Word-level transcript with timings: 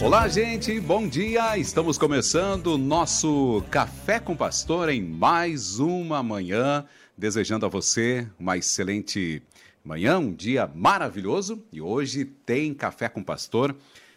Olá, 0.00 0.26
gente, 0.26 0.80
bom 0.80 1.06
dia. 1.06 1.58
Estamos 1.58 1.98
começando 1.98 2.68
o 2.68 2.78
nosso 2.78 3.62
Café 3.70 4.18
com 4.18 4.34
Pastor 4.34 4.88
em 4.88 5.02
mais 5.02 5.78
uma 5.78 6.22
manhã. 6.22 6.86
Desejando 7.16 7.66
a 7.66 7.68
você 7.68 8.26
uma 8.38 8.56
excelente 8.56 9.42
manhã, 9.84 10.18
um 10.18 10.32
dia 10.32 10.70
maravilhoso. 10.74 11.62
E 11.72 11.80
hoje 11.80 12.24
tem 12.24 12.72
Café 12.72 13.08
com 13.08 13.22
Pastor. 13.22 13.76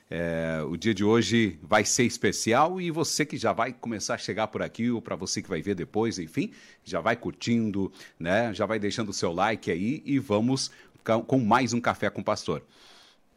É, 0.10 0.64
o 0.68 0.78
dia 0.78 0.94
de 0.94 1.04
hoje 1.04 1.60
vai 1.62 1.84
ser 1.84 2.04
especial 2.04 2.80
e 2.80 2.90
você 2.90 3.26
que 3.26 3.38
já 3.38 3.52
vai 3.52 3.74
começar 3.74 4.14
a 4.14 4.20
chegar 4.20 4.48
por 4.48 4.62
aqui, 4.62 4.90
ou 4.90 5.02
para 5.02 5.16
você 5.16 5.42
que 5.42 5.50
vai 5.50 5.62
ver 5.62 5.76
depois, 5.76 6.20
enfim, 6.20 6.52
já 6.84 7.02
vai 7.02 7.16
curtindo, 7.16 7.92
né? 8.20 8.54
Já 8.54 8.66
vai 8.66 8.80
deixando 8.80 9.10
o 9.10 9.14
seu 9.14 9.34
like 9.34 9.70
aí 9.70 10.02
e 10.06 10.20
vamos 10.20 10.72
com 11.28 11.40
mais 11.40 11.74
um 11.74 11.82
Café 11.82 12.10
com 12.10 12.24
Pastor. 12.24 12.64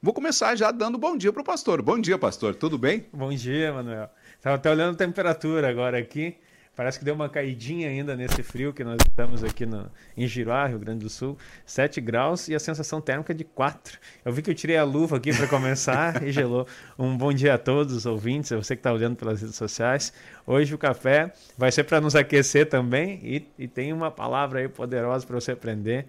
Vou 0.01 0.15
começar 0.15 0.55
já 0.55 0.71
dando 0.71 0.97
bom 0.97 1.17
dia 1.17 1.33
para 1.33 1.43
o 1.43 1.45
pastor. 1.45 1.83
Bom 1.83 1.99
dia, 1.99 2.17
pastor. 2.17 2.55
Tudo 2.55 2.79
bem? 2.79 3.07
Bom 3.13 3.31
dia, 3.31 3.73
Manuel. 3.73 4.09
Estava 4.37 4.55
até 4.55 4.71
olhando 4.71 4.95
a 4.95 4.97
temperatura 4.97 5.69
agora 5.69 5.99
aqui. 5.99 6.37
Parece 6.77 7.01
que 7.01 7.05
deu 7.05 7.17
uma 7.17 7.29
caidinha 7.29 7.89
ainda 7.89 8.15
nesse 8.15 8.41
frio 8.45 8.73
que 8.73 8.85
nós 8.85 8.99
estamos 9.05 9.43
aqui 9.43 9.67
no, 9.67 9.91
em 10.17 10.25
Giroá, 10.25 10.69
Rio 10.69 10.79
Grande 10.79 11.01
do 11.01 11.11
Sul. 11.11 11.37
7 11.67 12.01
graus 12.01 12.47
e 12.47 12.55
a 12.55 12.61
sensação 12.61 13.01
térmica 13.01 13.35
de 13.35 13.43
4. 13.43 13.99
Eu 14.25 14.33
vi 14.33 14.41
que 14.41 14.51
eu 14.51 14.55
tirei 14.55 14.77
a 14.77 14.85
luva 14.85 15.17
aqui 15.17 15.37
para 15.37 15.49
começar 15.49 16.23
e 16.23 16.31
gelou. 16.31 16.65
Um 16.97 17.17
bom 17.17 17.33
dia 17.33 17.55
a 17.55 17.59
todos 17.59 17.93
os 17.93 18.07
ouvintes, 18.07 18.53
você 18.53 18.77
que 18.77 18.81
está 18.81 18.93
olhando 18.93 19.17
pelas 19.17 19.41
redes 19.41 19.57
sociais. 19.57 20.13
Hoje 20.47 20.73
o 20.73 20.79
café 20.79 21.33
vai 21.57 21.73
ser 21.73 21.83
para 21.83 22.01
nos 22.01 22.15
aquecer 22.15 22.69
também 22.69 23.19
e, 23.25 23.49
e 23.59 23.67
tem 23.67 23.93
uma 23.93 24.13
palavra 24.13 24.61
aí 24.61 24.69
poderosa 24.69 25.27
para 25.27 25.41
você 25.41 25.51
aprender 25.51 26.07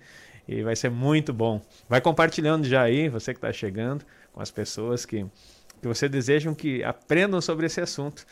e 0.49 0.63
vai 0.63 0.75
ser 0.75 0.89
muito 0.89 1.31
bom. 1.31 1.61
Vai 1.87 2.01
compartilhando 2.01 2.65
já 2.65 2.81
aí, 2.81 3.07
você 3.07 3.33
que 3.33 3.37
está 3.37 3.53
chegando, 3.53 4.03
com 4.33 4.41
as 4.41 4.49
pessoas 4.49 5.05
que, 5.05 5.23
que 5.79 5.87
você 5.87 6.09
desejam 6.09 6.55
que 6.55 6.83
aprendam 6.83 7.39
sobre 7.39 7.67
esse 7.67 7.79
assunto. 7.79 8.25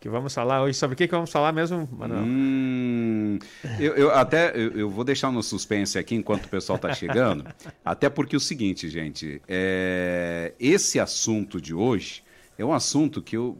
Que 0.00 0.08
vamos 0.08 0.34
falar 0.34 0.60
hoje. 0.64 0.76
Sobre 0.76 0.94
o 0.94 0.96
que, 0.96 1.06
que 1.06 1.14
vamos 1.14 1.30
falar 1.30 1.52
mesmo, 1.52 1.88
Manuel? 1.92 2.24
Hum, 2.24 3.38
eu, 3.78 3.94
eu, 3.94 4.10
até 4.10 4.50
eu, 4.50 4.72
eu, 4.72 4.90
vou 4.90 5.04
deixar 5.04 5.30
no 5.30 5.40
suspense 5.40 5.96
aqui 5.96 6.16
enquanto 6.16 6.46
o 6.46 6.48
pessoal 6.48 6.74
está 6.74 6.92
chegando. 6.92 7.46
até 7.84 8.10
porque 8.10 8.34
é 8.34 8.38
o 8.38 8.40
seguinte, 8.40 8.88
gente, 8.88 9.40
é, 9.46 10.54
esse 10.58 10.98
assunto 10.98 11.60
de 11.60 11.72
hoje 11.72 12.24
é 12.58 12.64
um 12.64 12.72
assunto 12.72 13.22
que 13.22 13.36
eu, 13.36 13.56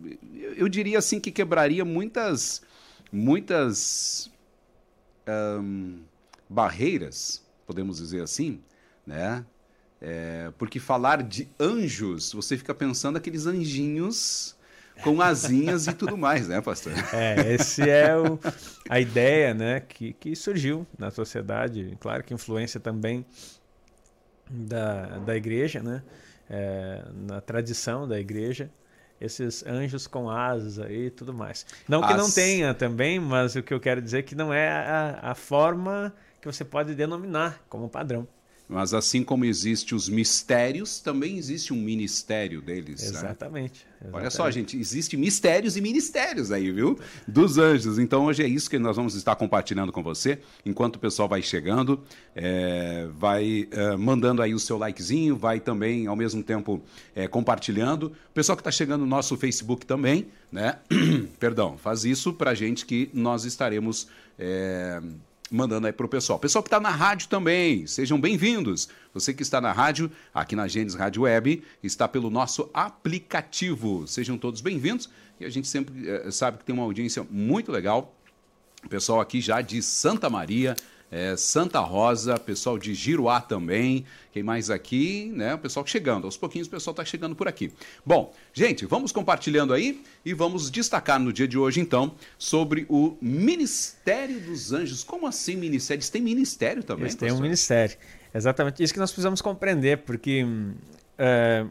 eu 0.57 0.69
diria 0.69 0.99
assim 0.99 1.21
que 1.21 1.31
quebraria 1.31 1.85
muitas, 1.85 2.63
muitas 3.13 4.29
barreiras 6.51 7.42
podemos 7.67 7.99
dizer 7.99 8.23
assim, 8.23 8.61
né? 9.07 9.45
É, 10.01 10.53
porque 10.59 10.81
falar 10.81 11.23
de 11.23 11.49
anjos, 11.61 12.33
você 12.33 12.57
fica 12.59 12.75
pensando 12.75 13.17
aqueles 13.17 13.47
anjinhos 13.47 14.57
com 15.03 15.21
asinhas 15.23 15.87
e 15.87 15.93
tudo 15.93 16.17
mais, 16.17 16.49
né, 16.49 16.61
pastor? 16.61 16.93
É, 17.13 17.55
esse 17.55 17.89
é 17.89 18.17
o, 18.17 18.39
a 18.89 18.99
ideia, 18.99 19.55
né, 19.55 19.81
que, 19.81 20.13
que 20.15 20.35
surgiu 20.35 20.87
na 20.99 21.11
sociedade, 21.11 21.97
claro 22.01 22.25
que 22.25 22.35
influência 22.35 22.81
também 22.81 23.25
da, 24.51 25.19
da 25.19 25.37
igreja, 25.37 25.81
né, 25.83 26.03
é, 26.51 27.05
na 27.15 27.41
tradição 27.41 28.07
da 28.07 28.19
igreja, 28.19 28.71
esses 29.21 29.65
anjos 29.65 30.09
com 30.09 30.29
asas 30.29 30.81
aí 30.81 31.07
e 31.07 31.11
tudo 31.11 31.33
mais. 31.33 31.65
Não 31.89 32.01
que 32.01 32.13
As... 32.13 32.19
não 32.19 32.31
tenha 32.31 32.75
também, 32.75 33.21
mas 33.21 33.55
o 33.55 33.63
que 33.63 33.73
eu 33.73 33.79
quero 33.79 34.03
dizer 34.03 34.19
é 34.19 34.23
que 34.23 34.35
não 34.35 34.53
é 34.53 34.69
a, 34.69 35.31
a 35.31 35.35
forma 35.35 36.13
que 36.43 36.47
você 36.49 36.65
pode 36.65 36.93
denominar 36.97 37.65
como 37.69 37.89
padrão. 37.89 38.27
Mas 38.69 38.95
assim 38.95 39.23
como 39.23 39.45
existe 39.45 39.95
os 39.95 40.09
mistérios, 40.09 40.99
também 40.99 41.37
existe 41.37 41.73
um 41.73 41.77
ministério 41.77 42.63
deles. 42.63 43.03
Exatamente. 43.03 43.85
Né? 43.85 44.09
exatamente. 44.09 44.17
Olha 44.17 44.31
só, 44.31 44.51
gente, 44.51 44.79
existe 44.79 45.17
mistérios 45.17 45.77
e 45.77 45.81
ministérios 45.81 46.51
aí, 46.51 46.73
viu? 46.73 46.99
Dos 47.29 47.59
anjos. 47.59 47.99
Então 47.99 48.25
hoje 48.25 48.43
é 48.43 48.49
isso 48.49 48.71
que 48.71 48.79
nós 48.79 48.97
vamos 48.97 49.15
estar 49.15 49.37
compartilhando 49.37 49.93
com 49.93 50.03
você. 50.03 50.39
Enquanto 50.65 50.97
o 50.97 50.99
pessoal 50.99 51.29
vai 51.29 51.43
chegando, 51.43 52.03
é, 52.35 53.09
vai 53.13 53.69
é, 53.71 53.95
mandando 53.97 54.41
aí 54.41 54.55
o 54.55 54.59
seu 54.59 54.79
likezinho, 54.79 55.37
vai 55.37 55.61
também 55.61 56.07
ao 56.07 56.17
mesmo 56.17 56.43
tempo 56.43 56.83
é, 57.15 57.29
compartilhando. 57.29 58.05
O 58.05 58.33
pessoal 58.33 58.57
que 58.57 58.63
está 58.63 58.73
chegando 58.73 59.03
no 59.03 59.07
nosso 59.07 59.37
Facebook 59.37 59.85
também, 59.85 60.29
né? 60.51 60.79
Perdão, 61.39 61.77
faz 61.77 62.05
isso 62.05 62.33
para 62.33 62.55
gente 62.55 62.87
que 62.87 63.11
nós 63.13 63.45
estaremos 63.45 64.09
é, 64.39 65.01
mandando 65.53 65.87
aí 65.87 65.93
para 65.93 66.07
o 66.07 66.09
pessoal. 66.09 66.39
Pessoal 66.39 66.63
que 66.63 66.69
está 66.69 66.81
na 66.81 66.89
rádio 66.91 67.29
também, 67.29 67.87
sejam 67.87 68.19
bem-vindos. 68.19 68.89
Você 69.13 69.35
que 69.35 69.43
está 69.43 69.61
na 69.61 69.71
rádio, 69.71 70.11
aqui 70.33 70.57
na 70.57 70.67
Gênesis 70.67 70.99
Rádio 70.99 71.23
Web, 71.23 71.63
está 71.83 72.09
pelo 72.09 72.31
nosso 72.31 72.71
aplicativo. 72.73 74.07
Sejam 74.07 74.39
todos 74.39 74.63
bem-vindos. 74.63 75.11
E 75.39 75.45
a 75.45 75.51
gente 75.51 75.69
sempre 75.69 76.09
é, 76.09 76.31
sabe 76.31 76.59
que 76.59 76.65
tem 76.65 76.73
uma 76.75 76.85
audiência 76.85 77.27
muito 77.31 77.71
legal. 77.71 78.15
Pessoal 78.89 79.21
aqui 79.21 79.41
já 79.41 79.61
de 79.61 79.83
Santa 79.83 80.31
Maria, 80.31 80.75
é, 81.13 81.37
Santa 81.37 81.79
Rosa, 81.81 82.39
pessoal 82.39 82.79
de 82.79 82.95
Giruá 82.95 83.39
também. 83.39 84.07
Quem 84.33 84.43
mais 84.43 84.71
aqui, 84.71 85.31
né? 85.37 85.55
O 85.55 85.59
pessoal 85.59 85.87
chegando. 85.87 86.25
Aos 86.25 86.39
pouquinhos 86.39 86.67
o 86.67 86.71
pessoal 86.71 86.93
está 86.93 87.05
chegando 87.05 87.37
por 87.37 87.47
aqui. 87.47 87.71
Bom, 88.05 88.35
gente, 88.55 88.87
vamos 88.87 89.13
compartilhando 89.13 89.75
aí 89.75 90.03
e 90.25 90.33
vamos 90.33 90.71
destacar 90.71 91.21
no 91.21 91.31
dia 91.31 91.47
de 91.47 91.59
hoje, 91.59 91.81
então, 91.81 92.15
sobre 92.39 92.87
o 92.89 93.15
Ministério 93.21 94.41
dos 94.41 94.73
Anjos. 94.73 95.05
Como 95.05 95.27
assim 95.27 95.55
ministério? 95.55 95.99
Eles 95.99 96.09
têm 96.09 96.23
ministério 96.23 96.83
também, 96.83 97.05
Eles 97.05 97.15
têm 97.15 97.31
um 97.31 97.41
ministério. 97.41 97.95
Exatamente 98.35 98.83
isso 98.83 98.95
que 98.95 98.99
nós 98.99 99.11
precisamos 99.11 99.43
compreender, 99.43 99.99
porque 99.99 100.47
é, 101.19 101.67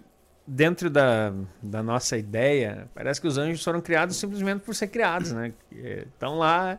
dentro 0.45 0.87
da, 0.87 1.33
da 1.63 1.81
nossa 1.81 2.15
ideia, 2.15 2.87
parece 2.93 3.19
que 3.19 3.25
os 3.25 3.39
anjos 3.39 3.63
foram 3.63 3.81
criados 3.81 4.17
simplesmente 4.17 4.61
por 4.61 4.75
ser 4.75 4.89
criados, 4.89 5.31
né? 5.31 5.51
Estão 5.71 6.37
lá 6.37 6.77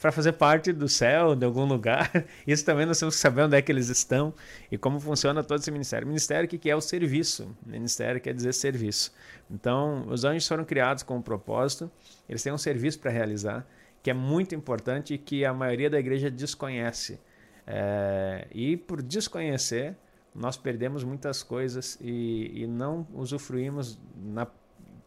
para 0.00 0.12
fazer 0.12 0.32
parte 0.32 0.72
do 0.72 0.88
céu, 0.88 1.34
de 1.34 1.44
algum 1.44 1.64
lugar. 1.64 2.10
Isso 2.46 2.64
também 2.64 2.86
nós 2.86 2.98
temos 2.98 3.16
que 3.16 3.20
saber 3.20 3.42
onde 3.42 3.56
é 3.56 3.62
que 3.62 3.70
eles 3.72 3.88
estão 3.88 4.32
e 4.70 4.78
como 4.78 5.00
funciona 5.00 5.42
todo 5.42 5.60
esse 5.60 5.70
ministério. 5.70 6.06
Ministério, 6.06 6.46
o 6.46 6.48
que 6.48 6.70
é 6.70 6.76
o 6.76 6.80
serviço? 6.80 7.54
Ministério 7.66 8.20
quer 8.20 8.32
dizer 8.32 8.54
serviço. 8.54 9.12
Então, 9.50 10.06
os 10.08 10.24
anjos 10.24 10.46
foram 10.46 10.64
criados 10.64 11.02
com 11.02 11.16
um 11.16 11.22
propósito, 11.22 11.90
eles 12.28 12.42
têm 12.42 12.52
um 12.52 12.58
serviço 12.58 13.00
para 13.00 13.10
realizar, 13.10 13.66
que 14.02 14.10
é 14.10 14.14
muito 14.14 14.54
importante 14.54 15.14
e 15.14 15.18
que 15.18 15.44
a 15.44 15.52
maioria 15.52 15.90
da 15.90 15.98
igreja 15.98 16.30
desconhece. 16.30 17.18
É, 17.66 18.46
e 18.52 18.76
por 18.76 19.02
desconhecer, 19.02 19.96
nós 20.34 20.56
perdemos 20.56 21.02
muitas 21.02 21.42
coisas 21.42 21.98
e, 22.00 22.62
e 22.62 22.66
não 22.66 23.06
usufruímos 23.12 23.98
na 24.16 24.46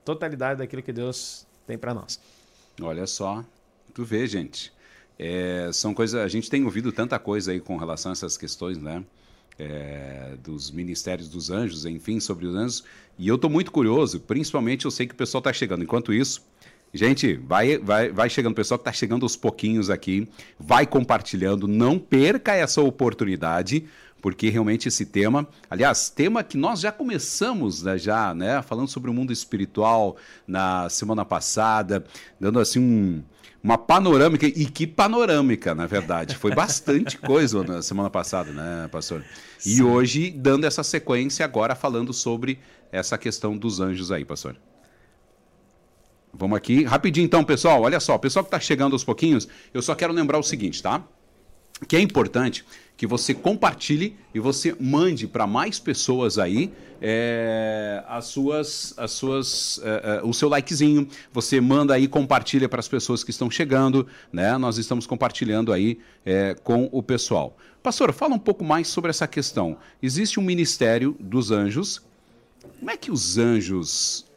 totalidade 0.04 0.60
daquilo 0.60 0.84
que 0.84 0.92
Deus 0.92 1.48
tem 1.66 1.78
para 1.78 1.94
nós. 1.94 2.20
Olha 2.82 3.08
só, 3.08 3.44
tu 3.94 4.04
vê, 4.04 4.28
gente. 4.28 4.74
É, 5.24 5.70
são 5.72 5.94
coisas. 5.94 6.20
A 6.20 6.28
gente 6.28 6.50
tem 6.50 6.66
ouvido 6.66 6.92
tanta 6.92 7.20
coisa 7.20 7.52
aí 7.52 7.60
com 7.60 7.78
relação 7.78 8.12
a 8.12 8.14
essas 8.14 8.36
questões, 8.36 8.80
né? 8.80 9.04
É, 9.60 10.34
dos 10.44 10.72
ministérios 10.72 11.30
dos 11.30 11.52
anjos, 11.52 11.86
enfim, 11.86 12.20
sobre 12.20 12.48
os 12.48 12.56
anjos. 12.56 12.84
E 13.20 13.28
eu 13.28 13.36
estou 13.36 13.48
muito 13.48 13.72
curioso, 13.72 14.20
principalmente 14.20 14.86
eu 14.86 14.90
sei 14.90 15.06
que 15.06 15.14
o 15.14 15.18
pessoal 15.18 15.38
está 15.38 15.54
chegando. 15.54 15.84
Enquanto 15.84 16.12
isso, 16.12 16.42
gente, 16.92 17.36
vai, 17.36 17.78
vai, 17.78 18.12
vai 18.12 18.28
chegando, 18.32 18.54
o 18.54 18.56
pessoal 18.56 18.80
que 18.80 18.82
está 18.82 18.92
chegando 18.92 19.22
aos 19.22 19.36
pouquinhos 19.36 19.92
aqui, 19.92 20.28
vai 20.60 20.88
compartilhando, 20.88 21.68
não 21.68 22.00
perca 22.00 22.56
essa 22.56 22.82
oportunidade, 22.82 23.86
porque 24.20 24.50
realmente 24.50 24.88
esse 24.88 25.06
tema, 25.06 25.48
aliás, 25.70 26.10
tema 26.10 26.44
que 26.44 26.58
nós 26.58 26.80
já 26.80 26.92
começamos 26.92 27.84
né, 27.84 27.96
já, 28.00 28.34
né, 28.34 28.64
falando 28.64 28.88
sobre 28.88 29.12
o 29.12 29.14
mundo 29.14 29.32
espiritual 29.32 30.18
na 30.48 30.90
semana 30.90 31.24
passada, 31.24 32.04
dando 32.40 32.60
assim 32.60 32.80
um 32.80 33.24
uma 33.64 33.78
panorâmica, 33.78 34.46
e 34.46 34.66
que 34.66 34.88
panorâmica, 34.88 35.76
na 35.76 35.86
verdade. 35.86 36.36
Foi 36.36 36.54
bastante 36.54 37.18
coisa 37.20 37.64
na 37.64 37.82
semana 37.82 38.10
passada, 38.10 38.52
né, 38.52 38.88
pastor? 38.92 39.24
E 39.60 39.76
Sim. 39.76 39.84
hoje, 39.84 40.32
dando 40.32 40.66
essa 40.66 40.84
sequência, 40.84 41.46
agora 41.46 41.76
falando 41.76 42.12
sobre 42.14 42.60
essa 42.92 43.18
questão 43.18 43.56
dos 43.56 43.80
anjos 43.80 44.12
aí, 44.12 44.26
pastor. 44.26 44.56
Vamos 46.34 46.58
aqui, 46.58 46.84
rapidinho 46.84 47.26
então, 47.26 47.44
pessoal. 47.44 47.82
Olha 47.82 48.00
só, 48.00 48.18
pessoal 48.18 48.44
que 48.44 48.48
está 48.48 48.60
chegando 48.60 48.94
aos 48.94 49.04
pouquinhos, 49.04 49.48
eu 49.74 49.82
só 49.82 49.94
quero 49.94 50.14
lembrar 50.14 50.40
o 50.40 50.44
seguinte, 50.44 50.82
tá? 50.82 51.04
Que 51.88 51.96
é 51.98 52.00
importante 52.00 52.66
que 53.02 53.08
você 53.08 53.34
compartilhe 53.34 54.16
e 54.32 54.40
você 54.40 54.76
mande 54.80 55.28
para 55.28 55.48
mais 55.48 55.80
pessoas 55.80 56.38
aí 56.38 56.72
é, 57.02 58.04
as 58.08 58.26
suas, 58.26 58.94
as 58.96 59.10
suas, 59.10 59.82
é, 59.84 60.20
é, 60.20 60.24
o 60.24 60.32
seu 60.32 60.48
likezinho. 60.48 61.08
Você 61.34 61.60
manda 61.60 61.96
aí, 61.96 62.08
compartilha 62.08 62.70
para 62.70 62.80
as 62.80 62.88
pessoas 62.88 63.24
que 63.24 63.32
estão 63.32 63.50
chegando, 63.50 64.06
né? 64.32 64.56
Nós 64.56 64.78
estamos 64.78 65.08
compartilhando 65.08 65.74
aí 65.74 65.98
com 66.64 66.90
o 66.92 67.02
pessoal. 67.02 67.58
Pastor, 67.82 68.14
fala 68.14 68.36
um 68.36 68.40
pouco 68.40 68.64
mais 68.64 68.88
sobre 68.88 69.10
essa 69.10 69.28
questão. 69.28 69.78
Existe 70.00 70.40
um 70.40 70.44
ministério 70.44 71.18
dos 71.20 71.50
anjos. 71.50 72.04
Como 72.78 72.92
é 72.92 72.98
que 72.98 73.10
os 73.10 73.40
anjos, 73.40 74.28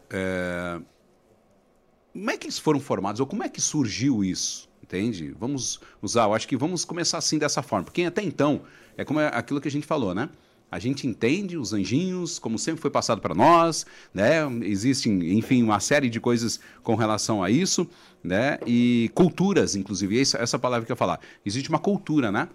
como 2.15 2.31
é 2.31 2.39
que 2.39 2.47
eles 2.47 2.59
foram 2.59 2.81
formados 2.81 3.21
ou 3.21 3.27
como 3.27 3.43
é 3.43 3.49
que 3.51 3.61
surgiu 3.61 4.25
isso? 4.25 4.71
Entende? 4.95 5.35
Vamos 5.39 5.81
usar, 6.01 6.25
eu 6.25 6.35
acho 6.35 6.47
que 6.47 6.57
vamos 6.57 6.85
começar 6.85 7.19
assim 7.19 7.39
dessa 7.39 7.63
forma, 7.63 7.85
porque 7.85 8.03
até 8.03 8.23
então, 8.23 8.63
é 8.97 9.05
como 9.05 9.21
é 9.21 9.29
aquilo 9.29 9.61
que 9.61 9.69
a 9.69 9.71
gente 9.71 9.87
falou, 9.87 10.15
né? 10.15 10.29
a 10.71 10.79
gente 10.81 11.07
entende 11.07 11.57
os 11.57 11.73
anjinhos, 11.73 12.37
como 12.37 12.59
sempre 12.59 12.81
foi 12.81 12.91
passado 12.91 13.21
para 13.21 13.33
nós, 13.33 13.87
né? 14.13 14.41
Existem, 14.63 15.39
enfim, 15.39 15.63
uma 15.63 15.79
série 15.79 16.11
de 16.11 16.19
coisas 16.19 16.59
com 16.83 16.97
relação 16.97 17.45
a 17.45 17.49
isso, 17.49 17.89
né? 18.25 18.59
E 18.67 19.09
culturas, 19.15 19.77
inclusive, 19.77 20.21
essa, 20.21 20.39
essa 20.39 20.59
palavra 20.59 20.85
que 20.85 20.91
eu 20.91 20.97
falar. 20.97 21.21
Existe 21.47 21.69
uma 21.69 21.79
cultura, 21.79 22.33
né? 22.33 22.49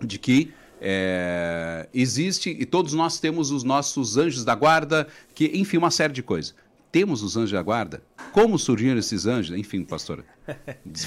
De 0.00 0.18
que 0.18 0.54
é, 0.80 1.86
existe, 1.92 2.48
e 2.48 2.64
todos 2.64 2.94
nós 2.94 3.20
temos 3.20 3.50
os 3.50 3.62
nossos 3.62 4.16
anjos 4.16 4.42
da 4.42 4.54
guarda, 4.54 5.06
que, 5.34 5.50
enfim, 5.52 5.76
uma 5.76 5.90
série 5.90 6.14
de 6.14 6.22
coisas. 6.22 6.54
Temos 6.90 7.22
os 7.22 7.36
anjos 7.36 7.52
da 7.52 7.62
guarda? 7.62 8.02
Como 8.32 8.58
surgiram 8.58 8.98
esses 8.98 9.26
anjos? 9.26 9.56
Enfim, 9.56 9.84
pastora, 9.84 10.24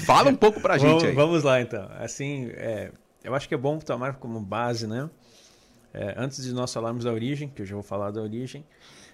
fala 0.04 0.30
um 0.30 0.36
pouco 0.36 0.60
para 0.60 0.74
a 0.74 0.78
gente 0.78 1.06
aí. 1.06 1.14
Vamos 1.14 1.42
lá, 1.42 1.60
então. 1.60 1.88
Assim, 1.98 2.46
é, 2.52 2.92
eu 3.24 3.34
acho 3.34 3.48
que 3.48 3.54
é 3.54 3.58
bom 3.58 3.78
tomar 3.78 4.14
como 4.14 4.40
base, 4.40 4.86
né? 4.86 5.10
É, 5.92 6.14
antes 6.16 6.42
de 6.42 6.52
nós 6.52 6.72
falarmos 6.72 7.04
da 7.04 7.12
origem, 7.12 7.48
que 7.48 7.62
eu 7.62 7.66
já 7.66 7.74
vou 7.74 7.82
falar 7.82 8.10
da 8.10 8.22
origem, 8.22 8.64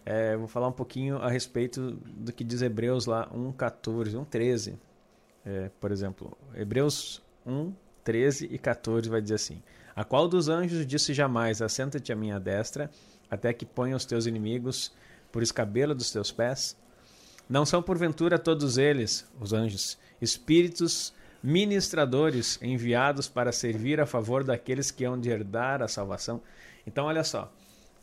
é, 0.04 0.36
vou 0.36 0.46
falar 0.46 0.68
um 0.68 0.72
pouquinho 0.72 1.18
a 1.18 1.28
respeito 1.28 1.92
do 2.06 2.32
que 2.32 2.44
diz 2.44 2.62
Hebreus 2.62 3.06
lá 3.06 3.28
1,14, 3.30 4.12
1,13. 4.12 4.74
É, 5.44 5.70
por 5.80 5.90
exemplo, 5.90 6.36
Hebreus 6.54 7.22
1, 7.46 7.72
13 8.04 8.48
e 8.50 8.58
14 8.58 9.08
vai 9.08 9.20
dizer 9.20 9.34
assim: 9.34 9.62
A 9.96 10.04
qual 10.04 10.28
dos 10.28 10.48
anjos 10.48 10.86
disse 10.86 11.12
jamais: 11.12 11.60
Assenta-te 11.60 12.12
à 12.12 12.16
minha 12.16 12.38
destra, 12.38 12.90
até 13.30 13.52
que 13.52 13.66
ponha 13.66 13.96
os 13.96 14.04
teus 14.04 14.26
inimigos 14.26 14.92
por 15.30 15.42
escabelo 15.42 15.94
dos 15.94 16.10
teus 16.10 16.30
pés? 16.30 16.76
Não 17.48 17.64
são 17.64 17.82
porventura 17.82 18.38
todos 18.38 18.76
eles, 18.76 19.26
os 19.40 19.52
anjos, 19.52 19.98
espíritos 20.20 21.14
ministradores 21.42 22.58
enviados 22.60 23.28
para 23.28 23.52
servir 23.52 24.00
a 24.00 24.06
favor 24.06 24.44
daqueles 24.44 24.90
que 24.90 25.04
hão 25.04 25.18
de 25.18 25.30
herdar 25.30 25.82
a 25.82 25.88
salvação? 25.88 26.42
Então, 26.86 27.06
olha 27.06 27.24
só, 27.24 27.52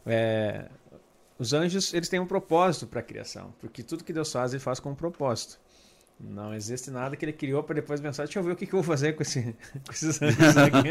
é, 0.06 0.68
os 1.38 1.54
anjos 1.54 1.94
eles 1.94 2.10
têm 2.10 2.20
um 2.20 2.26
propósito 2.26 2.88
para 2.88 3.02
a 3.02 3.04
criação, 3.04 3.54
porque 3.60 3.84
tudo 3.84 4.04
que 4.04 4.14
Deus 4.14 4.32
faz, 4.32 4.54
ele 4.54 4.62
faz 4.62 4.80
com 4.80 4.92
um 4.92 4.96
propósito. 4.96 5.60
Não 6.18 6.54
existe 6.54 6.90
nada 6.90 7.16
que 7.18 7.26
ele 7.26 7.34
criou 7.34 7.62
para 7.62 7.76
depois 7.76 8.00
pensar, 8.00 8.24
deixa 8.24 8.40
eu 8.40 8.44
ver 8.44 8.52
o 8.52 8.56
que, 8.56 8.66
que 8.66 8.74
eu 8.74 8.82
vou 8.82 8.84
fazer 8.84 9.14
com, 9.14 9.22
esse, 9.22 9.44
com 9.86 9.92
esses 9.92 10.22
anjos 10.22 10.58
aqui. 10.58 10.90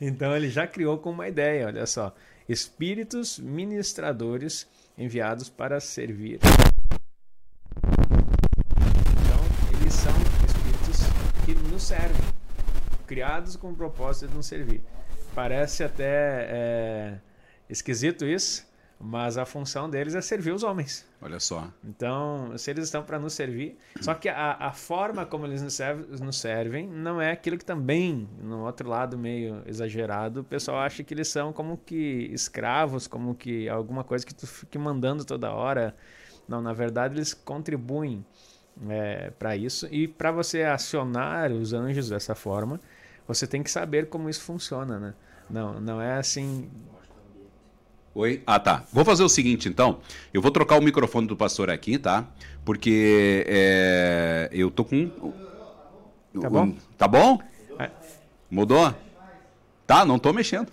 então 0.00 0.36
ele 0.36 0.50
já 0.50 0.66
criou 0.66 0.98
com 0.98 1.10
uma 1.10 1.28
ideia, 1.28 1.66
olha 1.66 1.86
só. 1.86 2.12
Espíritos 2.48 3.38
ministradores 3.38 4.66
enviados 5.00 5.48
para 5.48 5.80
servir. 5.80 6.38
Então, 9.24 9.80
eles 9.80 9.94
são 9.94 10.12
espíritos 10.46 11.00
que 11.46 11.54
nos 11.70 11.82
servem, 11.82 12.20
criados 13.06 13.56
com 13.56 13.70
o 13.70 13.74
propósito 13.74 14.28
de 14.28 14.36
nos 14.36 14.46
servir. 14.46 14.82
Parece 15.34 15.82
até 15.82 16.46
é, 16.50 17.18
esquisito 17.68 18.26
isso, 18.26 18.66
mas 19.02 19.38
a 19.38 19.46
função 19.46 19.88
deles 19.88 20.14
é 20.14 20.20
servir 20.20 20.52
os 20.52 20.62
homens. 20.62 21.08
Olha 21.22 21.40
só. 21.40 21.72
Então, 21.82 22.52
se 22.58 22.70
eles 22.70 22.84
estão 22.84 23.02
para 23.02 23.18
nos 23.18 23.32
servir, 23.32 23.78
só 23.98 24.12
que 24.12 24.28
a, 24.28 24.52
a 24.60 24.72
forma 24.72 25.24
como 25.24 25.46
eles 25.46 25.62
nos, 25.62 25.72
servem, 25.72 26.04
nos 26.20 26.36
servem 26.36 26.86
não 26.86 27.18
é 27.18 27.32
aquilo 27.32 27.56
que 27.56 27.64
também, 27.64 28.28
no 28.42 28.66
outro 28.66 28.86
lado 28.86 29.16
meio 29.16 29.62
exagerado, 29.64 30.40
o 30.42 30.44
pessoal 30.44 30.80
acha 30.80 31.02
que 31.02 31.14
eles 31.14 31.28
são 31.28 31.50
como 31.50 31.78
que 31.78 32.28
escravos, 32.30 33.06
como 33.06 33.34
que 33.34 33.70
alguma 33.70 34.04
coisa 34.04 34.26
que 34.26 34.34
tu 34.34 34.46
fique 34.46 34.76
mandando 34.76 35.24
toda 35.24 35.50
hora. 35.50 35.96
Não, 36.46 36.60
na 36.60 36.74
verdade 36.74 37.14
eles 37.14 37.32
contribuem 37.32 38.22
é, 38.86 39.30
para 39.30 39.56
isso 39.56 39.88
e 39.90 40.06
para 40.06 40.30
você 40.30 40.62
acionar 40.62 41.50
os 41.52 41.72
anjos 41.72 42.10
dessa 42.10 42.34
forma, 42.34 42.78
você 43.26 43.46
tem 43.46 43.62
que 43.62 43.70
saber 43.70 44.10
como 44.10 44.28
isso 44.28 44.42
funciona, 44.42 44.98
né? 44.98 45.14
Não, 45.48 45.80
não 45.80 46.00
é 46.02 46.18
assim 46.18 46.70
Oi? 48.14 48.42
Ah, 48.44 48.58
tá. 48.58 48.84
Vou 48.92 49.04
fazer 49.04 49.22
o 49.22 49.28
seguinte, 49.28 49.68
então. 49.68 49.98
Eu 50.34 50.42
vou 50.42 50.50
trocar 50.50 50.78
o 50.78 50.82
microfone 50.82 51.28
do 51.28 51.36
pastor 51.36 51.70
aqui, 51.70 51.96
tá? 51.96 52.26
Porque 52.64 53.44
é, 53.46 54.48
eu 54.52 54.70
tô 54.70 54.84
com. 54.84 55.08
Tá 56.40 56.50
bom? 56.50 56.74
Tá 56.98 57.08
bom? 57.08 57.38
É. 57.78 57.88
Mudou? 58.50 58.92
Tá, 59.86 60.04
não 60.04 60.20
tô 60.20 60.32
mexendo. 60.32 60.68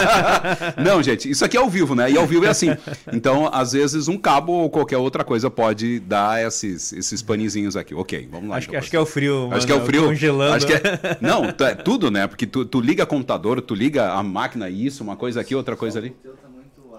não, 0.76 1.02
gente, 1.02 1.30
isso 1.30 1.42
aqui 1.46 1.56
é 1.56 1.60
ao 1.60 1.70
vivo, 1.70 1.94
né? 1.94 2.10
E 2.10 2.18
ao 2.18 2.26
vivo 2.26 2.44
é 2.44 2.48
assim. 2.48 2.76
Então, 3.10 3.48
às 3.50 3.72
vezes, 3.72 4.06
um 4.06 4.18
cabo 4.18 4.52
ou 4.52 4.68
qualquer 4.68 4.98
outra 4.98 5.24
coisa 5.24 5.48
pode 5.48 5.98
dar 6.00 6.46
esses, 6.46 6.92
esses 6.92 7.22
paninhos 7.22 7.74
aqui. 7.74 7.94
Ok, 7.94 8.28
vamos 8.30 8.50
lá. 8.50 8.56
Acho, 8.56 8.64
então, 8.66 8.72
que, 8.72 8.76
acho 8.76 8.90
que 8.90 8.96
é 8.96 9.00
o 9.00 9.06
frio. 9.06 9.48
Acho 9.50 9.66
que 9.66 9.72
é 9.72 9.74
o 9.74 9.84
frio. 9.86 10.04
Congelando. 10.04 10.56
Acho 10.56 10.66
que 10.66 10.74
é... 10.74 10.80
Não, 11.22 11.44
é 11.44 11.74
tudo, 11.74 12.10
né? 12.10 12.26
Porque 12.26 12.46
tu, 12.46 12.66
tu 12.66 12.82
liga 12.82 13.06
computador, 13.06 13.62
tu 13.62 13.74
liga 13.74 14.12
a 14.12 14.22
máquina, 14.22 14.68
isso, 14.68 15.02
uma 15.02 15.16
coisa 15.16 15.40
aqui, 15.40 15.54
outra 15.54 15.74
coisa 15.74 15.98
ali. 15.98 16.14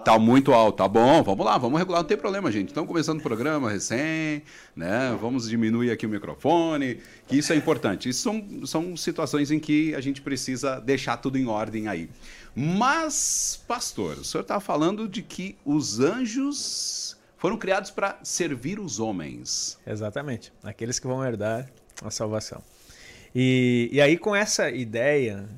Tá 0.06 0.20
muito 0.20 0.52
alto, 0.52 0.76
tá 0.76 0.86
bom, 0.86 1.20
vamos 1.20 1.44
lá, 1.44 1.58
vamos 1.58 1.80
regular, 1.80 2.00
não 2.00 2.06
tem 2.06 2.16
problema, 2.16 2.52
gente. 2.52 2.68
Estamos 2.68 2.86
começando 2.86 3.18
o 3.18 3.22
programa 3.24 3.68
recém, 3.68 4.40
né? 4.76 5.18
Vamos 5.20 5.48
diminuir 5.48 5.90
aqui 5.90 6.06
o 6.06 6.08
microfone, 6.08 7.00
que 7.26 7.36
isso 7.36 7.52
é 7.52 7.56
importante. 7.56 8.08
Isso 8.08 8.22
são, 8.22 8.64
são 8.64 8.96
situações 8.96 9.50
em 9.50 9.58
que 9.58 9.96
a 9.96 10.00
gente 10.00 10.22
precisa 10.22 10.78
deixar 10.78 11.16
tudo 11.16 11.36
em 11.36 11.48
ordem 11.48 11.88
aí. 11.88 12.08
Mas, 12.54 13.60
pastor, 13.66 14.18
o 14.18 14.24
senhor 14.24 14.42
estava 14.42 14.60
falando 14.60 15.08
de 15.08 15.22
que 15.22 15.56
os 15.64 15.98
anjos 15.98 17.16
foram 17.36 17.58
criados 17.58 17.90
para 17.90 18.16
servir 18.22 18.78
os 18.78 19.00
homens. 19.00 19.76
Exatamente, 19.84 20.52
aqueles 20.62 21.00
que 21.00 21.06
vão 21.08 21.24
herdar 21.24 21.68
a 22.00 22.12
salvação. 22.12 22.62
E, 23.34 23.88
e 23.90 24.00
aí, 24.00 24.16
com 24.16 24.36
essa 24.36 24.70
ideia, 24.70 25.48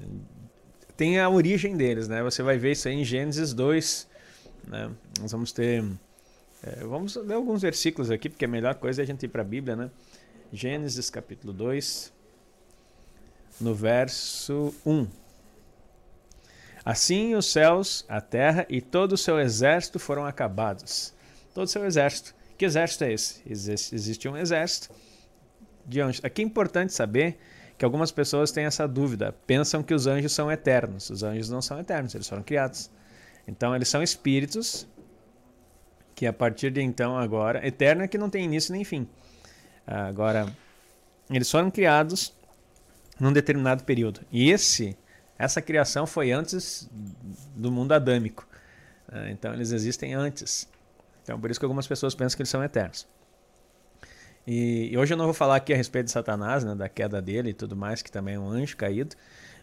tem 0.96 1.20
a 1.20 1.28
origem 1.28 1.76
deles, 1.76 2.08
né? 2.08 2.22
Você 2.22 2.42
vai 2.42 2.56
ver 2.56 2.72
isso 2.72 2.88
aí 2.88 2.94
em 2.94 3.04
Gênesis 3.04 3.52
2, 3.52 4.07
né? 4.68 4.90
Nós 5.20 5.32
vamos 5.32 5.52
ter. 5.52 5.84
É, 6.62 6.84
vamos 6.84 7.14
ler 7.16 7.34
alguns 7.34 7.62
versículos 7.62 8.10
aqui, 8.10 8.28
porque 8.28 8.44
a 8.44 8.48
melhor 8.48 8.74
coisa 8.74 9.02
é 9.02 9.04
a 9.04 9.06
gente 9.06 9.24
ir 9.24 9.28
para 9.28 9.42
a 9.42 9.44
Bíblia, 9.44 9.76
né? 9.76 9.90
Gênesis 10.52 11.10
capítulo 11.10 11.52
2, 11.52 12.12
no 13.60 13.74
verso 13.74 14.74
1. 14.84 15.06
Assim 16.84 17.34
os 17.34 17.46
céus, 17.52 18.04
a 18.08 18.20
terra 18.20 18.66
e 18.68 18.80
todo 18.80 19.12
o 19.12 19.18
seu 19.18 19.38
exército 19.38 19.98
foram 19.98 20.24
acabados. 20.24 21.12
Todo 21.54 21.66
o 21.66 21.70
seu 21.70 21.84
exército. 21.84 22.34
Que 22.56 22.64
exército 22.64 23.04
é 23.04 23.12
esse? 23.12 23.42
Existe, 23.46 23.94
existe 23.94 24.28
um 24.28 24.36
exército 24.36 24.90
de 25.86 26.00
anjos. 26.00 26.24
Aqui 26.24 26.42
é 26.42 26.44
importante 26.44 26.92
saber 26.92 27.38
que 27.76 27.84
algumas 27.84 28.10
pessoas 28.10 28.50
têm 28.50 28.64
essa 28.64 28.88
dúvida. 28.88 29.34
Pensam 29.46 29.82
que 29.82 29.94
os 29.94 30.06
anjos 30.06 30.32
são 30.32 30.50
eternos. 30.50 31.10
Os 31.10 31.22
anjos 31.22 31.48
não 31.48 31.62
são 31.62 31.78
eternos, 31.78 32.14
eles 32.14 32.28
foram 32.28 32.42
criados. 32.42 32.90
Então 33.48 33.74
eles 33.74 33.88
são 33.88 34.02
espíritos 34.02 34.86
que 36.14 36.26
a 36.26 36.32
partir 36.32 36.70
de 36.70 36.82
então 36.82 37.16
agora, 37.16 37.66
eterno 37.66 38.02
é 38.02 38.08
que 38.08 38.18
não 38.18 38.28
tem 38.28 38.44
início 38.44 38.72
nem 38.72 38.84
fim. 38.84 39.08
Agora 39.86 40.54
eles 41.30 41.50
foram 41.50 41.70
criados 41.70 42.34
num 43.18 43.32
determinado 43.32 43.84
período. 43.84 44.20
E 44.30 44.50
esse 44.50 44.96
essa 45.38 45.62
criação 45.62 46.06
foi 46.06 46.30
antes 46.30 46.90
do 47.56 47.72
mundo 47.72 47.92
adâmico. 47.92 48.46
Ah, 49.10 49.30
então 49.30 49.54
eles 49.54 49.70
existem 49.72 50.12
antes. 50.12 50.68
Então 51.22 51.40
por 51.40 51.50
isso 51.50 51.58
que 51.58 51.64
algumas 51.64 51.86
pessoas 51.86 52.14
pensam 52.14 52.36
que 52.36 52.42
eles 52.42 52.50
são 52.50 52.62
eternos. 52.62 53.08
E, 54.50 54.96
hoje 54.96 55.12
eu 55.12 55.18
não 55.18 55.26
vou 55.26 55.34
falar 55.34 55.56
aqui 55.56 55.74
a 55.74 55.76
respeito 55.76 56.06
de 56.06 56.12
Satanás, 56.12 56.64
né, 56.64 56.74
da 56.74 56.88
queda 56.88 57.20
dele 57.20 57.50
e 57.50 57.54
tudo 57.54 57.76
mais, 57.76 58.00
que 58.00 58.10
também 58.10 58.36
é 58.36 58.38
um 58.38 58.48
anjo 58.48 58.76
caído 58.78 59.14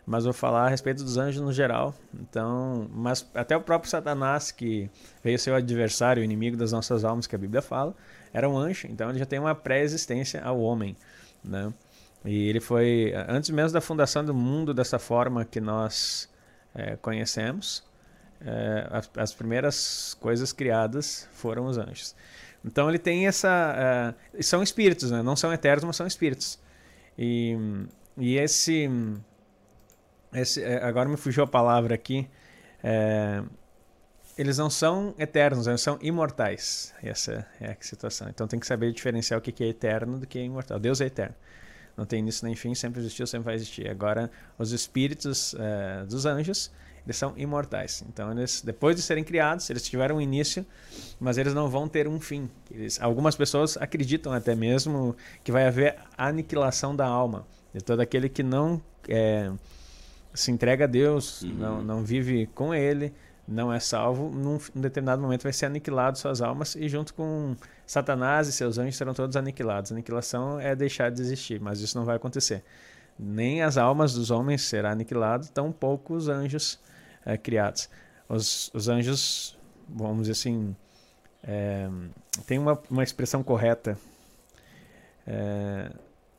mas 0.06 0.24
vou 0.24 0.34
falar 0.34 0.66
a 0.66 0.70
respeito 0.70 1.04
dos 1.04 1.18
anjos 1.18 1.42
no 1.42 1.52
geral. 1.52 1.96
Então, 2.14 2.88
mas 2.94 3.28
até 3.34 3.58
o 3.58 3.62
próprio 3.62 3.90
Satanás, 3.90 4.52
que 4.52 4.90
veio 5.24 5.40
ser 5.40 5.52
o 5.52 5.56
adversário, 5.56 6.22
o 6.22 6.24
inimigo 6.24 6.56
das 6.56 6.72
nossas 6.72 7.04
almas, 7.04 7.26
que 7.26 7.36
a 7.36 7.40
Bíblia 7.40 7.62
fala, 7.62 7.96
era 8.32 8.48
um 8.48 8.58
anjo, 8.58 8.88
então 8.90 9.10
ele 9.10 9.20
já 9.20 9.26
tem 9.26 9.40
uma 9.40 9.56
pré-existência 9.56 10.42
ao 10.44 10.60
homem, 10.60 10.96
né? 11.44 11.74
E 12.24 12.50
ele 12.50 12.60
foi, 12.60 13.14
antes 13.28 13.50
mesmo 13.52 13.74
da 13.74 13.82
fundação 13.82 14.26
do 14.26 14.34
mundo 14.34 14.74
dessa 14.74 14.98
forma 14.98 15.46
que 15.46 15.62
nós 15.62 16.28
é, 16.74 16.96
conhecemos, 16.96 17.84
é, 18.42 18.88
as, 18.92 19.10
as, 19.16 19.34
primeiras 19.34 20.18
coisas 20.20 20.52
criadas 20.52 21.30
foram 21.34 21.66
os 21.68 21.78
anjos. 21.78 22.16
Então 22.64 22.90
ele 22.90 22.98
tem 22.98 23.28
essa. 23.28 24.16
É, 24.34 24.42
são 24.42 24.64
espíritos, 24.64 25.12
né? 25.12 25.22
não 25.22 25.36
são 25.36 25.54
eternos, 25.54 25.84
mas 25.84 25.96
são 25.96 26.08
espíritos. 26.08 26.60
E, 27.18 27.56
e 28.18 28.38
esse 28.38 28.90
esse, 30.42 30.64
é, 30.64 30.84
agora 30.84 31.08
me 31.08 31.18
fugiu 31.18 31.44
a 31.44 31.48
palavra 31.48 31.96
aqui. 31.96 32.28
É, 32.84 33.44
eles 34.38 34.58
não 34.58 34.70
são 34.70 35.16
eternos, 35.18 35.68
eles 35.68 35.82
são 35.82 35.98
imortais. 36.02 36.94
Essa 37.02 37.48
é 37.60 37.72
a 37.72 37.78
situação. 37.80 38.28
Então 38.30 38.48
tem 38.48 38.60
que 38.60 38.68
saber 38.68 38.92
diferenciar 38.92 39.40
o 39.40 39.42
que 39.42 39.64
é 39.64 39.68
eterno 39.68 40.20
do 40.20 40.28
que 40.28 40.38
é 40.38 40.44
imortal. 40.44 40.80
Deus 40.80 41.00
é 41.02 41.06
eterno. 41.06 41.36
Não 41.96 42.06
tem 42.06 42.20
início 42.20 42.46
nem 42.46 42.56
fim, 42.56 42.76
sempre 42.76 43.00
existiu, 43.00 43.26
sempre 43.26 43.46
vai 43.46 43.56
existir. 43.56 43.90
Agora, 43.90 44.30
os 44.58 44.74
espíritos 44.74 45.56
é, 45.58 46.06
dos 46.06 46.26
anjos, 46.26 46.70
eles 47.06 47.16
são 47.16 47.34
imortais. 47.38 48.04
Então, 48.10 48.32
eles, 48.32 48.62
depois 48.62 48.98
de 48.98 49.02
serem 49.02 49.24
criados, 49.24 49.70
eles 49.70 49.84
tiveram 49.84 50.18
um 50.18 50.22
início, 50.22 50.66
mas 51.18 51.38
eles 51.38 51.54
não 51.54 51.70
vão 51.70 51.88
ter 51.88 52.06
um 52.06 52.20
fim. 52.20 52.50
Eles, 52.70 53.02
algumas 53.02 53.36
pessoas 53.38 53.78
acreditam 53.78 54.34
até 54.34 54.54
mesmo 54.56 55.16
que 55.44 55.52
vai 55.52 55.66
haver 55.66 55.96
aniquilação 56.18 56.94
da 56.94 57.06
alma 57.06 57.48
de 57.74 57.82
todo 57.82 58.00
aquele 58.00 58.28
que 58.28 58.42
não 58.42 58.82
é, 59.08 59.52
se 60.36 60.52
entrega 60.52 60.84
a 60.84 60.88
Deus, 60.88 61.42
uhum. 61.42 61.54
não, 61.54 61.84
não 61.84 62.04
vive 62.04 62.48
com 62.48 62.74
Ele, 62.74 63.14
não 63.48 63.72
é 63.72 63.80
salvo, 63.80 64.30
num, 64.30 64.60
num, 64.74 64.82
determinado 64.82 65.22
momento 65.22 65.44
vai 65.44 65.54
ser 65.54 65.68
aniquilado 65.68 66.18
suas 66.18 66.42
almas 66.42 66.76
e 66.76 66.90
junto 66.90 67.14
com 67.14 67.56
Satanás 67.86 68.48
e 68.48 68.52
seus 68.52 68.78
anjos 68.78 68.98
serão 68.98 69.14
todos 69.14 69.36
aniquilados. 69.36 69.92
Aniquilação 69.92 70.60
é 70.60 70.76
deixar 70.76 71.12
de 71.12 71.22
existir, 71.22 71.60
mas 71.62 71.80
isso 71.80 71.98
não 71.98 72.06
vai 72.06 72.16
acontecer. 72.16 72.64
Nem 73.18 73.62
as 73.62 73.78
almas 73.78 74.14
dos 74.14 74.32
homens 74.32 74.64
serão 74.64 74.90
aniquiladas, 74.90 75.50
tão 75.50 75.72
pouco 75.72 76.16
os 76.16 76.28
anjos 76.28 76.80
é, 77.26 77.38
criados. 77.38 77.88
Os, 78.28 78.72
os 78.74 78.90
anjos, 78.90 79.58
vamos 79.88 80.28
dizer 80.28 80.32
assim, 80.32 80.76
é, 81.44 81.88
tem 82.48 82.58
uma, 82.58 82.82
uma 82.90 83.04
expressão 83.04 83.44
correta, 83.44 83.98
é, 85.28 85.92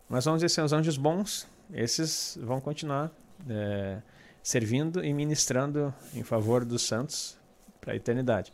mas 0.09 0.25
vamos 0.25 0.41
dizer 0.41 0.47
assim, 0.47 0.65
os 0.65 0.73
anjos 0.73 0.97
bons, 0.97 1.47
esses 1.73 2.37
vão 2.43 2.61
continuar 2.61 3.12
é, 3.49 3.99
servindo 4.43 5.05
e 5.05 5.12
ministrando 5.12 5.93
em 6.14 6.23
favor 6.23 6.64
dos 6.64 6.83
santos 6.83 7.37
para 7.81 7.93
a 7.93 7.97
eternidade. 7.97 8.52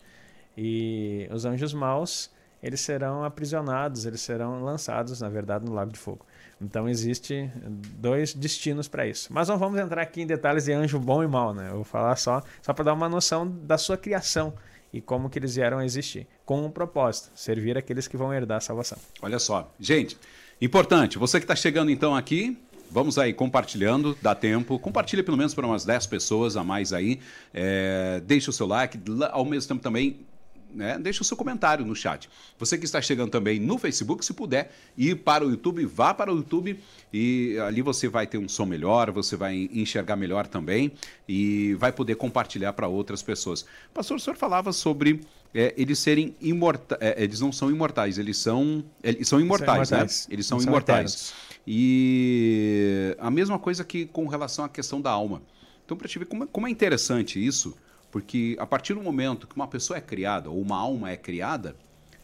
E 0.56 1.28
os 1.30 1.44
anjos 1.44 1.72
maus, 1.72 2.30
eles 2.62 2.80
serão 2.80 3.24
aprisionados, 3.24 4.04
eles 4.04 4.20
serão 4.20 4.62
lançados, 4.62 5.20
na 5.20 5.28
verdade, 5.28 5.64
no 5.64 5.72
lago 5.72 5.92
de 5.92 5.98
fogo. 5.98 6.24
Então 6.60 6.88
existe 6.88 7.50
dois 7.98 8.34
destinos 8.34 8.86
para 8.86 9.06
isso. 9.06 9.32
Mas 9.32 9.48
não 9.48 9.58
vamos 9.58 9.80
entrar 9.80 10.02
aqui 10.02 10.22
em 10.22 10.26
detalhes 10.26 10.64
de 10.64 10.72
anjo 10.72 10.98
bom 10.98 11.22
e 11.22 11.26
mal, 11.26 11.52
né? 11.52 11.68
Eu 11.70 11.76
vou 11.76 11.84
falar 11.84 12.16
só 12.16 12.42
só 12.60 12.72
para 12.72 12.84
dar 12.84 12.92
uma 12.92 13.08
noção 13.08 13.48
da 13.48 13.76
sua 13.76 13.96
criação 13.96 14.54
e 14.92 15.00
como 15.00 15.30
que 15.30 15.38
eles 15.38 15.54
vieram 15.56 15.78
a 15.78 15.84
existir, 15.84 16.26
com 16.44 16.64
um 16.64 16.70
propósito, 16.70 17.30
servir 17.34 17.78
aqueles 17.78 18.06
que 18.06 18.16
vão 18.16 18.32
herdar 18.32 18.58
a 18.58 18.60
salvação. 18.60 18.98
Olha 19.22 19.38
só, 19.38 19.72
gente, 19.80 20.18
importante, 20.60 21.18
você 21.18 21.38
que 21.38 21.44
está 21.44 21.56
chegando 21.56 21.90
então 21.90 22.14
aqui, 22.14 22.58
Vamos 22.92 23.18
aí 23.18 23.32
compartilhando, 23.32 24.16
dá 24.20 24.34
tempo. 24.34 24.78
Compartilha 24.78 25.24
pelo 25.24 25.38
menos 25.38 25.54
para 25.54 25.66
umas 25.66 25.84
10 25.84 26.06
pessoas 26.06 26.58
a 26.58 26.62
mais 26.62 26.92
aí. 26.92 27.20
É, 27.54 28.20
deixa 28.26 28.50
o 28.50 28.52
seu 28.52 28.66
like, 28.66 28.98
ao 29.32 29.46
mesmo 29.46 29.68
tempo 29.68 29.82
também 29.82 30.26
né, 30.74 30.98
deixa 30.98 31.22
o 31.22 31.24
seu 31.24 31.36
comentário 31.36 31.84
no 31.84 31.94
chat. 31.94 32.28
Você 32.58 32.78
que 32.78 32.84
está 32.84 33.00
chegando 33.00 33.30
também 33.30 33.60
no 33.60 33.78
Facebook, 33.78 34.24
se 34.24 34.32
puder 34.32 34.72
ir 34.96 35.16
para 35.16 35.44
o 35.46 35.50
YouTube, 35.50 35.84
vá 35.84 36.14
para 36.14 36.32
o 36.32 36.36
YouTube 36.36 36.78
e 37.12 37.58
ali 37.66 37.82
você 37.82 38.08
vai 38.08 38.26
ter 38.26 38.38
um 38.38 38.48
som 38.48 38.64
melhor, 38.64 39.10
você 39.10 39.36
vai 39.36 39.68
enxergar 39.72 40.16
melhor 40.16 40.46
também 40.46 40.92
e 41.28 41.74
vai 41.74 41.92
poder 41.92 42.16
compartilhar 42.16 42.72
para 42.72 42.88
outras 42.88 43.22
pessoas. 43.22 43.64
Pastor, 43.92 44.16
o 44.16 44.20
senhor 44.20 44.36
falava 44.36 44.72
sobre 44.72 45.20
é, 45.54 45.74
eles 45.76 45.98
serem 45.98 46.34
imortais. 46.40 46.98
É, 47.00 47.22
eles 47.22 47.40
não 47.40 47.52
são 47.52 47.70
imortais, 47.70 48.18
eles 48.18 48.38
são, 48.38 48.84
eles 49.02 49.28
são 49.28 49.40
imortais, 49.40 49.88
são 49.88 49.98
imortais. 49.98 50.26
né? 50.28 50.34
Eles 50.34 50.46
são, 50.46 50.60
imortais. 50.60 51.34
E 51.66 53.16
a 53.18 53.30
mesma 53.30 53.58
coisa 53.58 53.84
que 53.84 54.06
com 54.06 54.26
relação 54.26 54.64
à 54.64 54.68
questão 54.68 55.00
da 55.00 55.10
alma. 55.10 55.42
Então, 55.84 55.96
para 55.96 56.08
te 56.08 56.18
ver 56.18 56.24
como, 56.24 56.44
é, 56.44 56.46
como 56.46 56.66
é 56.66 56.70
interessante 56.70 57.44
isso, 57.44 57.76
porque 58.10 58.56
a 58.58 58.66
partir 58.66 58.94
do 58.94 59.02
momento 59.02 59.46
que 59.46 59.54
uma 59.54 59.68
pessoa 59.68 59.96
é 59.96 60.00
criada, 60.00 60.50
ou 60.50 60.60
uma 60.60 60.76
alma 60.76 61.10
é 61.10 61.16
criada, 61.16 61.76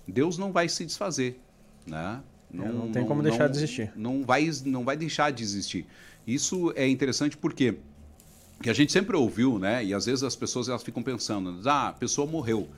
Deus 0.06 0.38
não 0.38 0.52
vai 0.52 0.68
se 0.68 0.84
desfazer, 0.84 1.40
né? 1.86 2.20
Não, 2.50 2.64
é, 2.64 2.72
não 2.72 2.90
tem 2.90 3.04
como 3.04 3.22
deixar 3.22 3.44
não, 3.44 3.50
de 3.50 3.58
existir. 3.58 3.92
Não 3.94 4.24
vai, 4.24 4.50
não 4.64 4.84
vai 4.84 4.96
deixar 4.96 5.30
de 5.30 5.42
existir. 5.42 5.86
Isso 6.26 6.72
é 6.76 6.86
interessante 6.88 7.36
porque 7.36 7.76
que 8.62 8.68
a 8.68 8.72
gente 8.72 8.92
sempre 8.92 9.16
ouviu, 9.16 9.58
né? 9.58 9.84
E 9.84 9.94
às 9.94 10.06
vezes 10.06 10.22
as 10.24 10.34
pessoas 10.34 10.68
elas 10.68 10.82
ficam 10.82 11.02
pensando, 11.02 11.60
ah, 11.68 11.88
a 11.88 11.92
pessoa 11.92 12.26
morreu. 12.26 12.68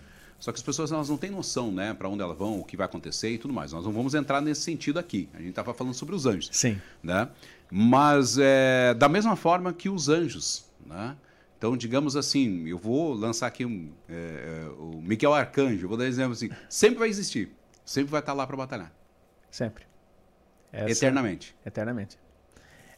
Só 0.40 0.50
que 0.50 0.56
as 0.56 0.62
pessoas 0.62 0.90
elas 0.90 1.10
não 1.10 1.18
têm 1.18 1.30
noção, 1.30 1.70
né, 1.70 1.92
para 1.92 2.08
onde 2.08 2.22
elas 2.22 2.36
vão, 2.36 2.60
o 2.60 2.64
que 2.64 2.76
vai 2.76 2.86
acontecer 2.86 3.30
e 3.30 3.38
tudo 3.38 3.52
mais. 3.52 3.72
Nós 3.72 3.84
não 3.84 3.92
vamos 3.92 4.14
entrar 4.14 4.40
nesse 4.40 4.62
sentido 4.62 4.98
aqui. 4.98 5.28
A 5.34 5.36
gente 5.36 5.50
estava 5.50 5.74
falando 5.74 5.92
sobre 5.92 6.14
os 6.14 6.24
anjos. 6.24 6.48
Sim. 6.50 6.80
Né? 7.02 7.28
Mas 7.70 8.38
é, 8.38 8.94
da 8.94 9.08
mesma 9.08 9.36
forma 9.36 9.72
que 9.72 9.88
os 9.88 10.08
anjos, 10.08 10.64
né? 10.84 11.14
Então, 11.58 11.76
digamos 11.76 12.16
assim, 12.16 12.66
eu 12.66 12.78
vou 12.78 13.12
lançar 13.12 13.46
aqui 13.46 13.66
um, 13.66 13.92
é, 14.08 14.64
é 14.64 14.68
o 14.78 14.98
Miguel 15.02 15.34
Arcanjo, 15.34 15.86
vou 15.86 15.96
dar 15.96 16.04
um 16.04 16.06
exemplo 16.06 16.32
assim, 16.32 16.48
sempre 16.70 16.98
vai 16.98 17.10
existir, 17.10 17.54
sempre 17.84 18.10
vai 18.10 18.20
estar 18.20 18.32
lá 18.32 18.46
para 18.46 18.56
batalhar. 18.56 18.90
Sempre. 19.50 19.84
Essa, 20.72 20.90
eternamente. 20.90 21.54
Eternamente. 21.66 22.18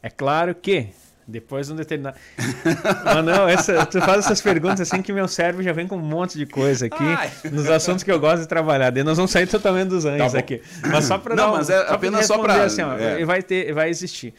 É 0.01 0.09
claro 0.09 0.55
que 0.55 0.91
depois 1.27 1.67
de 1.67 1.73
um 1.73 1.77
determinado. 1.77 2.17
Mas 3.05 3.25
não, 3.25 3.49
essa, 3.49 3.87
tu 3.87 4.01
faz 4.01 4.25
essas 4.25 4.41
perguntas 4.41 4.81
assim 4.81 5.03
que 5.03 5.13
meu 5.13 5.29
cérebro 5.29 5.63
já 5.63 5.73
vem 5.73 5.87
com 5.87 5.97
um 5.97 6.01
monte 6.01 6.37
de 6.37 6.47
coisa 6.47 6.87
aqui 6.87 6.97
Ai. 7.03 7.31
nos 7.51 7.69
assuntos 7.69 8.03
que 8.03 8.11
eu 8.11 8.19
gosto 8.19 8.43
de 8.43 8.49
trabalhar. 8.49 8.91
Daí 8.91 9.05
nós 9.05 9.17
vamos 9.17 9.31
sair 9.31 9.47
totalmente 9.47 9.89
dos 9.89 10.05
anjos 10.05 10.33
tá 10.33 10.39
aqui. 10.39 10.61
Mas 10.91 11.05
só 11.05 11.19
para 11.19 11.35
Não, 11.35 11.51
um, 11.51 11.57
mas 11.57 11.71
é 11.71 11.87
só 11.87 11.95
apenas 11.95 12.27
só 12.27 12.39
para 12.39 12.65
assim, 12.65 12.83
ó, 12.83 12.97
é. 12.97 13.25
vai 13.25 13.43
ter, 13.43 13.73
vai 13.73 13.89
existir. 13.89 14.35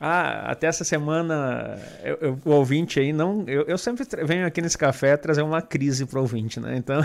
Ah, 0.00 0.50
até 0.50 0.66
essa 0.66 0.84
semana 0.84 1.78
eu, 2.02 2.18
eu, 2.20 2.40
o 2.44 2.50
ouvinte 2.50 2.98
aí 3.00 3.12
não, 3.12 3.44
eu, 3.46 3.62
eu 3.62 3.78
sempre 3.78 4.04
venho 4.24 4.46
aqui 4.46 4.60
nesse 4.60 4.76
café 4.76 5.16
trazer 5.16 5.42
uma 5.42 5.62
crise 5.62 6.04
para 6.04 6.18
o 6.18 6.22
ouvinte, 6.22 6.60
né? 6.60 6.76
Então, 6.76 7.00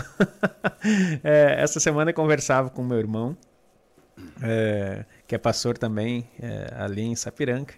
é, 1.23 1.55
essa 1.59 1.79
semana 1.79 2.09
eu 2.09 2.15
conversava 2.15 2.69
com 2.69 2.83
meu 2.83 2.97
irmão, 2.97 3.37
é, 4.41 5.05
que 5.27 5.35
é 5.35 5.37
pastor 5.37 5.77
também 5.77 6.27
é, 6.41 6.73
ali 6.77 7.03
em 7.03 7.15
Sapiranga 7.15 7.73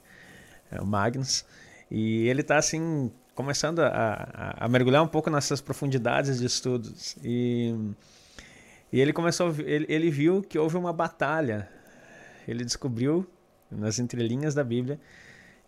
o 0.80 0.86
Magnus, 0.86 1.46
e 1.90 2.28
ele 2.28 2.42
está 2.42 2.58
assim 2.58 3.12
começando 3.36 3.80
a, 3.80 3.88
a, 3.88 4.66
a, 4.66 4.68
mergulhar 4.68 5.04
um 5.04 5.08
pouco 5.08 5.30
nessas 5.30 5.60
profundidades 5.60 6.40
de 6.40 6.46
estudos. 6.46 7.18
E, 7.24 7.76
e 8.92 9.00
ele 9.00 9.12
começou 9.12 9.54
ele, 9.60 9.86
ele 9.90 10.10
viu 10.10 10.42
que 10.42 10.58
houve 10.58 10.78
uma 10.78 10.94
batalha. 10.94 11.68
Ele 12.48 12.64
descobriu 12.64 13.28
nas 13.70 14.00
entrelinhas 14.00 14.54
da 14.54 14.64
Bíblia 14.64 15.00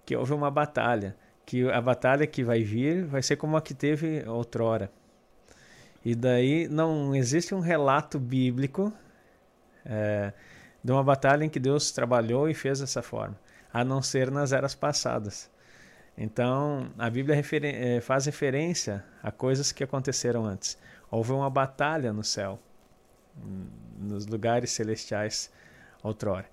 que 0.06 0.16
houve 0.16 0.34
uma 0.34 0.52
batalha 0.52 1.16
que 1.46 1.70
a 1.70 1.82
batalha 1.82 2.26
que 2.26 2.44
vai 2.44 2.64
vir 2.64 3.06
vai 3.06 3.22
ser 3.22 3.36
como 3.36 3.58
a 3.58 3.62
que 3.62 3.74
teve 3.74 4.24
outrora. 4.28 4.90
E 6.06 6.16
daí 6.16 6.68
não 6.68 7.16
existe 7.16 7.54
um 7.56 7.60
relato 7.60 8.20
bíblico 8.20 8.94
é, 9.86 10.34
de 10.84 10.92
uma 10.92 11.04
batalha 11.04 11.44
em 11.44 11.50
que 11.50 11.60
Deus 11.60 11.92
trabalhou 11.92 12.50
e 12.50 12.54
fez 12.54 12.80
dessa 12.80 13.02
forma 13.02 13.38
a 13.74 13.84
não 13.84 14.01
ser 14.01 14.30
nas 14.30 14.53
eras 14.53 14.75
passadas. 14.75 15.50
Então, 16.15 16.92
a 16.98 17.10
Bíblia 17.10 17.42
eh, 17.63 18.00
faz 18.01 18.27
referência 18.27 19.03
a 19.22 19.32
coisas 19.32 19.72
que 19.72 19.84
aconteceram 19.84 20.46
antes. 20.46 20.77
Houve 21.10 21.32
uma 21.32 21.50
batalha 21.50 22.13
no 22.13 22.24
céu, 22.24 22.60
nos 23.98 24.27
lugares 24.27 24.72
celestiais 24.72 25.51
outrora. 26.03 26.46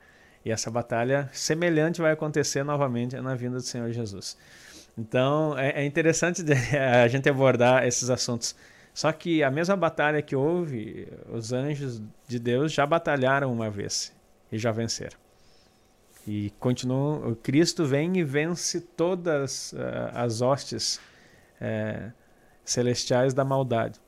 E 0.42 0.50
essa 0.50 0.70
batalha 0.70 1.28
semelhante 1.32 2.00
vai 2.00 2.12
acontecer 2.12 2.64
novamente 2.64 3.16
na 3.16 3.34
vinda 3.34 3.56
do 3.56 3.62
Senhor 3.62 3.90
Jesus. 3.92 4.38
Então, 4.96 5.58
é, 5.58 5.82
é 5.82 5.84
interessante 5.84 6.42
a 6.74 7.06
gente 7.08 7.28
abordar 7.28 7.86
esses 7.86 8.08
assuntos. 8.08 8.56
Só 8.94 9.12
que 9.12 9.42
a 9.42 9.50
mesma 9.50 9.76
batalha 9.76 10.22
que 10.22 10.34
houve, 10.34 11.06
os 11.28 11.52
anjos 11.52 12.02
de 12.26 12.38
Deus 12.38 12.72
já 12.72 12.86
batalharam 12.86 13.52
uma 13.52 13.70
vez 13.70 14.12
e 14.50 14.58
já 14.58 14.72
venceram. 14.72 15.18
E 16.26 16.52
continua, 16.58 17.34
Cristo 17.36 17.84
vem 17.84 18.18
e 18.18 18.24
vence 18.24 18.80
todas 18.80 19.72
uh, 19.72 19.76
as 20.12 20.40
hostes 20.40 21.00
uh, 21.60 22.12
celestiais 22.64 23.32
da 23.32 23.44
maldade. 23.44 24.00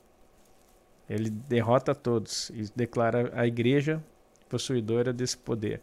Ele 1.08 1.30
derrota 1.30 1.94
todos 1.94 2.50
e 2.50 2.70
declara 2.76 3.32
a 3.34 3.46
igreja 3.46 4.02
possuidora 4.48 5.12
desse 5.12 5.36
poder. 5.36 5.80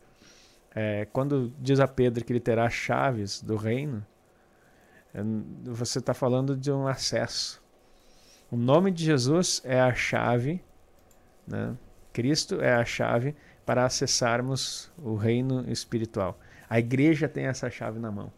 É, 0.73 1.05
quando 1.11 1.51
diz 1.59 1.79
a 1.79 1.87
Pedro 1.87 2.23
que 2.23 2.31
ele 2.31 2.39
terá 2.39 2.69
chaves 2.69 3.41
do 3.41 3.55
reino, 3.55 4.05
é, 5.13 5.21
você 5.63 5.99
está 5.99 6.13
falando 6.13 6.55
de 6.55 6.71
um 6.71 6.87
acesso. 6.87 7.61
O 8.51 8.57
nome 8.57 8.91
de 8.91 9.03
Jesus 9.03 9.61
é 9.65 9.79
a 9.79 9.93
chave, 9.93 10.63
né? 11.47 11.75
Cristo 12.13 12.61
é 12.61 12.73
a 12.73 12.85
chave 12.85 13.35
para 13.69 13.85
acessarmos 13.85 14.91
o 14.97 15.13
reino 15.13 15.63
espiritual. 15.71 16.39
A 16.67 16.79
igreja 16.79 17.29
tem 17.29 17.45
essa 17.45 17.69
chave 17.69 17.99
na 17.99 18.11
mão. 18.11 18.33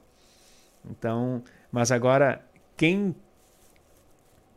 Então, 0.84 1.42
mas 1.72 1.90
agora 1.90 2.46
quem 2.76 3.16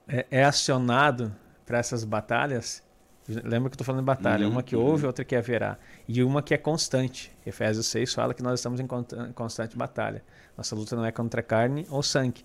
é, 0.08 0.26
é 0.32 0.44
acionado 0.44 1.32
para 1.64 1.78
essas 1.78 2.02
batalhas, 2.02 2.82
lembra 3.28 3.70
que 3.70 3.74
eu 3.74 3.74
estou 3.74 3.84
falando 3.84 4.00
de 4.00 4.06
batalha, 4.06 4.46
uhum, 4.46 4.50
uma 4.50 4.64
que 4.64 4.74
houve, 4.74 5.04
uhum. 5.04 5.10
outra 5.10 5.24
que 5.24 5.36
haverá, 5.36 5.78
e 6.08 6.24
uma 6.24 6.42
que 6.42 6.52
é 6.52 6.58
constante. 6.58 7.30
Efésios 7.46 7.86
6 7.86 8.12
fala 8.12 8.34
que 8.34 8.42
nós 8.42 8.58
estamos 8.58 8.80
em 8.80 8.86
constante 9.32 9.76
batalha. 9.76 10.24
Nossa 10.56 10.74
luta 10.74 10.96
não 10.96 11.04
é 11.04 11.12
contra 11.12 11.40
carne 11.40 11.86
ou 11.88 12.02
sangue, 12.02 12.44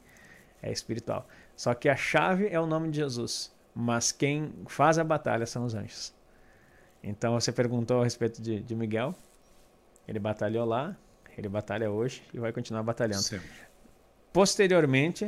é 0.62 0.72
espiritual. 0.72 1.28
Só 1.56 1.74
que 1.74 1.90
a 1.90 1.96
chave 1.96 2.48
é 2.48 2.60
o 2.60 2.68
nome 2.68 2.92
de 2.92 2.98
Jesus, 2.98 3.52
mas 3.74 4.12
quem 4.12 4.54
faz 4.68 5.00
a 5.00 5.04
batalha 5.04 5.48
são 5.48 5.66
os 5.66 5.74
anjos. 5.74 6.19
Então 7.04 7.34
você 7.34 7.52
perguntou 7.52 8.02
a 8.02 8.04
respeito 8.04 8.42
de, 8.42 8.62
de 8.62 8.76
Miguel. 8.76 9.16
Ele 10.08 10.20
batalhou 10.20 10.66
lá, 10.66 10.96
ele 11.38 11.48
batalha 11.48 11.90
hoje 11.90 12.24
e 12.34 12.40
vai 12.40 12.52
continuar 12.52 12.84
batalhando. 12.84 13.22
Sim. 13.22 13.40
Posteriormente, 14.34 15.28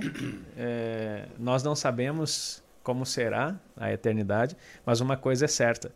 é, 0.57 1.27
nós 1.37 1.63
não 1.63 1.75
sabemos 1.75 2.63
como 2.83 3.05
será 3.05 3.59
a 3.77 3.91
eternidade, 3.91 4.55
mas 4.85 5.01
uma 5.01 5.17
coisa 5.17 5.45
é 5.45 5.47
certa: 5.47 5.91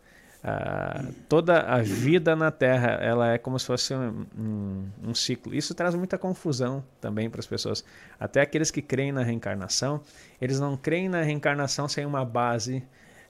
Uh, 0.46 1.12
toda 1.28 1.60
a 1.60 1.82
vida 1.82 2.36
na 2.36 2.52
Terra 2.52 2.90
ela 3.02 3.32
é 3.32 3.38
como 3.38 3.58
se 3.58 3.66
fosse 3.66 3.92
um, 3.92 4.24
um, 4.38 4.88
um 5.02 5.14
ciclo. 5.14 5.52
Isso 5.52 5.74
traz 5.74 5.92
muita 5.96 6.16
confusão 6.16 6.84
também 7.00 7.28
para 7.28 7.40
as 7.40 7.46
pessoas. 7.48 7.84
Até 8.20 8.42
aqueles 8.42 8.70
que 8.70 8.80
creem 8.80 9.10
na 9.10 9.24
reencarnação, 9.24 10.00
eles 10.40 10.60
não 10.60 10.76
creem 10.76 11.08
na 11.08 11.22
reencarnação 11.22 11.88
sem 11.88 12.06
uma 12.06 12.24
base 12.24 12.80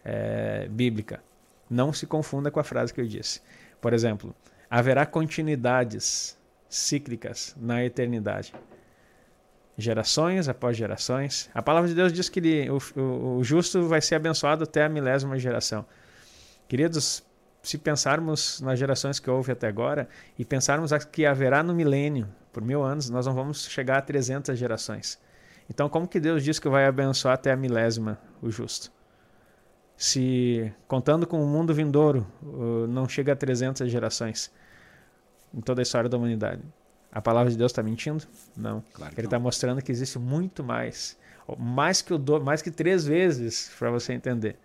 é, 0.05 0.69
bíblica. 0.69 1.23
Não 1.69 1.93
se 1.93 2.07
confunda 2.07 2.51
com 2.51 2.61
a 2.61 2.65
frase 2.65 2.93
que 2.93 3.01
eu 3.01 3.07
disse. 3.07 3.41
Por 3.81 3.93
exemplo, 3.93 4.35
haverá 4.71 5.05
continuidades 5.05 6.37
cíclicas 6.69 7.55
na 7.59 7.85
eternidade. 7.85 8.55
Gerações 9.79 10.49
após 10.49 10.77
gerações. 10.77 11.51
A 11.55 11.63
palavra 11.63 11.89
de 11.89 11.95
Deus 11.95 12.13
diz 12.13 12.29
que 12.29 12.41
ele, 12.41 12.71
o, 12.71 12.79
o, 12.97 13.37
o 13.39 13.45
justo 13.45 13.87
vai 13.89 14.01
ser 14.01 14.15
abençoado 14.15 14.65
até 14.65 14.85
a 14.85 14.89
milésima 14.89 15.39
geração. 15.39 15.85
Queridos, 16.67 17.23
se 17.63 17.77
pensarmos 17.77 18.61
nas 18.61 18.79
gerações 18.79 19.19
que 19.19 19.29
houve 19.29 19.53
até 19.53 19.67
agora 19.67 20.09
e 20.39 20.45
pensarmos 20.45 20.93
que 21.13 21.27
haverá 21.27 21.63
no 21.63 21.75
milênio, 21.75 22.29
por 22.53 22.63
mil 22.63 22.83
anos, 22.83 23.11
nós 23.11 23.27
não 23.27 23.35
vamos 23.35 23.69
chegar 23.69 23.99
a 23.99 24.03
300 24.03 24.59
gerações. 24.59 25.19
Então, 25.69 25.89
como 25.89 26.09
que 26.09 26.21
Deus 26.21 26.43
diz 26.43 26.59
que 26.59 26.69
vai 26.69 26.87
abençoar 26.87 27.35
até 27.35 27.53
a 27.53 27.57
milésima 27.57 28.19
o 28.41 28.51
justo? 28.51 28.91
Se, 29.97 30.73
contando 30.87 31.27
com 31.27 31.43
o 31.43 31.47
mundo 31.47 31.73
vindouro, 31.73 32.27
não 32.89 33.09
chega 33.09 33.33
a 33.33 33.37
300 33.37 33.91
gerações 33.91 34.53
em 35.55 35.61
toda 35.61 35.81
a 35.81 35.85
história 35.85 36.09
da 36.09 36.17
humanidade. 36.17 36.63
A 37.11 37.23
palavra 37.23 37.51
de 37.51 37.57
Deus 37.57 37.73
está 37.73 37.83
mentindo? 37.83 38.25
Não. 38.55 38.85
Claro 38.93 39.15
Ele 39.17 39.27
está 39.27 39.39
mostrando 39.39 39.81
que 39.81 39.91
existe 39.91 40.19
muito 40.19 40.63
mais. 40.63 41.19
Mais 41.59 42.03
que, 42.03 42.13
o 42.13 42.19
do, 42.19 42.43
mais 42.43 42.61
que 42.61 42.71
três 42.71 43.07
vezes, 43.07 43.73
para 43.79 43.91
você 43.91 44.13
entender. 44.13 44.59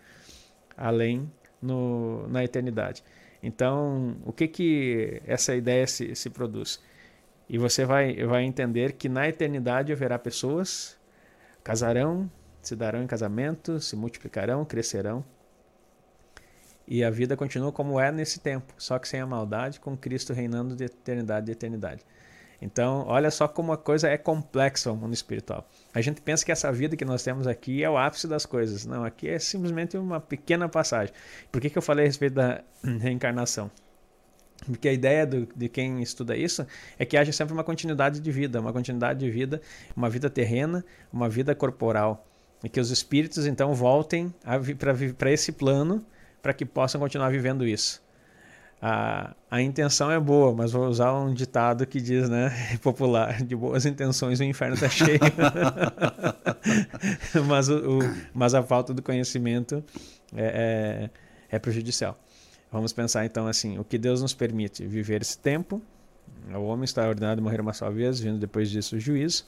Além 0.75 1.31
no, 1.61 2.27
na 2.27 2.43
eternidade. 2.43 3.03
Então, 3.41 4.17
o 4.25 4.33
que 4.33 4.47
que 4.47 5.21
essa 5.25 5.55
ideia 5.55 5.87
se, 5.87 6.13
se 6.13 6.29
produz? 6.29 6.81
E 7.47 7.57
você 7.57 7.85
vai, 7.85 8.15
vai 8.25 8.43
entender 8.43 8.93
que 8.93 9.07
na 9.07 9.27
eternidade 9.29 9.91
haverá 9.91 10.19
pessoas, 10.19 10.97
casarão, 11.63 12.29
se 12.61 12.75
darão 12.75 13.01
em 13.03 13.07
casamento, 13.07 13.79
se 13.79 13.95
multiplicarão, 13.95 14.63
crescerão. 14.65 15.23
E 16.87 17.03
a 17.03 17.09
vida 17.09 17.37
continua 17.37 17.71
como 17.71 17.99
é 17.99 18.11
nesse 18.11 18.39
tempo, 18.39 18.73
só 18.77 18.99
que 18.99 19.07
sem 19.07 19.21
a 19.21 19.25
maldade, 19.25 19.79
com 19.79 19.95
Cristo 19.95 20.33
reinando 20.33 20.75
de 20.75 20.85
eternidade 20.85 21.49
e 21.49 21.53
eternidade. 21.53 22.03
Então, 22.61 23.05
olha 23.07 23.31
só 23.31 23.47
como 23.47 23.73
a 23.73 23.77
coisa 23.77 24.07
é 24.07 24.17
complexa 24.17 24.91
o 24.91 24.95
mundo 24.95 25.13
espiritual. 25.13 25.67
A 25.93 25.99
gente 25.99 26.21
pensa 26.21 26.45
que 26.45 26.51
essa 26.51 26.71
vida 26.71 26.95
que 26.95 27.03
nós 27.03 27.23
temos 27.23 27.47
aqui 27.47 27.83
é 27.83 27.89
o 27.89 27.97
ápice 27.97 28.27
das 28.27 28.45
coisas. 28.45 28.85
Não, 28.85 29.03
aqui 29.03 29.27
é 29.29 29.39
simplesmente 29.39 29.97
uma 29.97 30.19
pequena 30.19 30.69
passagem. 30.69 31.13
Por 31.51 31.59
que, 31.59 31.71
que 31.71 31.77
eu 31.77 31.81
falei 31.81 32.05
a 32.05 32.07
respeito 32.07 32.35
da 32.35 32.63
reencarnação? 32.83 33.71
Porque 34.65 34.87
a 34.87 34.93
ideia 34.93 35.25
do, 35.25 35.47
de 35.55 35.67
quem 35.67 36.03
estuda 36.03 36.37
isso 36.37 36.67
é 36.99 37.05
que 37.05 37.17
haja 37.17 37.31
sempre 37.31 37.51
uma 37.51 37.63
continuidade 37.63 38.19
de 38.19 38.31
vida, 38.31 38.61
uma 38.61 38.71
continuidade 38.71 39.19
de 39.19 39.31
vida, 39.31 39.59
uma 39.95 40.07
vida 40.07 40.29
terrena, 40.29 40.85
uma 41.11 41.27
vida 41.27 41.55
corporal. 41.55 42.27
E 42.63 42.69
que 42.69 42.79
os 42.79 42.91
espíritos 42.91 43.45
então 43.45 43.73
voltem 43.73 44.33
para 45.17 45.31
esse 45.31 45.51
plano 45.51 46.05
para 46.41 46.53
que 46.53 46.65
possam 46.65 46.99
continuar 46.99 47.29
vivendo 47.29 47.65
isso 47.67 48.01
a, 48.81 49.35
a 49.49 49.61
intenção 49.61 50.09
é 50.09 50.19
boa, 50.19 50.53
mas 50.53 50.71
vou 50.71 50.87
usar 50.87 51.13
um 51.13 51.31
ditado 51.31 51.85
que 51.85 52.01
diz, 52.01 52.27
né, 52.27 52.51
popular, 52.81 53.43
de 53.43 53.55
boas 53.55 53.85
intenções 53.85 54.39
o 54.39 54.43
inferno 54.43 54.73
está 54.73 54.89
cheio. 54.89 55.19
mas, 57.47 57.69
o, 57.69 57.99
o, 57.99 57.99
mas 58.33 58.55
a 58.55 58.63
falta 58.63 58.91
do 58.91 59.03
conhecimento 59.03 59.83
é, 60.35 61.09
é, 61.51 61.55
é 61.55 61.59
prejudicial. 61.59 62.17
Vamos 62.71 62.91
pensar 62.91 63.23
então 63.23 63.47
assim, 63.47 63.77
o 63.77 63.83
que 63.83 63.99
Deus 63.99 64.21
nos 64.21 64.33
permite 64.33 64.85
viver 64.87 65.21
esse 65.21 65.37
tempo, 65.37 65.79
o 66.51 66.63
homem 66.63 66.85
está 66.85 67.07
ordenado 67.07 67.39
a 67.39 67.43
morrer 67.43 67.61
uma 67.61 67.73
só 67.73 67.91
vez, 67.91 68.19
vindo 68.19 68.39
depois 68.39 68.71
disso 68.71 68.95
o 68.95 68.99
juízo, 68.99 69.45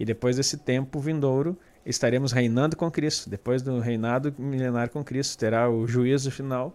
e 0.00 0.04
depois 0.04 0.36
desse 0.36 0.56
tempo 0.56 0.98
vindouro 0.98 1.56
estaremos 1.84 2.32
reinando 2.32 2.76
com 2.76 2.90
Cristo. 2.90 3.28
Depois 3.28 3.62
do 3.62 3.78
reinado 3.78 4.34
milenar 4.38 4.90
com 4.90 5.02
Cristo, 5.02 5.38
terá 5.38 5.68
o 5.68 5.86
juízo 5.86 6.30
final 6.30 6.74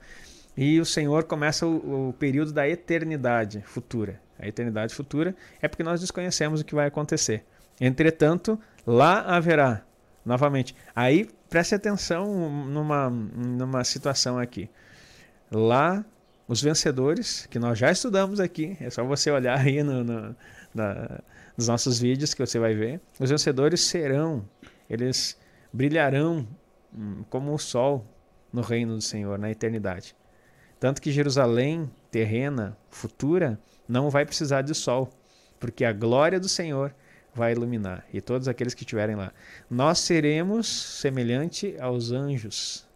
e 0.58 0.80
o 0.82 0.86
Senhor 0.86 1.26
começa 1.26 1.68
o, 1.68 2.10
o, 2.10 2.14
período 2.14 2.52
da 2.52 2.68
eternidade 2.68 3.62
futura. 3.64 4.20
A 4.40 4.48
eternidade 4.48 4.94
futura 4.94 5.36
é 5.62 5.68
porque 5.68 5.84
nós 5.84 6.02
desconhecemos 6.02 6.62
o 6.62 6.66
que 6.66 6.74
vai 6.74 6.88
acontecer. 6.88 7.46
Entretanto, 7.80 8.60
lá 8.86 9.22
haverá, 9.22 9.84
novamente. 10.26 10.76
Aí 10.96 11.30
preste 11.48 11.76
atenção 11.76 12.50
numa, 12.66 13.08
numa 13.10 13.84
situação 13.84 14.40
aqui. 14.40 14.68
Lá, 15.52 16.04
os 16.48 16.60
vencedores, 16.60 17.46
que 17.52 17.60
nós 17.60 17.78
já 17.78 17.92
estudamos 17.92 18.40
aqui, 18.40 18.76
é 18.82 18.90
só 18.90 19.04
você 19.04 19.30
olhar 19.30 19.60
aí 19.60 19.84
no, 19.84 20.04
no, 20.04 20.36
na, 20.74 21.20
nos 21.56 21.68
nossos 21.68 22.00
vídeos 22.00 22.34
que 22.34 22.44
você 22.44 22.58
vai 22.58 22.74
ver. 22.74 23.00
Os 23.20 23.30
vencedores 23.30 23.82
serão, 23.82 24.44
eles 24.90 25.38
brilharão 25.72 26.48
hum, 26.94 27.24
como 27.30 27.54
o 27.54 27.60
sol 27.60 28.06
no 28.52 28.62
reino 28.62 28.96
do 28.96 29.02
Senhor, 29.02 29.38
na 29.38 29.52
eternidade. 29.52 30.16
Tanto 30.80 31.02
que 31.02 31.12
Jerusalém 31.12 31.90
terrena, 32.12 32.78
futura, 32.90 33.60
não 33.88 34.10
vai 34.10 34.26
precisar 34.26 34.62
de 34.62 34.74
sol, 34.74 35.10
porque 35.60 35.84
a 35.84 35.94
glória 35.94 36.40
do 36.40 36.48
Senhor 36.48 36.94
vai 37.34 37.52
iluminar 37.52 38.06
e 38.12 38.20
todos 38.20 38.48
aqueles 38.48 38.74
que 38.74 38.84
estiverem 38.84 39.16
lá. 39.16 39.32
Nós 39.70 40.00
seremos 40.00 40.68
semelhante 40.68 41.76
aos 41.80 42.12
anjos, 42.12 42.88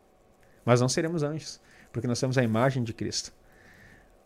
mas 0.66 0.82
não 0.82 0.90
seremos 0.90 1.24
anjos, 1.24 1.62
porque 1.92 2.08
nós 2.08 2.20
temos 2.20 2.38
a 2.38 2.44
imagem 2.44 2.84
de 2.84 2.94
Cristo. 2.94 3.32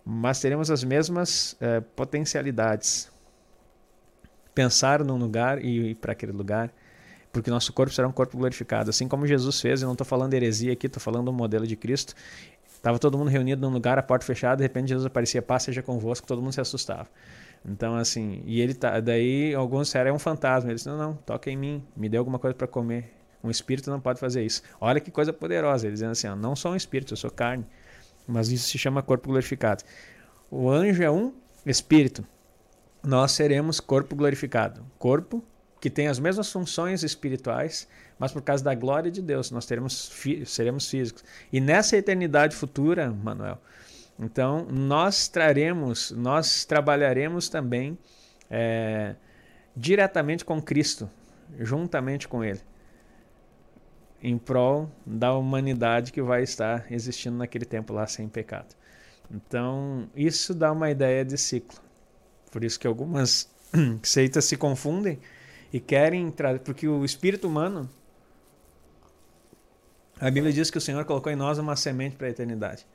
Mas 0.03 0.39
teremos 0.39 0.69
as 0.69 0.83
mesmas 0.83 1.57
eh, 1.59 1.81
potencialidades. 1.81 3.11
Pensar 4.53 5.03
num 5.03 5.17
lugar 5.17 5.63
e 5.63 5.89
ir 5.89 5.95
para 5.95 6.11
aquele 6.11 6.31
lugar, 6.31 6.71
porque 7.35 7.49
nosso 7.49 7.73
corpo 7.73 7.93
será 7.93 8.07
um 8.07 8.13
corpo 8.13 8.37
glorificado. 8.37 8.89
Assim 8.89 9.09
como 9.09 9.27
Jesus 9.27 9.59
fez, 9.59 9.81
eu 9.81 9.87
não 9.87 9.93
estou 9.93 10.07
falando 10.07 10.33
heresia 10.33 10.71
aqui, 10.71 10.87
estou 10.87 11.01
falando 11.01 11.25
do 11.25 11.33
modelo 11.33 11.67
de 11.67 11.75
Cristo. 11.75 12.15
Tava 12.81 12.97
todo 12.97 13.17
mundo 13.17 13.27
reunido 13.27 13.61
num 13.61 13.73
lugar, 13.73 13.99
a 13.99 14.01
porta 14.01 14.25
fechada, 14.25 14.55
de 14.55 14.63
repente 14.63 14.87
Jesus 14.87 15.05
aparecia, 15.05 15.41
paz 15.41 15.63
seja 15.63 15.81
convosco, 15.81 16.25
todo 16.25 16.41
mundo 16.41 16.53
se 16.53 16.61
assustava. 16.61 17.09
Então, 17.65 17.93
assim, 17.97 18.41
e 18.45 18.61
ele 18.61 18.73
tá, 18.73 19.01
daí 19.01 19.53
alguns 19.53 19.87
disseram, 19.87 20.11
é 20.11 20.13
um 20.13 20.19
fantasma. 20.19 20.69
Ele 20.69 20.75
disse, 20.75 20.87
não, 20.87 20.97
não, 20.97 21.13
toca 21.13 21.51
em 21.51 21.57
mim, 21.57 21.83
me 21.93 22.07
dê 22.07 22.15
alguma 22.15 22.39
coisa 22.39 22.55
para 22.55 22.67
comer. 22.67 23.11
Um 23.43 23.49
espírito 23.49 23.89
não 23.89 23.99
pode 23.99 24.17
fazer 24.17 24.45
isso. 24.45 24.61
Olha 24.79 25.01
que 25.01 25.11
coisa 25.11 25.33
poderosa. 25.33 25.87
Ele 25.87 25.93
dizendo 25.93 26.11
assim, 26.11 26.27
ó, 26.29 26.37
não 26.37 26.55
sou 26.55 26.71
um 26.71 26.75
espírito, 26.75 27.11
eu 27.11 27.17
sou 27.17 27.29
carne. 27.29 27.65
Mas 28.25 28.49
isso 28.49 28.69
se 28.69 28.77
chama 28.77 29.03
corpo 29.03 29.27
glorificado. 29.27 29.83
O 30.49 30.69
anjo 30.69 31.03
é 31.03 31.11
um 31.11 31.33
espírito. 31.65 32.25
Nós 33.03 33.33
seremos 33.33 33.81
corpo 33.81 34.15
glorificado. 34.15 34.85
Corpo 34.97 35.43
que 35.85 35.89
tem 35.91 36.07
as 36.07 36.17
mesmas 36.17 36.51
funções 36.51 37.03
espirituais, 37.03 37.87
mas 38.17 38.31
por 38.31 38.41
causa 38.41 38.63
da 38.63 38.73
glória 38.73 39.11
de 39.11 39.21
Deus, 39.21 39.51
nós 39.51 39.67
teremos, 39.67 40.11
seremos 40.47 40.89
físicos. 40.89 41.23
E 41.53 41.61
nessa 41.61 41.95
eternidade 41.95 42.55
futura, 42.55 43.11
Manuel, 43.11 43.61
então 44.19 44.65
nós 44.65 45.27
traremos, 45.27 46.09
nós 46.09 46.65
trabalharemos 46.65 47.49
também 47.49 47.95
é, 48.49 49.13
diretamente 49.77 50.43
com 50.43 50.59
Cristo, 50.59 51.07
juntamente 51.59 52.27
com 52.27 52.43
Ele, 52.43 52.61
em 54.23 54.39
prol 54.39 54.89
da 55.05 55.35
humanidade 55.35 56.11
que 56.11 56.19
vai 56.19 56.41
estar 56.41 56.91
existindo 56.91 57.37
naquele 57.37 57.63
tempo 57.63 57.93
lá 57.93 58.07
sem 58.07 58.27
pecado. 58.27 58.73
Então, 59.29 60.09
isso 60.15 60.51
dá 60.55 60.71
uma 60.71 60.89
ideia 60.89 61.23
de 61.23 61.37
ciclo. 61.37 61.79
Por 62.51 62.63
isso 62.63 62.79
que 62.79 62.87
algumas 62.87 63.47
seitas 64.01 64.45
se 64.45 64.57
confundem 64.57 65.19
e 65.75 65.79
querem 65.81 66.31
trazer. 66.31 66.59
Porque 66.59 66.87
o 66.87 67.03
espírito 67.03 67.49
humano 67.49 67.89
a 70.17 70.31
Bíblia 70.31 70.53
diz 70.53 70.71
que 70.71 70.77
o 70.77 70.81
Senhor 70.81 71.03
colocou 71.03 71.29
em 71.29 71.35
nós 71.35 71.57
uma 71.57 71.75
semente 71.75 72.15
para 72.15 72.27
a 72.27 72.29
eternidade. 72.29 72.87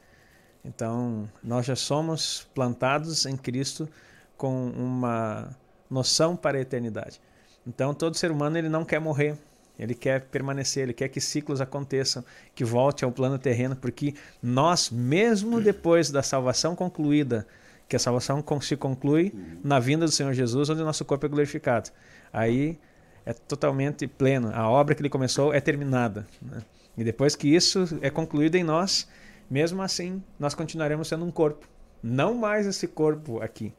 Então, 0.65 1.29
nós 1.45 1.67
já 1.67 1.77
somos 1.77 2.49
plantados 2.55 3.27
em 3.27 3.37
Cristo 3.37 3.87
com 4.35 4.71
uma 4.71 5.55
noção 5.91 6.35
para 6.35 6.57
a 6.57 6.61
eternidade. 6.63 7.21
Então, 7.67 7.93
todo 7.93 8.17
ser 8.17 8.31
humano 8.31 8.57
ele 8.57 8.71
não 8.71 8.83
quer 8.83 8.99
morrer, 8.99 9.37
ele 9.79 9.95
quer 9.95 10.23
permanecer, 10.23 10.85
ele 10.85 10.95
quer 10.95 11.09
que 11.09 11.21
ciclos 11.21 11.61
aconteçam, 11.61 12.25
que 12.55 12.65
volte 12.65 13.05
ao 13.05 13.13
plano 13.13 13.39
terreno, 13.39 13.77
porque 13.77 14.15
nós, 14.43 14.89
mesmo 14.89 15.61
depois 15.61 16.11
da 16.11 16.23
salvação 16.23 16.75
concluída, 16.75 17.47
que 17.87 17.97
a 17.97 17.99
salvação 17.99 18.43
se 18.63 18.77
conclui 18.77 19.35
na 19.63 19.79
vinda 19.79 20.07
do 20.07 20.11
Senhor 20.11 20.33
Jesus, 20.33 20.71
onde 20.71 20.81
o 20.81 20.85
nosso 20.87 21.05
corpo 21.05 21.27
é 21.27 21.29
glorificado. 21.29 21.91
Aí 22.33 22.79
é 23.25 23.33
totalmente 23.33 24.07
pleno, 24.07 24.51
a 24.55 24.69
obra 24.69 24.95
que 24.95 25.03
ele 25.03 25.09
começou 25.09 25.53
é 25.53 25.61
terminada. 25.61 26.27
Né? 26.41 26.63
E 26.97 27.05
depois 27.05 27.37
que 27.37 27.55
isso 27.55 27.99
é 28.03 28.11
concluído 28.11 28.57
em 28.57 28.65
nós, 28.65 29.09
mesmo 29.51 29.83
assim, 29.83 30.23
nós 30.39 30.55
continuaremos 30.55 31.09
sendo 31.09 31.25
um 31.25 31.31
corpo. 31.31 31.69
Não 32.03 32.35
mais 32.35 32.67
esse 32.67 32.87
corpo 32.89 33.43
aqui, 33.43 33.75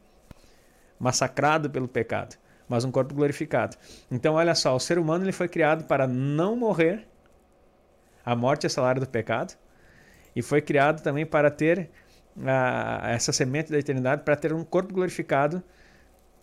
massacrado 1.00 1.70
pelo 1.70 1.88
pecado, 1.88 2.36
mas 2.68 2.84
um 2.84 2.92
corpo 2.92 3.14
glorificado. 3.14 3.76
Então, 4.10 4.36
olha 4.36 4.54
só, 4.54 4.76
o 4.76 4.80
ser 4.80 5.00
humano 5.00 5.24
ele 5.24 5.32
foi 5.32 5.48
criado 5.48 5.86
para 5.86 6.08
não 6.08 6.56
morrer. 6.56 7.08
A 8.24 8.36
morte 8.36 8.66
é 8.66 8.70
salário 8.70 9.02
do 9.02 9.08
pecado. 9.08 9.56
e 10.36 10.42
foi 10.42 10.62
criado 10.62 11.02
também 11.02 11.26
para 11.26 11.52
ter 11.52 11.90
a, 12.46 13.12
essa 13.12 13.34
semente 13.34 13.72
da 13.72 13.80
eternidade, 13.80 14.24
para 14.24 14.36
ter 14.36 14.54
um 14.54 14.64
corpo 14.64 14.94
glorificado 14.94 15.62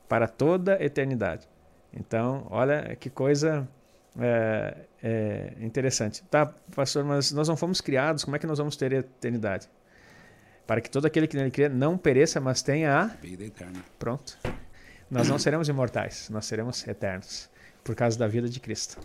para 0.09 0.27
toda 0.27 0.77
a 0.77 0.85
eternidade. 0.85 1.49
Então, 1.93 2.47
olha 2.51 2.97
que 2.97 3.09
coisa 3.11 3.69
é, 4.19 4.77
é 5.03 5.53
interessante. 5.61 6.23
Tá, 6.31 6.47
pastor, 6.75 7.05
mas 7.05 7.33
nós 7.33 7.49
não 7.49 7.57
fomos 7.57 7.81
criados, 7.81 8.25
como 8.25 8.37
é 8.37 8.39
que 8.39 8.47
nós 8.47 8.59
vamos 8.59 8.77
ter 8.77 8.93
eternidade? 8.93 9.69
Para 10.67 10.81
que 10.81 10.91
todo 10.91 11.07
aquele 11.07 11.27
que 11.27 11.37
nele 11.37 11.51
crê 11.51 11.69
não 11.69 11.97
pereça, 11.97 12.41
mas 12.41 12.61
tenha 12.61 12.95
a 12.95 13.07
vida 13.07 13.45
eterna. 13.45 13.83
Pronto. 13.99 14.39
Nós 15.11 15.27
não 15.29 15.39
seremos 15.39 15.69
imortais, 15.69 16.29
nós 16.31 16.45
seremos 16.45 16.87
eternos, 16.87 17.49
por 17.83 17.95
causa 17.95 18.19
da 18.19 18.29
vida 18.29 18.49
de 18.49 18.61
Cristo. 18.61 18.99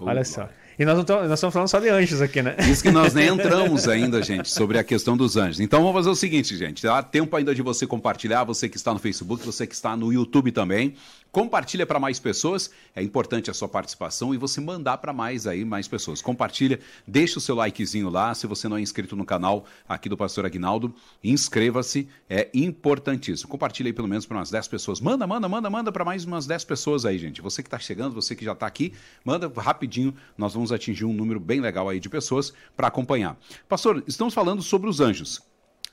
Olha 0.00 0.24
só. 0.24 0.48
E 0.78 0.84
nós, 0.84 1.04
tô, 1.04 1.16
nós 1.24 1.32
estamos 1.32 1.52
falando 1.52 1.68
só 1.68 1.80
de 1.80 1.88
anjos 1.88 2.22
aqui, 2.22 2.40
né? 2.40 2.54
Isso 2.70 2.82
que 2.82 2.90
nós 2.90 3.12
nem 3.12 3.26
entramos 3.28 3.88
ainda, 3.88 4.22
gente, 4.22 4.48
sobre 4.48 4.78
a 4.78 4.84
questão 4.84 5.16
dos 5.16 5.36
anjos. 5.36 5.58
Então 5.58 5.80
vamos 5.80 5.94
fazer 5.94 6.10
o 6.10 6.14
seguinte, 6.14 6.56
gente. 6.56 6.84
Dá 6.84 7.02
tempo 7.02 7.34
ainda 7.34 7.52
de 7.52 7.62
você 7.62 7.84
compartilhar, 7.84 8.44
você 8.44 8.68
que 8.68 8.76
está 8.76 8.92
no 8.92 9.00
Facebook, 9.00 9.44
você 9.44 9.66
que 9.66 9.74
está 9.74 9.96
no 9.96 10.12
YouTube 10.12 10.52
também. 10.52 10.94
Compartilha 11.30 11.86
para 11.86 12.00
mais 12.00 12.18
pessoas, 12.18 12.70
é 12.96 13.02
importante 13.02 13.50
a 13.50 13.54
sua 13.54 13.68
participação 13.68 14.34
e 14.34 14.38
você 14.38 14.60
mandar 14.60 14.98
para 14.98 15.12
mais 15.12 15.46
aí, 15.46 15.64
mais 15.64 15.86
pessoas. 15.86 16.22
Compartilha, 16.22 16.80
deixa 17.06 17.38
o 17.38 17.40
seu 17.40 17.54
likezinho 17.54 18.08
lá, 18.08 18.34
se 18.34 18.46
você 18.46 18.66
não 18.66 18.78
é 18.78 18.80
inscrito 18.80 19.14
no 19.14 19.26
canal 19.26 19.66
aqui 19.86 20.08
do 20.08 20.16
Pastor 20.16 20.46
Aguinaldo, 20.46 20.94
inscreva-se, 21.22 22.08
é 22.30 22.48
importantíssimo. 22.54 23.48
Compartilha 23.48 23.88
aí 23.88 23.92
pelo 23.92 24.08
menos 24.08 24.24
para 24.24 24.38
umas 24.38 24.50
10 24.50 24.68
pessoas. 24.68 25.00
Manda, 25.00 25.26
manda, 25.26 25.48
manda, 25.48 25.68
manda 25.68 25.92
para 25.92 26.04
mais 26.04 26.24
umas 26.24 26.46
10 26.46 26.64
pessoas 26.64 27.04
aí, 27.04 27.18
gente. 27.18 27.42
Você 27.42 27.62
que 27.62 27.66
está 27.66 27.78
chegando, 27.78 28.14
você 28.14 28.34
que 28.34 28.44
já 28.44 28.52
está 28.52 28.66
aqui, 28.66 28.94
manda 29.22 29.52
rapidinho, 29.54 30.14
nós 30.36 30.54
vamos 30.54 30.72
atingir 30.72 31.04
um 31.04 31.12
número 31.12 31.38
bem 31.38 31.60
legal 31.60 31.88
aí 31.90 32.00
de 32.00 32.08
pessoas 32.08 32.54
para 32.74 32.88
acompanhar. 32.88 33.36
Pastor, 33.68 34.02
estamos 34.06 34.32
falando 34.32 34.62
sobre 34.62 34.88
os 34.88 34.98
anjos. 34.98 35.42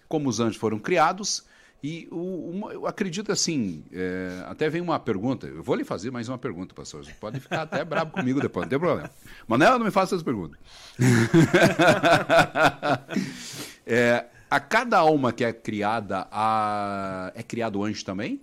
Como 0.08 0.30
os 0.30 0.40
anjos 0.40 0.58
foram 0.58 0.80
criados, 0.80 1.44
e 1.84 2.08
o, 2.12 2.50
uma, 2.50 2.74
eu 2.74 2.88
acredito 2.88 3.32
assim, 3.32 3.84
é, 3.92 4.44
até 4.48 4.70
vem 4.70 4.82
uma 4.82 5.00
pergunta, 5.00 5.46
eu 5.46 5.62
vou 5.62 5.76
lhe 5.76 5.84
fazer 5.84 6.10
mais 6.10 6.28
uma 6.28 6.38
pergunta, 6.38 6.74
pastor. 6.74 7.06
Você 7.06 7.14
pode 7.14 7.40
ficar 7.40 7.62
até 7.62 7.86
bravo 7.86 8.12
comigo 8.12 8.42
depois, 8.42 8.66
não 8.66 8.70
tem 8.70 8.80
problema. 8.80 9.10
Manela, 9.48 9.78
não 9.78 9.86
me 9.86 9.92
faça 9.92 10.16
essa 10.16 10.24
pergunta. 10.24 10.58
é, 13.86 14.26
a 14.50 14.60
cada 14.60 14.98
alma 14.98 15.32
que 15.32 15.44
é 15.44 15.54
criada, 15.54 16.28
a... 16.32 17.32
é 17.36 17.44
criado 17.44 17.84
anjo 17.84 18.04
também? 18.04 18.42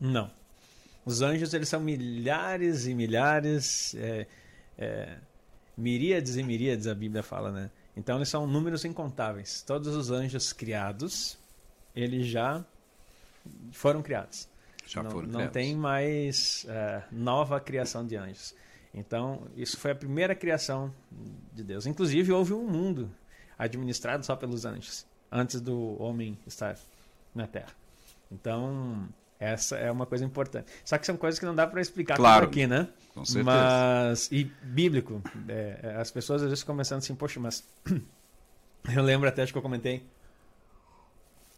Não. 0.00 0.28
Os 1.04 1.22
anjos, 1.22 1.52
eles 1.54 1.68
são 1.68 1.80
milhares 1.80 2.86
e 2.86 2.94
milhares, 2.94 3.94
é, 3.96 4.26
é, 4.78 5.16
miríades 5.76 6.36
e 6.36 6.42
miríades, 6.42 6.86
a 6.86 6.94
Bíblia 6.94 7.22
fala, 7.22 7.50
né? 7.50 7.70
Então, 7.96 8.16
eles 8.16 8.28
são 8.28 8.46
números 8.46 8.84
incontáveis. 8.84 9.62
Todos 9.62 9.94
os 9.94 10.10
anjos 10.10 10.52
criados, 10.52 11.36
eles 11.94 12.26
já 12.26 12.64
foram 13.72 14.02
criados. 14.02 14.48
Já 14.86 15.02
não, 15.02 15.10
foram 15.10 15.26
não 15.26 15.34
criados. 15.34 15.52
tem 15.52 15.76
mais 15.76 16.66
uh, 16.68 17.02
nova 17.10 17.60
criação 17.60 18.06
de 18.06 18.16
anjos. 18.16 18.54
Então, 18.94 19.46
isso 19.56 19.78
foi 19.78 19.92
a 19.92 19.94
primeira 19.94 20.34
criação 20.34 20.92
de 21.52 21.64
Deus. 21.64 21.86
Inclusive, 21.86 22.30
houve 22.32 22.52
um 22.52 22.66
mundo 22.68 23.10
administrado 23.58 24.24
só 24.24 24.36
pelos 24.36 24.64
anjos, 24.64 25.06
antes 25.30 25.60
do 25.60 26.00
homem 26.02 26.38
estar 26.46 26.76
na 27.34 27.46
Terra. 27.46 27.72
Então, 28.30 29.08
essa 29.38 29.76
é 29.76 29.90
uma 29.90 30.04
coisa 30.04 30.24
importante. 30.24 30.70
Só 30.84 30.98
que 30.98 31.06
são 31.06 31.16
coisas 31.16 31.38
que 31.38 31.46
não 31.46 31.54
dá 31.54 31.66
para 31.66 31.80
explicar 31.80 32.16
claro, 32.16 32.46
aqui, 32.46 32.66
né? 32.66 32.88
Com 33.14 33.24
certeza. 33.24 33.44
Mas, 33.44 34.28
e 34.30 34.44
bíblico, 34.62 35.22
é, 35.48 35.96
as 35.98 36.10
pessoas 36.10 36.42
às 36.42 36.48
vezes 36.48 36.64
começando 36.64 36.98
assim, 36.98 37.14
poxa, 37.14 37.40
mas 37.40 37.64
eu 38.94 39.02
lembro 39.02 39.28
até 39.28 39.42
acho 39.42 39.52
que 39.52 39.58
eu 39.58 39.62
comentei 39.62 40.04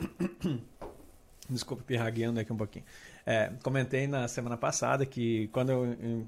Desculpa, 1.49 1.83
pirragueando 1.83 2.40
aqui 2.40 2.53
um 2.53 2.57
pouquinho. 2.57 2.85
É, 3.27 3.53
comentei 3.62 4.07
na 4.07 4.27
semana 4.29 4.57
passada 4.57 5.05
que 5.05 5.49
quando 5.49 5.71
eu, 5.71 6.27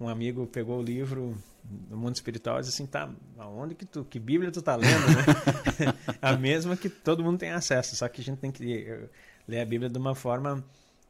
um 0.00 0.08
amigo 0.08 0.46
pegou 0.46 0.78
o 0.78 0.82
livro 0.82 1.36
do 1.64 1.96
mundo 1.96 2.14
espiritual 2.14 2.58
e 2.58 2.60
disse 2.60 2.74
assim, 2.74 2.86
tá, 2.86 3.10
aonde 3.38 3.74
que 3.74 3.86
tu, 3.86 4.04
que 4.04 4.18
Bíblia 4.18 4.50
tu 4.52 4.60
tá 4.60 4.76
lendo, 4.76 5.06
né? 5.06 5.94
a 6.20 6.36
mesma 6.36 6.76
que 6.76 6.88
todo 6.88 7.22
mundo 7.22 7.38
tem 7.38 7.50
acesso, 7.50 7.96
só 7.96 8.08
que 8.08 8.20
a 8.20 8.24
gente 8.24 8.38
tem 8.38 8.52
que 8.52 9.08
ler 9.48 9.60
a 9.60 9.64
Bíblia 9.64 9.88
de 9.88 9.98
uma 9.98 10.14
forma 10.14 10.64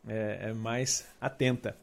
é, 0.07 0.53
mais 0.53 1.07
atenta. 1.21 1.77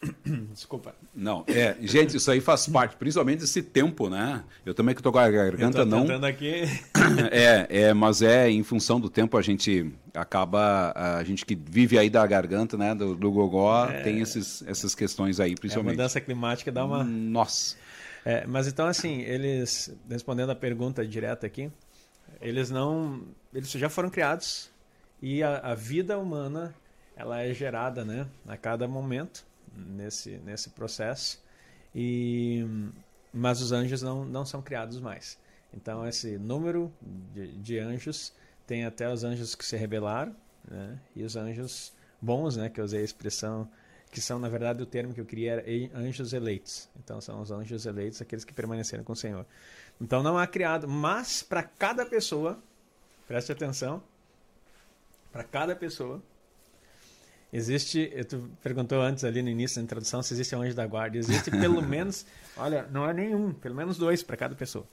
Desculpa. 0.52 0.94
Não, 1.14 1.44
é, 1.46 1.76
gente, 1.82 2.16
isso 2.16 2.30
aí 2.30 2.40
faz 2.40 2.66
parte, 2.66 2.96
principalmente 2.96 3.40
desse 3.40 3.62
tempo, 3.62 4.08
né? 4.08 4.42
Eu 4.64 4.74
também 4.74 4.94
que 4.94 5.02
tô 5.02 5.12
com 5.12 5.18
a 5.18 5.30
garganta 5.30 5.84
não. 5.84 6.06
aqui. 6.24 6.64
É, 7.30 7.66
é, 7.68 7.94
mas 7.94 8.22
é 8.22 8.48
em 8.48 8.62
função 8.62 9.00
do 9.00 9.10
tempo 9.10 9.36
a 9.36 9.42
gente 9.42 9.92
acaba 10.14 10.92
a 10.94 11.22
gente 11.24 11.44
que 11.44 11.54
vive 11.54 11.98
aí 11.98 12.08
da 12.08 12.24
garganta, 12.26 12.76
né, 12.76 12.94
do, 12.94 13.14
do 13.14 13.30
gogó, 13.30 13.86
é... 13.86 14.02
tem 14.02 14.20
esses, 14.20 14.62
essas 14.66 14.94
questões 14.94 15.40
aí, 15.40 15.54
principalmente. 15.54 15.92
É, 15.92 15.94
a 15.94 16.02
mudança 16.02 16.20
climática 16.20 16.70
dá 16.70 16.84
uma 16.84 17.02
Nossa. 17.04 17.76
É, 18.24 18.46
mas 18.46 18.66
então 18.68 18.86
assim, 18.86 19.20
eles 19.22 19.94
respondendo 20.08 20.50
a 20.50 20.54
pergunta 20.54 21.06
direta 21.06 21.46
aqui, 21.46 21.70
eles 22.40 22.70
não, 22.70 23.22
eles 23.52 23.70
já 23.70 23.88
foram 23.88 24.08
criados 24.08 24.70
e 25.20 25.42
a, 25.42 25.58
a 25.58 25.74
vida 25.74 26.18
humana 26.18 26.74
ela 27.16 27.42
é 27.42 27.52
gerada, 27.52 28.04
né, 28.04 28.26
a 28.46 28.56
cada 28.56 28.86
momento 28.86 29.44
nesse, 29.74 30.38
nesse 30.38 30.70
processo. 30.70 31.42
E, 31.94 32.64
mas 33.32 33.60
os 33.60 33.72
anjos 33.72 34.02
não, 34.02 34.24
não 34.24 34.44
são 34.44 34.62
criados 34.62 35.00
mais. 35.00 35.38
Então, 35.72 36.06
esse 36.06 36.38
número 36.38 36.92
de, 37.32 37.52
de 37.58 37.78
anjos 37.78 38.32
tem 38.66 38.84
até 38.84 39.12
os 39.12 39.24
anjos 39.24 39.54
que 39.54 39.64
se 39.64 39.76
rebelaram 39.76 40.34
né? 40.68 40.98
e 41.14 41.22
os 41.22 41.36
anjos 41.36 41.92
bons, 42.20 42.56
né? 42.56 42.68
que 42.68 42.80
eu 42.80 42.84
usei 42.84 43.00
a 43.00 43.04
expressão, 43.04 43.68
que 44.10 44.20
são, 44.20 44.38
na 44.38 44.48
verdade, 44.48 44.82
o 44.82 44.86
termo 44.86 45.14
que 45.14 45.20
eu 45.20 45.26
queria 45.26 45.52
era 45.52 45.64
anjos 45.98 46.32
eleitos. 46.32 46.88
Então, 46.98 47.20
são 47.20 47.40
os 47.40 47.50
anjos 47.50 47.86
eleitos, 47.86 48.20
aqueles 48.20 48.44
que 48.44 48.52
permaneceram 48.52 49.04
com 49.04 49.12
o 49.12 49.16
Senhor. 49.16 49.46
Então, 50.00 50.22
não 50.22 50.38
há 50.38 50.46
criado, 50.46 50.88
mas 50.88 51.42
para 51.42 51.62
cada 51.62 52.04
pessoa, 52.04 52.58
preste 53.28 53.52
atenção, 53.52 54.02
para 55.30 55.44
cada 55.44 55.76
pessoa, 55.76 56.20
Existe, 57.52 58.08
tu 58.28 58.48
perguntou 58.62 59.00
antes 59.00 59.24
ali 59.24 59.42
no 59.42 59.48
início 59.48 59.76
da 59.76 59.82
introdução 59.82 60.22
se 60.22 60.32
existe 60.32 60.54
um 60.54 60.62
anjo 60.62 60.74
da 60.74 60.86
guarda. 60.86 61.18
Existe 61.18 61.50
pelo 61.58 61.82
menos, 61.82 62.24
olha, 62.56 62.86
não 62.92 63.08
é 63.08 63.12
nenhum, 63.12 63.52
pelo 63.52 63.74
menos 63.74 63.98
dois 63.98 64.22
para 64.22 64.36
cada 64.36 64.54
pessoa. 64.54 64.86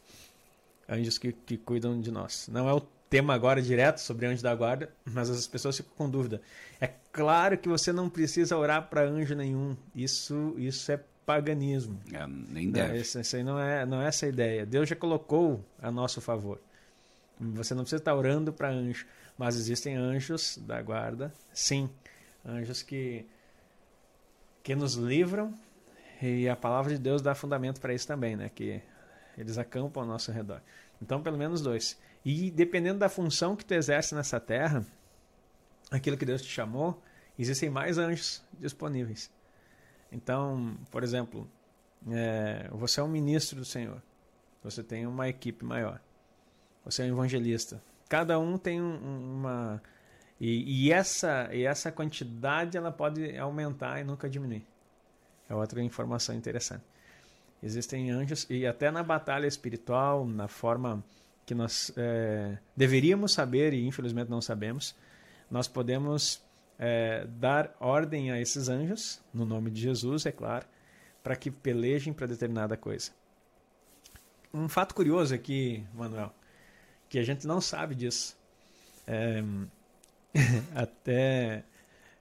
Anjos 0.90 1.18
que, 1.18 1.32
que 1.32 1.58
cuidam 1.58 2.00
de 2.02 2.10
nós. 2.10 2.48
Não 2.52 2.68
é 2.68 2.74
o 2.74 2.82
tema 3.10 3.34
agora 3.34 3.62
direto 3.62 4.00
sobre 4.00 4.26
anjo 4.26 4.42
da 4.42 4.56
guarda, 4.56 4.90
mas 5.06 5.30
as 5.30 5.46
pessoas 5.46 5.78
ficam 5.78 5.92
com 5.96 6.10
dúvida. 6.10 6.42
É 6.82 6.90
claro 7.12 7.58
que 7.58 7.70
você 7.70 7.92
não 7.92 8.10
precisa 8.10 8.58
orar 8.58 8.90
para 8.90 9.02
anjo 9.02 9.36
nenhum. 9.36 9.78
Isso, 9.94 10.56
isso 10.58 10.92
é 10.92 11.00
paganismo. 11.28 12.00
É, 12.12 12.26
nem 12.26 12.72
deve. 12.72 13.00
Isso, 13.00 13.20
isso 13.20 13.36
aí 13.36 13.44
não 13.44 13.60
é, 13.60 13.86
não 13.86 14.02
é 14.02 14.08
essa 14.08 14.26
a 14.26 14.30
ideia. 14.30 14.66
Deus 14.66 14.90
já 14.90 14.96
colocou 14.96 15.64
a 15.80 15.92
nosso 15.92 16.22
favor. 16.22 16.60
Você 17.40 17.76
não 17.76 17.84
precisa 17.84 18.02
estar 18.02 18.16
orando 18.16 18.52
para 18.52 18.70
anjo, 18.70 19.06
mas 19.38 19.56
existem 19.58 19.96
anjos 19.96 20.58
da 20.66 20.82
guarda, 20.82 21.32
sim 21.54 21.88
anjos 22.48 22.82
que, 22.82 23.26
que 24.64 24.76
nos 24.76 24.96
livram 24.96 25.54
e 26.22 26.48
a 26.48 26.56
palavra 26.56 26.94
de 26.94 27.00
Deus 27.00 27.22
dá 27.22 27.36
fundamento 27.36 27.80
para 27.80 27.94
isso 27.94 28.08
também, 28.08 28.36
né? 28.36 28.50
Que 28.50 28.82
eles 29.38 29.58
acampam 29.58 30.02
ao 30.02 30.08
nosso 30.08 30.32
redor. 30.32 30.62
Então, 31.02 31.22
pelo 31.22 31.38
menos 31.38 31.62
dois. 31.62 32.00
E 32.26 32.50
dependendo 32.50 33.00
da 33.00 33.10
função 33.10 33.56
que 33.56 33.64
tu 33.64 33.74
exerce 33.74 34.16
nessa 34.16 34.40
terra, 34.40 34.86
aquilo 35.92 36.18
que 36.18 36.26
Deus 36.26 36.42
te 36.42 36.48
chamou, 36.48 37.02
existem 37.38 37.70
mais 37.70 37.98
anjos 37.98 38.42
disponíveis. 38.60 39.32
Então, 40.12 40.76
por 40.90 41.04
exemplo, 41.04 41.48
é, 42.10 42.68
você 42.72 43.00
é 43.00 43.04
um 43.04 43.08
ministro 43.08 43.60
do 43.60 43.66
Senhor. 43.66 44.02
Você 44.64 44.84
tem 44.84 45.06
uma 45.06 45.30
equipe 45.30 45.64
maior. 45.64 46.02
Você 46.84 47.04
é 47.04 47.06
um 47.06 47.10
evangelista. 47.10 47.82
Cada 48.10 48.40
um 48.40 48.58
tem 48.58 48.82
um, 48.82 49.36
uma 49.38 49.82
e, 50.40 50.86
e, 50.88 50.92
essa, 50.92 51.50
e 51.54 51.64
essa 51.64 51.92
quantidade 51.92 52.78
ela 52.78 52.92
pode 52.92 53.38
aumentar 53.38 54.00
e 54.00 54.04
nunca 54.04 54.30
diminuir. 54.30 54.64
É 55.50 55.56
outra 55.56 55.82
informação 55.82 56.36
interessante. 56.36 56.84
Existem 57.62 58.12
anjos, 58.12 58.46
e 58.50 58.68
até 58.68 58.92
na 58.92 59.02
batalha 59.02 59.48
espiritual, 59.48 60.26
na 60.26 60.48
forma 60.48 61.04
que 61.46 61.56
nós 61.56 61.92
é, 61.98 62.58
deveríamos 62.76 63.32
saber 63.32 63.74
e 63.74 63.88
infelizmente 63.88 64.30
não 64.30 64.42
sabemos, 64.42 64.96
nós 65.50 65.68
podemos 65.68 66.42
é, 66.78 67.26
dar 67.26 67.76
ordem 67.80 68.32
a 68.32 68.40
esses 68.40 68.70
anjos, 68.70 69.22
no 69.34 69.46
nome 69.46 69.72
de 69.72 69.82
Jesus, 69.82 70.26
é 70.26 70.32
claro, 70.32 70.68
para 71.24 71.36
que 71.36 71.50
pelejem 71.50 72.14
para 72.14 72.28
determinada 72.28 72.78
coisa. 72.78 73.12
Um 74.54 74.70
fato 74.70 74.94
curioso 74.94 75.34
aqui, 75.34 75.84
Manuel, 75.94 76.34
que 77.10 77.18
a 77.18 77.24
gente 77.24 77.48
não 77.48 77.60
sabe 77.60 77.96
disso. 77.96 78.38
É, 79.06 79.42
Até 80.76 81.64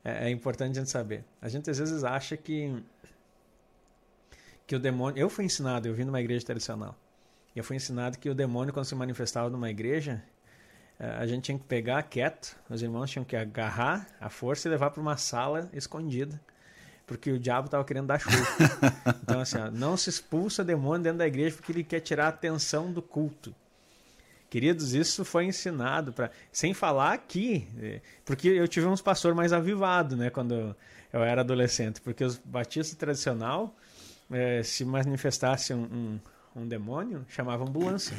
é, 0.05 0.27
é, 0.27 0.31
importante 0.31 0.79
a 0.79 0.81
gente 0.81 0.91
saber. 0.91 1.25
A 1.41 1.49
gente 1.49 1.69
às 1.71 1.79
vezes 1.79 2.05
acha 2.05 2.37
que 2.37 2.83
que 4.67 4.75
o 4.75 4.79
demônio. 4.79 5.19
Eu 5.19 5.31
fui 5.31 5.45
ensinado, 5.45 5.87
eu 5.87 5.95
vim 5.95 6.05
numa 6.05 6.21
igreja 6.21 6.45
tradicional. 6.45 6.97
eu 7.55 7.65
fui 7.65 7.77
ensinado 7.77 8.19
que 8.19 8.29
o 8.29 8.35
demônio, 8.35 8.73
quando 8.73 8.85
se 8.85 8.95
manifestava 8.95 9.49
numa 9.49 9.71
igreja, 9.71 10.23
eh, 10.99 11.17
a 11.19 11.27
gente 11.27 11.45
tinha 11.45 11.59
que 11.59 11.65
pegar 11.65 12.03
quieto, 12.03 12.57
os 12.69 12.83
irmãos 12.83 13.11
tinham 13.11 13.25
que 13.25 13.37
agarrar 13.37 14.07
a 14.21 14.29
força 14.29 14.69
e 14.69 14.71
levar 14.71 14.91
para 14.91 15.01
uma 15.01 15.17
sala 15.17 15.71
escondida, 15.73 16.41
porque 17.07 17.31
o 17.31 17.39
diabo 17.39 17.67
estava 17.67 17.85
querendo 17.85 18.09
dar 18.09 18.19
chuva. 18.19 18.37
então, 19.23 19.41
assim, 19.41 19.59
ó, 19.59 19.71
não 19.71 19.97
se 19.97 20.11
expulsa 20.11 20.65
demônio 20.65 21.05
dentro 21.05 21.19
da 21.19 21.27
igreja 21.27 21.57
porque 21.57 21.73
ele 21.73 21.85
quer 21.85 22.01
tirar 22.01 22.27
a 22.27 22.29
atenção 22.29 22.93
do 22.93 23.01
culto. 23.01 23.55
Queridos, 24.49 24.95
isso 24.95 25.25
foi 25.25 25.47
ensinado 25.47 26.13
para, 26.13 26.31
sem 26.53 26.73
falar 26.73 27.13
aqui, 27.13 27.69
eh, 27.79 28.01
porque 28.25 28.49
eu 28.49 28.69
tive 28.69 28.87
uns 28.87 29.03
pastor 29.03 29.35
mais 29.35 29.53
avivado, 29.53 30.17
né, 30.17 30.31
quando 30.31 30.77
eu 31.13 31.23
era 31.23 31.41
adolescente, 31.41 32.01
porque 32.01 32.25
os 32.25 32.39
batistas 32.39 32.97
tradicional, 32.97 33.75
é, 34.31 34.63
se 34.63 34.85
manifestasse 34.85 35.75
um, 35.75 35.85
um, 35.85 36.21
um 36.63 36.69
demônio, 36.69 37.25
chamava 37.29 37.65
ambulância. 37.65 38.17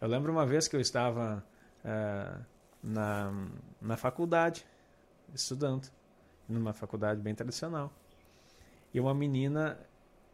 Eu 0.00 0.08
lembro 0.08 0.30
uma 0.32 0.44
vez 0.44 0.68
que 0.68 0.76
eu 0.76 0.80
estava 0.80 1.44
uh, 1.84 2.44
na, 2.82 3.32
na 3.80 3.96
faculdade, 3.96 4.66
estudando, 5.34 5.88
numa 6.48 6.72
faculdade 6.72 7.20
bem 7.20 7.34
tradicional. 7.34 7.92
E 8.92 9.00
uma 9.00 9.14
menina 9.14 9.78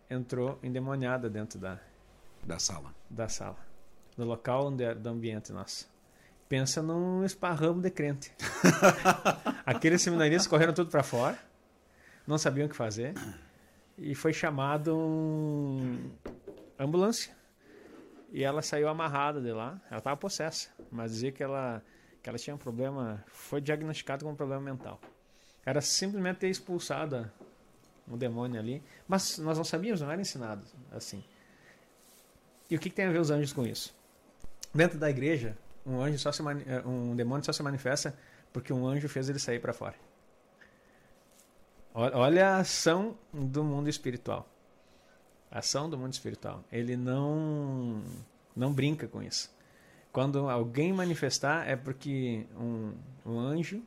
entrou 0.08 0.58
endemoniada 0.62 1.30
dentro 1.30 1.58
da, 1.58 1.78
da 2.42 2.58
sala. 2.58 2.92
Da 3.08 3.28
sala. 3.28 3.69
No 4.16 4.24
local 4.24 4.66
onde 4.66 4.84
era, 4.84 4.94
do 4.94 5.08
ambiente 5.08 5.52
nosso. 5.52 5.88
Pensa 6.48 6.82
num 6.82 7.24
esparramo 7.24 7.80
de 7.80 7.90
crente. 7.90 8.32
Aqueles 9.64 10.02
seminaristas 10.02 10.46
correram 10.46 10.74
tudo 10.74 10.90
para 10.90 11.02
fora, 11.02 11.38
não 12.26 12.36
sabiam 12.36 12.66
o 12.66 12.68
que 12.68 12.74
fazer, 12.76 13.14
e 13.96 14.14
foi 14.14 14.32
chamado 14.32 14.96
um 14.96 16.10
ambulância. 16.78 17.32
E 18.32 18.42
ela 18.42 18.62
saiu 18.62 18.88
amarrada 18.88 19.40
de 19.40 19.52
lá. 19.52 19.80
Ela 19.88 19.98
estava 19.98 20.16
possessa, 20.16 20.70
mas 20.90 21.12
dizia 21.12 21.30
que 21.30 21.42
ela, 21.42 21.82
que 22.22 22.28
ela 22.28 22.38
tinha 22.38 22.54
um 22.54 22.58
problema, 22.58 23.24
foi 23.28 23.60
diagnosticada 23.60 24.24
com 24.24 24.32
um 24.32 24.36
problema 24.36 24.62
mental. 24.62 25.00
Era 25.64 25.80
simplesmente 25.80 26.38
ter 26.38 26.48
expulsado 26.48 27.30
um 28.08 28.16
demônio 28.16 28.58
ali, 28.58 28.82
mas 29.06 29.38
nós 29.38 29.56
não 29.56 29.64
sabíamos, 29.64 30.00
não 30.00 30.10
era 30.10 30.20
ensinado 30.20 30.64
assim. 30.90 31.22
E 32.68 32.76
o 32.76 32.78
que, 32.78 32.88
que 32.88 32.96
tem 32.96 33.06
a 33.06 33.10
ver 33.10 33.20
os 33.20 33.30
anjos 33.30 33.52
com 33.52 33.66
isso? 33.66 33.94
Dentro 34.72 34.98
da 34.98 35.10
igreja, 35.10 35.56
um 35.84 36.00
anjo 36.00 36.18
só 36.18 36.30
se 36.32 36.42
eh, 36.42 36.82
um 36.86 37.14
demônio 37.16 37.44
só 37.44 37.52
se 37.52 37.62
manifesta 37.62 38.14
porque 38.52 38.72
um 38.72 38.86
anjo 38.86 39.08
fez 39.08 39.28
ele 39.28 39.38
sair 39.38 39.60
para 39.60 39.72
fora. 39.72 39.94
Olha 41.92 42.50
a 42.50 42.58
ação 42.58 43.16
do 43.32 43.64
mundo 43.64 43.88
espiritual 43.88 44.48
ação 45.50 45.90
do 45.90 45.98
mundo 45.98 46.12
espiritual. 46.12 46.62
Ele 46.70 46.96
não 46.96 48.02
não 48.54 48.72
brinca 48.72 49.08
com 49.08 49.22
isso. 49.22 49.50
Quando 50.12 50.48
alguém 50.48 50.92
manifestar 50.92 51.68
é 51.68 51.76
porque 51.76 52.46
um, 52.58 52.92
um 53.24 53.38
anjo 53.38 53.82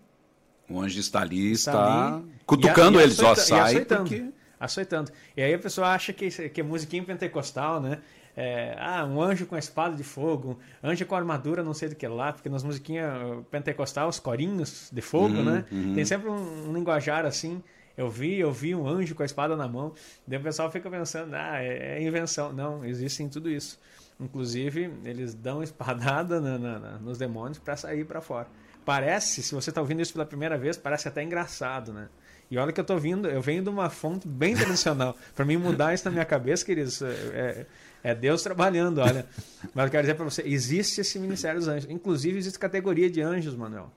o 0.69 0.80
anjo 0.80 1.00
está 1.00 1.22
ali, 1.22 1.52
está, 1.52 1.72
está 1.72 2.15
ali, 2.15 2.26
cutucando 2.46 3.00
e, 3.00 3.04
eles, 3.04 3.19
ó, 3.19 3.36
sai 3.36 3.60
açoitando, 3.60 4.10
porque... 4.10 4.32
açoitando. 4.58 5.12
E 5.36 5.41
aí 5.41 5.54
a 5.54 5.60
pessoa 5.60 5.89
acha 5.89 6.13
que, 6.13 6.50
que 6.50 6.62
é 6.62 6.63
musiquinha 6.63 7.04
pentecostal, 7.04 7.82
né? 7.82 8.02
É, 8.36 8.76
ah, 8.80 9.06
um 9.06 9.22
anjo 9.22 9.46
com 9.46 9.56
a 9.56 9.60
espada 9.60 9.96
de 9.96 10.04
fogo, 10.04 10.58
anjo 10.84 11.06
com 11.06 11.15
armadura, 11.15 11.63
não 11.63 11.74
sei 11.74 11.89
do 11.89 11.96
que 11.96 12.08
lá, 12.08 12.34
porque 12.34 12.50
nas 12.50 12.63
musiquinhas 12.63 13.12
pentecostal, 13.52 14.10
os 14.10 14.19
corinhos 14.19 14.89
de 14.91 15.02
fogo, 15.02 15.36
uhum, 15.36 15.43
né? 15.43 15.65
Uhum. 15.72 15.93
Tem 15.93 16.04
sempre 16.04 16.30
um, 16.30 16.69
um 16.69 16.74
linguajar 16.74 17.26
assim. 17.26 17.62
Eu 17.96 18.10
vi, 18.10 18.39
eu 18.39 18.52
vi 18.52 18.74
um 18.74 18.88
anjo 18.88 19.13
com 19.13 19.22
a 19.22 19.26
espada 19.26 19.56
na 19.56 19.67
mão. 19.67 19.93
Daí 20.26 20.39
o 20.39 20.41
pessoal 20.41 20.72
fica 20.72 20.89
pensando, 20.89 21.36
ah, 21.36 21.62
é, 21.62 22.00
é 22.00 22.04
invenção. 22.04 22.52
Não, 22.52 22.84
existe 22.84 23.28
tudo 23.30 23.52
isso. 23.52 23.80
Inclusive, 24.19 24.91
eles 25.04 25.36
dão 25.36 25.62
espadada 25.62 26.41
na, 26.41 26.58
na, 26.58 26.80
na, 26.80 26.91
nos 26.98 27.19
demônios 27.19 27.60
para 27.60 27.76
sair 27.76 28.04
para 28.04 28.19
fora. 28.19 28.48
Parece, 28.84 29.43
se 29.43 29.54
você 29.54 29.69
está 29.69 29.80
ouvindo 29.80 30.02
isso 30.02 30.13
pela 30.13 30.26
primeira 30.26 30.58
vez, 30.58 30.76
parece 30.76 31.08
até 31.08 31.24
engraçado, 31.24 31.93
né? 31.93 32.10
E 32.52 32.58
olha 32.58 32.72
que 32.72 32.80
eu 32.80 32.84
estou 32.84 33.00
vindo, 33.00 33.28
eu 33.28 33.41
venho 33.41 33.63
de 33.63 33.69
uma 33.69 33.89
fonte 33.89 34.28
bem 34.28 34.56
tradicional. 34.56 35.15
para 35.34 35.46
mim 35.46 35.58
mudar 35.58 35.93
isso 35.93 36.06
na 36.06 36.12
minha 36.12 36.26
cabeça, 36.26 36.65
queridos, 36.65 37.02
é, 37.02 37.65
é, 38.04 38.13
Deus 38.13 38.44
trabalhando, 38.44 38.98
olha. 38.98 39.26
Mas 39.74 39.86
eu 39.86 39.92
quero 39.92 40.04
dizer 40.04 40.16
para 40.16 40.26
você, 40.26 40.42
existe 40.42 41.00
esse 41.00 41.18
ministério 41.18 41.60
dos 41.60 41.70
anjos. 41.70 41.89
Inclusive, 41.89 42.38
existe 42.38 42.60
categoria 42.60 43.10
de 43.10 43.22
anjos, 43.22 43.56
Manuel. 43.56 43.89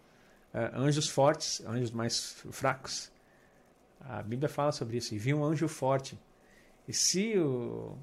É, 0.54 0.70
anjos 0.74 1.08
fortes, 1.08 1.60
anjos 1.66 1.90
mais 1.90 2.36
fracos. 2.52 3.10
A 4.00 4.22
Bíblia 4.22 4.48
fala 4.48 4.70
sobre 4.70 4.98
isso. 4.98 5.12
E 5.12 5.18
viu 5.18 5.38
um 5.38 5.44
anjo 5.44 5.66
forte. 5.66 6.16
E 6.86 6.92
se 6.92 7.36
o. 7.36 7.98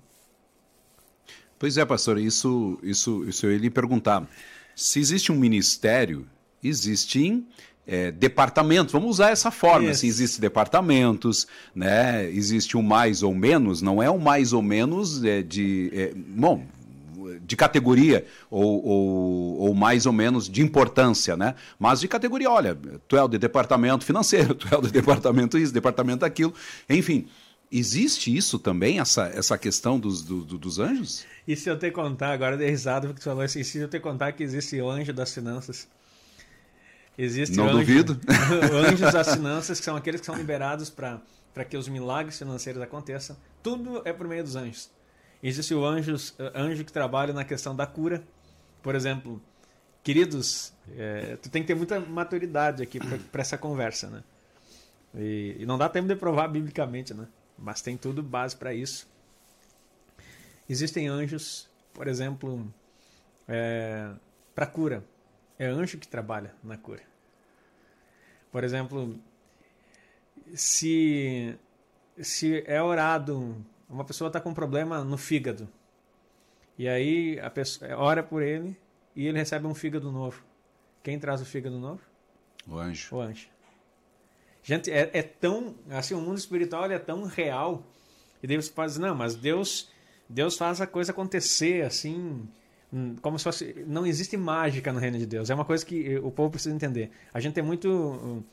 Pois 1.58 1.78
é, 1.78 1.86
pastor, 1.86 2.18
isso, 2.18 2.78
isso, 2.84 3.24
isso 3.24 3.46
eu 3.46 3.54
ia 3.54 3.58
lhe 3.58 3.70
perguntar. 3.70 4.28
Se 4.76 5.00
existe 5.00 5.32
um 5.32 5.36
ministério, 5.36 6.30
existem 6.62 7.48
é, 7.86 8.12
departamentos, 8.12 8.94
vamos 8.94 9.10
usar 9.10 9.32
essa 9.32 9.52
forma, 9.52 9.90
assim, 9.90 10.08
existem 10.08 10.40
departamentos, 10.40 11.48
né? 11.76 12.30
existe 12.30 12.78
o 12.78 12.80
um 12.80 12.84
mais 12.84 13.24
ou 13.24 13.34
menos, 13.34 13.82
não 13.82 14.02
é 14.02 14.10
o 14.10 14.14
um 14.14 14.20
mais 14.20 14.54
ou 14.54 14.62
menos 14.62 15.24
é, 15.24 15.42
de. 15.42 15.92
É, 15.94 16.14
bom, 16.16 16.66
de 17.46 17.56
categoria 17.56 18.26
ou, 18.50 18.86
ou, 18.86 19.58
ou, 19.60 19.74
mais 19.74 20.06
ou 20.06 20.14
menos 20.14 20.48
de 20.50 20.62
importância, 20.62 21.36
né? 21.36 21.56
Mas 21.78 22.00
de 22.00 22.08
categoria, 22.08 22.50
olha, 22.50 22.78
tu 23.08 23.18
é 23.18 23.24
o 23.24 23.28
de 23.28 23.38
departamento 23.38 24.06
financeiro, 24.06 24.56
tu 24.56 24.68
é 24.74 24.78
o 24.78 24.82
de 24.82 24.92
departamento 24.92 25.58
isso, 25.58 25.74
departamento 25.74 26.26
aquilo, 26.26 26.54
enfim. 26.90 27.28
Existe 27.76 28.36
isso 28.36 28.60
também, 28.60 29.00
essa, 29.00 29.26
essa 29.34 29.58
questão 29.58 30.00
dos, 30.00 30.22
do, 30.22 30.44
dos 30.44 30.78
anjos? 30.78 31.26
E 31.48 31.56
se 31.56 31.68
eu 31.68 31.78
te 31.78 31.90
contar, 31.90 32.32
agora 32.32 32.56
de 32.56 32.70
risada 32.70 33.08
porque 33.08 33.20
tu 33.20 33.24
falou 33.24 33.42
assim, 33.42 33.64
se 33.64 33.80
eu 33.80 33.88
te 33.88 34.00
contar 34.00 34.32
que 34.34 34.44
existe 34.44 34.80
o 34.80 34.88
anjo 34.88 35.12
das 35.12 35.34
finanças? 35.34 35.88
Existe 37.18 37.56
Não 37.56 37.68
anjo, 37.68 37.80
duvido. 37.80 38.20
anjos 38.88 39.12
das 39.12 39.34
finanças, 39.36 39.80
que 39.80 39.86
são 39.86 39.96
aqueles 39.96 40.20
que 40.20 40.26
são 40.26 40.36
liberados 40.36 40.90
para 40.90 41.66
que 41.68 41.78
os 41.78 41.88
milagres 41.88 42.38
financeiros 42.38 42.82
aconteçam. 42.82 43.38
Tudo 43.62 44.02
é 44.06 44.12
por 44.12 44.28
meio 44.28 44.44
dos 44.44 44.56
anjos. 44.56 44.90
Existe 45.42 45.74
o 45.74 45.86
anjo, 45.86 46.16
anjo 46.56 46.86
que 46.86 46.92
trabalha 46.92 47.34
na 47.34 47.44
questão 47.44 47.76
da 47.76 47.86
cura. 47.86 48.24
Por 48.82 48.96
exemplo, 48.96 49.42
queridos, 50.02 50.74
é, 50.98 51.38
tu 51.42 51.50
tem 51.50 51.62
que 51.62 51.68
ter 51.68 51.76
muita 51.76 52.00
maturidade 52.00 52.82
aqui 52.82 53.00
para 53.32 53.42
essa 53.42 53.58
conversa, 53.58 54.10
né? 54.10 54.24
E, 55.16 55.58
e, 55.60 55.66
não 55.66 55.78
dá 55.78 55.88
tempo 55.88 56.08
de 56.08 56.16
provar 56.16 56.48
biblicamente, 56.48 57.14
né? 57.14 57.28
Mas 57.58 57.82
tem 57.82 57.96
tudo 57.96 58.24
base 58.24 58.56
para 58.56 58.74
isso. 58.74 59.08
Existem 60.68 61.08
anjos, 61.08 61.70
por 61.94 62.08
exemplo, 62.08 62.74
é, 63.48 64.10
para 64.56 64.66
cura. 64.66 65.04
É 65.58 65.68
anjo 65.68 65.98
que 65.98 66.08
trabalha 66.08 66.54
na 66.64 66.78
cura. 66.78 67.02
Por 68.52 68.64
exemplo, 68.64 69.20
se 70.54 71.58
se 72.18 72.64
é 72.68 72.82
orado 72.82 73.64
uma 73.94 74.04
pessoa 74.04 74.28
está 74.28 74.40
com 74.40 74.50
um 74.50 74.54
problema 74.54 75.04
no 75.04 75.18
fígado. 75.18 75.70
E 76.78 76.88
aí 76.88 77.40
a 77.40 77.50
pessoa 77.50 77.96
ora 77.96 78.24
por 78.24 78.42
ele 78.42 78.76
e 79.16 79.28
ele 79.28 79.38
recebe 79.38 79.68
um 79.68 79.76
fígado 79.76 80.12
novo. 80.12 80.44
Quem 81.04 81.20
traz 81.20 81.42
o 81.42 81.46
fígado 81.46 81.78
novo? 81.78 82.02
O 82.68 82.78
anjo. 82.78 83.16
O 83.16 83.22
anjo. 83.22 83.48
Gente, 84.64 84.90
é, 84.90 85.12
é 85.14 85.22
tão. 85.22 85.76
Assim, 85.90 86.14
o 86.16 86.22
mundo 86.22 86.38
espiritual 86.38 86.90
é 86.90 86.98
tão 86.98 87.24
real. 87.24 87.84
E 88.42 88.48
pode 88.72 88.94
dizer, 88.94 89.02
não, 89.02 89.16
mas 89.16 89.36
Deus, 89.36 89.92
Deus 90.28 90.58
faz 90.58 90.82
a 90.82 90.88
coisa 90.88 91.12
acontecer 91.12 91.86
assim. 91.86 92.48
Hum, 92.94 93.16
como 93.22 93.40
se 93.40 93.44
fosse. 93.44 93.84
Não 93.88 94.06
existe 94.06 94.38
mágica 94.38 94.94
no 94.94 95.00
reino 95.00 95.18
de 95.18 95.26
Deus. 95.26 95.50
É 95.50 95.56
uma 95.56 95.66
coisa 95.66 95.84
que 95.84 96.18
o 96.20 96.30
povo 96.30 96.52
precisa 96.52 96.76
entender. 96.76 97.10
A 97.34 97.40
gente 97.40 97.60
é 97.60 97.64
muito. 97.64 98.44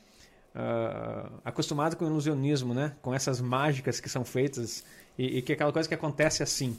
Uh, 0.53 1.31
acostumado 1.45 1.95
com 1.95 2.03
o 2.03 2.07
ilusionismo, 2.09 2.73
né? 2.73 2.93
Com 3.01 3.13
essas 3.13 3.39
mágicas 3.39 4.01
que 4.01 4.09
são 4.09 4.25
feitas 4.25 4.83
e, 5.17 5.37
e 5.37 5.41
que 5.41 5.53
é 5.53 5.55
aquela 5.55 5.71
coisa 5.71 5.87
que 5.87 5.95
acontece 5.95 6.43
assim. 6.43 6.77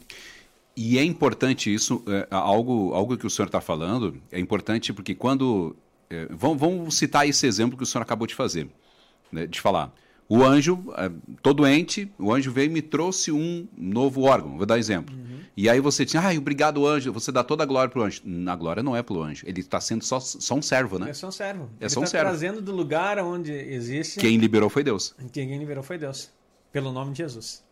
E 0.77 0.99
é 0.99 1.05
importante 1.05 1.73
isso, 1.73 2.03
é, 2.07 2.27
algo, 2.31 2.93
algo 2.95 3.17
que 3.17 3.27
o 3.27 3.31
senhor 3.31 3.47
está 3.47 3.61
falando, 3.61 4.21
é 4.31 4.41
importante 4.41 4.93
porque 4.93 5.15
quando. 5.15 5.77
É, 6.11 6.27
vamos, 6.31 6.59
vamos, 6.59 6.99
citar 6.99 7.27
esse 7.27 7.47
exemplo 7.47 7.77
que 7.77 7.83
o 7.83 7.87
senhor 7.87 8.03
acabou 8.03 8.27
de 8.27 8.35
fazer, 8.35 8.69
né, 9.31 9.47
de 9.47 9.61
falar. 9.61 9.95
O 10.35 10.43
anjo, 10.43 10.83
estou 11.37 11.53
é, 11.53 11.55
doente, 11.55 12.11
o 12.19 12.33
anjo 12.33 12.51
veio 12.51 12.71
e 12.71 12.73
me 12.73 12.81
trouxe 12.81 13.31
um 13.31 13.69
novo 13.77 14.23
órgão, 14.23 14.57
vou 14.57 14.65
dar 14.65 14.79
exemplo. 14.79 15.15
Uhum. 15.15 15.41
E 15.55 15.69
aí 15.69 15.79
você 15.79 16.07
tinha, 16.07 16.23
ai, 16.23 16.39
obrigado 16.39 16.87
anjo, 16.87 17.13
você 17.13 17.31
dá 17.31 17.45
toda 17.45 17.65
a 17.65 17.67
glória 17.67 17.91
para 17.91 18.01
o 18.01 18.03
anjo. 18.03 18.23
A 18.47 18.57
glória 18.57 18.83
não 18.83 18.97
é 18.97 19.03
para 19.03 19.15
o 19.15 19.23
anjo, 19.23 19.45
ele 19.47 19.61
está 19.61 19.79
sendo 19.79 20.03
só, 20.03 20.19
só 20.19 20.55
um 20.55 20.63
servo, 20.63 20.99
né? 20.99 21.11
É 21.11 21.13
só 21.13 21.29
um 21.29 21.31
servo. 21.31 21.69
É 21.79 21.85
ele 21.85 21.91
só 21.91 22.01
um 22.01 22.05
tá 22.05 22.09
servo. 22.09 22.31
trazendo 22.31 22.63
do 22.63 22.73
lugar 22.73 23.19
onde 23.19 23.53
existe... 23.53 24.21
Quem 24.21 24.39
liberou 24.39 24.71
foi 24.71 24.83
Deus. 24.83 25.15
Quem 25.31 25.59
liberou 25.59 25.85
foi 25.85 25.99
Deus, 25.99 26.31
pelo 26.73 26.93
nome 26.93 27.13
de 27.13 27.19
Jesus. 27.19 27.63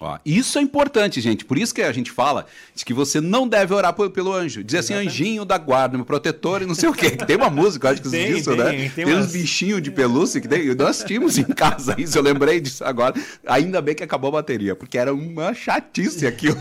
Ó, 0.00 0.18
isso 0.24 0.58
é 0.58 0.62
importante, 0.62 1.20
gente. 1.20 1.44
Por 1.44 1.56
isso 1.56 1.72
que 1.72 1.80
a 1.80 1.92
gente 1.92 2.10
fala 2.10 2.46
de 2.74 2.84
que 2.84 2.92
você 2.92 3.20
não 3.20 3.46
deve 3.46 3.72
orar 3.72 3.94
pelo 3.94 4.32
anjo. 4.32 4.64
Dizer 4.64 4.78
assim, 4.78 4.92
anjinho 4.92 5.44
da 5.44 5.56
guarda, 5.56 5.96
meu 5.96 6.04
protetor 6.04 6.62
e 6.62 6.66
não 6.66 6.74
sei 6.74 6.88
o 6.88 6.92
quê. 6.92 7.12
Tem 7.12 7.36
uma 7.36 7.48
música, 7.48 7.90
acho 7.90 8.02
que 8.02 8.10
tem, 8.10 8.34
disso, 8.34 8.50
tem, 8.50 8.58
né? 8.58 8.70
Tem, 8.70 8.90
tem 8.90 9.04
umas... 9.04 9.26
uns 9.26 9.32
bichinhos 9.32 9.80
de 9.80 9.92
pelúcia 9.92 10.40
que 10.40 10.48
tem. 10.48 10.74
Nós 10.74 11.04
tínhamos 11.04 11.38
em 11.38 11.44
casa 11.44 11.94
isso, 11.98 12.18
eu 12.18 12.22
lembrei 12.22 12.60
disso 12.60 12.84
agora. 12.84 13.14
Ainda 13.46 13.80
bem 13.80 13.94
que 13.94 14.02
acabou 14.02 14.28
a 14.28 14.32
bateria, 14.32 14.74
porque 14.74 14.98
era 14.98 15.14
uma 15.14 15.54
chatice 15.54 16.26
aquilo. 16.26 16.56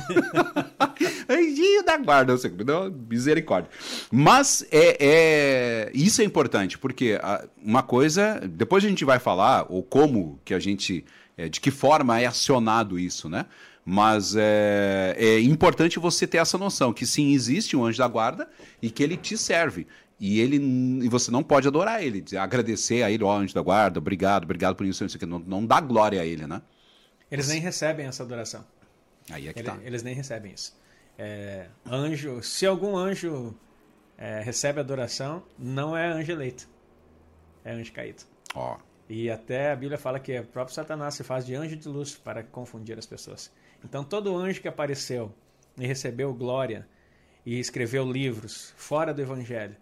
Anjinho 1.27 1.83
da 1.83 1.97
guarda, 1.97 2.37
você 2.37 2.49
me 2.49 2.63
deu 2.63 2.93
misericórdia. 3.09 3.69
Mas 4.11 4.63
é, 4.71 4.97
é, 4.99 5.91
isso 5.93 6.21
é 6.21 6.25
importante, 6.25 6.77
porque 6.77 7.19
uma 7.63 7.81
coisa, 7.81 8.41
depois 8.47 8.85
a 8.85 8.87
gente 8.87 9.03
vai 9.03 9.17
falar, 9.17 9.65
ou 9.69 9.81
como 9.81 10.39
que 10.45 10.53
a 10.53 10.59
gente, 10.59 11.03
é, 11.37 11.49
de 11.49 11.59
que 11.59 11.71
forma 11.71 12.19
é 12.19 12.25
acionado 12.25 12.97
isso, 12.99 13.29
né? 13.29 13.45
Mas 13.85 14.35
é, 14.35 15.15
é 15.17 15.39
importante 15.41 15.99
você 15.99 16.25
ter 16.25 16.37
essa 16.37 16.57
noção 16.57 16.93
que 16.93 17.05
sim, 17.05 17.33
existe 17.33 17.75
um 17.75 17.83
anjo 17.83 17.97
da 17.97 18.07
guarda 18.07 18.49
e 18.81 18.89
que 18.89 19.03
ele 19.03 19.17
te 19.17 19.37
serve. 19.37 19.87
E 20.19 20.39
ele 20.39 20.57
e 21.03 21.09
você 21.09 21.29
não 21.29 21.43
pode 21.43 21.67
adorar 21.67 22.01
ele, 22.01 22.21
dizer, 22.21 22.37
agradecer 22.37 23.03
a 23.03 23.11
ele, 23.11 23.23
ó, 23.23 23.35
anjo 23.35 23.53
da 23.53 23.61
guarda, 23.61 23.99
obrigado, 23.99 24.45
obrigado 24.45 24.75
por 24.75 24.85
isso, 24.85 25.03
isso 25.03 25.17
aqui. 25.17 25.25
Não, 25.25 25.39
não 25.39 25.65
dá 25.65 25.81
glória 25.81 26.21
a 26.21 26.25
ele, 26.25 26.47
né? 26.47 26.61
Eles 27.29 27.47
nem 27.47 27.59
recebem 27.59 28.05
essa 28.05 28.23
adoração. 28.23 28.63
Aí 29.31 29.47
é 29.47 29.53
que 29.53 29.59
Ele, 29.59 29.67
tá. 29.67 29.77
Eles 29.83 30.03
nem 30.03 30.13
recebem 30.13 30.53
isso. 30.53 30.77
É, 31.17 31.67
anjo, 31.85 32.41
se 32.41 32.65
algum 32.65 32.95
anjo 32.95 33.55
é, 34.17 34.39
recebe 34.41 34.79
adoração, 34.79 35.43
não 35.57 35.95
é 35.95 36.07
anjo 36.07 36.31
eleito. 36.31 36.69
É 37.63 37.71
anjo 37.73 37.91
caído. 37.91 38.23
Ó. 38.53 38.77
E 39.15 39.30
até 39.30 39.71
a 39.71 39.76
Bíblia 39.76 39.99
fala 39.99 40.19
que 40.19 40.39
o 40.39 40.43
próprio 40.43 40.73
Satanás 40.73 41.13
se 41.13 41.23
faz 41.23 41.45
de 41.45 41.54
anjo 41.54 41.76
de 41.76 41.88
luz 41.88 42.15
para 42.15 42.41
confundir 42.41 42.97
as 42.97 43.06
pessoas. 43.06 43.52
Então 43.86 44.04
todo 44.04 44.36
anjo 44.36 44.60
que 44.60 44.67
apareceu 44.67 45.32
e 45.78 45.86
recebeu 45.86 46.34
glória 46.34 46.88
e 47.45 47.60
escreveu 47.60 48.12
livros 48.12 48.73
fora 48.76 49.13
do 49.13 49.21
evangelho 49.21 49.76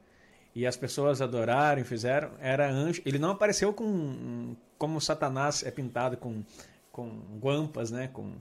e 0.54 0.68
as 0.68 0.76
pessoas 0.76 1.22
adoraram 1.22 1.82
e 1.82 1.86
fizeram, 1.86 2.32
era 2.42 2.70
anjo. 2.70 3.02
Ele 3.06 3.18
não 3.18 3.30
apareceu 3.30 3.72
com 3.72 4.54
como 4.78 5.00
Satanás 5.00 5.64
é 5.64 5.72
pintado 5.72 6.18
com 6.18 6.44
com 6.92 7.08
guampas, 7.40 7.90
né, 7.90 8.10
com 8.10 8.34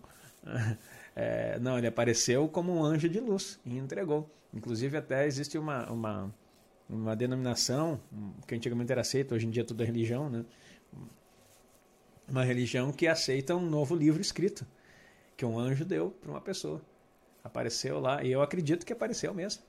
é, 1.15 1.57
não, 1.61 1.79
ele 1.79 1.87
apareceu 1.87 2.49
como 2.49 2.75
um 2.75 2.83
anjo 2.83 3.09
de 3.09 3.21
luz 3.21 3.61
e 3.65 3.79
entregou. 3.79 4.29
Inclusive 4.53 4.97
até 4.97 5.25
existe 5.25 5.57
uma, 5.57 5.89
uma, 5.89 6.35
uma 6.89 7.15
denominação 7.15 8.01
que 8.45 8.57
antigamente 8.57 8.91
era 8.91 9.03
aceita, 9.03 9.37
hoje 9.37 9.47
em 9.47 9.51
dia 9.51 9.65
é 9.65 9.85
religião, 9.85 10.29
né? 10.29 10.45
Uma 12.31 12.45
religião 12.45 12.93
que 12.93 13.09
aceita 13.09 13.55
um 13.55 13.69
novo 13.69 13.95
livro 13.95 14.21
escrito 14.21 14.65
que 15.37 15.45
um 15.47 15.59
anjo 15.59 15.87
deu 15.87 16.11
para 16.21 16.31
uma 16.31 16.41
pessoa. 16.41 16.83
Apareceu 17.43 17.99
lá, 17.99 18.23
e 18.23 18.31
eu 18.31 18.43
acredito 18.43 18.85
que 18.85 18.93
apareceu 18.93 19.33
mesmo. 19.33 19.63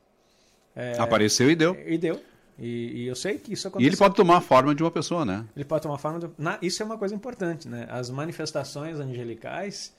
É, 0.76 0.98
apareceu 1.00 1.50
e 1.50 1.56
deu. 1.56 1.78
E 1.88 1.98
deu. 1.98 2.22
E, 2.60 3.04
e, 3.04 3.08
eu 3.08 3.16
sei 3.16 3.38
que 3.38 3.54
isso 3.54 3.70
aconteceu. 3.70 3.86
E 3.86 3.90
ele 3.90 3.96
pode 3.96 4.16
tomar 4.16 4.38
a 4.38 4.42
forma 4.42 4.76
de 4.76 4.84
uma 4.84 4.92
pessoa, 4.92 5.24
né? 5.24 5.46
Ele 5.56 5.64
pode 5.64 5.84
tomar 5.84 5.96
a 5.96 5.98
forma 5.98 6.20
de... 6.20 6.30
Na, 6.38 6.60
isso 6.62 6.84
é 6.84 6.86
uma 6.86 6.98
coisa 6.98 7.16
importante, 7.16 7.70
né? 7.70 7.88
As 7.90 8.10
manifestações 8.10 9.00
angelicais, 9.00 9.94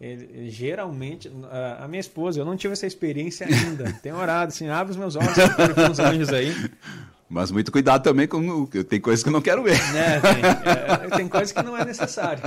ele, 0.00 0.48
geralmente... 0.48 1.28
A, 1.50 1.84
a, 1.84 1.88
minha 1.88 2.00
esposa, 2.00 2.40
eu 2.40 2.44
não 2.44 2.56
tive 2.56 2.72
essa 2.72 2.86
experiência 2.86 3.46
ainda. 3.46 3.92
Tenho 4.00 4.16
orado, 4.16 4.48
assim, 4.48 4.68
abre 4.68 4.92
os 4.92 4.96
meus 4.96 5.16
olhos 5.16 5.34
para 5.74 5.90
os 5.90 5.98
anjos 5.98 6.32
aí. 6.32 6.52
Mas 7.28 7.50
muito 7.50 7.72
cuidado 7.72 8.02
também 8.02 8.28
com... 8.28 8.66
Tem 8.66 9.00
coisas 9.00 9.22
que 9.22 9.28
eu 9.28 9.32
não 9.32 9.42
quero 9.42 9.62
ver. 9.62 9.76
É, 9.94 10.20
tem, 10.20 11.06
é, 11.12 11.16
tem 11.16 11.28
coisas 11.28 11.52
que 11.52 11.62
não 11.62 11.76
é 11.76 11.84
necessário. 11.84 12.42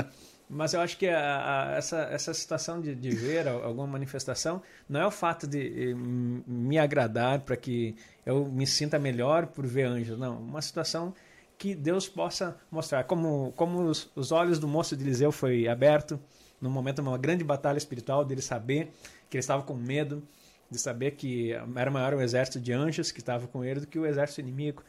Mas 0.50 0.74
eu 0.74 0.82
acho 0.82 0.98
que 0.98 1.08
a, 1.08 1.74
a, 1.74 1.78
essa, 1.78 1.98
essa 2.12 2.34
situação 2.34 2.82
de, 2.82 2.96
de 2.96 3.12
ver 3.12 3.48
alguma 3.48 3.86
manifestação 3.86 4.62
não 4.88 5.00
é 5.00 5.06
o 5.06 5.12
fato 5.12 5.46
de 5.46 5.94
me 5.96 6.80
agradar 6.80 7.42
para 7.42 7.56
que 7.56 7.96
eu 8.26 8.46
me 8.46 8.66
sinta 8.66 8.98
melhor 8.98 9.46
por 9.46 9.68
ver 9.68 9.84
anjos. 9.84 10.18
Não, 10.18 10.40
uma 10.40 10.62
situação 10.62 11.14
que 11.56 11.76
Deus 11.76 12.10
possa 12.10 12.58
mostrar. 12.72 13.04
Como, 13.04 13.54
como 13.56 13.84
os, 13.84 14.10
os 14.16 14.32
olhos 14.32 14.58
do 14.58 14.68
moço 14.68 14.98
de 14.98 15.04
Eliseu 15.04 15.32
foi 15.32 15.68
aberto 15.68 16.20
no 16.60 16.70
momento 16.70 17.02
de 17.02 17.08
uma 17.08 17.18
grande 17.18 17.44
batalha 17.44 17.78
espiritual, 17.78 18.26
dele 18.26 18.42
saber 18.42 18.92
que 19.30 19.38
ele 19.38 19.42
estava 19.42 19.62
com 19.62 19.76
medo, 19.76 20.24
de 20.70 20.78
saber 20.78 21.12
que 21.12 21.52
era 21.76 21.90
maior 21.90 22.14
o 22.14 22.22
exército 22.22 22.60
de 22.60 22.72
anjos 22.72 23.12
que 23.12 23.20
estava 23.20 23.48
com 23.48 23.64
ele 23.64 23.82
do 23.82 23.88
que 23.88 23.98
o 23.98 24.06
exército 24.06 24.42
inimigo. 24.42 24.84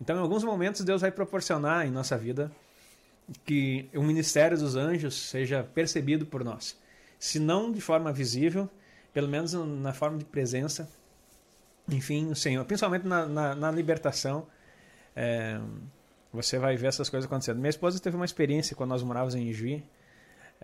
Então, 0.00 0.16
em 0.16 0.20
alguns 0.20 0.44
momentos, 0.44 0.82
Deus 0.82 1.00
vai 1.00 1.10
proporcionar 1.10 1.86
em 1.86 1.90
nossa 1.90 2.16
vida 2.16 2.50
que 3.44 3.88
o 3.94 4.02
ministério 4.02 4.56
dos 4.56 4.76
anjos 4.76 5.14
seja 5.14 5.62
percebido 5.62 6.26
por 6.26 6.44
nós. 6.44 6.76
Se 7.18 7.38
não 7.38 7.72
de 7.72 7.80
forma 7.80 8.12
visível, 8.12 8.68
pelo 9.12 9.28
menos 9.28 9.52
na 9.54 9.92
forma 9.92 10.18
de 10.18 10.24
presença. 10.24 10.90
Enfim, 11.88 12.30
o 12.30 12.36
Senhor, 12.36 12.64
principalmente 12.64 13.06
na, 13.06 13.26
na, 13.26 13.54
na 13.54 13.70
libertação, 13.70 14.46
é, 15.14 15.60
você 16.32 16.58
vai 16.58 16.76
ver 16.76 16.88
essas 16.88 17.08
coisas 17.08 17.26
acontecendo. 17.26 17.58
Minha 17.58 17.70
esposa 17.70 18.00
teve 18.00 18.16
uma 18.16 18.24
experiência 18.24 18.74
quando 18.74 18.90
nós 18.90 19.02
morávamos 19.02 19.34
em 19.34 19.52
Juí, 19.52 19.84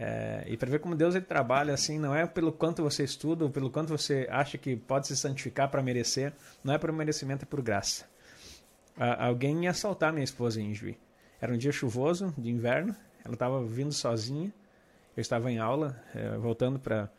é, 0.03 0.45
e 0.47 0.57
para 0.57 0.71
ver 0.71 0.79
como 0.79 0.97
Deus 0.97 1.15
ele 1.15 1.27
trabalha 1.27 1.75
assim, 1.75 1.99
não 1.99 2.15
é 2.15 2.27
pelo 2.27 2.51
quanto 2.51 2.83
você 2.83 3.05
estuda 3.05 3.45
ou 3.45 3.51
pelo 3.51 3.71
quanto 3.71 3.91
você 3.91 4.27
acha 4.31 4.57
que 4.57 4.75
pode 4.75 5.07
se 5.07 5.15
santificar 5.15 5.71
para 5.71 5.83
merecer, 5.83 6.33
não 6.65 6.73
é 6.73 6.79
por 6.79 6.91
merecimento, 6.91 7.45
é 7.45 7.47
por 7.47 7.61
graça. 7.61 8.07
alguém 9.19 9.65
ia 9.65 9.71
assaltar 9.71 10.11
minha 10.11 10.25
esposa 10.25 10.59
em 10.59 10.73
Juí. 10.75 10.97
Era 11.39 11.53
um 11.53 11.59
dia 11.59 11.71
chuvoso, 11.71 12.33
de 12.39 12.49
inverno. 12.49 12.97
Ela 13.23 13.35
estava 13.35 13.63
vindo 13.63 13.93
sozinha. 13.93 14.51
Eu 15.15 15.21
estava 15.21 15.53
em 15.53 15.59
aula, 15.59 16.03
é, 16.15 16.35
voltando 16.39 16.79
para 16.79 17.11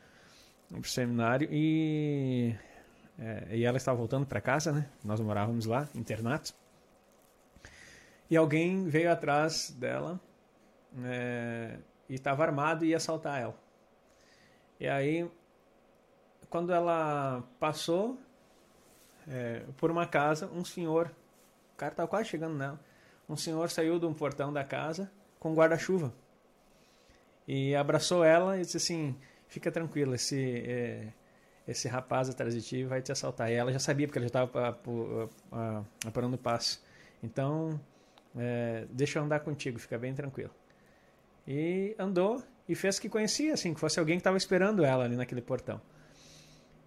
o 0.72 0.84
seminário 0.84 1.48
e, 1.52 2.56
é, 3.20 3.58
e 3.58 3.64
ela 3.64 3.78
estava 3.78 3.96
voltando 3.96 4.26
para 4.26 4.42
casa, 4.42 4.72
né? 4.72 4.90
Nós 5.04 5.20
morávamos 5.20 5.68
lá, 5.68 5.88
internato. 5.94 6.52
E 8.28 8.36
alguém 8.36 8.88
veio 8.88 9.12
atrás 9.12 9.70
dela 9.70 10.20
é, 11.04 11.78
e 12.12 12.16
estava 12.16 12.44
armado 12.44 12.84
e 12.84 12.90
ia 12.90 12.98
assaltar 12.98 13.40
ela. 13.40 13.56
E 14.78 14.86
aí, 14.86 15.32
quando 16.50 16.74
ela 16.74 17.42
passou 17.58 18.20
é, 19.30 19.64
por 19.78 19.90
uma 19.90 20.06
casa, 20.06 20.48
um 20.48 20.66
senhor, 20.66 21.16
o 21.74 21.78
cara 21.78 21.94
estava 21.94 22.10
quase 22.10 22.28
chegando 22.28 22.58
nela, 22.58 22.78
um 23.30 23.38
senhor 23.38 23.70
saiu 23.70 23.98
de 23.98 24.06
um 24.06 24.14
portão 24.14 24.52
da 24.52 24.62
casa 24.62 25.10
com 25.40 25.56
guarda-chuva 25.56 26.14
e 27.48 27.74
abraçou 27.76 28.26
ela 28.26 28.58
e 28.58 28.62
disse 28.62 28.76
assim: 28.76 29.16
Fica 29.48 29.72
tranquila, 29.72 30.16
esse, 30.16 30.66
é, 30.68 31.14
esse 31.66 31.88
rapaz 31.88 32.30
atrás 32.30 32.54
de 32.54 32.62
ti 32.62 32.84
vai 32.84 33.02
te 33.02 33.14
assaltar. 33.14 33.50
E 33.50 33.54
ela 33.54 33.72
já 33.72 33.80
sabia, 33.80 34.06
porque 34.06 34.20
ela 34.20 34.28
já 34.28 34.40
estava 34.40 34.78
apurando 36.06 36.34
o 36.34 36.38
passo. 36.38 36.84
Então, 37.24 37.80
é, 38.36 38.86
deixa 38.92 39.18
eu 39.18 39.24
andar 39.24 39.40
contigo, 39.40 39.80
fica 39.80 39.98
bem 39.98 40.14
tranquilo. 40.14 40.52
E 41.48 41.96
andou 41.98 42.44
e 42.68 42.76
fez 42.76 43.00
que 43.00 43.10
conhecia, 43.10 43.54
assim, 43.54 43.74
que 43.74 43.80
fosse 43.80 44.00
alguém 44.00 44.16
que 44.16 44.22
estava 44.22 44.38
esperando 44.38 44.84
ela 44.84 45.04
ali 45.04 45.16
naquele 45.16 45.42
portão. 45.42 45.82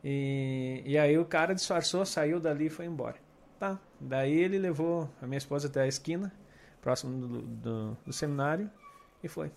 E, 0.02 0.82
e 0.84 0.98
aí 0.98 1.18
o 1.18 1.24
cara 1.24 1.54
disfarçou, 1.54 2.04
saiu 2.04 2.38
dali 2.38 2.66
e 2.66 2.70
foi 2.70 2.86
embora. 2.86 3.16
Tá. 3.58 3.78
Daí 4.00 4.32
ele 4.32 4.58
levou 4.58 5.10
a 5.20 5.26
minha 5.26 5.38
esposa 5.38 5.68
até 5.68 5.82
a 5.82 5.86
esquina, 5.86 6.32
próximo 6.82 7.26
do, 7.26 7.42
do, 7.42 7.98
do 8.06 8.12
seminário, 8.12 8.70
e 9.22 9.28
foi. 9.28 9.50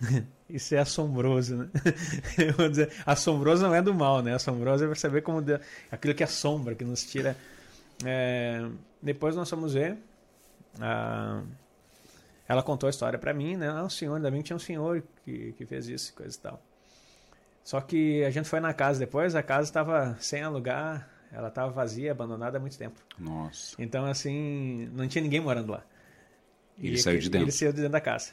Isso 0.48 0.74
é 0.74 0.78
assombroso, 0.78 1.56
né? 1.56 1.70
Eu 2.38 2.54
vou 2.54 2.68
dizer, 2.68 2.92
assombroso 3.06 3.62
não 3.62 3.74
é 3.74 3.80
do 3.80 3.94
mal, 3.94 4.22
né? 4.22 4.34
Assombroso 4.34 4.84
é 4.84 4.86
perceber 4.86 5.22
como 5.22 5.40
de, 5.40 5.58
aquilo 5.90 6.14
que 6.14 6.24
assombra, 6.24 6.74
que 6.74 6.84
nos 6.84 7.04
tira. 7.04 7.36
É, 8.04 8.66
depois 9.02 9.36
nós 9.36 9.48
fomos 9.48 9.74
ver. 9.74 9.96
A, 10.80 11.42
ela 12.50 12.64
contou 12.64 12.88
a 12.88 12.90
história 12.90 13.16
para 13.16 13.32
mim, 13.32 13.56
né? 13.56 13.68
Ah, 13.68 13.84
o 13.84 13.88
senhor, 13.88 14.16
ainda 14.16 14.28
bem 14.28 14.40
que 14.40 14.46
tinha 14.46 14.56
um 14.56 14.58
senhor 14.58 15.04
que, 15.24 15.52
que 15.52 15.64
fez 15.64 15.86
isso, 15.86 16.12
coisa 16.12 16.36
e 16.36 16.40
tal. 16.40 16.60
Só 17.62 17.80
que 17.80 18.24
a 18.24 18.30
gente 18.30 18.48
foi 18.48 18.58
na 18.58 18.74
casa 18.74 18.98
depois, 18.98 19.36
a 19.36 19.42
casa 19.42 19.68
estava 19.68 20.16
sem 20.18 20.42
alugar, 20.42 21.08
ela 21.30 21.46
estava 21.46 21.70
vazia, 21.70 22.10
abandonada 22.10 22.58
há 22.58 22.60
muito 22.60 22.76
tempo. 22.76 23.00
Nossa. 23.16 23.76
Então, 23.78 24.04
assim, 24.04 24.90
não 24.92 25.06
tinha 25.06 25.22
ninguém 25.22 25.38
morando 25.38 25.70
lá. 25.70 25.84
E 26.76 26.88
ele 26.88 26.98
saiu 26.98 27.20
de 27.20 27.30
dentro? 27.30 27.44
Ele 27.44 27.52
saiu 27.52 27.70
de 27.70 27.76
dentro 27.76 27.92
da 27.92 28.00
casa. 28.00 28.32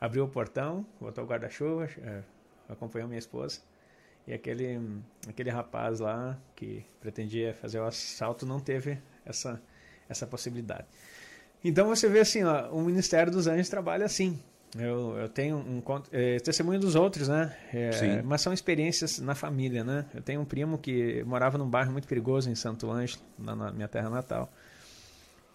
Abriu 0.00 0.26
o 0.26 0.28
portão, 0.28 0.86
botou 1.00 1.24
o 1.24 1.26
guarda-chuva, 1.26 1.88
é, 2.04 2.22
acompanhou 2.68 3.08
minha 3.08 3.18
esposa. 3.18 3.60
E 4.28 4.32
aquele, 4.32 4.78
aquele 5.28 5.50
rapaz 5.50 5.98
lá 5.98 6.38
que 6.54 6.86
pretendia 7.00 7.52
fazer 7.52 7.80
o 7.80 7.84
assalto 7.84 8.46
não 8.46 8.60
teve 8.60 8.96
essa, 9.26 9.60
essa 10.08 10.24
possibilidade. 10.24 10.86
Então 11.62 11.86
você 11.88 12.08
vê 12.08 12.20
assim, 12.20 12.42
ó, 12.44 12.70
o 12.70 12.80
Ministério 12.80 13.32
dos 13.32 13.46
Anjos 13.46 13.68
trabalha 13.68 14.06
assim. 14.06 14.38
Eu, 14.78 15.18
eu 15.18 15.28
tenho 15.28 15.56
um 15.56 15.82
é, 16.12 16.38
testemunho 16.38 16.78
dos 16.78 16.94
outros, 16.94 17.26
né? 17.28 17.56
É, 17.74 18.22
mas 18.22 18.40
são 18.40 18.52
experiências 18.52 19.18
na 19.18 19.34
família, 19.34 19.82
né? 19.82 20.06
Eu 20.14 20.22
tenho 20.22 20.40
um 20.40 20.44
primo 20.44 20.78
que 20.78 21.24
morava 21.24 21.58
num 21.58 21.68
bairro 21.68 21.90
muito 21.90 22.06
perigoso 22.06 22.48
em 22.48 22.54
Santo 22.54 22.90
Ângelo, 22.90 23.20
na, 23.36 23.56
na 23.56 23.72
minha 23.72 23.88
terra 23.88 24.08
natal. 24.08 24.48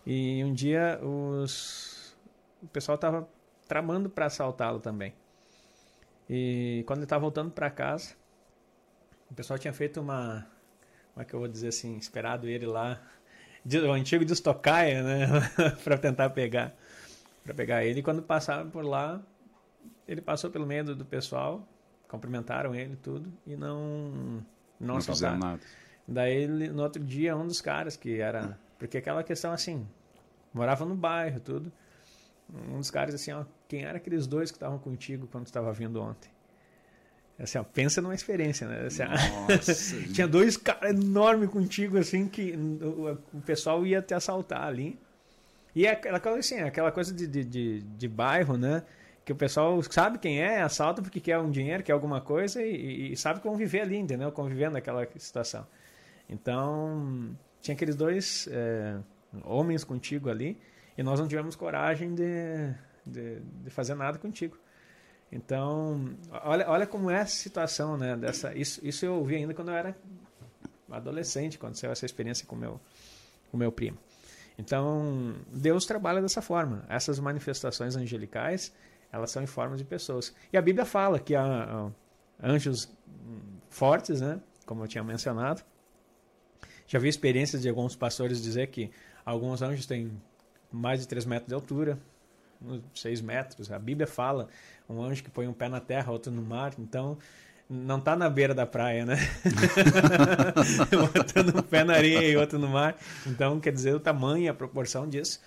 E 0.05 0.43
um 0.43 0.53
dia 0.53 0.99
os, 1.01 2.15
o 2.61 2.67
pessoal 2.67 2.95
estava 2.95 3.27
tramando 3.67 4.09
para 4.09 4.25
assaltá-lo 4.25 4.79
também. 4.79 5.13
E 6.29 6.83
quando 6.85 6.99
ele 6.99 7.05
estava 7.05 7.21
voltando 7.21 7.51
para 7.51 7.69
casa, 7.69 8.13
o 9.31 9.33
pessoal 9.33 9.57
tinha 9.57 9.73
feito 9.73 10.01
uma, 10.01 10.45
como 11.13 11.23
é 11.23 11.25
que 11.25 11.33
eu 11.33 11.39
vou 11.39 11.47
dizer 11.47 11.69
assim, 11.69 11.97
esperado 11.97 12.47
ele 12.47 12.65
lá, 12.65 13.01
o 13.73 13.91
antigo 13.91 14.23
destocaia, 14.23 15.03
né? 15.03 15.27
para 15.83 15.97
tentar 15.97 16.29
pegar 16.29 16.75
para 17.45 17.53
pegar 17.53 17.85
ele. 17.85 17.99
E 17.99 18.03
quando 18.03 18.21
passaram 18.23 18.69
por 18.69 18.83
lá, 18.83 19.21
ele 20.07 20.19
passou 20.19 20.49
pelo 20.49 20.65
meio 20.65 20.83
do, 20.83 20.95
do 20.95 21.05
pessoal, 21.05 21.65
cumprimentaram 22.07 22.73
ele 22.73 22.95
tudo 22.95 23.31
e 23.45 23.55
não 23.55 24.43
não, 24.79 24.95
não 24.95 25.01
fizeram 25.01 25.37
nada. 25.37 25.61
Daí, 26.07 26.47
no 26.47 26.83
outro 26.83 27.03
dia, 27.03 27.35
um 27.35 27.47
dos 27.47 27.61
caras 27.61 27.95
que 27.95 28.19
era. 28.19 28.57
Porque 28.77 28.97
aquela 28.97 29.23
questão 29.23 29.51
assim, 29.51 29.87
morava 30.53 30.85
no 30.85 30.95
bairro, 30.95 31.39
tudo. 31.39 31.71
Um 32.53 32.77
dos 32.77 32.91
caras 32.91 33.15
assim, 33.15 33.31
ó, 33.31 33.45
quem 33.67 33.83
eram 33.83 33.97
aqueles 33.97 34.27
dois 34.27 34.51
que 34.51 34.57
estavam 34.57 34.77
contigo 34.77 35.27
quando 35.31 35.47
estava 35.47 35.71
vindo 35.71 36.01
ontem? 36.01 36.29
Assim, 37.37 37.57
ó, 37.57 37.63
pensa 37.63 38.01
numa 38.01 38.15
experiência, 38.15 38.67
né? 38.67 38.87
Assim, 38.87 40.03
tinha 40.13 40.27
dois 40.27 40.55
caras 40.55 40.91
enormes 40.91 41.49
contigo, 41.49 41.97
assim, 41.97 42.27
que 42.27 42.53
o, 42.53 43.19
o, 43.33 43.41
pessoal 43.41 43.85
ia 43.85 44.01
te 44.01 44.13
assaltar 44.13 44.63
ali. 44.63 44.97
E 45.75 45.85
é 45.85 45.91
aquela 45.91 46.19
coisa 46.19 46.39
assim, 46.39 46.59
aquela 46.61 46.91
coisa 46.91 47.13
de, 47.13 47.27
de, 47.27 47.43
de, 47.43 47.81
de 47.81 48.07
bairro, 48.07 48.57
né? 48.57 48.83
que 49.25 49.33
o 49.33 49.35
pessoal 49.35 49.81
sabe 49.81 50.19
quem 50.19 50.39
é, 50.39 50.61
assalta 50.61 51.01
porque 51.01 51.19
quer 51.19 51.39
um 51.39 51.49
dinheiro, 51.49 51.81
quer 51.81 51.93
alguma 51.93 52.21
coisa 52.21 52.61
e, 52.61 53.11
e 53.11 53.17
sabe 53.17 53.39
conviver 53.39 53.81
ali, 53.81 53.97
entendeu? 53.97 54.31
Convivendo 54.31 54.73
naquela 54.73 55.05
situação. 55.17 55.65
Então, 56.29 57.35
tinha 57.59 57.73
aqueles 57.73 57.95
dois 57.95 58.47
é, 58.51 58.97
homens 59.43 59.83
contigo 59.83 60.29
ali 60.29 60.55
e 60.95 61.01
nós 61.01 61.19
não 61.19 61.27
tivemos 61.27 61.55
coragem 61.55 62.13
de, 62.13 62.71
de, 63.03 63.39
de, 63.39 63.69
fazer 63.71 63.95
nada 63.95 64.19
contigo. 64.19 64.55
Então, 65.35 66.15
olha, 66.31 66.69
olha 66.69 66.87
como 66.87 67.11
é 67.11 67.19
a 67.19 67.25
situação, 67.25 67.97
né? 67.97 68.15
Dessa, 68.15 68.55
isso, 68.55 68.79
isso 68.81 69.05
eu 69.05 69.15
ouvi 69.15 69.35
ainda 69.35 69.53
quando 69.53 69.67
eu 69.67 69.75
era 69.75 69.97
adolescente, 70.89 71.59
quando 71.59 71.75
saiu 71.75 71.91
essa 71.91 72.05
experiência 72.05 72.47
com 72.47 72.55
meu, 72.55 72.79
com 73.51 73.57
meu 73.57 73.69
primo. 73.69 73.97
Então, 74.57 75.35
Deus 75.51 75.85
trabalha 75.85 76.21
dessa 76.21 76.41
forma. 76.41 76.85
Essas 76.87 77.19
manifestações 77.19 77.97
angelicais, 77.97 78.73
elas 79.11 79.29
são 79.29 79.43
em 79.43 79.45
forma 79.45 79.75
de 79.75 79.83
pessoas. 79.83 80.33
E 80.53 80.57
a 80.57 80.61
Bíblia 80.61 80.85
fala 80.85 81.19
que 81.19 81.35
há, 81.35 81.91
anjos 82.41 82.89
fortes, 83.69 84.21
né? 84.21 84.39
Como 84.65 84.85
eu 84.85 84.87
tinha 84.87 85.03
mencionado. 85.03 85.61
Já 86.87 86.97
vi 86.97 87.09
experiências 87.09 87.61
de 87.61 87.67
alguns 87.67 87.93
pastores 87.93 88.41
dizer 88.41 88.67
que 88.67 88.89
alguns 89.25 89.61
anjos 89.61 89.85
têm 89.85 90.09
mais 90.71 91.01
de 91.01 91.09
3 91.09 91.25
metros 91.25 91.49
de 91.49 91.55
altura, 91.55 91.99
6 92.93 93.19
metros. 93.19 93.69
A 93.69 93.77
Bíblia 93.79 94.07
fala 94.07 94.47
um 94.89 95.01
anjo 95.03 95.23
que 95.23 95.29
põe 95.29 95.47
um 95.47 95.53
pé 95.53 95.69
na 95.69 95.79
terra, 95.79 96.11
outro 96.11 96.31
no 96.31 96.41
mar. 96.41 96.73
Então, 96.77 97.17
não 97.69 97.97
está 97.97 98.15
na 98.15 98.29
beira 98.29 98.53
da 98.53 98.65
praia, 98.65 99.05
né? 99.05 99.17
Botando 101.13 101.57
um 101.57 101.61
pé 101.61 101.83
na 101.83 101.93
areia 101.93 102.27
e 102.27 102.37
outro 102.37 102.59
no 102.59 102.67
mar. 102.67 102.95
Então, 103.25 103.59
quer 103.59 103.73
dizer, 103.73 103.95
o 103.95 103.99
tamanho 103.99 104.45
e 104.45 104.49
a 104.49 104.53
proporção 104.53 105.09
disso. 105.09 105.39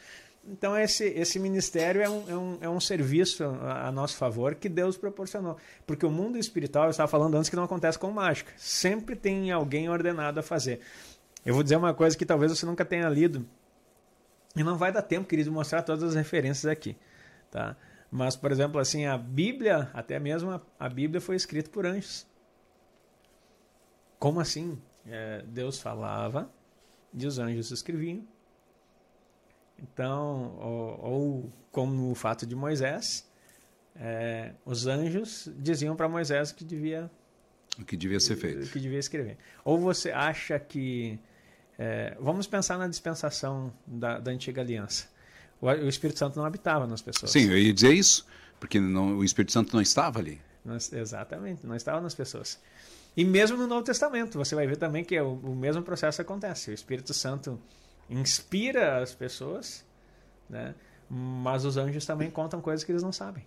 Então, 0.50 0.76
esse, 0.76 1.04
esse 1.04 1.38
ministério 1.38 2.00
é 2.00 2.08
um, 2.08 2.24
é, 2.28 2.36
um, 2.36 2.58
é 2.62 2.68
um 2.68 2.80
serviço 2.80 3.44
a, 3.44 3.88
a 3.88 3.92
nosso 3.92 4.16
favor 4.16 4.54
que 4.54 4.68
Deus 4.68 4.96
proporcionou. 4.96 5.56
Porque 5.86 6.04
o 6.06 6.10
mundo 6.10 6.38
espiritual, 6.38 6.84
eu 6.84 6.90
estava 6.90 7.08
falando 7.08 7.36
antes 7.36 7.50
que 7.50 7.56
não 7.56 7.64
acontece 7.64 7.98
com 7.98 8.10
mágica. 8.10 8.52
Sempre 8.56 9.14
tem 9.14 9.52
alguém 9.52 9.88
ordenado 9.88 10.40
a 10.40 10.42
fazer. 10.42 10.80
Eu 11.44 11.54
vou 11.54 11.62
dizer 11.62 11.76
uma 11.76 11.94
coisa 11.94 12.16
que 12.16 12.26
talvez 12.26 12.50
você 12.50 12.66
nunca 12.66 12.84
tenha 12.84 13.08
lido. 13.08 13.46
E 14.56 14.64
não 14.64 14.76
vai 14.76 14.90
dar 14.90 15.02
tempo, 15.02 15.28
querido, 15.28 15.52
mostrar 15.52 15.82
todas 15.82 16.02
as 16.02 16.14
referências 16.14 16.66
aqui. 16.66 16.96
Tá? 17.50 17.76
Mas, 18.10 18.36
por 18.36 18.50
exemplo, 18.50 18.80
assim, 18.80 19.04
a 19.06 19.18
Bíblia, 19.18 19.90
até 19.92 20.18
mesmo 20.18 20.60
a, 20.78 20.88
Bíblia 20.88 21.20
foi 21.20 21.36
escrita 21.36 21.70
por 21.70 21.84
anjos. 21.84 22.26
Como 24.18 24.40
assim? 24.40 24.80
É, 25.06 25.42
Deus 25.46 25.78
falava 25.78 26.50
e 27.12 27.26
os 27.26 27.38
anjos 27.38 27.70
escreviam. 27.70 28.26
Então, 29.78 30.56
ou, 30.58 31.00
ou 31.04 31.52
como 31.70 32.10
o 32.10 32.14
fato 32.14 32.46
de 32.46 32.56
Moisés, 32.56 33.30
é, 33.94 34.54
os 34.64 34.86
anjos 34.86 35.50
diziam 35.56 35.94
para 35.94 36.08
Moisés 36.08 36.50
que 36.50 36.64
devia 36.64 37.10
o 37.78 37.84
que 37.84 37.96
devia 37.96 38.18
ser 38.18 38.36
feito, 38.36 38.70
que 38.70 38.80
devia 38.80 38.98
escrever. 38.98 39.38
Ou 39.64 39.78
você 39.78 40.10
acha 40.10 40.58
que 40.58 41.18
é, 41.78 42.16
vamos 42.18 42.46
pensar 42.46 42.76
na 42.76 42.88
dispensação 42.88 43.72
da, 43.86 44.18
da 44.18 44.32
antiga 44.32 44.60
aliança. 44.62 45.08
O, 45.60 45.88
Espírito 45.88 46.18
Santo 46.18 46.38
não 46.38 46.44
habitava 46.44 46.86
nas 46.86 47.02
pessoas. 47.02 47.32
Sim, 47.32 47.50
eu 47.50 47.58
ia 47.58 47.72
dizer 47.72 47.92
isso, 47.92 48.26
porque 48.60 48.78
não, 48.78 49.18
o 49.18 49.24
Espírito 49.24 49.52
Santo 49.52 49.74
não 49.74 49.82
estava 49.82 50.18
ali. 50.18 50.40
Exatamente, 50.92 51.66
não 51.66 51.74
estava 51.74 52.00
nas 52.00 52.14
pessoas. 52.14 52.60
E 53.16 53.24
mesmo 53.24 53.56
no 53.56 53.66
Novo 53.66 53.82
Testamento, 53.82 54.38
você 54.38 54.54
vai 54.54 54.66
ver 54.66 54.76
também 54.76 55.04
que 55.04 55.18
o, 55.20 55.32
o 55.32 55.56
mesmo 55.56 55.82
processo 55.82 56.22
acontece. 56.22 56.70
O 56.70 56.74
Espírito 56.74 57.12
Santo 57.12 57.60
inspira 58.08 59.02
as 59.02 59.14
pessoas, 59.14 59.84
né? 60.48 60.74
mas 61.10 61.64
os 61.64 61.76
anjos 61.76 62.06
também 62.06 62.30
contam 62.30 62.60
coisas 62.60 62.84
que 62.84 62.92
eles 62.92 63.02
não 63.02 63.12
sabem. 63.12 63.44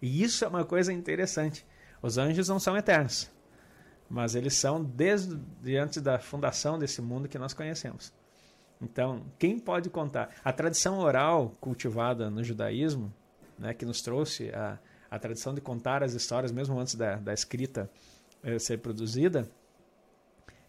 E 0.00 0.22
isso 0.22 0.44
é 0.44 0.48
uma 0.48 0.64
coisa 0.64 0.92
interessante. 0.92 1.64
Os 2.02 2.18
anjos 2.18 2.48
não 2.48 2.58
são 2.58 2.76
eternos, 2.76 3.30
mas 4.08 4.34
eles 4.34 4.54
são 4.54 4.82
desde 4.82 5.76
antes 5.76 6.02
da 6.02 6.18
fundação 6.18 6.78
desse 6.78 7.00
mundo 7.00 7.28
que 7.28 7.38
nós 7.38 7.54
conhecemos. 7.54 8.12
Então, 8.80 9.24
quem 9.38 9.58
pode 9.58 9.88
contar? 9.88 10.30
A 10.44 10.52
tradição 10.52 10.98
oral 10.98 11.52
cultivada 11.60 12.30
no 12.30 12.44
judaísmo, 12.44 13.12
né, 13.58 13.72
que 13.72 13.86
nos 13.86 14.02
trouxe 14.02 14.50
a, 14.50 14.78
a 15.10 15.18
tradição 15.18 15.54
de 15.54 15.60
contar 15.60 16.02
as 16.02 16.12
histórias 16.12 16.52
mesmo 16.52 16.78
antes 16.78 16.94
da, 16.94 17.16
da 17.16 17.32
escrita 17.32 17.90
eh, 18.42 18.58
ser 18.58 18.78
produzida, 18.78 19.48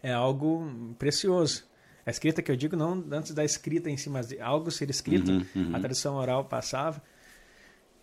é 0.02 0.12
algo 0.12 0.94
precioso. 0.98 1.64
A 2.06 2.10
escrita 2.10 2.40
que 2.40 2.50
eu 2.50 2.56
digo 2.56 2.76
não 2.76 3.04
antes 3.12 3.34
da 3.34 3.44
escrita 3.44 3.90
em 3.90 3.96
si, 3.96 4.08
mas 4.08 4.28
de 4.28 4.40
algo 4.40 4.70
ser 4.70 4.88
escrito, 4.88 5.30
uhum, 5.30 5.46
uhum. 5.54 5.76
a 5.76 5.80
tradição 5.80 6.16
oral 6.16 6.44
passava. 6.46 7.02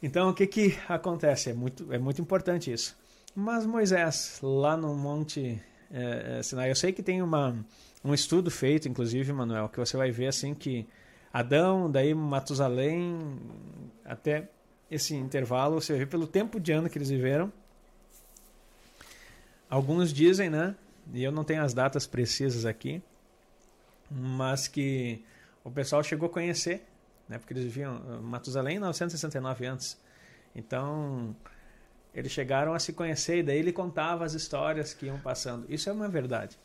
Então, 0.04 0.30
o 0.30 0.34
que 0.34 0.46
que 0.46 0.78
acontece? 0.88 1.50
É 1.50 1.54
muito, 1.54 1.92
é 1.92 1.98
muito 1.98 2.22
importante 2.22 2.72
isso. 2.72 2.96
Mas 3.34 3.66
Moisés, 3.66 4.40
lá 4.44 4.78
no 4.78 4.96
Monte 4.96 5.60
é, 5.92 6.42
Sinai, 6.44 6.70
eu 6.70 6.76
sei 6.76 6.94
que 6.94 7.02
tem 7.02 7.22
uma, 7.22 7.58
um 8.06 8.14
estudo 8.14 8.52
feito, 8.52 8.88
inclusive, 8.88 9.34
Manuel, 9.34 9.68
que 9.68 9.80
você 9.80 9.98
vai 9.98 10.12
ver 10.12 10.28
assim 10.28 10.54
que 10.54 10.88
Adão, 11.34 11.90
daí 11.90 12.14
Matusalém, 12.14 13.40
até 14.06 14.48
esse 14.92 15.16
intervalo, 15.16 15.82
você 15.82 15.98
ver 15.98 16.08
pelo 16.08 16.28
tempo 16.28 16.60
de 16.60 16.72
ano 16.72 16.88
que 16.88 17.00
eles 17.00 17.10
viveram. 17.10 17.52
Alguns 19.68 20.14
dizem, 20.14 20.52
né? 20.52 20.76
E 21.12 21.24
eu 21.24 21.32
não 21.32 21.44
tenho 21.44 21.64
as 21.64 21.74
datas 21.74 22.06
precisas 22.06 22.64
aqui, 22.64 23.02
mas 24.10 24.68
que 24.68 25.26
o 25.64 25.72
pessoal 25.72 26.04
chegou 26.04 26.30
a 26.30 26.32
conhecer, 26.32 26.86
né? 27.28 27.40
Porque 27.40 27.54
eles 27.54 27.64
viviam 27.64 28.22
Matusalém 28.22 28.78
969 28.78 29.66
antes. 29.66 29.98
Então, 30.56 31.36
eles 32.14 32.32
chegaram 32.32 32.76
a 32.76 32.80
se 32.80 32.94
conhecer 32.94 33.40
e 33.40 33.44
daí 33.44 33.58
ele 33.58 33.74
contava 33.74 34.24
as 34.24 34.36
histórias 34.36 34.94
que 34.94 35.08
iam 35.08 35.20
passando. 35.20 35.66
Isso 35.68 35.90
é 35.90 35.92
uma 35.92 36.08
verdade. 36.08 36.56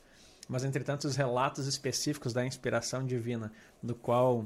Mas, 0.51 0.64
entretanto, 0.64 1.05
os 1.05 1.14
relatos 1.14 1.68
específicos 1.68 2.32
da 2.32 2.44
inspiração 2.44 3.07
divina, 3.07 3.53
do 3.80 3.94
qual 3.94 4.44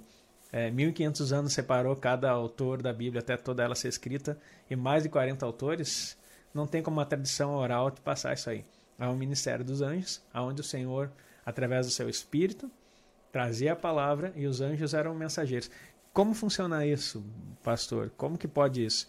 é, 0.52 0.70
1500 0.70 1.32
anos 1.32 1.54
separou 1.54 1.96
cada 1.96 2.30
autor 2.30 2.82
da 2.82 2.92
Bíblia 2.92 3.22
até 3.22 3.38
toda 3.38 3.62
ela 3.62 3.74
ser 3.74 3.88
escrita, 3.88 4.38
e 4.68 4.76
mais 4.76 5.02
de 5.02 5.08
40 5.08 5.46
autores, 5.46 6.14
não 6.52 6.66
tem 6.66 6.82
como 6.82 6.98
uma 6.98 7.06
tradição 7.06 7.54
oral 7.54 7.90
te 7.90 8.02
passar 8.02 8.34
isso 8.34 8.50
aí. 8.50 8.66
Há 8.98 9.08
um 9.08 9.16
ministério 9.16 9.64
dos 9.64 9.80
anjos, 9.80 10.22
onde 10.34 10.60
o 10.60 10.64
Senhor, 10.64 11.10
através 11.42 11.86
do 11.86 11.92
seu 11.92 12.06
Espírito, 12.06 12.70
trazia 13.32 13.72
a 13.72 13.76
palavra 13.76 14.30
e 14.36 14.46
os 14.46 14.60
anjos 14.60 14.92
eram 14.92 15.14
mensageiros. 15.14 15.70
Como 16.12 16.34
funciona 16.34 16.84
isso, 16.84 17.24
pastor? 17.62 18.12
Como 18.14 18.36
que 18.36 18.46
pode 18.46 18.84
isso? 18.84 19.08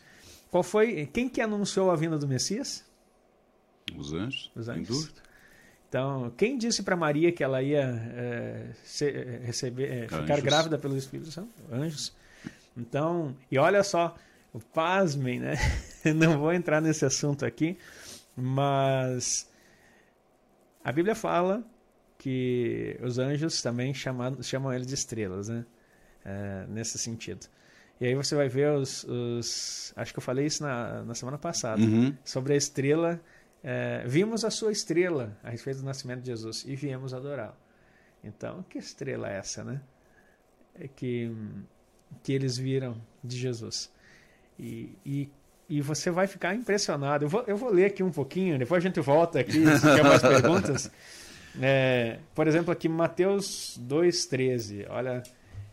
Qual 0.49 0.63
foi? 0.63 1.05
Quem 1.07 1.27
que 1.27 1.41
anunciou 1.41 1.91
a 1.91 1.95
vinda 1.97 2.17
do 2.17 2.25
Messias? 2.25 2.85
Os 3.97 4.13
anjos. 4.13 4.49
Os 4.55 4.69
anjos. 4.69 4.87
Sem 4.87 4.95
dúvida. 4.97 5.24
Então, 5.95 6.29
quem 6.35 6.57
disse 6.57 6.83
para 6.83 6.93
Maria 6.97 7.31
que 7.31 7.41
ela 7.41 7.63
ia 7.63 7.83
é, 8.17 8.65
ser, 8.83 9.15
eh, 9.15 9.39
receber, 9.45 9.89
é, 9.89 10.07
ficar 10.09 10.41
grávida 10.41 10.77
pelo 10.77 10.97
Espírito 10.97 11.31
Santo? 11.31 11.53
Anjos. 11.71 12.13
Então, 12.75 13.33
e 13.49 13.57
olha 13.57 13.81
só, 13.81 14.13
pasmem, 14.73 15.39
né? 15.39 15.53
Não 16.13 16.37
vou 16.37 16.51
entrar 16.51 16.81
nesse 16.81 17.05
assunto 17.05 17.45
aqui, 17.45 17.77
mas 18.35 19.49
a 20.83 20.91
Bíblia 20.91 21.15
fala 21.15 21.63
que 22.17 22.99
os 23.01 23.17
anjos 23.17 23.61
também 23.61 23.93
chamam, 23.93 24.43
chamam 24.43 24.73
eles 24.73 24.87
de 24.87 24.95
estrelas, 24.95 25.47
né? 25.47 25.65
É, 26.25 26.65
nesse 26.67 26.97
sentido. 26.97 27.47
E 28.01 28.05
aí 28.07 28.15
você 28.15 28.35
vai 28.35 28.49
ver 28.49 28.69
os. 28.71 29.05
os 29.05 29.93
acho 29.95 30.11
que 30.11 30.19
eu 30.19 30.23
falei 30.23 30.45
isso 30.45 30.61
na, 30.61 31.03
na 31.03 31.13
semana 31.15 31.37
passada. 31.37 31.81
Uhum. 31.81 32.13
Sobre 32.25 32.53
a 32.53 32.57
estrela. 32.57 33.21
É, 33.67 34.03
vimos 34.05 34.45
a 34.45 34.51
sua 34.51 34.71
estrela 34.71 35.35
a 35.43 35.49
respeito 35.49 35.79
do 35.79 35.85
nascimento 35.85 36.21
de 36.21 36.27
Jesus 36.27 36.63
e 36.67 36.75
viemos 36.75 37.15
adorá-lo. 37.15 37.55
Então, 38.23 38.63
que 38.69 38.77
estrela 38.77 39.27
é 39.27 39.37
essa, 39.37 39.63
né? 39.63 39.81
É 40.79 40.87
que, 40.87 41.31
que 42.21 42.31
eles 42.31 42.59
viram 42.59 43.01
de 43.23 43.35
Jesus. 43.35 43.91
E, 44.59 44.95
e, 45.03 45.29
e 45.67 45.81
você 45.81 46.11
vai 46.11 46.27
ficar 46.27 46.53
impressionado. 46.53 47.25
Eu 47.25 47.29
vou, 47.29 47.43
eu 47.47 47.57
vou 47.57 47.71
ler 47.71 47.85
aqui 47.85 48.03
um 48.03 48.11
pouquinho, 48.11 48.59
depois 48.59 48.83
a 48.83 48.87
gente 48.87 48.99
volta 48.99 49.39
aqui 49.39 49.53
se 49.53 49.79
tiver 49.79 50.03
mais 50.03 50.21
perguntas. 50.21 50.91
É, 51.59 52.19
por 52.35 52.47
exemplo, 52.47 52.71
aqui 52.71 52.87
Mateus 52.87 53.81
2,13. 53.81 54.85
Olha, 54.89 55.23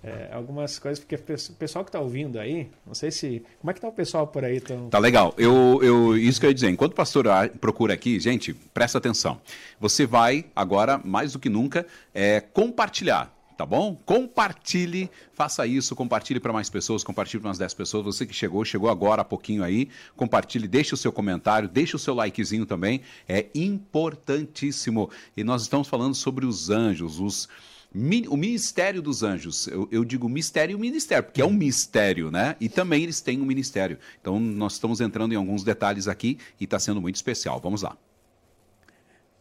é, 0.02 0.30
algumas 0.32 0.78
coisas, 0.78 1.04
porque 1.04 1.14
o 1.14 1.54
pessoal 1.54 1.84
que 1.84 1.88
está 1.88 2.00
ouvindo 2.00 2.38
aí, 2.40 2.68
não 2.84 2.94
sei 2.94 3.10
se. 3.10 3.44
Como 3.60 3.70
é 3.70 3.74
que 3.74 3.78
está 3.78 3.88
o 3.88 3.92
pessoal 3.92 4.26
por 4.26 4.44
aí? 4.44 4.60
Tão... 4.60 4.88
Tá 4.88 4.98
legal. 4.98 5.32
Eu, 5.38 5.80
eu, 5.82 6.16
isso 6.16 6.40
que 6.40 6.46
eu 6.46 6.50
ia 6.50 6.54
dizer. 6.54 6.70
Enquanto 6.70 6.92
o 6.92 6.96
pastor 6.96 7.26
procura 7.60 7.94
aqui, 7.94 8.18
gente, 8.18 8.52
presta 8.52 8.98
atenção. 8.98 9.40
Você 9.78 10.04
vai, 10.04 10.46
agora, 10.56 11.00
mais 11.04 11.32
do 11.32 11.38
que 11.38 11.48
nunca, 11.48 11.86
é, 12.12 12.40
compartilhar 12.40 13.32
tá 13.56 13.66
bom? 13.66 13.94
Compartilhe, 14.04 15.08
faça 15.32 15.64
isso, 15.66 15.94
compartilhe 15.94 16.40
para 16.40 16.52
mais 16.52 16.68
pessoas, 16.68 17.04
compartilhe 17.04 17.40
para 17.40 17.48
umas 17.48 17.58
10 17.58 17.74
pessoas. 17.74 18.04
Você 18.04 18.26
que 18.26 18.34
chegou, 18.34 18.64
chegou 18.64 18.90
agora 18.90 19.22
há 19.22 19.24
pouquinho 19.24 19.62
aí, 19.62 19.88
compartilhe, 20.16 20.66
deixe 20.66 20.94
o 20.94 20.96
seu 20.96 21.12
comentário, 21.12 21.68
deixe 21.68 21.94
o 21.94 21.98
seu 21.98 22.12
likezinho 22.12 22.66
também, 22.66 23.02
é 23.28 23.46
importantíssimo. 23.54 25.10
E 25.36 25.44
nós 25.44 25.62
estamos 25.62 25.86
falando 25.86 26.14
sobre 26.14 26.44
os 26.44 26.70
anjos, 26.70 27.20
os 27.20 27.48
o 27.94 28.36
ministério 28.36 29.02
dos 29.02 29.22
anjos, 29.22 29.66
eu, 29.66 29.86
eu 29.92 30.04
digo 30.04 30.28
mistério 30.28 30.76
e 30.76 30.80
ministério, 30.80 31.24
porque 31.24 31.42
é 31.42 31.44
um 31.44 31.52
mistério, 31.52 32.30
né? 32.30 32.56
E 32.58 32.68
também 32.68 33.02
eles 33.02 33.20
têm 33.20 33.40
um 33.40 33.44
ministério. 33.44 33.98
Então 34.20 34.40
nós 34.40 34.74
estamos 34.74 35.00
entrando 35.00 35.32
em 35.32 35.36
alguns 35.36 35.62
detalhes 35.62 36.08
aqui 36.08 36.38
e 36.58 36.64
está 36.64 36.78
sendo 36.78 37.00
muito 37.00 37.16
especial. 37.16 37.60
Vamos 37.60 37.82
lá. 37.82 37.96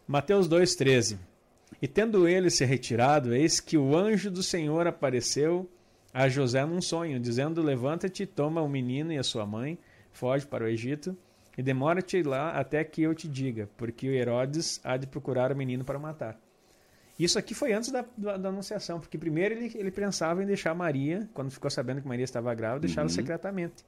Mateus 0.06 0.48
2,13 0.48 1.16
E 1.80 1.88
tendo 1.88 2.28
ele 2.28 2.50
se 2.50 2.64
retirado, 2.64 3.34
eis 3.34 3.58
que 3.58 3.78
o 3.78 3.96
anjo 3.96 4.30
do 4.30 4.42
Senhor 4.42 4.86
apareceu 4.86 5.70
a 6.12 6.28
José 6.28 6.64
num 6.66 6.82
sonho, 6.82 7.18
dizendo: 7.18 7.62
Levanta-te, 7.62 8.26
toma 8.26 8.60
o 8.60 8.68
menino 8.68 9.12
e 9.12 9.18
a 9.18 9.22
sua 9.22 9.46
mãe, 9.46 9.78
foge 10.12 10.46
para 10.46 10.64
o 10.64 10.68
Egito, 10.68 11.16
e 11.56 11.62
demora-te 11.62 12.22
lá 12.22 12.50
até 12.50 12.84
que 12.84 13.02
eu 13.02 13.14
te 13.14 13.28
diga, 13.28 13.70
porque 13.78 14.06
Herodes 14.06 14.80
há 14.84 14.98
de 14.98 15.06
procurar 15.06 15.52
o 15.52 15.56
menino 15.56 15.84
para 15.84 15.98
matar. 15.98 16.38
Isso 17.22 17.38
aqui 17.38 17.54
foi 17.54 17.72
antes 17.72 17.90
da, 17.90 18.04
da, 18.16 18.36
da, 18.36 18.48
anunciação, 18.48 18.98
porque 18.98 19.16
primeiro 19.16 19.54
ele, 19.54 19.70
ele 19.76 19.90
pensava 19.90 20.42
em 20.42 20.46
deixar 20.46 20.74
Maria, 20.74 21.28
quando 21.32 21.50
ficou 21.50 21.70
sabendo 21.70 22.02
que 22.02 22.08
Maria 22.08 22.24
estava 22.24 22.52
grávida, 22.52 22.80
deixá-la 22.80 23.06
uhum. 23.06 23.14
secretamente. 23.14 23.84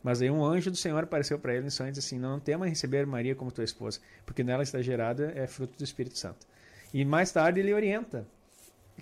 Mas 0.00 0.22
aí 0.22 0.30
um 0.30 0.44
anjo 0.44 0.70
do 0.70 0.76
Senhor 0.76 1.02
apareceu 1.02 1.38
para 1.40 1.56
ele 1.56 1.66
em 1.66 1.70
sonhos 1.70 1.96
e 1.96 2.00
disse 2.00 2.14
assim: 2.14 2.22
Não 2.22 2.38
tema 2.38 2.68
receber 2.68 3.04
Maria 3.04 3.34
como 3.34 3.50
tua 3.50 3.64
esposa, 3.64 3.98
porque 4.24 4.44
nela 4.44 4.62
está 4.62 4.80
gerada 4.80 5.32
é 5.34 5.48
fruto 5.48 5.76
do 5.76 5.82
Espírito 5.82 6.16
Santo. 6.16 6.46
E 6.94 7.04
mais 7.04 7.32
tarde 7.32 7.58
ele 7.58 7.74
orienta. 7.74 8.24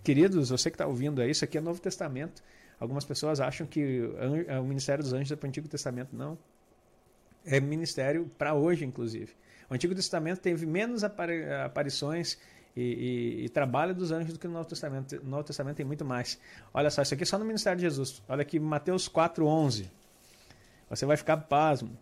Queridos, 0.02 0.48
você 0.48 0.70
que 0.70 0.76
está 0.76 0.86
ouvindo 0.86 1.20
aí, 1.20 1.30
isso 1.30 1.44
aqui 1.44 1.58
é 1.58 1.60
Novo 1.60 1.80
Testamento. 1.80 2.42
Algumas 2.80 3.04
pessoas 3.04 3.40
acham 3.40 3.66
que 3.66 4.08
o 4.58 4.64
ministério 4.64 5.04
dos 5.04 5.12
anjos 5.12 5.30
é 5.30 5.36
para 5.36 5.46
o 5.46 5.48
Antigo 5.48 5.68
Testamento. 5.68 6.16
Não. 6.16 6.38
É 7.44 7.60
ministério 7.60 8.30
para 8.38 8.54
hoje, 8.54 8.86
inclusive. 8.86 9.32
O 9.68 9.74
Antigo 9.74 9.94
Testamento 9.94 10.40
teve 10.40 10.66
menos 10.66 11.04
aparições 11.04 12.38
e, 12.76 12.82
e, 12.82 13.44
e, 13.44 13.48
trabalho 13.48 13.94
dos 13.94 14.10
anjos 14.10 14.32
do 14.32 14.38
que 14.38 14.48
no 14.48 14.54
Novo 14.54 14.68
Testamento. 14.68 15.16
No 15.22 15.30
Novo 15.30 15.44
Testamento 15.44 15.76
tem 15.76 15.86
muito 15.86 16.04
mais. 16.04 16.40
Olha 16.72 16.90
só, 16.90 17.02
isso 17.02 17.14
aqui 17.14 17.22
é 17.22 17.26
só 17.26 17.38
no 17.38 17.44
ministério 17.44 17.78
de 17.78 17.82
Jesus. 17.84 18.22
Olha 18.28 18.42
aqui, 18.42 18.58
Mateus 18.58 19.08
4,11. 19.08 19.88
Você 20.90 21.06
vai 21.06 21.16
ficar 21.16 21.36
pasmo. 21.36 21.96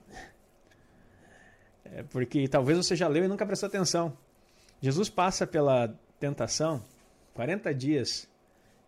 É 1.84 2.02
porque 2.04 2.48
talvez 2.48 2.78
você 2.78 2.96
já 2.96 3.06
leu 3.06 3.24
e 3.24 3.28
nunca 3.28 3.44
prestou 3.44 3.66
atenção. 3.66 4.16
Jesus 4.80 5.10
passa 5.10 5.46
pela 5.46 5.94
tentação 6.18 6.82
40 7.34 7.74
dias 7.74 8.28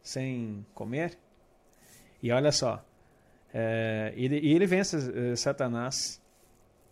sem 0.02 0.64
comer. 0.74 1.18
E 2.22 2.32
olha 2.32 2.50
só. 2.50 2.82
É, 3.52 4.12
e, 4.16 4.26
e 4.26 4.52
ele 4.54 4.66
vence 4.66 4.96
eh, 4.96 5.36
Satanás 5.36 6.20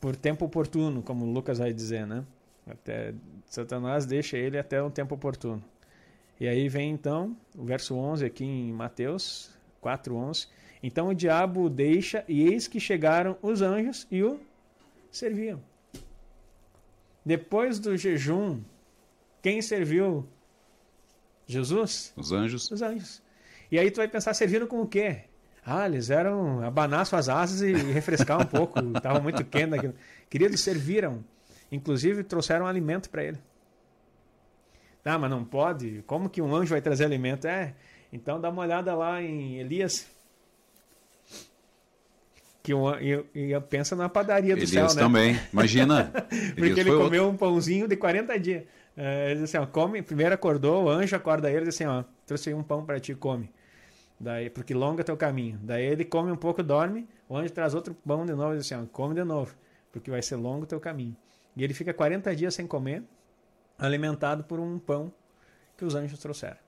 por 0.01 0.15
tempo 0.15 0.45
oportuno, 0.45 1.03
como 1.03 1.25
Lucas 1.25 1.59
vai 1.59 1.73
dizer, 1.73 2.07
né? 2.07 2.25
Até 2.67 3.15
Satanás 3.47 4.07
deixa 4.07 4.37
ele 4.37 4.59
até 4.59 4.83
um 4.83 4.91
tempo 4.91 5.15
oportuno. 5.15 5.63
E 6.41 6.49
aí 6.49 6.69
vem 6.69 6.91
então 6.91 7.37
o 7.57 7.65
verso 7.65 7.95
11 7.95 8.25
aqui 8.25 8.45
em 8.45 8.73
Mateus 8.73 9.51
4:11. 9.83 10.49
Então 10.83 11.09
o 11.09 11.15
diabo 11.15 11.63
o 11.65 11.71
deixa 11.71 12.25
e 12.29 12.43
eis 12.43 12.67
que 12.67 12.81
chegaram 12.81 13.37
os 13.43 13.63
anjos 13.63 14.07
e 14.11 14.23
o 14.23 14.41
serviam. 15.11 15.61
Depois 17.25 17.79
do 17.79 17.97
jejum, 17.97 18.61
quem 19.41 19.63
serviu 19.63 20.27
Jesus? 21.47 22.13
Os 22.17 22.33
anjos. 22.33 22.71
Os 22.71 22.83
anjos. 22.83 23.23
E 23.71 23.79
aí 23.79 23.91
tu 23.91 23.97
vai 23.97 24.09
pensar, 24.09 24.35
serviram 24.35 24.67
com 24.67 24.81
o 24.81 24.87
quê? 24.87 25.23
Ah, 25.65 25.87
eles 25.87 26.11
eram 26.11 26.61
abanar 26.65 27.07
suas 27.07 27.29
asas 27.29 27.63
e 27.63 27.73
refrescar 27.73 28.41
um 28.41 28.45
pouco. 28.45 28.81
Estava 28.97 29.21
muito 29.21 29.45
quente 29.45 29.75
aquilo. 29.75 29.95
Queridos, 30.29 30.61
serviram 30.61 31.25
Inclusive 31.73 32.23
trouxeram 32.23 32.67
alimento 32.67 33.09
para 33.09 33.25
ele. 33.25 33.39
Ah, 35.03 35.19
mas 35.19 35.31
não 35.31 35.43
pode? 35.43 36.05
Como 36.07 36.29
que 36.29 36.41
um 36.41 36.55
anjo 36.55 36.71
vai 36.71 36.83
trazer 36.83 37.07
alimento? 37.07 37.47
É, 37.47 37.75
então 38.13 38.39
dá 38.39 38.51
uma 38.51 38.63
olhada 38.63 38.95
lá 38.95 39.21
em 39.23 39.59
Elias. 39.59 40.07
Que 42.63 42.73
um, 42.73 42.95
e, 43.01 43.25
e 43.35 43.61
pensa 43.63 43.97
na 43.97 44.09
padaria 44.09 44.55
do 44.55 44.63
Elias 44.63 44.71
céu, 44.71 44.95
né? 44.95 45.03
também, 45.03 45.41
imagina. 45.53 46.13
Porque 46.55 46.79
ele 46.79 46.91
comeu 46.91 47.25
outro. 47.25 47.29
um 47.29 47.37
pãozinho 47.37 47.89
de 47.89 47.97
40 47.97 48.39
dias. 48.39 48.65
É, 48.97 49.31
ele 49.31 49.41
disse 49.41 49.57
assim, 49.57 49.67
ó, 49.67 49.67
come, 49.67 50.03
primeiro 50.03 50.35
acordou, 50.35 50.85
o 50.85 50.89
anjo 50.89 51.17
acorda 51.17 51.51
ele 51.51 51.63
e 51.63 51.65
diz 51.65 51.75
assim, 51.75 51.87
ó, 51.87 52.05
trouxe 52.27 52.53
um 52.53 52.63
pão 52.63 52.85
para 52.85 53.01
ti, 53.01 53.15
come. 53.15 53.51
Daí, 54.21 54.51
porque 54.51 54.75
longa 54.75 55.03
teu 55.03 55.17
caminho. 55.17 55.59
Daí 55.63 55.85
ele 55.85 56.05
come 56.05 56.31
um 56.31 56.37
pouco, 56.37 56.63
dorme, 56.63 57.09
o 57.29 57.37
anjo 57.37 57.53
traz 57.53 57.75
outro 57.75 57.97
pão 58.07 58.25
de 58.25 58.35
novo 58.35 58.55
e 58.55 58.59
diz 58.59 58.71
assim, 58.71 58.81
ó, 58.81 58.87
come 58.93 59.15
de 59.15 59.25
novo, 59.25 59.53
porque 59.91 60.11
vai 60.11 60.23
ser 60.23 60.37
longo 60.37 60.67
teu 60.67 60.79
caminho. 60.79 61.17
E 61.57 61.63
ele 61.63 61.75
fica 61.75 61.93
40 61.93 62.35
dias 62.35 62.55
sem 62.55 62.67
comer, 62.67 63.03
alimentado 63.79 64.45
por 64.45 64.59
um 64.59 64.79
pão 64.79 65.13
que 65.77 65.85
os 65.85 65.95
anjos 65.95 66.19
trouxeram. 66.19 66.59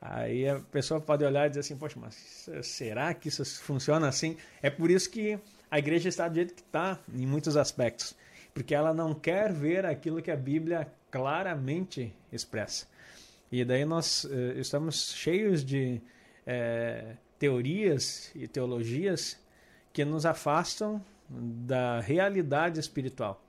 Aí 0.00 0.48
a 0.48 0.58
pessoa 0.58 1.00
pode 1.00 1.24
olhar 1.24 1.46
e 1.46 1.50
dizer 1.50 1.60
assim: 1.60 1.76
Poxa, 1.76 1.98
mas 2.00 2.48
será 2.62 3.12
que 3.12 3.28
isso 3.28 3.44
funciona 3.62 4.08
assim? 4.08 4.36
É 4.62 4.70
por 4.70 4.90
isso 4.90 5.10
que 5.10 5.38
a 5.70 5.78
igreja 5.78 6.08
está 6.08 6.26
do 6.26 6.34
jeito 6.34 6.54
que 6.54 6.62
está, 6.62 6.98
em 7.14 7.26
muitos 7.26 7.56
aspectos. 7.56 8.16
Porque 8.54 8.74
ela 8.74 8.94
não 8.94 9.14
quer 9.14 9.52
ver 9.52 9.84
aquilo 9.84 10.22
que 10.22 10.30
a 10.30 10.36
Bíblia 10.36 10.90
claramente 11.10 12.14
expressa. 12.32 12.86
E 13.52 13.64
daí 13.64 13.84
nós 13.84 14.24
eh, 14.24 14.54
estamos 14.56 15.12
cheios 15.12 15.64
de 15.64 16.00
eh, 16.46 17.16
teorias 17.38 18.30
e 18.34 18.48
teologias 18.48 19.38
que 19.92 20.04
nos 20.04 20.24
afastam 20.24 21.04
da 21.30 22.00
realidade 22.00 22.80
espiritual. 22.80 23.42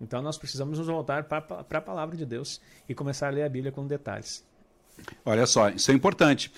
Então 0.00 0.22
nós 0.22 0.38
precisamos 0.38 0.78
nos 0.78 0.86
voltar 0.86 1.24
para 1.24 1.38
a 1.38 1.80
palavra 1.80 2.16
de 2.16 2.24
Deus 2.24 2.60
e 2.88 2.94
começar 2.94 3.26
a 3.26 3.30
ler 3.30 3.42
a 3.42 3.48
Bíblia 3.48 3.72
com 3.72 3.86
detalhes. 3.86 4.44
Olha 5.24 5.46
só, 5.46 5.68
isso 5.70 5.90
é 5.90 5.94
importante. 5.94 6.52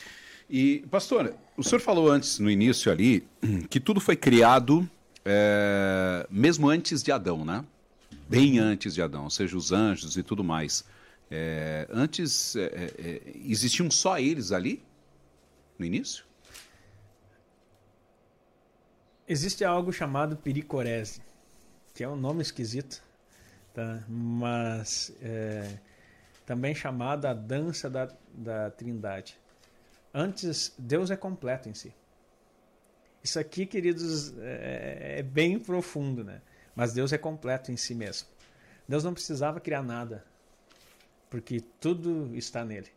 E, 0.49 0.85
pastor, 0.91 1.35
o 1.57 1.63
senhor 1.63 1.81
falou 1.81 2.11
antes, 2.11 2.39
no 2.39 2.51
início 2.51 2.91
ali, 2.91 3.27
que 3.71 3.81
tudo 3.81 4.01
foi 4.01 4.17
criado 4.17 4.89
é, 5.25 6.27
mesmo 6.31 6.69
antes 6.69 7.03
de 7.03 7.13
Adão, 7.13 7.45
né? 7.45 7.65
Bem 8.29 8.59
antes 8.59 8.95
de 8.95 9.03
Adão, 9.03 9.25
ou 9.25 9.31
seja, 9.31 9.57
os 9.57 9.73
anjos 9.73 10.17
e 10.17 10.23
tudo 10.23 10.43
mais. 10.45 10.85
É, 11.31 11.87
antes, 11.91 12.57
é, 12.57 12.93
é 12.99 13.23
existiam 13.45 13.91
só 13.91 14.19
eles 14.19 14.53
ali, 14.53 14.83
no 15.79 15.87
início? 15.87 16.25
Existe 19.33 19.65
algo 19.65 19.93
chamado 19.93 20.37
pericorese, 20.37 21.23
que 21.95 22.03
é 22.03 22.09
um 22.09 22.17
nome 22.17 22.43
esquisito, 22.43 23.01
tá? 23.73 24.03
mas 24.09 25.13
é, 25.23 25.79
também 26.45 26.75
chamada 26.75 27.31
a 27.31 27.33
dança 27.33 27.89
da, 27.89 28.13
da 28.35 28.73
trindade. 28.73 29.39
Antes, 30.13 30.75
Deus 30.77 31.13
é 31.13 31.17
completo 31.17 31.69
em 31.69 31.75
si. 31.75 31.95
Isso 33.23 33.39
aqui, 33.39 33.67
queridos, 33.67 34.37
é, 34.39 35.19
é 35.19 35.23
bem 35.23 35.61
profundo, 35.61 36.25
né? 36.25 36.43
Mas 36.75 36.93
Deus 36.93 37.13
é 37.13 37.19
completo 37.19 37.71
em 37.71 37.77
si 37.77 37.95
mesmo. 37.95 38.27
Deus 38.89 39.05
não 39.05 39.15
precisava 39.15 39.61
criar 39.61 39.85
nada, 39.85 40.25
porque 41.31 41.63
tudo 41.81 42.35
está 42.35 42.65
nele. 42.65 42.89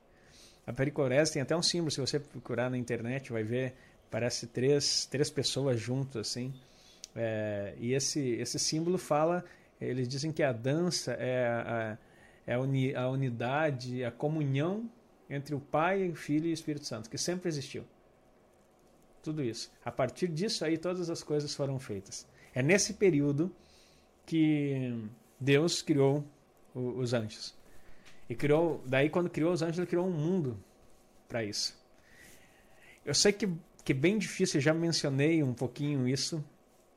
A 0.66 0.74
pericorese 0.74 1.34
tem 1.34 1.44
até 1.44 1.56
um 1.56 1.62
símbolo, 1.62 1.92
se 1.92 2.02
você 2.02 2.20
procurar 2.20 2.72
na 2.72 2.78
internet, 2.80 3.32
vai 3.32 3.44
ver 3.44 3.76
parece 4.14 4.46
três, 4.46 5.08
três 5.08 5.32
pessoas 5.32 5.80
juntas 5.80 6.28
assim. 6.28 6.54
É, 7.16 7.74
e 7.80 7.94
esse, 7.94 8.20
esse 8.34 8.60
símbolo 8.60 9.00
fala, 9.00 9.44
eles 9.82 10.08
dizem 10.08 10.32
que 10.32 10.44
a 10.44 10.52
dança 10.52 11.14
é 11.14 11.48
a, 11.48 11.98
é 12.46 12.54
a, 12.54 12.60
uni, 12.60 12.96
a 12.96 13.10
unidade, 13.10 14.06
a 14.06 14.12
comunhão 14.12 14.88
entre 15.28 15.56
o 15.56 15.60
Pai, 15.60 16.08
o 16.10 16.16
Filho 16.16 16.46
e 16.46 16.52
o 16.52 16.54
Espírito 16.54 16.86
Santo, 16.86 17.10
que 17.10 17.18
sempre 17.18 17.50
existiu. 17.50 17.86
Tudo 19.24 19.42
isso. 19.42 19.72
A 19.84 19.92
partir 19.92 20.28
disso 20.28 20.64
aí 20.64 20.78
todas 20.78 21.10
as 21.10 21.24
coisas 21.24 21.56
foram 21.56 21.80
feitas. 21.80 22.28
É 22.54 22.62
nesse 22.62 22.94
período 22.94 23.52
que 24.28 24.94
Deus 25.40 25.82
criou 25.82 26.24
os 26.76 27.16
anjos. 27.16 27.56
E 28.30 28.36
criou, 28.36 28.84
daí 28.86 29.10
quando 29.10 29.28
criou 29.28 29.52
os 29.54 29.64
anjos, 29.64 29.80
ele 29.80 29.88
criou 29.88 30.06
um 30.06 30.12
mundo 30.12 30.64
para 31.28 31.44
isso. 31.44 31.76
Eu 33.04 33.16
sei 33.16 33.34
que 33.34 33.50
que 33.84 33.92
é 33.92 33.96
bem 33.96 34.18
difícil, 34.18 34.62
já 34.62 34.74
mencionei 34.74 35.44
um 35.44 35.54
pouquinho 35.54 36.08
isso, 36.08 36.44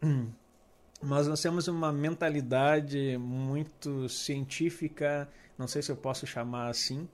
mas 1.02 1.26
nós 1.26 1.40
temos 1.40 1.68
uma 1.68 1.92
mentalidade 1.92 3.16
muito 3.18 4.08
científica, 4.08 5.28
não 5.58 5.66
sei 5.66 5.82
se 5.82 5.90
eu 5.90 5.96
posso 5.96 6.26
chamar 6.26 6.68
assim, 6.68 7.08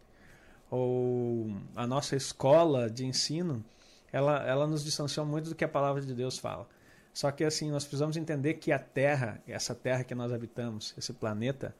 ou 0.71 1.55
a 1.77 1.87
nossa 1.87 2.17
escola 2.17 2.89
de 2.89 3.05
ensino, 3.05 3.65
ela, 4.13 4.47
ela 4.47 4.67
nos 4.67 4.85
distanciou 4.85 5.25
muito 5.25 5.51
do 5.51 5.55
que 5.55 5.65
a 5.65 5.69
palavra 5.69 6.03
de 6.03 6.15
Deus 6.15 6.39
fala. 6.39 6.69
Só 7.13 7.31
que 7.31 7.45
assim, 7.45 7.71
nós 7.71 7.85
precisamos 7.85 8.17
entender 8.17 8.55
que 8.55 8.73
a 8.73 8.79
Terra, 8.79 9.43
essa 9.47 9.75
Terra 9.75 10.05
que 10.05 10.15
nós 10.15 10.33
habitamos, 10.33 10.95
esse 10.97 11.13
planeta, 11.13 11.75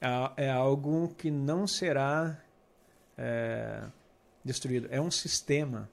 é, 0.00 0.46
é 0.46 0.50
algo 0.50 1.14
que 1.16 1.30
não 1.30 1.66
será 1.66 2.38
é, 3.16 3.84
destruído. 4.44 4.88
É 4.90 5.00
um 5.00 5.10
sistema. 5.10 5.88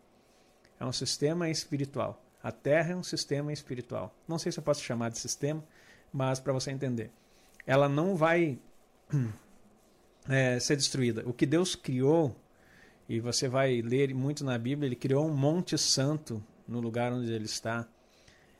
É 0.83 0.85
um 0.85 0.91
sistema 0.91 1.49
espiritual. 1.49 2.21
A 2.43 2.51
Terra 2.51 2.91
é 2.91 2.95
um 2.95 3.03
sistema 3.03 3.53
espiritual. 3.53 4.13
Não 4.27 4.37
sei 4.37 4.51
se 4.51 4.59
eu 4.59 4.63
posso 4.63 4.83
chamar 4.83 5.11
de 5.11 5.17
sistema, 5.17 5.63
mas 6.11 6.41
para 6.41 6.51
você 6.51 6.71
entender. 6.71 7.09
Ela 7.65 7.87
não 7.87 8.17
vai 8.17 8.59
é, 10.27 10.59
ser 10.59 10.75
destruída. 10.75 11.23
O 11.25 11.31
que 11.31 11.45
Deus 11.45 11.73
criou, 11.73 12.35
e 13.07 13.21
você 13.21 13.47
vai 13.47 13.81
ler 13.81 14.13
muito 14.13 14.43
na 14.43 14.57
Bíblia, 14.57 14.87
ele 14.89 14.97
criou 14.97 15.25
um 15.25 15.33
monte 15.33 15.77
santo 15.77 16.43
no 16.67 16.81
lugar 16.81 17.13
onde 17.13 17.31
ele 17.31 17.45
está, 17.45 17.87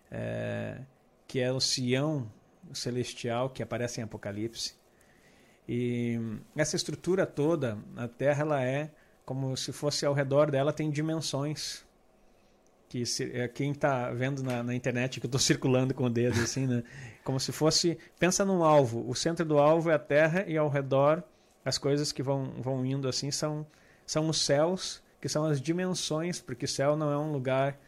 é, 0.10 0.80
que 1.28 1.42
é 1.42 1.52
o 1.52 1.60
Sião 1.60 2.32
celestial 2.72 3.50
que 3.50 3.62
aparece 3.62 4.00
em 4.00 4.06
Apocalipse. 4.06 4.76
E 5.68 6.18
essa 6.56 6.78
estrutura 6.78 7.26
toda, 7.26 7.78
a 7.98 8.08
Terra, 8.08 8.44
ela 8.44 8.64
é 8.64 8.90
como 9.26 9.58
se 9.58 9.74
fosse 9.74 10.06
ao 10.06 10.14
redor 10.14 10.50
dela 10.50 10.72
tem 10.72 10.90
dimensões 10.90 11.86
que 12.94 13.04
é, 13.34 13.48
quem 13.48 13.72
está 13.72 14.12
vendo 14.12 14.44
na, 14.44 14.62
na, 14.62 14.76
internet 14.76 15.20
que 15.20 15.26
eu 15.26 15.28
estou 15.28 15.40
circulando 15.42 15.96
com 15.96 16.04
o 16.04 16.10
dedo 16.10 16.40
assim, 16.40 16.68
né? 16.68 16.84
Como 17.24 17.40
se 17.40 17.52
fosse 17.52 17.98
pensa 18.20 18.46
num 18.46 18.64
alvo. 18.64 19.10
O 19.10 19.16
centro 19.16 19.44
do 19.44 19.58
alvo 19.58 19.90
é 19.90 19.96
a 19.96 20.00
Terra 20.00 20.46
e 20.48 20.56
ao 20.56 20.70
redor 20.70 21.24
as 21.66 21.80
coisas 21.80 22.12
que 22.12 22.22
vão 22.22 22.62
vão 22.62 22.86
indo 22.86 23.08
assim 23.08 23.32
são 23.32 23.66
são 24.06 24.30
os 24.30 24.46
céus 24.46 25.02
que 25.20 25.28
são 25.28 25.46
as 25.46 25.60
dimensões, 25.60 26.40
porque 26.40 26.68
céu 26.68 26.96
não 26.96 27.12
é 27.12 27.18
um 27.18 27.32
lugar 27.32 27.80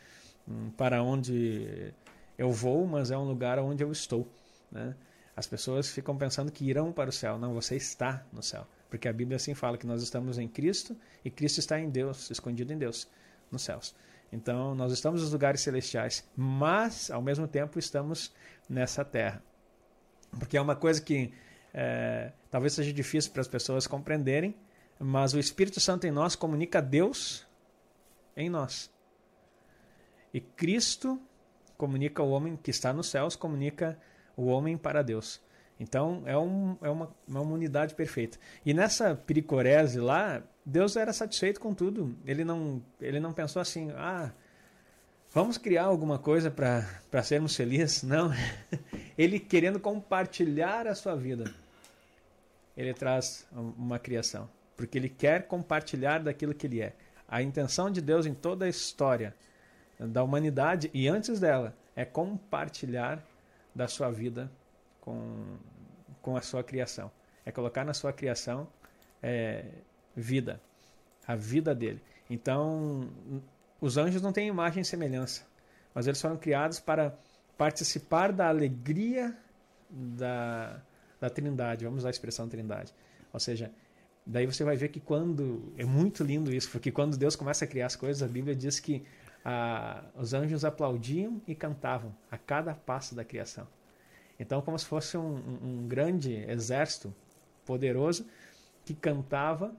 hum, 0.48 0.72
para 0.72 1.04
onde 1.04 1.94
eu 2.38 2.50
vou, 2.50 2.88
mas 2.88 3.12
é 3.12 3.18
um 3.18 3.26
lugar 3.26 3.60
onde 3.60 3.84
eu 3.84 3.92
estou, 3.92 4.28
né? 4.72 4.96
As 5.36 5.46
pessoas 5.46 5.90
ficam 5.90 6.16
pensando 6.16 6.50
que 6.50 6.64
irão 6.64 6.94
para 6.94 7.10
o 7.10 7.14
céu. 7.14 7.38
Não, 7.38 7.54
você 7.54 7.76
está 7.76 8.26
no 8.32 8.42
céu. 8.42 8.66
Porque 8.90 9.10
a 9.10 9.12
Bíblia 9.12 9.36
assim 9.36 9.54
fala 9.54 9.78
que 9.78 9.86
nós 9.86 10.02
estamos 10.02 10.38
em 10.38 10.48
Cristo 10.48 10.96
e 11.26 11.30
Cristo 11.30 11.60
está 11.60 11.78
em 11.78 11.90
Deus, 11.90 12.32
escondido 12.32 12.72
em 12.72 12.78
Deus, 12.78 13.06
nos 13.52 13.62
céus. 13.62 13.94
Então, 14.32 14.76
nós 14.76 14.92
estamos 14.92 15.22
nos 15.22 15.32
lugares 15.32 15.62
celestiais, 15.62 16.28
mas, 16.36 17.10
ao 17.10 17.22
mesmo 17.22 17.48
tempo, 17.48 17.80
estamos 17.80 18.34
nessa 18.70 19.06
terra. 19.06 19.42
Porque 20.38 20.58
é 20.58 20.62
uma 20.62 20.76
coisa 20.76 21.02
que 21.02 21.34
é, 21.74 22.32
talvez 22.50 22.74
seja 22.74 22.92
difícil 22.92 23.32
para 23.32 23.42
as 23.42 23.48
pessoas 23.48 23.88
compreenderem, 23.88 24.56
mas 25.00 25.34
o 25.34 25.40
Espírito 25.40 25.80
Santo 25.80 26.08
em 26.08 26.12
nós 26.12 26.36
comunica 26.36 26.82
Deus 26.82 27.46
em 28.36 28.50
nós. 28.50 28.92
E 30.34 30.40
Cristo 30.40 31.22
comunica 31.78 32.24
o 32.24 32.30
homem 32.32 32.56
que 32.56 32.72
está 32.72 32.94
nos 32.94 33.10
céus, 33.10 33.36
comunica 33.36 34.00
o 34.36 34.46
homem 34.46 34.78
para 34.78 35.02
Deus. 35.02 35.42
Então 35.80 36.24
é, 36.26 36.38
um, 36.38 36.78
é 36.82 36.90
uma, 36.90 37.14
uma 37.28 37.42
unidade 37.42 37.96
perfeita. 37.96 38.38
E 38.66 38.74
nessa 38.74 39.16
pericorese 39.16 40.00
lá, 40.00 40.42
Deus 40.66 40.96
era 40.96 41.14
satisfeito 41.14 41.60
com 41.60 41.74
tudo. 41.74 42.18
Ele 42.26 42.44
não, 42.44 42.82
ele 43.00 43.20
não 43.20 43.32
pensou 43.32 43.62
assim, 43.62 43.92
ah, 43.92 44.32
vamos 45.32 45.58
criar 45.58 45.84
alguma 45.84 46.18
coisa 46.18 46.50
para 46.50 47.24
sermos 47.24 47.56
felizes. 47.56 48.02
Não. 48.04 48.32
Ele 49.16 49.40
querendo 49.40 49.80
compartilhar 49.80 50.88
a 50.88 50.96
sua 50.96 51.16
vida. 51.16 51.54
Ele 52.76 52.94
traz 52.94 53.48
uma 53.52 54.00
criação. 54.00 54.50
Porque 54.76 54.98
ele 54.98 55.08
quer 55.08 55.48
compartilhar 55.48 56.20
daquilo 56.20 56.54
que 56.54 56.66
ele 56.66 56.82
é. 56.82 56.94
A 57.28 57.42
intenção 57.42 57.92
de 57.92 58.02
Deus 58.02 58.26
em 58.26 58.34
toda 58.34 58.66
a 58.66 58.70
história 58.70 59.36
da 60.00 60.24
humanidade 60.24 60.90
e 60.94 61.08
antes 61.08 61.40
dela 61.40 61.76
é 61.96 62.04
compartilhar 62.04 63.24
da 63.74 63.88
sua 63.88 64.12
vida 64.12 64.52
com, 65.00 65.58
com 66.22 66.36
a 66.36 66.42
sua 66.42 66.64
criação. 66.64 67.12
É 67.46 67.52
colocar 67.52 67.86
na 67.86 67.94
sua 67.94 68.12
criação 68.12 68.68
é, 69.24 69.64
vida, 70.16 70.62
a 71.28 71.36
vida 71.36 71.74
dele. 71.76 72.02
Então, 72.30 73.10
os 73.80 73.98
anjos 73.98 74.22
não 74.22 74.32
têm 74.32 74.48
imagem 74.48 74.82
e 74.82 74.86
semelhança, 74.86 75.46
mas 75.94 76.08
eles 76.08 76.22
foram 76.22 76.38
criados 76.38 76.80
para 76.80 77.18
participar 77.58 78.32
da 78.32 78.48
alegria 78.48 79.36
da, 79.90 80.82
da 81.20 81.30
Trindade. 81.30 81.86
Vamos 81.86 82.00
usar 82.00 82.10
a 82.10 82.12
expressão 82.12 82.48
Trindade. 82.48 82.94
Ou 83.32 83.40
seja, 83.40 83.72
daí 84.26 84.46
você 84.46 84.64
vai 84.64 84.76
ver 84.76 84.90
que 84.90 85.00
quando. 85.00 85.74
É 85.78 85.86
muito 85.86 86.24
lindo 86.24 86.54
isso, 86.54 86.70
porque 86.72 86.92
quando 86.92 87.18
Deus 87.18 87.36
começa 87.36 87.66
a 87.66 87.68
criar 87.68 87.88
as 87.88 87.96
coisas, 87.96 88.24
a 88.24 88.32
Bíblia 88.32 88.56
diz 88.56 88.80
que 88.80 89.06
a, 89.44 90.04
os 90.16 90.34
anjos 90.34 90.66
aplaudiam 90.66 91.42
e 91.48 91.54
cantavam 91.54 92.16
a 92.32 92.38
cada 92.38 92.74
passo 92.74 93.14
da 93.14 93.24
criação. 93.24 93.68
Então, 94.40 94.62
como 94.62 94.78
se 94.78 94.86
fosse 94.86 95.18
um, 95.18 95.36
um 95.64 95.88
grande 95.88 96.34
exército 96.50 97.14
poderoso 97.66 98.26
que 98.84 98.94
cantava 98.94 99.74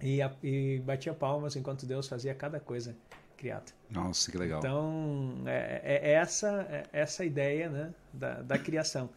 e, 0.00 0.20
e, 0.42 0.80
batia 0.80 1.12
palmas 1.12 1.56
enquanto 1.56 1.86
Deus 1.86 2.08
fazia 2.08 2.34
cada 2.34 2.60
coisa 2.60 2.96
criada. 3.36 3.66
Nossa, 3.90 4.30
que 4.30 4.38
legal. 4.38 4.58
Então, 4.58 5.42
é, 5.46 5.80
é, 5.84 6.10
é 6.10 6.12
essa, 6.14 6.66
é 6.70 6.86
essa 6.92 7.24
ideia 7.24 7.68
né, 7.68 7.94
da, 8.12 8.42
da 8.42 8.58
criação. 8.58 9.10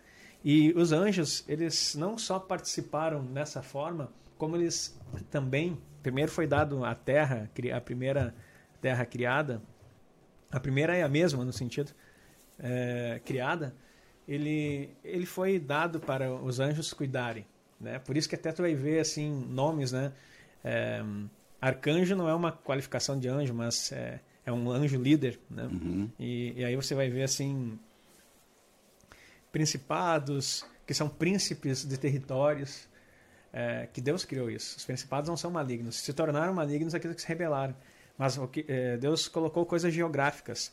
E 0.43 0.73
os 0.73 0.91
anjos, 0.91 1.43
eles 1.47 1.95
não 1.95 2.17
só 2.17 2.39
participaram 2.39 3.21
nessa 3.21 3.61
forma, 3.61 4.11
como 4.37 4.55
eles 4.55 4.99
também, 5.29 5.79
primeiro 6.01 6.31
foi 6.31 6.47
dado 6.47 6.83
a 6.83 6.95
terra, 6.95 7.49
a 7.75 7.81
primeira 7.81 8.33
terra 8.81 9.05
criada, 9.05 9.61
a 10.51 10.59
primeira 10.59 10.95
é 10.95 11.03
a 11.03 11.07
mesma 11.07 11.45
no 11.45 11.53
sentido 11.53 11.91
é, 12.59 13.21
criada, 13.23 13.75
ele, 14.27 14.95
ele 15.03 15.25
foi 15.25 15.59
dado 15.59 15.99
para 15.99 16.31
os 16.33 16.59
anjos 16.59 16.91
cuidarem. 16.93 17.45
Né? 17.79 17.99
Por 17.99 18.17
isso 18.17 18.29
que 18.29 18.35
até 18.35 18.51
tu 18.51 18.61
vai 18.61 18.75
ver 18.75 18.99
assim 18.99 19.29
nomes, 19.49 19.91
né? 19.91 20.11
É, 20.63 21.03
arcanjo 21.59 22.15
não 22.15 22.27
é 22.27 22.33
uma 22.33 22.51
qualificação 22.51 23.19
de 23.19 23.27
anjo, 23.27 23.53
mas 23.53 23.91
é, 23.91 24.19
é 24.45 24.51
um 24.51 24.69
anjo 24.71 25.01
líder, 25.01 25.39
né? 25.49 25.63
Uhum. 25.63 26.09
E, 26.19 26.53
e, 26.57 26.65
aí 26.65 26.75
você 26.75 26.95
vai 26.95 27.09
ver 27.09 27.23
assim 27.23 27.77
principados 29.51 30.65
que 30.85 30.93
são 30.93 31.09
príncipes 31.09 31.85
de 31.85 31.97
territórios 31.97 32.87
é, 33.53 33.87
que 33.91 34.01
Deus 34.01 34.25
criou 34.25 34.49
isso. 34.49 34.77
Os 34.77 34.85
principados 34.85 35.29
não 35.29 35.37
são 35.37 35.51
malignos, 35.51 35.97
se 35.97 36.13
tornaram 36.13 36.53
malignos 36.53 36.95
aqueles 36.95 37.15
que 37.15 37.21
se 37.21 37.27
rebelaram. 37.27 37.75
Mas 38.17 38.39
que, 38.51 38.65
é, 38.67 38.97
Deus 38.97 39.27
colocou 39.27 39.65
coisas 39.65 39.93
geográficas 39.93 40.71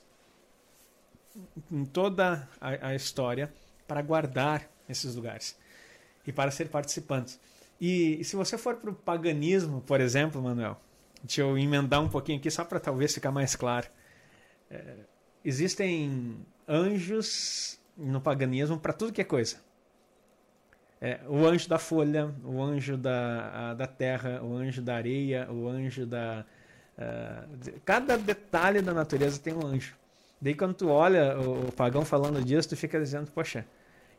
em 1.70 1.84
toda 1.84 2.48
a, 2.60 2.88
a 2.88 2.94
história 2.94 3.52
para 3.86 4.02
guardar 4.02 4.68
esses 4.88 5.14
lugares 5.14 5.56
e 6.26 6.32
para 6.32 6.50
ser 6.50 6.68
participantes. 6.68 7.38
E, 7.80 8.22
se 8.24 8.34
você 8.36 8.58
for 8.58 8.76
para 8.76 8.90
o 8.90 8.94
paganismo, 8.94 9.80
por 9.82 10.00
exemplo, 10.00 10.42
Manuel, 10.42 10.80
deixa 11.22 11.42
eu 11.42 11.56
emendar 11.56 12.02
um 12.02 12.08
pouquinho 12.08 12.38
aqui 12.38 12.50
só 12.50 12.64
para 12.64 12.80
talvez 12.80 13.14
ficar 13.14 13.30
mais 13.30 13.54
claro. 13.54 13.86
É, 14.70 14.96
existem 15.44 16.36
anjos 16.66 17.78
no 17.96 18.20
paganismo 18.20 18.78
para 18.78 18.92
tudo 18.92 19.12
que 19.12 19.20
é 19.20 19.24
coisa. 19.24 19.56
É, 21.00 21.20
o 21.28 21.46
anjo 21.46 21.68
da 21.68 21.78
folha, 21.78 22.34
o 22.44 22.60
anjo 22.60 22.96
da, 22.96 23.70
a, 23.70 23.74
da 23.74 23.86
terra, 23.86 24.42
o 24.42 24.56
anjo 24.56 24.82
da 24.82 24.96
areia, 24.96 25.48
o 25.50 25.68
anjo 25.68 26.04
da, 26.04 26.44
Uh, 26.98 27.80
cada 27.84 28.18
detalhe 28.18 28.82
da 28.82 28.92
natureza 28.92 29.38
tem 29.38 29.54
um 29.54 29.64
anjo. 29.64 29.94
Daí 30.40 30.52
quando 30.52 30.74
tu 30.74 30.88
olha 30.88 31.38
o, 31.38 31.68
o 31.68 31.72
pagão 31.72 32.04
falando 32.04 32.44
disso, 32.44 32.70
tu 32.70 32.76
fica 32.76 32.98
dizendo, 32.98 33.30
poxa, 33.30 33.64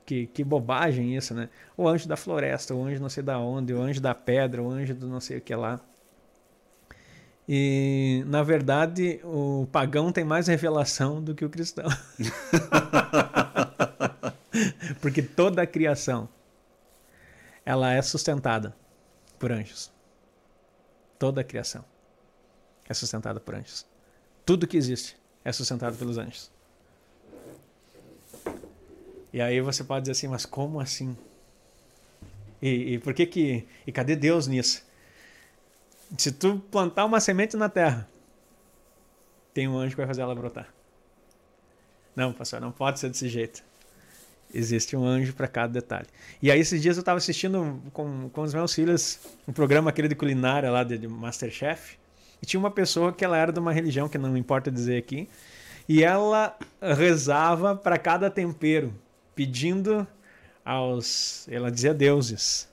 que, 0.10 0.26
que 0.26 0.44
bobagem 0.44 1.16
isso, 1.16 1.36
né? 1.36 1.50
O 1.78 1.88
anjo 1.88 2.08
da 2.08 2.18
floresta, 2.18 2.74
o 2.74 2.84
anjo 2.84 3.00
não 3.00 3.10
sei 3.10 3.22
da 3.22 3.38
onde, 3.38 3.76
o 3.76 3.80
anjo 3.80 4.02
da 4.02 4.16
pedra, 4.16 4.64
o 4.64 4.68
anjo 4.68 4.96
do 4.96 5.08
não 5.08 5.20
sei 5.20 5.38
o 5.38 5.42
que 5.42 5.54
lá. 5.54 5.80
E, 7.48 8.24
na 8.26 8.42
verdade, 8.42 9.20
o 9.24 9.68
pagão 9.72 10.12
tem 10.12 10.24
mais 10.24 10.48
revelação 10.48 11.24
do 11.24 11.36
que 11.36 11.46
o 11.46 11.50
cristão. 11.50 11.86
Porque 15.00 15.22
toda 15.22 15.62
a 15.62 15.68
criação 15.68 16.28
ela 17.64 17.94
é 17.94 18.02
sustentada 18.02 18.76
por 19.38 19.52
anjos. 19.52 19.92
Toda 21.20 21.42
a 21.42 21.44
criação 21.44 21.86
é 22.88 22.96
sustentada 22.96 23.40
por 23.40 23.54
anjos. 23.54 23.86
Tudo 24.44 24.66
que 24.66 24.78
existe 24.78 25.16
é 25.46 25.52
sustentado 25.52 25.96
pelos 25.98 26.18
anjos. 26.18 26.52
E 29.32 29.42
aí 29.42 29.62
você 29.62 29.84
pode 29.84 30.04
dizer 30.04 30.14
assim, 30.14 30.28
mas 30.28 30.46
como 30.46 30.80
assim? 30.80 31.16
E, 32.62 32.94
e 32.94 33.00
por 33.00 33.14
que 33.14 33.26
que 33.26 33.68
e 33.86 33.92
cadê 33.92 34.16
Deus 34.16 34.48
nisso? 34.48 34.84
Se 36.18 36.32
tu 36.32 36.62
plantar 36.72 37.06
uma 37.06 37.20
semente 37.20 37.56
na 37.56 37.70
terra, 37.70 38.08
tem 39.54 39.68
um 39.68 39.78
anjo 39.78 39.92
que 39.92 39.98
vai 39.98 40.08
fazer 40.08 40.22
ela 40.22 40.34
brotar. 40.34 40.68
Não, 42.16 42.34
pastor, 42.34 42.60
não 42.60 42.72
pode 42.72 43.00
ser 43.00 43.10
desse 43.10 43.30
jeito. 43.30 43.64
Existe 44.54 44.96
um 44.96 45.06
anjo 45.06 45.34
para 45.34 45.48
cada 45.48 45.72
detalhe. 45.72 46.08
E 46.42 46.52
aí, 46.52 46.60
esses 46.60 46.82
dias 46.82 46.98
eu 46.98 47.02
estava 47.02 47.18
assistindo 47.18 47.80
com, 47.94 48.30
com 48.30 48.42
os 48.42 48.54
meus 48.54 48.74
filhos 48.74 49.20
um 49.48 49.54
programa 49.54 49.92
aquele 49.92 50.08
de 50.08 50.16
culinária 50.16 50.72
lá 50.72 50.84
de, 50.84 50.98
de 50.98 51.08
Masterchef. 51.08 51.98
E 52.42 52.46
tinha 52.46 52.60
uma 52.60 52.72
pessoa 52.72 53.14
que 53.14 53.24
ela 53.24 53.38
era 53.38 53.52
de 53.52 53.60
uma 53.60 53.72
religião, 53.72 54.10
que 54.10 54.18
não 54.18 54.36
importa 54.36 54.72
dizer 54.72 54.98
aqui, 54.98 55.30
e 55.88 56.04
ela 56.04 56.58
rezava 56.82 57.76
para 57.76 57.98
cada 57.98 58.30
tempero, 58.30 58.94
pedindo 59.40 60.06
aos, 60.66 61.48
ela 61.48 61.72
dizia 61.72 61.94
deuses, 61.94 62.68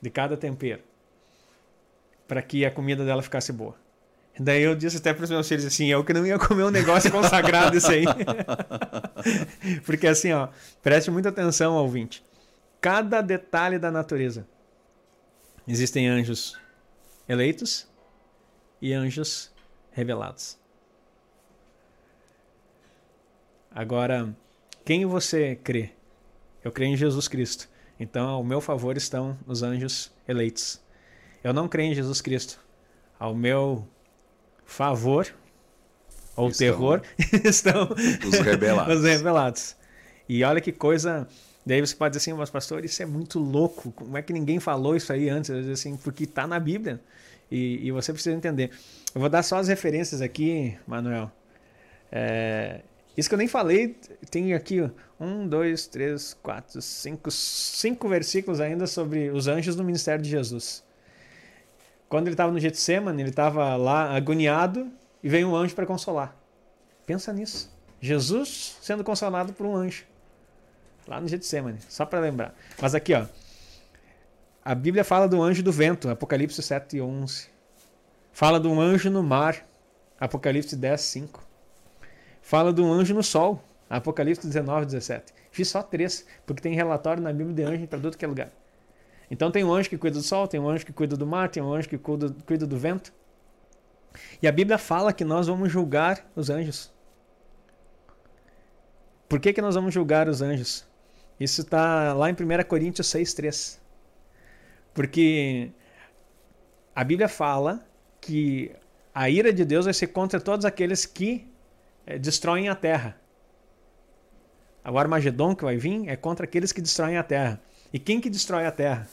de 0.00 0.08
cada 0.08 0.36
tempero, 0.36 0.80
para 2.28 2.40
que 2.40 2.64
a 2.64 2.70
comida 2.70 3.04
dela 3.04 3.20
ficasse 3.20 3.52
boa. 3.52 3.74
Daí 4.38 4.62
eu 4.62 4.76
disse 4.76 4.98
até 4.98 5.12
para 5.12 5.24
os 5.24 5.30
meus 5.30 5.48
filhos 5.48 5.64
assim, 5.64 5.86
eu 5.86 6.04
que 6.04 6.12
não 6.12 6.24
ia 6.24 6.38
comer 6.38 6.62
um 6.62 6.70
negócio 6.70 7.10
consagrado 7.10 7.76
isso 7.76 7.90
aí. 7.90 8.04
Porque 9.84 10.06
assim, 10.06 10.30
ó, 10.30 10.48
preste 10.80 11.10
muita 11.10 11.30
atenção, 11.30 11.74
ouvinte. 11.74 12.24
Cada 12.80 13.20
detalhe 13.20 13.76
da 13.76 13.90
natureza. 13.90 14.46
Existem 15.66 16.06
anjos 16.06 16.56
eleitos 17.28 17.88
e 18.80 18.92
anjos 18.92 19.52
revelados. 19.90 20.56
Agora, 23.74 24.32
quem 24.86 25.04
você 25.04 25.56
crê? 25.56 25.95
Eu 26.66 26.72
creio 26.72 26.94
em 26.94 26.96
Jesus 26.96 27.28
Cristo. 27.28 27.68
Então, 27.98 28.28
ao 28.28 28.42
meu 28.42 28.60
favor 28.60 28.96
estão 28.96 29.38
os 29.46 29.62
anjos 29.62 30.10
eleitos. 30.26 30.80
Eu 31.44 31.52
não 31.52 31.68
creio 31.68 31.92
em 31.92 31.94
Jesus 31.94 32.20
Cristo. 32.20 32.58
Ao 33.20 33.36
meu 33.36 33.86
favor 34.64 35.32
ou 36.34 36.48
estão, 36.48 36.66
terror 36.66 37.02
estão 37.44 37.88
os 38.26 38.40
revelados. 38.40 38.96
os 38.98 39.04
revelados. 39.04 39.76
E 40.28 40.42
olha 40.42 40.60
que 40.60 40.72
coisa. 40.72 41.28
Daí 41.64 41.80
você 41.80 41.94
pode 41.94 42.16
dizer 42.16 42.32
assim, 42.32 42.36
mas 42.36 42.50
pastor, 42.50 42.84
isso 42.84 43.00
é 43.00 43.06
muito 43.06 43.38
louco. 43.38 43.92
Como 43.92 44.18
é 44.18 44.22
que 44.22 44.32
ninguém 44.32 44.58
falou 44.58 44.96
isso 44.96 45.12
aí 45.12 45.28
antes? 45.28 45.50
Assim, 45.68 45.96
porque 45.96 46.24
está 46.24 46.48
na 46.48 46.58
Bíblia. 46.58 47.00
E, 47.48 47.86
e, 47.86 47.92
você 47.92 48.12
precisa 48.12 48.34
entender. 48.34 48.72
Eu 49.14 49.20
vou 49.20 49.30
dar 49.30 49.44
só 49.44 49.58
as 49.58 49.68
referências 49.68 50.20
aqui, 50.20 50.76
Manuel. 50.84 51.30
É, 52.10 52.80
isso 53.16 53.28
que 53.28 53.34
eu 53.34 53.38
nem 53.38 53.48
falei, 53.48 53.96
tem 54.30 54.52
aqui 54.52 54.90
um, 55.18 55.48
dois, 55.48 55.86
três, 55.86 56.34
quatro, 56.42 56.82
cinco, 56.82 57.30
cinco 57.30 58.08
versículos 58.08 58.60
ainda 58.60 58.86
sobre 58.86 59.30
os 59.30 59.48
anjos 59.48 59.74
no 59.74 59.82
ministério 59.82 60.22
de 60.22 60.28
Jesus. 60.28 60.84
Quando 62.08 62.26
ele 62.26 62.34
estava 62.34 62.52
no 62.52 62.60
Getsemane, 62.60 63.22
ele 63.22 63.30
estava 63.30 63.74
lá 63.76 64.14
agoniado 64.14 64.90
e 65.22 65.28
veio 65.28 65.48
um 65.48 65.56
anjo 65.56 65.74
para 65.74 65.86
consolar. 65.86 66.36
Pensa 67.06 67.32
nisso. 67.32 67.74
Jesus 68.00 68.76
sendo 68.82 69.02
consolado 69.02 69.52
por 69.52 69.66
um 69.66 69.74
anjo. 69.74 70.04
Lá 71.08 71.20
no 71.20 71.26
Getsemane, 71.26 71.78
só 71.88 72.04
para 72.04 72.20
lembrar. 72.20 72.54
Mas 72.80 72.94
aqui, 72.94 73.14
ó. 73.14 73.26
A 74.64 74.74
Bíblia 74.74 75.04
fala 75.04 75.28
do 75.28 75.40
anjo 75.40 75.62
do 75.62 75.72
vento, 75.72 76.08
Apocalipse 76.08 76.60
7 76.60 76.96
e 76.96 77.00
11. 77.00 77.48
Fala 78.32 78.60
do 78.60 78.78
anjo 78.78 79.08
no 79.08 79.22
mar, 79.22 79.64
Apocalipse 80.18 80.76
10, 80.76 81.00
5. 81.00 81.45
Fala 82.46 82.72
do 82.72 82.84
anjo 82.92 83.12
no 83.12 83.24
sol, 83.24 83.60
Apocalipse 83.90 84.46
19, 84.46 84.86
17. 84.86 85.34
Fiz 85.50 85.66
só 85.66 85.82
três, 85.82 86.24
porque 86.46 86.62
tem 86.62 86.76
relatório 86.76 87.20
na 87.20 87.32
Bíblia 87.32 87.56
de 87.56 87.62
anjo 87.64 87.88
para 87.88 87.98
tudo 87.98 88.16
que 88.16 88.24
é 88.24 88.28
lugar. 88.28 88.52
Então 89.28 89.50
tem 89.50 89.64
um 89.64 89.72
anjo 89.72 89.90
que 89.90 89.98
cuida 89.98 90.16
do 90.16 90.22
sol, 90.22 90.46
tem 90.46 90.60
um 90.60 90.68
anjo 90.68 90.86
que 90.86 90.92
cuida 90.92 91.16
do 91.16 91.26
mar, 91.26 91.48
tem 91.48 91.60
um 91.60 91.74
anjo 91.74 91.88
que 91.88 91.98
cuida, 91.98 92.32
cuida 92.46 92.64
do 92.64 92.78
vento. 92.78 93.12
E 94.40 94.46
a 94.46 94.52
Bíblia 94.52 94.78
fala 94.78 95.12
que 95.12 95.24
nós 95.24 95.48
vamos 95.48 95.72
julgar 95.72 96.24
os 96.36 96.48
anjos. 96.48 96.92
Por 99.28 99.40
que, 99.40 99.52
que 99.52 99.60
nós 99.60 99.74
vamos 99.74 99.92
julgar 99.92 100.28
os 100.28 100.40
anjos? 100.40 100.86
Isso 101.40 101.62
está 101.62 102.12
lá 102.12 102.30
em 102.30 102.32
1 102.32 102.36
Coríntios 102.68 103.08
6,3. 103.08 103.80
Porque 104.94 105.72
a 106.94 107.02
Bíblia 107.02 107.28
fala 107.28 107.84
que 108.20 108.70
a 109.12 109.28
ira 109.28 109.52
de 109.52 109.64
Deus 109.64 109.86
vai 109.86 109.94
ser 109.94 110.06
contra 110.06 110.40
todos 110.40 110.64
aqueles 110.64 111.04
que 111.04 111.44
é, 112.06 112.18
destroem 112.18 112.68
a 112.68 112.74
terra. 112.74 113.20
O 114.88 114.98
Armagedon 114.98 115.54
que 115.54 115.64
vai 115.64 115.76
vir 115.76 116.08
é 116.08 116.14
contra 116.14 116.44
aqueles 116.44 116.70
que 116.70 116.80
destroem 116.80 117.18
a 117.18 117.22
terra. 117.22 117.60
E 117.92 117.98
quem 117.98 118.20
que 118.20 118.30
destrói 118.30 118.66
a 118.66 118.70
terra? 118.70 119.08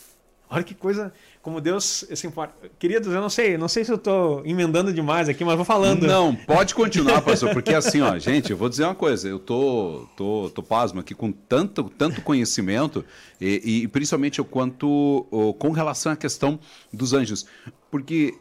Olha 0.49 0.63
que 0.63 0.75
coisa, 0.75 1.11
como 1.41 1.59
Deus 1.59 2.05
se 2.13 2.27
importa. 2.27 2.53
Queridos, 2.77 3.11
eu 3.11 3.19
não 3.19 3.29
sei, 3.29 3.57
não 3.57 3.67
sei 3.67 3.83
se 3.83 3.91
eu 3.91 3.95
estou 3.95 4.45
emendando 4.45 4.93
demais 4.93 5.27
aqui, 5.27 5.43
mas 5.43 5.55
vou 5.55 5.65
falando. 5.65 6.05
Não, 6.05 6.35
pode 6.35 6.75
continuar, 6.75 7.21
pastor, 7.25 7.51
porque 7.53 7.73
assim, 7.73 8.01
ó, 8.01 8.19
gente, 8.19 8.51
eu 8.51 8.57
vou 8.57 8.69
dizer 8.69 8.83
uma 8.83 8.93
coisa, 8.93 9.27
eu 9.27 9.39
tô, 9.39 10.07
tô, 10.15 10.51
tô 10.53 10.61
pasmo 10.61 10.99
aqui 10.99 11.15
com 11.15 11.31
tanto, 11.31 11.89
tanto 11.89 12.21
conhecimento 12.21 13.03
e, 13.41 13.81
e 13.83 13.87
principalmente 13.87 14.39
o 14.41 14.45
quanto 14.45 15.25
o, 15.31 15.55
com 15.55 15.71
relação 15.71 16.11
à 16.11 16.15
questão 16.15 16.59
dos 16.91 17.13
anjos, 17.13 17.47
porque 17.89 18.35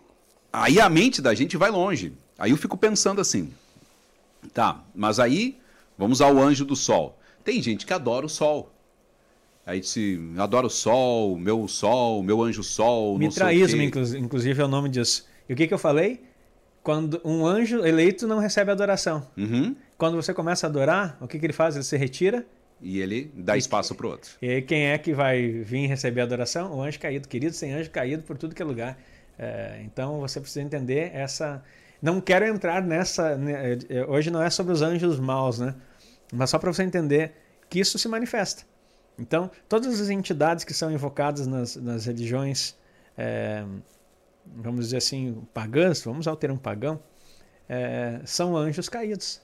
aí 0.52 0.78
a 0.78 0.90
mente 0.90 1.22
da 1.22 1.32
gente 1.32 1.56
vai 1.56 1.70
longe. 1.70 2.12
Aí 2.38 2.50
eu 2.50 2.58
fico 2.58 2.76
pensando 2.76 3.22
assim, 3.22 3.54
Tá, 4.52 4.84
mas 4.94 5.20
aí 5.20 5.58
vamos 5.96 6.20
ao 6.20 6.38
anjo 6.38 6.64
do 6.64 6.74
sol. 6.74 7.18
Tem 7.44 7.60
gente 7.62 7.86
que 7.86 7.92
adora 7.92 8.26
o 8.26 8.28
sol. 8.28 8.72
Aí 9.64 9.82
se 9.82 10.18
adora 10.38 10.66
o 10.66 10.70
sol, 10.70 11.36
meu 11.36 11.68
sol, 11.68 12.22
meu 12.22 12.42
anjo 12.42 12.62
sol. 12.62 13.16
Mitraísmo, 13.18 13.80
inclusive, 13.80 14.60
é 14.60 14.64
o 14.64 14.68
nome 14.68 14.88
disso. 14.88 15.26
E 15.48 15.52
o 15.52 15.56
que, 15.56 15.68
que 15.68 15.74
eu 15.74 15.78
falei? 15.78 16.20
Quando 16.82 17.20
um 17.24 17.46
anjo 17.46 17.84
eleito 17.84 18.26
não 18.26 18.40
recebe 18.40 18.72
adoração. 18.72 19.26
Uhum. 19.36 19.76
Quando 19.96 20.16
você 20.16 20.34
começa 20.34 20.66
a 20.66 20.68
adorar, 20.68 21.16
o 21.20 21.28
que, 21.28 21.38
que 21.38 21.46
ele 21.46 21.52
faz? 21.52 21.76
Ele 21.76 21.84
se 21.84 21.96
retira. 21.96 22.44
E 22.80 22.98
ele 22.98 23.30
dá 23.36 23.56
espaço 23.56 23.94
para 23.94 24.06
o 24.06 24.10
outro. 24.10 24.32
E 24.42 24.60
quem 24.62 24.86
é 24.86 24.98
que 24.98 25.14
vai 25.14 25.48
vir 25.48 25.86
receber 25.86 26.22
adoração? 26.22 26.76
O 26.76 26.82
anjo 26.82 26.98
caído. 26.98 27.28
Querido, 27.28 27.54
sem 27.54 27.72
anjo 27.72 27.88
caído 27.90 28.24
por 28.24 28.36
tudo 28.36 28.56
que 28.56 28.62
é 28.62 28.64
lugar. 28.64 28.98
É, 29.38 29.80
então 29.84 30.18
você 30.18 30.40
precisa 30.40 30.62
entender 30.62 31.12
essa 31.14 31.62
não 32.02 32.20
quero 32.20 32.44
entrar 32.44 32.82
nessa. 32.82 33.36
Né, 33.36 33.78
é, 33.88 34.04
hoje 34.04 34.28
não 34.30 34.42
é 34.42 34.50
sobre 34.50 34.72
os 34.72 34.82
anjos 34.82 35.20
maus, 35.20 35.60
né? 35.60 35.76
Mas 36.32 36.50
só 36.50 36.58
para 36.58 36.72
você 36.72 36.82
entender 36.82 37.32
que 37.70 37.78
isso 37.78 37.98
se 37.98 38.08
manifesta. 38.08 38.64
Então, 39.16 39.50
todas 39.68 40.00
as 40.00 40.08
entidades 40.10 40.64
que 40.64 40.74
são 40.74 40.90
invocadas 40.90 41.46
nas, 41.46 41.76
nas 41.76 42.06
religiões, 42.06 42.74
é, 43.16 43.64
vamos 44.44 44.86
dizer 44.86 44.96
assim, 44.96 45.46
pagãs, 45.54 46.02
vamos 46.02 46.20
usar 46.20 46.32
o 46.32 46.36
termo 46.36 46.58
pagão, 46.58 47.00
é, 47.68 48.20
são 48.24 48.56
anjos 48.56 48.88
caídos 48.88 49.40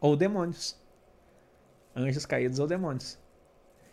ou 0.00 0.16
demônios. 0.16 0.76
Anjos 1.94 2.26
caídos 2.26 2.58
ou 2.58 2.66
demônios. 2.66 3.18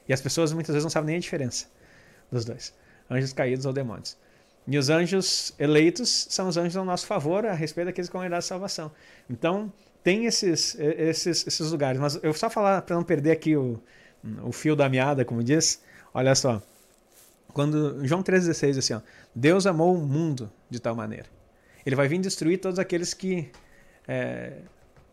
E 0.07 0.13
as 0.13 0.19
pessoas 0.19 0.51
muitas 0.51 0.73
vezes 0.73 0.83
não 0.83 0.89
sabem 0.89 1.07
nem 1.07 1.15
a 1.17 1.19
diferença 1.19 1.67
dos 2.29 2.43
dois: 2.43 2.73
anjos 3.09 3.31
caídos 3.31 3.65
ou 3.65 3.71
demônios. 3.71 4.17
E 4.65 4.77
os 4.77 4.89
anjos 4.89 5.53
eleitos 5.59 6.27
são 6.29 6.47
os 6.47 6.55
anjos 6.55 6.77
ao 6.77 6.85
nosso 6.85 7.05
favor 7.05 7.45
a 7.45 7.53
respeito 7.53 7.87
daqueles 7.87 8.09
que 8.09 8.13
vão 8.13 8.23
herdar 8.23 8.39
a 8.39 8.41
salvação. 8.41 8.91
Então, 9.29 9.71
tem 10.03 10.25
esses, 10.25 10.75
esses, 10.79 11.45
esses 11.45 11.71
lugares. 11.71 11.99
Mas 11.99 12.19
eu 12.23 12.33
só 12.33 12.49
falar, 12.49 12.81
para 12.81 12.95
não 12.95 13.03
perder 13.03 13.31
aqui 13.31 13.55
o, 13.55 13.81
o 14.43 14.51
fio 14.51 14.75
da 14.75 14.87
meada, 14.87 15.25
como 15.25 15.43
diz, 15.43 15.81
olha 16.13 16.33
só. 16.35 16.61
Quando 17.53 18.05
João 18.05 18.23
3,16 18.23 18.77
assim, 18.77 18.93
ó, 18.93 19.01
Deus 19.35 19.67
amou 19.67 19.95
o 19.95 20.05
mundo 20.05 20.51
de 20.69 20.79
tal 20.79 20.95
maneira. 20.95 21.27
Ele 21.85 21.95
vai 21.95 22.07
vir 22.07 22.19
destruir 22.19 22.59
todos 22.59 22.79
aqueles 22.79 23.13
que 23.13 23.51
é, 24.07 24.59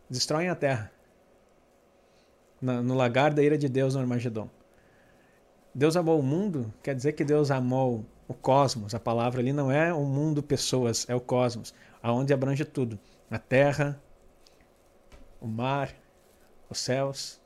destroem 0.09 0.49
a 0.49 0.55
terra. 0.55 0.91
No, 2.61 2.95
lagar 2.95 3.33
da 3.33 3.43
ira 3.43 3.57
de 3.57 3.69
Deus 3.69 3.95
no 3.95 4.01
Armagedon. 4.01 4.49
Deus 5.75 5.97
amou 5.97 6.19
o 6.19 6.23
mundo, 6.23 6.73
quer 6.83 6.95
dizer 6.95 7.13
que 7.13 7.25
Deus 7.25 7.51
amou 7.51 8.05
o 8.31 8.35
cosmos. 8.35 8.95
A 8.95 9.01
palavra 9.01 9.41
ali 9.41 9.53
não 9.53 9.73
é 9.73 9.93
o 9.93 10.05
mundo 10.05 10.41
pessoas, 10.41 11.05
é 11.09 11.15
o 11.15 11.21
cosmos, 11.21 11.75
aonde 12.01 12.33
abrange 12.33 12.65
tudo: 12.65 12.97
a 13.29 13.41
terra, 13.41 14.01
o 15.41 15.49
mar, 15.49 15.93
os 16.69 16.79
céus, 16.79 17.41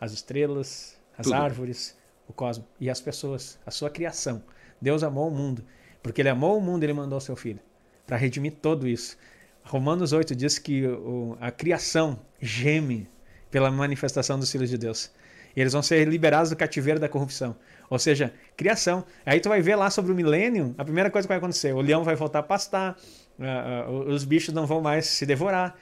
as 0.00 0.12
estrelas, 0.12 0.98
as 1.18 1.26
tudo. 1.26 1.34
árvores, 1.34 1.98
o 2.26 2.32
cosmos 2.32 2.66
e 2.80 2.88
as 2.88 2.98
pessoas, 2.98 3.58
a 3.66 3.70
sua 3.70 3.90
criação. 3.90 4.42
Deus 4.80 5.02
amou 5.02 5.28
o 5.28 5.30
mundo, 5.30 5.62
porque 6.02 6.22
ele 6.22 6.30
amou 6.30 6.56
o 6.56 6.60
mundo, 6.62 6.82
ele 6.82 6.94
mandou 6.94 7.18
o 7.18 7.20
seu 7.20 7.36
filho 7.36 7.60
para 8.06 8.16
redimir 8.16 8.54
tudo 8.62 8.88
isso. 8.88 9.18
Romanos 9.62 10.14
8 10.14 10.34
diz 10.34 10.58
que 10.58 10.86
o, 10.86 11.36
a 11.40 11.50
criação 11.50 12.18
geme 12.40 13.08
pela 13.50 13.70
manifestação 13.70 14.38
dos 14.38 14.50
filhos 14.50 14.70
de 14.70 14.78
Deus. 14.78 15.10
E 15.54 15.60
eles 15.60 15.74
vão 15.74 15.82
ser 15.82 16.08
liberados 16.08 16.48
do 16.48 16.56
cativeiro 16.56 16.98
da 16.98 17.08
corrupção. 17.08 17.54
Ou 17.92 17.98
seja, 17.98 18.32
criação. 18.56 19.04
Aí 19.26 19.38
tu 19.38 19.50
vai 19.50 19.60
ver 19.60 19.76
lá 19.76 19.90
sobre 19.90 20.12
o 20.12 20.14
milênio, 20.14 20.74
a 20.78 20.82
primeira 20.82 21.10
coisa 21.10 21.26
que 21.26 21.28
vai 21.28 21.36
acontecer, 21.36 21.74
o 21.74 21.80
leão 21.82 22.02
vai 22.02 22.16
voltar 22.16 22.38
a 22.38 22.42
pastar, 22.42 22.98
uh, 23.38 23.90
uh, 23.90 24.08
os 24.08 24.24
bichos 24.24 24.54
não 24.54 24.66
vão 24.66 24.80
mais 24.80 25.04
se 25.04 25.26
devorar. 25.26 25.76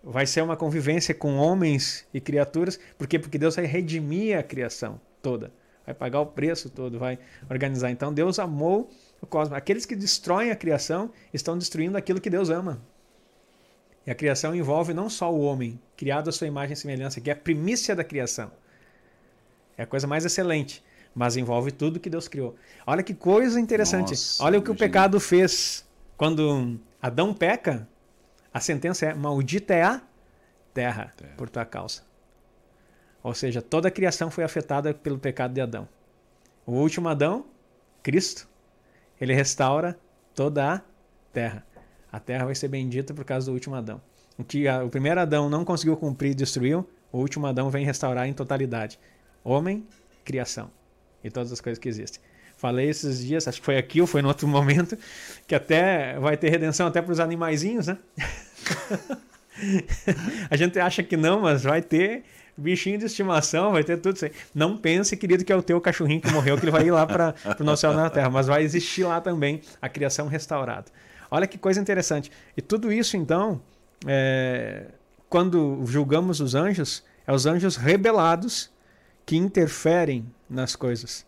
Vai 0.00 0.26
ser 0.26 0.42
uma 0.42 0.56
convivência 0.56 1.12
com 1.12 1.34
homens 1.38 2.06
e 2.14 2.20
criaturas. 2.20 2.78
Por 2.96 3.08
quê? 3.08 3.18
Porque 3.18 3.36
Deus 3.36 3.56
vai 3.56 3.64
redimir 3.64 4.38
a 4.38 4.44
criação 4.44 5.00
toda. 5.20 5.52
Vai 5.84 5.92
pagar 5.92 6.20
o 6.20 6.26
preço 6.26 6.70
todo, 6.70 7.00
vai 7.00 7.18
organizar. 7.50 7.90
Então 7.90 8.14
Deus 8.14 8.38
amou 8.38 8.88
o 9.20 9.26
cosmos. 9.26 9.58
Aqueles 9.58 9.84
que 9.84 9.96
destroem 9.96 10.52
a 10.52 10.56
criação 10.56 11.10
estão 11.34 11.58
destruindo 11.58 11.98
aquilo 11.98 12.20
que 12.20 12.30
Deus 12.30 12.48
ama. 12.48 12.80
E 14.06 14.10
a 14.12 14.14
criação 14.14 14.54
envolve 14.54 14.94
não 14.94 15.10
só 15.10 15.34
o 15.34 15.40
homem, 15.40 15.80
criado 15.96 16.28
à 16.30 16.32
sua 16.32 16.46
imagem 16.46 16.74
e 16.74 16.76
semelhança, 16.76 17.20
que 17.20 17.28
é 17.28 17.32
a 17.32 17.36
primícia 17.36 17.96
da 17.96 18.04
criação 18.04 18.52
É 19.76 19.82
a 19.82 19.86
coisa 19.86 20.06
mais 20.06 20.24
excelente. 20.24 20.86
Mas 21.18 21.34
envolve 21.34 21.72
tudo 21.72 21.98
que 21.98 22.10
Deus 22.10 22.28
criou. 22.28 22.54
Olha 22.86 23.02
que 23.02 23.14
coisa 23.14 23.58
interessante. 23.58 24.10
Nossa, 24.10 24.44
Olha 24.44 24.58
o 24.58 24.62
que 24.62 24.68
o 24.68 24.72
imagina. 24.72 24.86
pecado 24.86 25.18
fez. 25.18 25.82
Quando 26.14 26.78
Adão 27.00 27.32
peca, 27.32 27.88
a 28.52 28.60
sentença 28.60 29.06
é: 29.06 29.14
maldita 29.14 29.72
é 29.72 29.82
a 29.82 30.02
terra 30.74 31.10
Terra. 31.16 31.34
por 31.38 31.48
tua 31.48 31.64
causa. 31.64 32.02
Ou 33.22 33.32
seja, 33.32 33.62
toda 33.62 33.88
a 33.88 33.90
criação 33.90 34.30
foi 34.30 34.44
afetada 34.44 34.92
pelo 34.92 35.18
pecado 35.18 35.54
de 35.54 35.60
Adão. 35.62 35.88
O 36.66 36.72
último 36.72 37.08
Adão, 37.08 37.46
Cristo, 38.02 38.46
ele 39.18 39.32
restaura 39.32 39.98
toda 40.34 40.74
a 40.74 40.80
terra. 41.32 41.64
A 42.12 42.20
terra 42.20 42.44
vai 42.44 42.54
ser 42.54 42.68
bendita 42.68 43.14
por 43.14 43.24
causa 43.24 43.46
do 43.46 43.52
último 43.54 43.74
Adão. 43.74 44.02
O 44.38 44.44
que 44.44 44.68
a- 44.68 44.84
o 44.84 44.90
primeiro 44.90 45.18
Adão 45.18 45.48
não 45.48 45.64
conseguiu 45.64 45.96
cumprir 45.96 46.32
e 46.32 46.34
destruiu, 46.34 46.86
o 47.10 47.18
último 47.18 47.46
Adão 47.46 47.70
vem 47.70 47.86
restaurar 47.86 48.28
em 48.28 48.34
totalidade. 48.34 48.98
Homem, 49.42 49.86
criação 50.24 50.70
e 51.26 51.30
todas 51.30 51.52
as 51.52 51.60
coisas 51.60 51.78
que 51.78 51.88
existem. 51.88 52.20
Falei 52.56 52.88
esses 52.88 53.24
dias, 53.24 53.46
acho 53.46 53.60
que 53.60 53.66
foi 53.66 53.76
aqui 53.76 54.00
ou 54.00 54.06
foi 54.06 54.22
em 54.22 54.24
outro 54.24 54.48
momento, 54.48 54.96
que 55.46 55.54
até 55.54 56.18
vai 56.18 56.36
ter 56.36 56.48
redenção 56.48 56.86
até 56.86 57.02
para 57.02 57.12
os 57.12 57.20
animaizinhos, 57.20 57.86
né? 57.86 57.98
a 60.50 60.56
gente 60.56 60.78
acha 60.78 61.02
que 61.02 61.16
não, 61.16 61.40
mas 61.40 61.64
vai 61.64 61.82
ter 61.82 62.24
bichinho 62.56 62.98
de 62.98 63.04
estimação, 63.04 63.72
vai 63.72 63.84
ter 63.84 63.98
tudo 63.98 64.16
isso 64.16 64.24
aí. 64.24 64.32
Não 64.54 64.76
pense, 64.76 65.16
querido, 65.16 65.44
que 65.44 65.52
é 65.52 65.56
o 65.56 65.62
teu 65.62 65.80
cachorrinho 65.80 66.20
que 66.20 66.30
morreu, 66.30 66.56
que 66.56 66.64
ele 66.64 66.70
vai 66.70 66.86
ir 66.86 66.90
lá 66.90 67.06
para 67.06 67.34
o 67.60 67.64
nosso 67.64 67.82
céu 67.82 67.92
na 67.92 68.08
terra, 68.08 68.30
mas 68.30 68.46
vai 68.46 68.62
existir 68.62 69.04
lá 69.04 69.20
também 69.20 69.60
a 69.80 69.88
criação 69.88 70.26
restaurada. 70.26 70.86
Olha 71.30 71.46
que 71.46 71.58
coisa 71.58 71.80
interessante. 71.80 72.30
E 72.56 72.62
tudo 72.62 72.90
isso, 72.90 73.16
então, 73.16 73.60
é, 74.06 74.86
quando 75.28 75.82
julgamos 75.84 76.40
os 76.40 76.54
anjos, 76.54 77.04
é 77.26 77.32
os 77.32 77.44
anjos 77.44 77.76
rebelados 77.76 78.70
que 79.26 79.36
interferem 79.36 80.24
nas 80.48 80.74
coisas. 80.76 81.26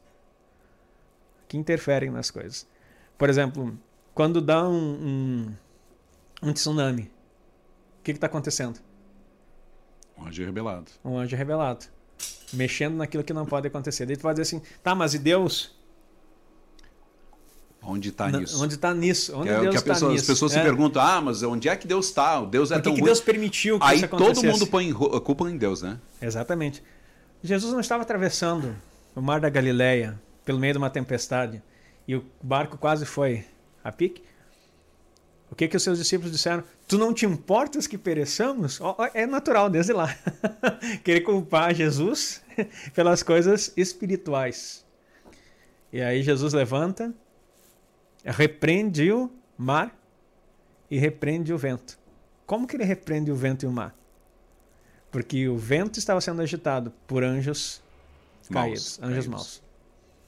Que 1.48 1.56
interferem 1.58 2.10
nas 2.10 2.30
coisas. 2.30 2.66
Por 3.18 3.28
exemplo, 3.28 3.76
quando 4.14 4.40
dá 4.40 4.66
um, 4.68 4.72
um, 6.42 6.48
um 6.48 6.52
tsunami, 6.52 7.10
o 7.98 8.02
que 8.04 8.12
está 8.12 8.26
acontecendo? 8.28 8.78
Um 10.16 10.26
anjo 10.26 10.44
rebelado. 10.44 10.90
Um 11.04 11.18
anjo 11.18 11.34
rebelado. 11.36 11.86
Mexendo 12.52 12.96
naquilo 12.96 13.22
que 13.24 13.32
não 13.32 13.44
pode 13.44 13.66
acontecer. 13.66 14.06
Daí 14.06 14.16
tu 14.16 14.22
vai 14.22 14.32
dizer 14.32 14.42
assim, 14.42 14.62
tá, 14.82 14.94
mas 14.94 15.14
e 15.14 15.18
Deus? 15.18 15.76
Onde 17.82 18.08
está 18.08 18.30
nisso? 18.30 18.62
Onde 18.62 18.74
está 18.74 18.92
nisso? 18.92 19.36
Onde 19.36 19.48
é 19.50 19.60
Deus 19.60 19.70
que 19.70 19.76
a 19.76 19.78
está 19.78 19.94
pessoa- 19.94 20.10
nisso? 20.12 20.22
as 20.22 20.26
pessoas 20.26 20.52
se 20.52 20.58
É. 20.58 20.62
perguntam, 20.62 21.00
ah, 21.00 21.20
mas 21.20 21.42
onde 21.42 21.68
é 21.68 21.76
que 21.76 21.86
Deus 21.86 22.06
está? 22.06 22.44
Deus 22.44 22.70
é 22.70 22.74
Por 22.74 22.80
que, 22.80 22.84
tão 22.84 22.94
que 22.94 23.00
ruim. 23.00 23.06
Deus 23.08 23.20
permitiu 23.20 23.78
que 23.78 23.86
Aí 23.86 23.98
isso 23.98 24.08
todo 24.08 24.22
acontecesse? 24.24 24.46
mundo 24.52 24.66
põe 24.66 24.90
ro- 24.90 25.14
a 25.16 25.20
culpa 25.20 25.48
em 25.48 25.56
Deus, 25.56 25.82
né? 25.82 25.98
Exatamente. 26.20 26.82
Jesus 27.42 27.72
não 27.72 27.80
estava 27.80 28.02
atravessando 28.02 28.74
o 29.14 29.22
mar 29.22 29.40
da 29.40 29.48
Galileia 29.48 30.20
pelo 30.44 30.58
meio 30.58 30.72
de 30.72 30.78
uma 30.78 30.90
tempestade 30.90 31.62
e 32.06 32.16
o 32.16 32.24
barco 32.42 32.76
quase 32.76 33.06
foi 33.06 33.44
a 33.84 33.92
pique. 33.92 34.22
O 35.50 35.54
que 35.54 35.68
que 35.68 35.76
os 35.76 35.82
seus 35.82 35.98
discípulos 35.98 36.32
disseram? 36.32 36.64
Tu 36.86 36.98
não 36.98 37.14
te 37.14 37.24
importas 37.24 37.86
que 37.86 37.96
pereçamos? 37.96 38.80
É 39.14 39.26
natural 39.26 39.70
desde 39.70 39.92
lá. 39.92 40.14
Querer 41.04 41.20
culpar 41.20 41.74
Jesus 41.74 42.42
pelas 42.94 43.22
coisas 43.22 43.72
espirituais. 43.76 44.84
E 45.92 46.02
aí 46.02 46.22
Jesus 46.22 46.52
levanta, 46.52 47.14
repreende 48.24 49.10
o 49.10 49.30
mar 49.56 49.96
e 50.90 50.98
repreende 50.98 51.52
o 51.52 51.58
vento. 51.58 51.98
Como 52.46 52.66
que 52.66 52.76
ele 52.76 52.84
repreende 52.84 53.30
o 53.30 53.36
vento 53.36 53.64
e 53.64 53.66
o 53.66 53.72
mar? 53.72 53.94
Porque 55.10 55.48
o 55.48 55.56
vento 55.56 55.98
estava 55.98 56.20
sendo 56.20 56.42
agitado 56.42 56.92
por 57.06 57.24
anjos 57.24 57.82
Maus, 58.50 58.64
caídos, 58.64 58.98
anjos 59.02 59.12
caídos. 59.14 59.26
maus. 59.28 59.62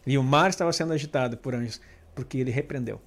E 0.07 0.17
o 0.19 0.23
mar 0.23 0.49
estava 0.51 0.73
sendo 0.73 0.93
agitado 0.93 1.37
por 1.37 1.55
anjos, 1.55 1.81
porque 2.15 2.39
ele 2.39 2.51
repreendeu. 2.51 3.01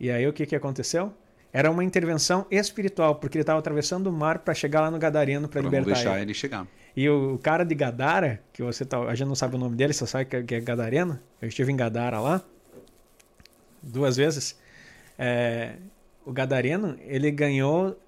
E 0.00 0.10
aí 0.10 0.26
o 0.26 0.32
que, 0.32 0.46
que 0.46 0.56
aconteceu? 0.56 1.12
Era 1.52 1.70
uma 1.70 1.82
intervenção 1.82 2.46
espiritual, 2.50 3.16
porque 3.16 3.38
ele 3.38 3.42
estava 3.42 3.58
atravessando 3.58 4.06
o 4.08 4.12
mar 4.12 4.40
para 4.40 4.54
chegar 4.54 4.80
lá 4.82 4.90
no 4.90 4.98
Gadareno 4.98 5.48
para 5.48 5.60
libertar 5.60 5.86
deixar 5.94 6.12
ele. 6.14 6.22
ele 6.26 6.34
chegar. 6.34 6.66
E 6.96 7.08
o 7.08 7.38
cara 7.42 7.64
de 7.64 7.74
Gadara, 7.74 8.42
que 8.52 8.62
você 8.62 8.84
tá, 8.84 8.98
a 9.00 9.14
gente 9.14 9.28
não 9.28 9.34
sabe 9.34 9.56
o 9.56 9.58
nome 9.58 9.76
dele, 9.76 9.92
só 9.92 10.04
sabe 10.06 10.24
que 10.26 10.36
é- 10.36 10.42
que 10.42 10.54
é 10.54 10.60
Gadareno. 10.60 11.18
Eu 11.40 11.48
estive 11.48 11.72
em 11.72 11.76
Gadara 11.76 12.20
lá 12.20 12.42
duas 13.82 14.16
vezes. 14.16 14.58
É, 15.18 15.76
o 16.24 16.32
Gadareno, 16.32 16.96
ele 17.02 17.30
ganhou 17.30 17.98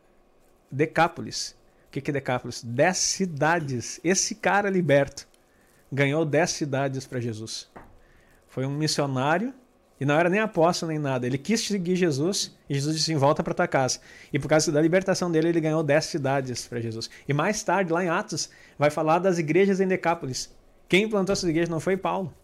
Decápolis. 0.70 1.56
O 1.88 1.90
que 1.90 2.00
que 2.00 2.10
é 2.10 2.14
Decápolis? 2.14 2.62
Dez 2.62 2.98
cidades. 2.98 4.00
Esse 4.04 4.34
cara 4.34 4.70
liberto 4.70 5.26
ganhou 5.90 6.24
dez 6.24 6.50
cidades 6.50 7.06
para 7.06 7.20
Jesus. 7.20 7.68
Foi 8.46 8.64
um 8.64 8.70
missionário 8.70 9.52
e 10.00 10.04
não 10.04 10.14
era 10.18 10.30
nem 10.30 10.40
apóstolo 10.40 10.90
nem 10.90 10.98
nada. 10.98 11.26
Ele 11.26 11.36
quis 11.36 11.60
seguir 11.66 11.94
Jesus 11.94 12.56
e 12.68 12.74
Jesus 12.74 12.96
disse: 12.96 13.12
assim, 13.12 13.18
volta 13.18 13.42
para 13.42 13.52
tua 13.52 13.68
casa. 13.68 14.00
E 14.32 14.38
por 14.38 14.48
causa 14.48 14.72
da 14.72 14.80
libertação 14.80 15.30
dele, 15.30 15.48
ele 15.48 15.60
ganhou 15.60 15.82
dez 15.82 16.06
cidades 16.06 16.66
para 16.66 16.80
Jesus. 16.80 17.10
E 17.28 17.32
mais 17.32 17.62
tarde, 17.62 17.92
lá 17.92 18.04
em 18.04 18.08
Atos, 18.08 18.50
vai 18.78 18.90
falar 18.90 19.18
das 19.18 19.38
igrejas 19.38 19.80
em 19.80 19.86
Decápolis. 19.86 20.50
Quem 20.88 21.08
plantou 21.08 21.32
essas 21.32 21.48
igrejas 21.48 21.68
não 21.68 21.80
foi 21.80 21.96
Paulo. 21.96 22.34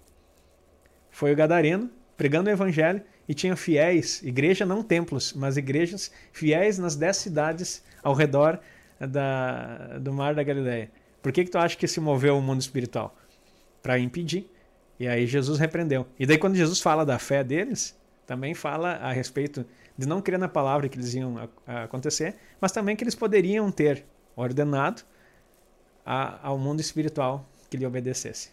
Foi 1.11 1.33
o 1.33 1.37
Gadareno, 1.37 1.91
pregando 2.17 2.51
o 2.51 2.53
evangelho, 2.53 3.03
e 3.29 3.35
tinha 3.35 3.57
fiéis, 3.57 4.23
igreja 4.23 4.65
não 4.65 4.83
templos, 4.83 5.33
mas 5.33 5.57
igrejas 5.57 6.11
fiéis 6.33 6.79
nas 6.79 6.95
dez 6.97 7.17
cidades 7.17 7.83
ao 8.03 8.15
redor 8.15 8.61
da, 9.01 9.99
do 9.99 10.13
mar 10.13 10.35
da 10.35 10.43
Galileia. 10.43 10.91
Por 11.23 11.33
que, 11.33 11.45
que 11.45 11.51
tu 11.51 11.59
acha 11.59 11.77
que 11.77 11.89
se 11.89 12.01
moveu 12.01 12.39
o 12.39 12.43
mundo 12.43 12.61
espiritual? 12.61 13.17
Para 13.83 13.99
impedir. 13.99 14.51
E 14.99 15.07
aí 15.07 15.27
Jesus 15.27 15.59
repreendeu. 15.59 16.07
E 16.19 16.25
daí 16.25 16.39
quando 16.39 16.55
Jesus 16.55 16.81
fala 16.81 17.05
da 17.05 17.19
fé 17.19 17.43
deles, 17.45 17.99
também 18.27 18.55
fala 18.55 18.93
a 18.93 19.13
respeito 19.13 19.67
de 19.99 20.07
não 20.07 20.23
crer 20.23 20.39
na 20.39 20.49
palavra 20.49 20.89
que 20.89 20.97
eles 20.97 21.15
iam 21.15 21.37
acontecer, 21.67 22.37
mas 22.61 22.71
também 22.73 22.95
que 22.95 23.03
eles 23.03 23.15
poderiam 23.15 23.71
ter 23.71 24.05
ordenado 24.37 25.03
a- 26.05 26.39
ao 26.43 26.59
mundo 26.59 26.81
espiritual 26.81 27.47
que 27.69 27.77
lhe 27.77 27.85
obedecesse. 27.87 28.51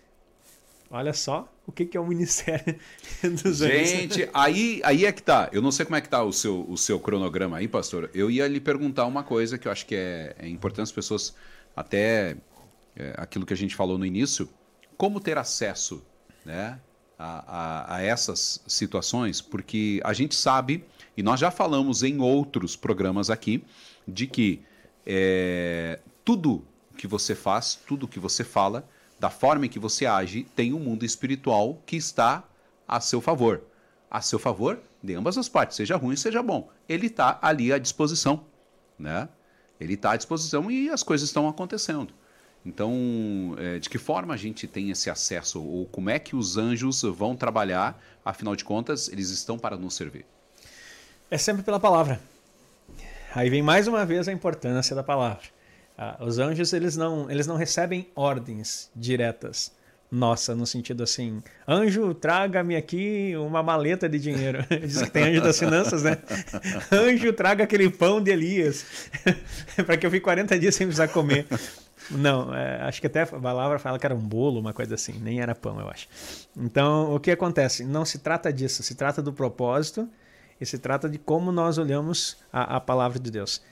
Olha 0.90 1.14
só 1.14 1.48
o 1.66 1.72
que, 1.72 1.86
que 1.86 1.98
é 1.98 2.00
o 2.00 2.06
ministério 2.06 2.78
dos. 3.42 3.58
Gente, 3.60 4.30
aí, 4.34 4.82
aí 4.84 5.06
é 5.06 5.12
que 5.12 5.24
tá. 5.24 5.50
Eu 5.52 5.62
não 5.62 5.72
sei 5.72 5.86
como 5.86 5.96
é 5.96 6.02
que 6.02 6.10
tá 6.10 6.24
o 6.24 6.34
seu, 6.34 6.66
o 6.70 6.78
seu 6.78 7.00
cronograma 7.00 7.58
aí, 7.58 7.68
pastor. 7.68 8.10
Eu 8.14 8.30
ia 8.30 8.48
lhe 8.48 8.60
perguntar 8.60 9.06
uma 9.06 9.24
coisa 9.24 9.58
que 9.58 9.68
eu 9.68 9.72
acho 9.72 9.86
que 9.86 9.96
é, 9.96 10.36
é 10.40 10.48
importante 10.48 10.84
as 10.88 10.92
pessoas, 10.92 11.34
até 11.76 12.36
é, 12.96 13.14
aquilo 13.18 13.46
que 13.46 13.54
a 13.54 13.58
gente 13.58 13.76
falou 13.76 13.98
no 13.98 14.06
início, 14.06 14.50
como 14.98 15.20
ter 15.20 15.38
acesso 15.38 16.04
né, 16.46 16.80
a, 17.18 17.94
a, 17.94 17.96
a 17.96 18.02
essas 18.02 18.62
situações, 18.68 19.42
porque 19.42 20.02
a 20.04 20.14
gente 20.14 20.36
sabe, 20.36 20.84
e 21.16 21.24
nós 21.24 21.40
já 21.40 21.50
falamos 21.50 22.04
em 22.04 22.20
outros 22.20 22.76
programas 22.76 23.30
aqui, 23.30 23.64
de 24.06 24.28
que 24.28 24.62
é, 25.06 26.00
tudo 26.26 26.66
que 26.98 27.08
você 27.08 27.34
faz, 27.34 27.76
tudo 27.88 28.08
que 28.08 28.20
você 28.20 28.44
fala, 28.44 28.88
da 29.24 29.30
forma 29.30 29.66
em 29.66 29.70
que 29.70 29.80
você 29.80 30.06
age, 30.06 30.46
tem 30.54 30.74
um 30.74 30.80
mundo 30.80 31.06
espiritual 31.06 31.82
que 31.86 31.96
está 31.96 32.44
a 32.86 33.00
seu 33.00 33.22
favor. 33.22 33.62
A 34.12 34.20
seu 34.20 34.38
favor 34.38 34.82
de 35.02 35.16
ambas 35.16 35.38
as 35.38 35.48
partes, 35.48 35.78
seja 35.78 35.96
ruim, 35.96 36.18
seja 36.18 36.44
bom. 36.44 36.70
Ele 36.90 37.08
está 37.08 37.40
ali 37.42 37.72
à 37.72 37.78
disposição, 37.78 38.44
né? 39.00 39.30
Ele 39.80 39.94
está 39.94 40.12
à 40.12 40.18
disposição 40.18 40.70
e 40.70 40.90
as 40.90 41.04
coisas 41.04 41.30
estão 41.30 41.48
acontecendo. 41.48 42.14
Então, 42.66 43.56
é, 43.58 43.80
de 43.80 43.90
que 43.90 43.98
forma 43.98 44.34
a 44.34 44.38
gente 44.38 44.68
tem 44.68 44.90
esse 44.90 45.10
acesso? 45.10 45.64
Ou 45.64 45.86
como 45.86 46.10
é 46.10 46.20
que 46.20 46.36
os 46.36 46.58
anjos 46.58 47.04
vão 47.04 47.34
trabalhar? 47.34 48.04
Afinal 48.26 48.58
de 48.58 48.66
contas, 48.66 49.08
eles 49.08 49.30
estão 49.30 49.58
para 49.58 49.78
nos 49.78 49.96
servir. 49.96 50.26
É 51.32 51.38
sempre 51.38 51.64
pela 51.64 51.80
palavra. 51.80 52.20
Aí 53.34 53.50
vem 53.50 53.62
mais 53.62 53.88
uma 53.88 54.06
vez 54.06 54.28
a 54.28 54.34
importância 54.34 54.94
da 54.94 55.02
palavra. 55.02 55.48
Ah, 55.98 56.18
os 56.22 56.40
anjos 56.40 56.74
eles 56.74 56.98
não, 56.98 57.30
eles 57.30 57.48
não 57.48 57.56
recebem 57.56 58.08
ordens 58.16 58.90
diretas. 58.96 59.72
Nossa, 60.14 60.54
no 60.54 60.68
sentido 60.68 61.02
assim, 61.02 61.42
anjo, 61.68 62.14
traga-me 62.14 62.76
aqui 62.76 63.34
uma 63.36 63.64
maleta 63.64 64.08
de 64.08 64.20
dinheiro. 64.20 64.64
Diz 64.70 65.02
que 65.02 65.10
tem 65.10 65.24
anjo 65.24 65.42
das 65.42 65.58
finanças, 65.58 66.04
né? 66.04 66.20
Anjo, 66.94 67.34
traga 67.34 67.64
aquele 67.64 67.90
pão 67.90 68.22
de 68.22 68.30
Elias, 68.30 68.86
para 69.84 69.98
que 69.98 70.06
eu 70.06 70.12
fique 70.12 70.24
40 70.24 70.60
dias 70.60 70.76
sem 70.76 70.86
precisar 70.86 71.08
comer. 71.08 71.48
Não, 72.12 72.54
é, 72.54 72.82
acho 72.84 73.02
que 73.02 73.08
até 73.08 73.24
a 73.24 73.26
palavra 73.26 73.80
fala 73.80 73.98
que 73.98 74.06
era 74.06 74.14
um 74.14 74.20
bolo, 74.22 74.60
uma 74.60 74.72
coisa 74.72 74.94
assim, 74.94 75.14
nem 75.20 75.42
era 75.42 75.56
pão, 75.56 75.80
eu 75.80 75.90
acho. 75.90 76.08
Então, 76.56 77.16
o 77.16 77.20
que 77.20 77.32
acontece? 77.32 77.84
Não 77.84 78.06
se 78.06 78.20
trata 78.20 78.54
disso, 78.54 78.84
se 78.84 78.94
trata 78.94 79.20
do 79.20 79.34
propósito 79.34 80.08
e 80.62 80.66
se 80.66 80.78
trata 80.78 81.10
de 81.10 81.18
como 81.18 81.52
nós 81.52 81.80
olhamos 81.80 82.38
a, 82.52 82.76
a 82.76 82.80
palavra 82.80 83.18
de 83.18 83.32
Deus. 83.32 83.64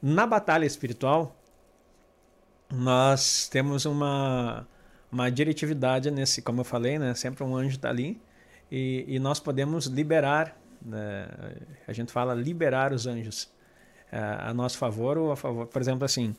Na 0.00 0.26
batalha 0.26 0.64
espiritual, 0.64 1.36
nós 2.74 3.48
temos 3.48 3.84
uma, 3.84 4.66
uma 5.10 5.30
diretividade 5.30 6.10
nesse, 6.10 6.42
como 6.42 6.60
eu 6.60 6.64
falei, 6.64 6.98
né? 6.98 7.14
Sempre 7.14 7.44
um 7.44 7.56
anjo 7.56 7.76
está 7.76 7.88
ali 7.88 8.20
e, 8.70 9.04
e 9.06 9.18
nós 9.18 9.40
podemos 9.40 9.86
liberar, 9.86 10.56
né? 10.82 11.28
a 11.86 11.92
gente 11.92 12.12
fala 12.12 12.34
liberar 12.34 12.92
os 12.92 13.06
anjos 13.06 13.48
eh, 14.10 14.18
a 14.18 14.52
nosso 14.52 14.78
favor 14.78 15.16
ou 15.16 15.32
a 15.32 15.36
favor. 15.36 15.66
Por 15.66 15.80
exemplo, 15.80 16.04
assim, 16.04 16.34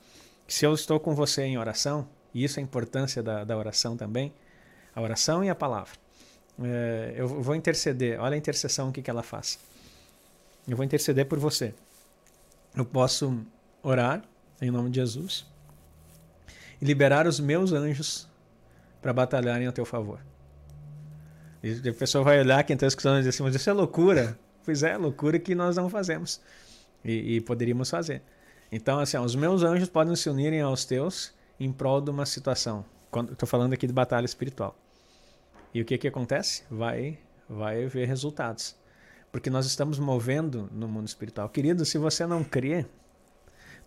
se 0.47 0.65
eu 0.65 0.73
estou 0.73 0.99
com 0.99 1.15
você 1.15 1.43
em 1.43 1.57
oração 1.57 2.07
E 2.33 2.43
isso 2.43 2.59
é 2.59 2.61
a 2.61 2.63
importância 2.63 3.23
da, 3.23 3.43
da 3.45 3.57
oração 3.57 3.95
também. 3.95 4.33
A 4.93 5.01
oração 5.01 5.43
e 5.43 5.49
a 5.49 5.55
palavra. 5.55 5.97
É, 6.61 7.13
eu 7.15 7.27
vou 7.27 7.55
interceder. 7.55 8.19
Olha 8.19 8.35
a 8.35 8.37
intercessão 8.37 8.91
que, 8.91 9.01
que 9.01 9.09
ela 9.09 9.23
faz. 9.23 9.57
Eu 10.67 10.75
vou 10.75 10.85
interceder 10.85 11.25
por 11.25 11.39
você. 11.39 11.73
Eu 12.75 12.85
posso 12.85 13.39
orar 13.81 14.21
em 14.61 14.69
nome 14.69 14.89
de 14.89 14.99
Jesus 14.99 15.45
e 16.81 16.85
liberar 16.85 17.27
os 17.27 17.39
meus 17.39 17.71
anjos 17.71 18.27
para 19.01 19.13
batalharem 19.13 19.67
a 19.67 19.71
teu 19.71 19.85
favor. 19.85 20.19
E 21.63 21.89
a 21.89 21.93
pessoa 21.93 22.23
vai 22.23 22.39
olhar, 22.39 22.63
quem 22.63 22.75
está 22.75 22.85
escutando, 22.85 23.15
e 23.15 23.19
dizer 23.19 23.29
assim, 23.29 23.43
mas 23.43 23.55
isso 23.55 23.69
é 23.69 23.73
loucura. 23.73 24.37
Pois 24.65 24.81
é, 24.81 24.97
loucura 24.97 25.37
que 25.37 25.53
nós 25.53 25.75
não 25.75 25.87
fazemos. 25.87 26.41
E, 27.03 27.35
e 27.35 27.41
poderíamos 27.41 27.87
fazer. 27.87 28.23
Então, 28.71 28.97
assim, 28.97 29.15
ó, 29.15 29.21
os 29.21 29.35
meus 29.35 29.61
anjos 29.61 29.87
podem 29.87 30.15
se 30.15 30.27
unirem 30.27 30.59
aos 30.59 30.85
teus 30.85 31.31
em 31.59 31.71
prol 31.71 32.01
de 32.01 32.09
uma 32.09 32.25
situação. 32.25 32.83
Estou 33.31 33.47
falando 33.47 33.73
aqui 33.73 33.85
de 33.85 33.93
batalha 33.93 34.25
espiritual. 34.25 34.75
E 35.71 35.81
o 35.81 35.85
que, 35.85 35.99
que 35.99 36.07
acontece? 36.07 36.63
Vai, 36.67 37.19
vai 37.47 37.85
haver 37.85 38.07
resultados. 38.07 38.75
Porque 39.31 39.51
nós 39.51 39.67
estamos 39.67 39.99
movendo 39.99 40.67
no 40.73 40.87
mundo 40.87 41.07
espiritual. 41.07 41.47
Querido, 41.47 41.85
se 41.85 41.99
você 41.99 42.25
não 42.25 42.43
crê, 42.43 42.87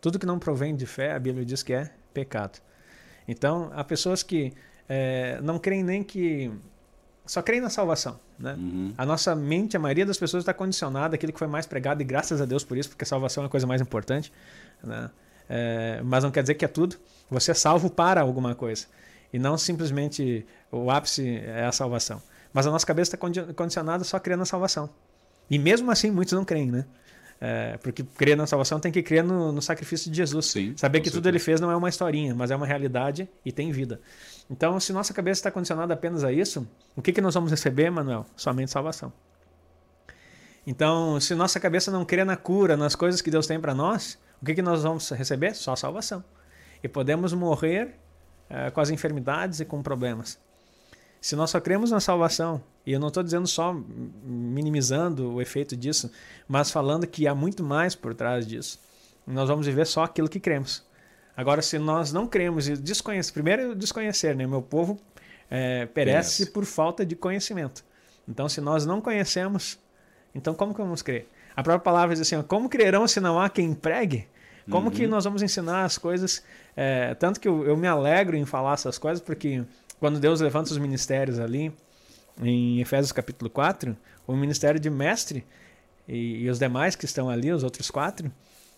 tudo 0.01 0.18
que 0.18 0.26
não 0.26 0.39
provém 0.39 0.76
de 0.76 0.86
fé, 0.86 1.12
a 1.12 1.18
Bíblia 1.18 1.45
diz 1.45 1.62
que 1.62 1.72
é 1.72 1.91
pecado. 2.14 2.61
Então, 3.29 3.70
há 3.74 3.85
pessoas 3.85 4.22
que 4.22 4.55
é, 4.89 5.39
não 5.43 5.59
creem 5.59 5.85
nem 5.85 6.03
que. 6.03 6.51
Só 7.26 7.43
creem 7.43 7.61
na 7.61 7.68
salvação. 7.68 8.18
Né? 8.39 8.55
Uhum. 8.55 8.95
A 8.97 9.05
nossa 9.05 9.37
mente, 9.37 9.76
a 9.76 9.81
maioria 9.81 10.07
das 10.07 10.16
pessoas 10.16 10.43
está 10.43 10.55
condicionada 10.55 11.14
àquilo 11.14 11.31
que 11.31 11.39
foi 11.39 11.47
mais 11.47 11.66
pregado, 11.66 12.01
e 12.01 12.05
graças 12.05 12.41
a 12.41 12.47
Deus 12.47 12.64
por 12.64 12.79
isso, 12.79 12.89
porque 12.89 13.05
a 13.05 13.07
salvação 13.07 13.45
é 13.45 13.47
a 13.47 13.51
coisa 13.51 13.66
mais 13.66 13.83
importante. 13.83 14.33
Né? 14.83 15.11
É, 15.47 16.01
mas 16.03 16.24
não 16.24 16.31
quer 16.31 16.43
dizer 16.43 16.55
que 16.55 16.64
é 16.64 16.68
tudo. 16.68 16.97
Você 17.31 17.51
é 17.51 17.55
salvo 17.55 17.91
para 17.91 18.22
alguma 18.22 18.55
coisa. 18.55 18.87
E 19.31 19.39
não 19.39 19.59
simplesmente 19.59 20.47
o 20.72 20.91
ápice 20.91 21.37
é 21.45 21.66
a 21.66 21.72
salvação. 21.72 22.22
Mas 22.51 22.66
a 22.66 22.70
nossa 22.70 22.87
cabeça 22.87 23.14
está 23.14 23.53
condicionada 23.53 24.05
só 24.05 24.16
a 24.16 24.20
crer 24.20 24.39
na 24.39 24.47
salvação. 24.47 24.89
E 25.51 25.59
mesmo 25.59 25.91
assim, 25.91 26.11
muitos 26.11 26.33
não 26.33 26.47
creem, 26.47 26.70
né? 26.70 26.87
É, 27.41 27.76
porque 27.78 28.03
crer 28.03 28.36
na 28.36 28.47
salvação 28.47 28.80
tem 28.80 28.91
que 28.91 29.01
crer 29.01 29.22
no, 29.22 29.53
no 29.53 29.62
sacrifício 29.62 30.11
de 30.11 30.16
Jesus. 30.16 30.47
Sim, 30.47 30.74
Saber 30.76 30.99
que 30.99 31.05
certeza. 31.05 31.20
tudo 31.20 31.28
ele 31.28 31.39
fez 31.39 31.61
não 31.61 31.70
é 31.70 31.76
uma 31.76 31.89
historinha, 31.89 32.34
mas 32.34 32.51
é 32.51 32.57
uma 32.57 32.66
realidade 32.66 33.28
e 33.45 33.53
tem 33.53 33.70
vida. 33.70 34.01
Então, 34.51 34.80
se 34.80 34.93
nossa 34.93 35.14
cabeça 35.14 35.41
está 35.41 35.51
condicionada 35.51 35.95
apenas 35.95 36.24
a 36.24 36.32
isso, 36.32 36.66
o 36.97 37.03
que, 37.03 37.12
que 37.12 37.20
nós 37.20 37.34
vamos 37.34 37.51
receber, 37.51 37.91
Manuel? 37.91 38.26
Somente 38.36 38.70
salvação. 38.70 39.12
Então, 40.66 41.20
se 41.20 41.34
nossa 41.34 41.61
cabeça 41.61 41.91
não 41.91 42.05
crê 42.05 42.24
na 42.24 42.36
cura, 42.36 42.76
nas 42.76 42.95
coisas 42.95 43.22
que 43.22 43.30
Deus 43.30 43.47
tem 43.47 43.61
para 43.61 43.74
nós, 43.74 44.18
o 44.43 44.45
que, 44.45 44.55
que 44.55 44.62
nós 44.62 44.82
vamos 44.82 45.09
receber? 45.11 45.55
Só 45.55 45.76
salvação. 45.76 46.22
E 46.82 46.89
podemos 46.89 47.32
morrer 47.32 47.95
é, 48.51 48.70
com 48.70 48.80
as 48.80 48.91
enfermidades 48.91 49.61
e 49.61 49.64
com 49.64 49.82
problemas. 49.82 50.39
Se 51.20 51.34
nós 51.34 51.50
só 51.50 51.60
cremos 51.60 51.90
na 51.90 52.00
salvação, 52.00 52.62
e 52.86 52.92
eu 52.92 53.00
não 53.00 53.08
estou 53.08 53.22
dizendo 53.22 53.46
só 53.46 53.74
minimizando 54.24 55.34
o 55.34 55.42
efeito 55.42 55.76
disso, 55.76 56.10
mas 56.46 56.70
falando 56.70 57.06
que 57.06 57.26
há 57.26 57.34
muito 57.34 57.62
mais 57.62 57.94
por 57.94 58.14
trás 58.14 58.46
disso, 58.46 58.80
nós 59.26 59.48
vamos 59.48 59.66
viver 59.66 59.86
só 59.86 60.04
aquilo 60.04 60.28
que 60.28 60.40
cremos. 60.40 60.86
Agora, 61.36 61.62
se 61.62 61.78
nós 61.78 62.12
não 62.12 62.26
cremos 62.26 62.68
e 62.68 62.76
desconhecemos, 62.76 63.30
primeiro 63.30 63.74
desconhecer, 63.74 64.34
né? 64.34 64.46
Meu 64.46 64.62
povo 64.62 64.98
é, 65.50 65.86
perece 65.86 66.46
por 66.46 66.64
falta 66.64 67.04
de 67.04 67.14
conhecimento. 67.14 67.84
Então, 68.26 68.48
se 68.48 68.60
nós 68.60 68.84
não 68.84 69.00
conhecemos, 69.00 69.78
então 70.34 70.54
como 70.54 70.74
que 70.74 70.80
vamos 70.80 71.02
crer? 71.02 71.28
A 71.54 71.62
própria 71.62 71.84
palavra 71.84 72.14
diz 72.14 72.22
assim: 72.22 72.40
como 72.42 72.68
crerão 72.68 73.06
se 73.08 73.20
não 73.20 73.40
há 73.40 73.48
quem 73.48 73.74
pregue? 73.74 74.28
Como 74.70 74.88
uhum. 74.88 74.94
que 74.94 75.06
nós 75.06 75.24
vamos 75.24 75.42
ensinar 75.42 75.84
as 75.84 75.96
coisas? 75.96 76.42
É, 76.76 77.14
tanto 77.14 77.40
que 77.40 77.48
eu, 77.48 77.64
eu, 77.64 77.76
me 77.76 77.86
alegro 77.86 78.36
em 78.36 78.44
falar 78.44 78.74
essas 78.74 78.98
coisas, 78.98 79.20
porque 79.20 79.64
quando 79.99 80.20
Deus 80.20 80.40
levanta 80.40 80.70
os 80.70 80.78
ministérios 80.78 81.38
ali, 81.38 81.72
em 82.40 82.80
Efésios 82.80 83.12
capítulo 83.12 83.51
4, 83.51 83.96
o 84.26 84.36
ministério 84.36 84.78
de 84.78 84.88
mestre 84.88 85.44
e, 86.07 86.44
e 86.44 86.51
os 86.51 86.59
demais 86.59 86.94
que 86.94 87.05
estão 87.05 87.28
ali, 87.28 87.53
os 87.53 87.62
outros 87.62 87.90
quatro, 87.90 88.30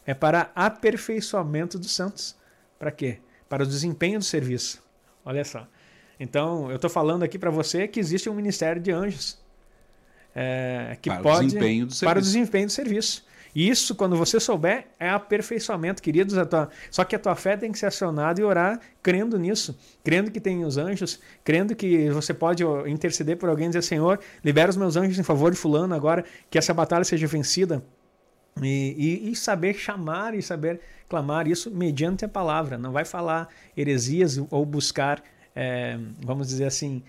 é 0.06 0.14
para 0.14 0.50
aperfeiçoamento 0.54 1.78
dos 1.78 1.94
santos. 1.94 2.36
Para 2.78 2.90
quê? 2.90 3.18
Para 3.48 3.62
o 3.62 3.66
desempenho 3.66 4.18
do 4.18 4.24
serviço. 4.24 4.82
Olha 5.24 5.44
só. 5.44 5.66
Então, 6.18 6.70
eu 6.70 6.76
estou 6.76 6.90
falando 6.90 7.22
aqui 7.22 7.38
para 7.38 7.50
você 7.50 7.86
que 7.86 8.00
existe 8.00 8.28
um 8.28 8.34
ministério 8.34 8.80
de 8.80 8.90
anjos. 8.90 9.38
É, 10.34 10.96
que 11.00 11.10
para 11.10 11.22
pode, 11.22 11.44
o 11.44 11.48
desempenho 11.48 11.86
do 11.86 11.92
serviço. 11.92 12.04
Para 12.04 12.18
o 12.18 12.22
desempenho 12.22 12.66
do 12.66 12.72
serviço. 12.72 13.26
Isso, 13.54 13.94
quando 13.94 14.16
você 14.16 14.38
souber, 14.38 14.86
é 14.98 15.08
aperfeiçoamento, 15.08 16.02
queridos. 16.02 16.34
Tua... 16.48 16.68
Só 16.90 17.04
que 17.04 17.16
a 17.16 17.18
tua 17.18 17.34
fé 17.34 17.56
tem 17.56 17.72
que 17.72 17.78
ser 17.78 17.86
acionada 17.86 18.40
e 18.40 18.44
orar 18.44 18.80
crendo 19.02 19.38
nisso, 19.38 19.76
crendo 20.04 20.30
que 20.30 20.40
tem 20.40 20.64
os 20.64 20.76
anjos, 20.76 21.20
crendo 21.42 21.74
que 21.74 22.10
você 22.10 22.32
pode 22.32 22.62
interceder 22.86 23.36
por 23.36 23.48
alguém 23.48 23.66
e 23.66 23.68
dizer: 23.70 23.82
Senhor, 23.82 24.20
libera 24.44 24.70
os 24.70 24.76
meus 24.76 24.96
anjos 24.96 25.18
em 25.18 25.22
favor 25.22 25.50
de 25.50 25.56
Fulano 25.56 25.94
agora, 25.94 26.24
que 26.48 26.58
essa 26.58 26.72
batalha 26.72 27.04
seja 27.04 27.26
vencida. 27.26 27.82
E, 28.62 29.22
e, 29.26 29.30
e, 29.30 29.36
saber 29.36 29.74
chamar 29.74 30.34
e 30.34 30.42
saber 30.42 30.80
clamar 31.08 31.46
isso 31.46 31.70
mediante 31.70 32.24
a 32.24 32.28
palavra. 32.28 32.76
Não 32.76 32.92
vai 32.92 33.04
falar 33.04 33.48
heresias 33.76 34.40
ou 34.50 34.66
buscar, 34.66 35.22
é, 35.54 35.96
vamos 36.24 36.48
dizer 36.48 36.64
assim, 36.64 37.02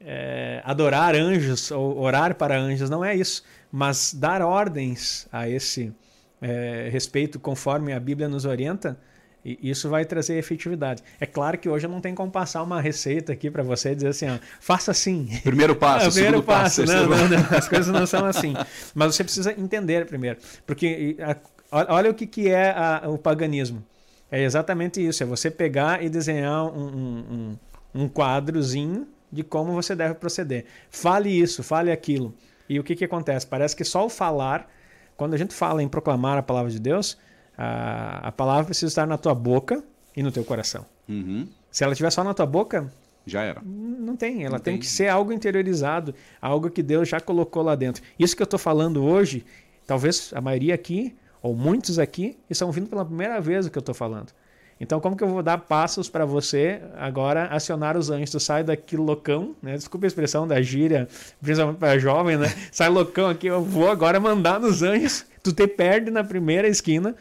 é, 0.00 0.60
adorar 0.64 1.14
anjos 1.14 1.70
ou 1.70 1.98
orar 1.98 2.34
para 2.34 2.58
anjos. 2.58 2.90
Não 2.90 3.04
é 3.04 3.14
isso 3.14 3.42
mas 3.70 4.14
dar 4.14 4.42
ordens 4.42 5.26
a 5.30 5.48
esse 5.48 5.92
é, 6.40 6.88
respeito 6.90 7.38
conforme 7.38 7.92
a 7.92 8.00
Bíblia 8.00 8.28
nos 8.28 8.44
orienta, 8.44 8.98
isso 9.44 9.88
vai 9.88 10.04
trazer 10.04 10.36
efetividade. 10.36 11.02
É 11.20 11.26
claro 11.26 11.56
que 11.58 11.68
hoje 11.68 11.86
eu 11.86 11.90
não 11.90 12.00
tenho 12.00 12.14
como 12.14 12.30
passar 12.30 12.62
uma 12.62 12.80
receita 12.80 13.32
aqui 13.32 13.50
para 13.50 13.62
você 13.62 13.94
dizer 13.94 14.08
assim, 14.08 14.28
ó, 14.28 14.38
faça 14.60 14.90
assim. 14.90 15.28
Primeiro 15.42 15.74
passo, 15.76 16.08
é, 16.08 16.10
primeiro 16.10 16.42
passo. 16.42 16.82
passo 16.82 16.92
não, 16.92 17.08
não, 17.08 17.28
não, 17.28 17.56
as 17.56 17.68
coisas 17.68 17.92
não 17.92 18.06
são 18.06 18.26
assim. 18.26 18.54
Mas 18.94 19.14
você 19.14 19.24
precisa 19.24 19.52
entender 19.52 20.06
primeiro, 20.06 20.38
porque 20.66 21.16
a, 21.20 21.94
olha 21.94 22.10
o 22.10 22.14
que, 22.14 22.26
que 22.26 22.48
é 22.48 22.70
a, 22.70 23.02
o 23.08 23.16
paganismo. 23.16 23.84
É 24.30 24.42
exatamente 24.42 25.06
isso, 25.06 25.22
é 25.22 25.26
você 25.26 25.50
pegar 25.50 26.04
e 26.04 26.10
desenhar 26.10 26.64
um, 26.66 27.56
um, 27.94 28.02
um 28.02 28.08
quadrozinho 28.08 29.06
de 29.32 29.42
como 29.42 29.72
você 29.72 29.94
deve 29.94 30.14
proceder. 30.14 30.66
Fale 30.90 31.30
isso, 31.30 31.62
fale 31.62 31.90
aquilo. 31.90 32.34
E 32.68 32.78
o 32.78 32.84
que, 32.84 32.94
que 32.94 33.04
acontece? 33.04 33.46
Parece 33.46 33.74
que 33.74 33.84
só 33.84 34.04
o 34.04 34.08
falar, 34.08 34.70
quando 35.16 35.34
a 35.34 35.36
gente 35.36 35.54
fala 35.54 35.82
em 35.82 35.88
proclamar 35.88 36.38
a 36.38 36.42
palavra 36.42 36.70
de 36.70 36.78
Deus, 36.78 37.16
a, 37.56 38.28
a 38.28 38.32
palavra 38.32 38.66
precisa 38.66 38.86
estar 38.86 39.06
na 39.06 39.16
tua 39.16 39.34
boca 39.34 39.82
e 40.16 40.22
no 40.22 40.30
teu 40.30 40.44
coração. 40.44 40.84
Uhum. 41.08 41.48
Se 41.70 41.84
ela 41.84 41.92
estiver 41.92 42.10
só 42.10 42.22
na 42.22 42.34
tua 42.34 42.46
boca, 42.46 42.90
já 43.26 43.42
era. 43.42 43.60
Não 43.64 44.16
tem. 44.16 44.44
Ela 44.44 44.56
não 44.56 44.58
tem, 44.58 44.74
tem, 44.74 44.80
que 44.80 44.86
ser 44.86 45.08
algo 45.08 45.32
interiorizado, 45.32 46.14
algo 46.40 46.70
que 46.70 46.82
Deus 46.82 47.08
já 47.08 47.20
colocou 47.20 47.62
lá 47.62 47.74
dentro. 47.74 48.02
Isso 48.18 48.34
que 48.34 48.42
eu 48.42 48.44
estou 48.44 48.58
falando 48.58 49.04
hoje, 49.04 49.44
talvez 49.86 50.32
a 50.34 50.40
maioria 50.40 50.74
aqui, 50.74 51.14
ou 51.42 51.54
muitos 51.54 51.98
aqui, 51.98 52.38
estão 52.48 52.68
ouvindo 52.68 52.88
pela 52.88 53.04
primeira 53.04 53.40
vez 53.40 53.66
o 53.66 53.70
que 53.70 53.78
eu 53.78 53.80
estou 53.80 53.94
falando. 53.94 54.32
Então, 54.80 55.00
como 55.00 55.16
que 55.16 55.24
eu 55.24 55.28
vou 55.28 55.42
dar 55.42 55.58
passos 55.58 56.08
para 56.08 56.24
você 56.24 56.80
agora 56.96 57.46
acionar 57.46 57.96
os 57.96 58.10
anjos? 58.10 58.30
Tu 58.30 58.40
sai 58.40 58.62
daquele 58.62 59.02
loucão, 59.02 59.56
né? 59.60 59.74
Desculpa 59.74 60.06
a 60.06 60.08
expressão 60.08 60.46
da 60.46 60.62
gíria, 60.62 61.08
principalmente 61.40 61.78
para 61.78 61.98
jovem, 61.98 62.36
né? 62.36 62.46
Sai 62.70 62.88
loucão 62.88 63.28
aqui, 63.28 63.48
eu 63.48 63.62
vou 63.62 63.90
agora 63.90 64.20
mandar 64.20 64.60
nos 64.60 64.82
anjos. 64.82 65.26
Tu 65.42 65.52
te 65.52 65.66
perde 65.66 66.10
na 66.10 66.22
primeira 66.22 66.68
esquina 66.68 67.16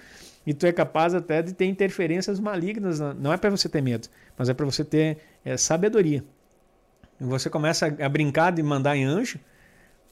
e 0.46 0.54
tu 0.54 0.68
é 0.68 0.72
capaz 0.72 1.16
até 1.16 1.42
de 1.42 1.54
ter 1.54 1.66
interferências 1.66 2.40
malignas. 2.40 3.00
Não 3.00 3.34
é 3.34 3.38
para 3.38 3.50
você 3.50 3.68
ter 3.68 3.82
medo, 3.82 4.08
mas 4.38 4.50
é 4.50 4.54
para 4.54 4.66
você 4.66 4.84
ter 4.84 5.18
é, 5.44 5.58
sabedoria. 5.58 6.24
E 7.20 7.24
você 7.24 7.50
começa 7.50 7.88
a, 7.88 8.10
brincar 8.10 8.52
de 8.52 8.62
mandar 8.62 8.96
em 8.96 9.04
anjo, 9.04 9.40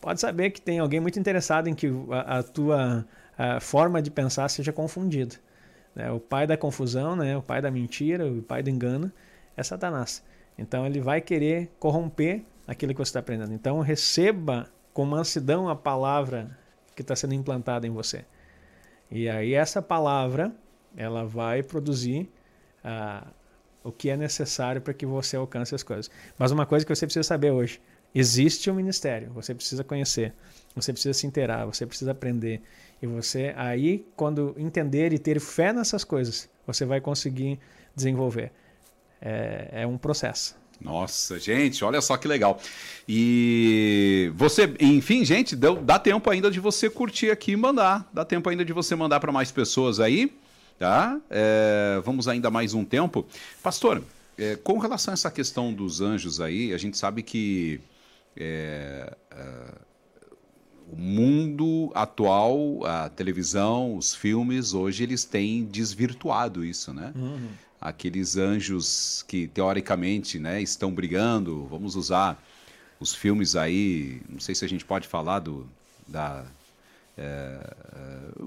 pode 0.02 0.20
saber 0.20 0.50
que 0.50 0.60
tem 0.60 0.80
alguém 0.80 1.00
muito 1.00 1.20
interessado 1.20 1.68
em 1.68 1.76
que 1.76 1.92
a, 2.10 2.40
a 2.40 2.44
tua 2.44 3.06
a 3.38 3.60
forma 3.60 4.02
de 4.02 4.10
pensar 4.10 4.48
seja 4.50 4.72
confundida. 4.72 5.36
Né? 5.96 6.12
O 6.12 6.20
pai 6.20 6.46
da 6.46 6.58
confusão, 6.58 7.16
né? 7.16 7.38
o 7.38 7.42
pai 7.42 7.62
da 7.62 7.72
mentira, 7.72 8.28
o 8.28 8.42
pai 8.42 8.62
do 8.62 8.70
engano 8.70 9.12
é 9.56 9.64
Satanás. 9.64 10.24
Então 10.58 10.86
ele 10.86 11.00
vai 11.00 11.22
querer 11.22 11.72
corromper 11.80 12.44
aquilo 12.68 12.94
que 12.94 12.98
você 12.98 13.10
está 13.10 13.20
aprendendo. 13.20 13.54
Então 13.54 13.80
receba 13.80 14.70
com 14.94 15.06
mansidão 15.06 15.70
a 15.70 15.76
palavra 15.76 16.58
que 16.96 17.02
está 17.02 17.16
sendo 17.16 17.34
implantada 17.34 17.86
em 17.88 17.92
você. 17.92 18.26
E 19.10 19.30
aí 19.30 19.54
essa 19.54 19.82
palavra 19.82 20.54
ela 20.96 21.26
vai 21.26 21.62
produzir 21.62 22.30
uh, 22.84 23.28
o 23.84 23.92
que 23.92 24.10
é 24.10 24.18
necessário 24.18 24.82
para 24.82 24.94
que 24.94 25.06
você 25.06 25.36
alcance 25.36 25.76
as 25.76 25.84
coisas. 25.84 26.10
Mas 26.38 26.52
uma 26.52 26.66
coisa 26.66 26.86
que 26.86 26.96
você 26.96 27.06
precisa 27.06 27.24
saber 27.24 27.52
hoje: 27.52 27.82
existe 28.14 28.72
um 28.72 28.74
ministério, 28.74 29.32
você 29.32 29.54
precisa 29.54 29.84
conhecer, 29.84 30.34
você 30.74 30.92
precisa 30.92 31.14
se 31.14 31.28
inteirar, 31.28 31.66
você 31.66 31.86
precisa 31.86 32.12
aprender. 32.12 32.62
E 33.06 33.08
você 33.08 33.54
aí, 33.56 34.04
quando 34.16 34.56
entender 34.58 35.14
e 35.14 35.20
ter 35.20 35.40
fé 35.40 35.72
nessas 35.72 36.04
coisas, 36.04 36.50
você 36.66 36.86
vai 36.86 37.00
conseguir 37.00 37.60
desenvolver. 37.96 38.52
É, 39.22 39.84
é 39.84 39.88
um 39.88 39.98
processo. 39.98 40.56
Nossa, 40.82 41.40
gente, 41.40 41.86
olha 41.86 42.02
só 42.02 42.18
que 42.18 42.28
legal. 42.28 42.60
E 43.08 44.32
você, 44.36 44.74
enfim, 44.80 45.24
gente, 45.24 45.56
dá, 45.56 45.72
dá 45.72 46.00
tempo 46.00 46.30
ainda 46.30 46.50
de 46.52 46.60
você 46.60 46.90
curtir 46.90 47.30
aqui 47.32 47.52
e 47.52 47.56
mandar. 47.56 48.10
Dá 48.12 48.26
tempo 48.26 48.50
ainda 48.50 48.66
de 48.66 48.74
você 48.74 48.96
mandar 48.96 49.20
para 49.20 49.32
mais 49.32 49.52
pessoas 49.52 50.00
aí, 50.00 50.36
tá? 50.78 51.18
É, 51.30 52.02
vamos 52.04 52.28
ainda 52.28 52.50
mais 52.50 52.74
um 52.74 52.84
tempo. 52.84 53.26
Pastor, 53.64 54.04
É, 54.38 54.58
com 54.58 54.78
relação 54.80 55.14
a 55.14 55.16
essa 55.16 55.32
questão 55.32 55.72
dos 55.72 56.02
anjos 56.02 56.42
aí, 56.42 56.74
a 56.74 56.78
gente 56.78 56.98
sabe 56.98 57.24
que 57.24 57.80
é, 58.36 59.16
é, 59.32 59.46
o 60.92 60.96
mundo 60.96 61.92
atual, 61.96 62.86
a 62.86 63.10
televisão, 63.10 63.98
os 63.98 64.14
filmes, 64.14 64.74
hoje 64.74 65.04
eles 65.04 65.24
têm 65.24 65.64
desvirtuado 65.66 66.64
isso, 66.64 66.94
né? 66.94 67.12
Uhum. 67.16 67.50
Aqueles 67.82 68.38
anjos 68.38 69.24
que 69.28 69.48
teoricamente 69.48 70.40
né, 70.40 70.62
estão 70.62 70.92
brigando, 70.92 71.66
vamos 71.70 71.96
usar 71.96 72.42
os 73.00 73.14
filmes 73.14 73.56
aí, 73.56 74.22
não 74.30 74.40
sei 74.40 74.56
se 74.56 74.64
a 74.64 74.70
gente 74.70 74.86
pode 74.86 75.08
falar 75.08 75.40
do, 75.40 75.68
da 76.08 76.46
é, 77.18 77.60
é, 77.96 78.44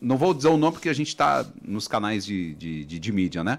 não 0.00 0.16
vou 0.16 0.32
dizer 0.32 0.48
o 0.48 0.56
nome 0.56 0.74
porque 0.74 0.88
a 0.88 0.94
gente 0.94 1.08
está 1.08 1.44
nos 1.62 1.88
canais 1.88 2.24
de, 2.24 2.54
de, 2.54 2.84
de, 2.84 2.98
de, 2.98 3.12
mídia, 3.12 3.42
né? 3.42 3.58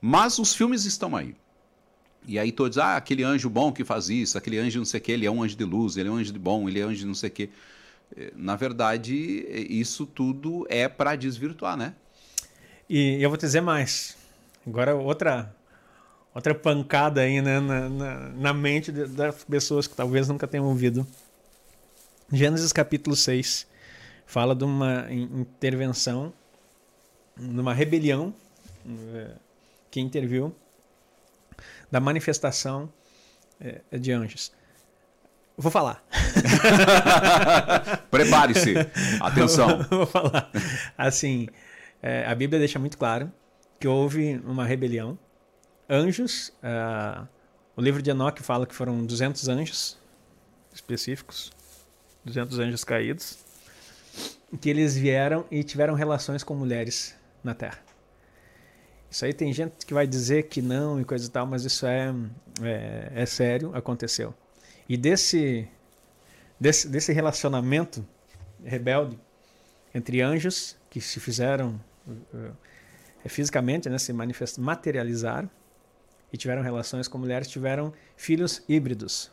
Mas 0.00 0.38
os 0.38 0.54
filmes 0.54 0.84
estão 0.84 1.16
aí. 1.16 1.34
E 2.26 2.38
aí 2.38 2.50
todos, 2.50 2.78
ah, 2.78 2.96
aquele 2.96 3.22
anjo 3.22 3.50
bom 3.50 3.72
que 3.72 3.84
faz 3.84 4.08
isso, 4.08 4.38
aquele 4.38 4.58
anjo 4.58 4.78
não 4.78 4.84
sei 4.84 4.98
o 4.98 5.02
que, 5.02 5.12
ele 5.12 5.26
é 5.26 5.30
um 5.30 5.42
anjo 5.42 5.56
de 5.56 5.64
luz, 5.64 5.96
ele 5.96 6.08
é 6.08 6.12
um 6.12 6.16
anjo 6.16 6.32
de 6.32 6.38
bom, 6.38 6.68
ele 6.68 6.80
é 6.80 6.86
um 6.86 6.88
anjo 6.88 7.00
de 7.00 7.06
não 7.06 7.14
sei 7.14 7.28
o 7.28 7.32
que. 7.32 7.50
É, 8.16 8.32
na 8.34 8.56
verdade, 8.56 9.14
isso 9.68 10.06
tudo 10.06 10.66
é 10.70 10.88
para 10.88 11.16
desvirtuar, 11.16 11.76
né? 11.76 11.94
E 12.88 13.22
eu 13.22 13.28
vou 13.28 13.36
te 13.36 13.42
dizer 13.42 13.60
mais. 13.60 14.16
Agora, 14.66 14.94
outra 14.94 15.54
outra 16.34 16.54
pancada 16.54 17.20
aí 17.20 17.40
né, 17.40 17.60
na, 17.60 17.88
na, 17.88 18.28
na 18.30 18.52
mente 18.52 18.90
das 18.90 19.44
pessoas 19.44 19.86
que 19.86 19.94
talvez 19.94 20.28
nunca 20.28 20.46
tenham 20.48 20.66
ouvido. 20.66 21.06
Gênesis 22.32 22.72
capítulo 22.72 23.14
6 23.14 23.66
fala 24.26 24.54
de 24.54 24.64
uma 24.64 25.06
intervenção, 25.12 26.32
de 27.36 27.60
uma 27.60 27.72
rebelião 27.72 28.34
eh, 28.86 29.36
que 29.90 30.00
interviu 30.00 30.54
da 31.94 32.00
manifestação 32.00 32.92
eh, 33.60 33.80
de 33.96 34.10
anjos. 34.10 34.50
Vou 35.56 35.70
falar. 35.70 36.04
Prepare-se. 38.10 38.74
Atenção. 39.20 39.80
Vou 39.88 40.04
falar. 40.04 40.50
Assim, 40.98 41.46
eh, 42.02 42.24
a 42.26 42.34
Bíblia 42.34 42.58
deixa 42.58 42.80
muito 42.80 42.98
claro 42.98 43.30
que 43.78 43.86
houve 43.86 44.42
uma 44.44 44.64
rebelião. 44.64 45.16
Anjos, 45.88 46.48
uh, 46.64 47.28
o 47.76 47.80
livro 47.80 48.02
de 48.02 48.10
Enoque 48.10 48.42
fala 48.42 48.66
que 48.66 48.74
foram 48.74 49.06
200 49.06 49.48
anjos 49.48 49.96
específicos 50.72 51.52
200 52.24 52.58
anjos 52.58 52.82
caídos, 52.82 53.38
que 54.60 54.68
eles 54.68 54.96
vieram 54.96 55.44
e 55.48 55.62
tiveram 55.62 55.94
relações 55.94 56.42
com 56.42 56.56
mulheres 56.56 57.14
na 57.44 57.54
Terra. 57.54 57.78
Isso 59.14 59.24
aí 59.24 59.32
tem 59.32 59.52
gente 59.52 59.86
que 59.86 59.94
vai 59.94 60.08
dizer 60.08 60.48
que 60.48 60.60
não 60.60 61.00
e 61.00 61.04
coisa 61.04 61.24
e 61.24 61.30
tal, 61.30 61.46
mas 61.46 61.64
isso 61.64 61.86
é, 61.86 62.12
é, 62.60 63.12
é 63.14 63.24
sério, 63.24 63.70
aconteceu. 63.72 64.34
E 64.88 64.96
desse, 64.96 65.68
desse, 66.58 66.88
desse 66.88 67.12
relacionamento 67.12 68.04
rebelde 68.64 69.16
entre 69.94 70.20
anjos 70.20 70.76
que 70.90 71.00
se 71.00 71.20
fizeram 71.20 71.80
uh, 72.08 72.52
fisicamente, 73.28 73.88
né, 73.88 73.98
se 73.98 74.12
materializaram 74.58 75.48
e 76.32 76.36
tiveram 76.36 76.62
relações 76.62 77.06
com 77.06 77.16
mulheres, 77.16 77.46
tiveram 77.46 77.92
filhos 78.16 78.64
híbridos. 78.68 79.30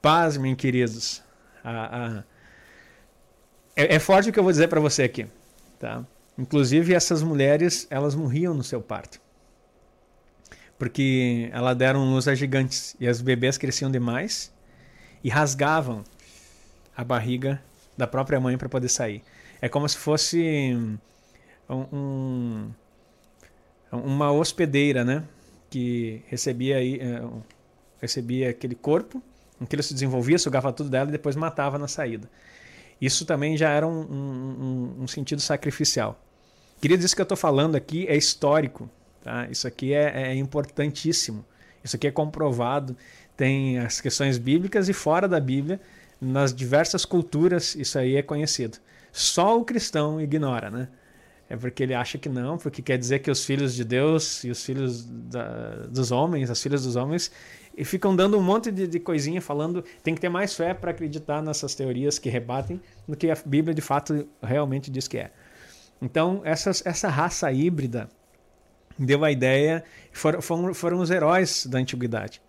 Pasmem, 0.00 0.56
queridos, 0.56 1.22
a, 1.62 2.06
a... 2.20 2.24
É, 3.76 3.96
é, 3.96 3.98
forte 3.98 4.30
o 4.30 4.32
que 4.32 4.38
eu 4.38 4.42
vou 4.42 4.50
dizer 4.50 4.68
para 4.68 4.80
você 4.80 5.02
aqui, 5.02 5.26
tá? 5.78 6.06
Inclusive 6.42 6.92
essas 6.92 7.22
mulheres, 7.22 7.86
elas 7.88 8.16
morriam 8.16 8.52
no 8.52 8.64
seu 8.64 8.82
parto. 8.82 9.20
Porque 10.76 11.48
elas 11.52 11.76
deram 11.76 12.12
luz 12.12 12.26
a 12.26 12.34
gigantes 12.34 12.96
e 12.98 13.06
as 13.06 13.22
bebês 13.22 13.56
cresciam 13.56 13.88
demais 13.88 14.52
e 15.22 15.28
rasgavam 15.28 16.02
a 16.96 17.04
barriga 17.04 17.62
da 17.96 18.08
própria 18.08 18.40
mãe 18.40 18.58
para 18.58 18.68
poder 18.68 18.88
sair. 18.88 19.22
É 19.60 19.68
como 19.68 19.88
se 19.88 19.96
fosse 19.96 20.76
um, 21.70 21.86
um, 21.92 22.70
uma 23.92 24.32
hospedeira, 24.32 25.04
né? 25.04 25.22
Que 25.70 26.24
recebia, 26.26 26.78
aí, 26.78 26.98
é, 27.00 27.22
recebia 28.00 28.50
aquele 28.50 28.74
corpo 28.74 29.22
Aquilo 29.60 29.80
se 29.80 29.94
desenvolvia, 29.94 30.40
sugava 30.40 30.72
tudo 30.72 30.90
dela 30.90 31.08
e 31.08 31.12
depois 31.12 31.36
matava 31.36 31.78
na 31.78 31.86
saída. 31.86 32.28
Isso 33.00 33.24
também 33.24 33.56
já 33.56 33.70
era 33.70 33.86
um, 33.86 34.96
um 35.02 35.06
sentido 35.06 35.40
sacrificial. 35.40 36.18
Queridos, 36.82 37.04
isso 37.04 37.14
que 37.14 37.20
eu 37.20 37.24
estou 37.24 37.38
falando 37.38 37.76
aqui 37.76 38.08
é 38.08 38.16
histórico. 38.16 38.90
Tá? 39.22 39.46
Isso 39.48 39.68
aqui 39.68 39.94
é, 39.94 40.30
é 40.30 40.34
importantíssimo. 40.34 41.44
Isso 41.84 41.94
aqui 41.94 42.08
é 42.08 42.10
comprovado. 42.10 42.96
Tem 43.36 43.78
as 43.78 44.00
questões 44.00 44.36
bíblicas 44.36 44.88
e 44.88 44.92
fora 44.92 45.28
da 45.28 45.38
Bíblia, 45.38 45.80
nas 46.20 46.52
diversas 46.52 47.04
culturas, 47.04 47.76
isso 47.76 47.96
aí 48.00 48.16
é 48.16 48.22
conhecido. 48.22 48.78
Só 49.12 49.60
o 49.60 49.64
cristão 49.64 50.20
ignora, 50.20 50.72
né? 50.72 50.88
É 51.48 51.56
porque 51.56 51.84
ele 51.84 51.94
acha 51.94 52.18
que 52.18 52.28
não, 52.28 52.58
porque 52.58 52.82
quer 52.82 52.98
dizer 52.98 53.20
que 53.20 53.30
os 53.30 53.44
filhos 53.44 53.76
de 53.76 53.84
Deus 53.84 54.42
e 54.42 54.50
os 54.50 54.64
filhos 54.64 55.04
da, 55.04 55.86
dos 55.88 56.10
homens, 56.10 56.50
as 56.50 56.60
filhas 56.60 56.82
dos 56.82 56.96
homens, 56.96 57.30
e 57.76 57.84
ficam 57.84 58.16
dando 58.16 58.36
um 58.36 58.42
monte 58.42 58.72
de, 58.72 58.88
de 58.88 58.98
coisinha 58.98 59.40
falando 59.40 59.84
tem 60.02 60.16
que 60.16 60.20
ter 60.20 60.28
mais 60.28 60.52
fé 60.52 60.74
para 60.74 60.90
acreditar 60.90 61.42
nessas 61.42 61.76
teorias 61.76 62.18
que 62.18 62.28
rebatem 62.28 62.80
do 63.06 63.16
que 63.16 63.30
a 63.30 63.36
Bíblia 63.46 63.72
de 63.72 63.82
fato 63.82 64.26
realmente 64.42 64.90
diz 64.90 65.06
que 65.06 65.18
é. 65.18 65.30
Então, 66.02 66.40
essas, 66.44 66.84
essa 66.84 67.08
raça 67.08 67.50
híbrida 67.52 68.08
deu 68.98 69.24
a 69.24 69.30
ideia, 69.30 69.84
foram, 70.12 70.42
foram, 70.42 70.74
foram 70.74 70.98
os 70.98 71.10
heróis 71.10 71.64
da 71.64 71.78
antiguidade. 71.78 72.42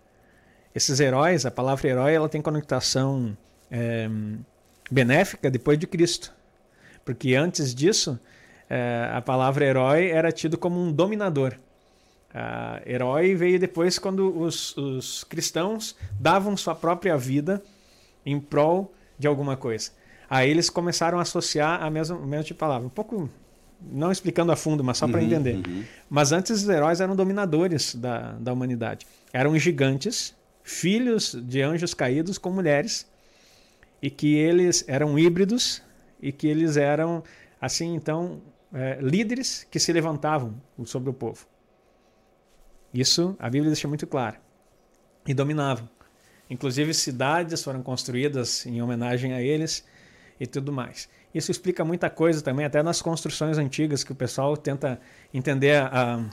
Esses 0.74 0.98
heróis, 0.98 1.46
a 1.46 1.52
palavra 1.52 1.88
herói, 1.88 2.14
ela 2.14 2.28
tem 2.28 2.42
conotação 2.42 3.36
é, 3.70 4.10
benéfica 4.90 5.48
depois 5.48 5.78
de 5.78 5.86
Cristo. 5.86 6.34
Porque 7.04 7.36
antes 7.36 7.72
disso, 7.72 8.18
é, 8.68 9.08
a 9.12 9.22
palavra 9.22 9.64
herói 9.64 10.08
era 10.08 10.32
tido 10.32 10.58
como 10.58 10.80
um 10.80 10.92
dominador. 10.92 11.54
Uh, 12.34 12.82
herói 12.84 13.36
veio 13.36 13.60
depois 13.60 13.96
quando 13.96 14.36
os, 14.36 14.76
os, 14.76 15.22
cristãos 15.22 15.94
davam 16.18 16.56
sua 16.56 16.74
própria 16.74 17.16
vida 17.16 17.62
em 18.26 18.40
prol 18.40 18.92
de 19.16 19.28
alguma 19.28 19.56
coisa. 19.56 19.92
Aí 20.28 20.50
eles 20.50 20.68
começaram 20.68 21.20
a 21.20 21.22
associar 21.22 21.80
a 21.80 21.88
mesma, 21.88 22.16
a 22.16 22.26
mesma 22.26 22.42
tipo 22.42 22.56
de 22.56 22.58
palavra. 22.58 22.88
Um 22.88 22.90
pouco, 22.90 23.30
não 23.90 24.10
explicando 24.10 24.52
a 24.52 24.56
fundo, 24.56 24.82
mas 24.82 24.98
só 24.98 25.06
para 25.06 25.20
uhum, 25.20 25.26
entender. 25.26 25.56
Uhum. 25.56 25.84
Mas 26.08 26.32
antes 26.32 26.62
os 26.62 26.68
heróis 26.68 27.00
eram 27.00 27.14
dominadores 27.14 27.94
da, 27.94 28.32
da 28.32 28.52
humanidade. 28.52 29.06
Eram 29.32 29.58
gigantes, 29.58 30.34
filhos 30.62 31.36
de 31.46 31.62
anjos 31.62 31.94
caídos 31.94 32.38
com 32.38 32.50
mulheres, 32.50 33.06
e 34.00 34.10
que 34.10 34.34
eles 34.34 34.84
eram 34.86 35.18
híbridos, 35.18 35.82
e 36.20 36.32
que 36.32 36.46
eles 36.46 36.76
eram, 36.76 37.22
assim, 37.60 37.94
então, 37.94 38.40
é, 38.72 38.98
líderes 39.00 39.66
que 39.70 39.78
se 39.78 39.92
levantavam 39.92 40.54
sobre 40.84 41.10
o 41.10 41.12
povo. 41.12 41.46
Isso 42.92 43.36
a 43.38 43.50
Bíblia 43.50 43.70
deixa 43.70 43.88
muito 43.88 44.06
claro. 44.06 44.36
E 45.26 45.34
dominavam. 45.34 45.88
Inclusive 46.48 46.92
cidades 46.92 47.62
foram 47.62 47.82
construídas 47.82 48.66
em 48.66 48.80
homenagem 48.82 49.32
a 49.32 49.40
eles 49.40 49.84
e 50.38 50.46
tudo 50.46 50.72
mais. 50.72 51.08
Isso 51.34 51.50
explica 51.50 51.84
muita 51.84 52.08
coisa 52.10 52.42
também, 52.42 52.64
até 52.64 52.82
nas 52.82 53.02
construções 53.02 53.58
antigas 53.58 54.04
que 54.04 54.12
o 54.12 54.14
pessoal 54.14 54.56
tenta 54.56 55.00
entender 55.32 55.76
a, 55.76 56.24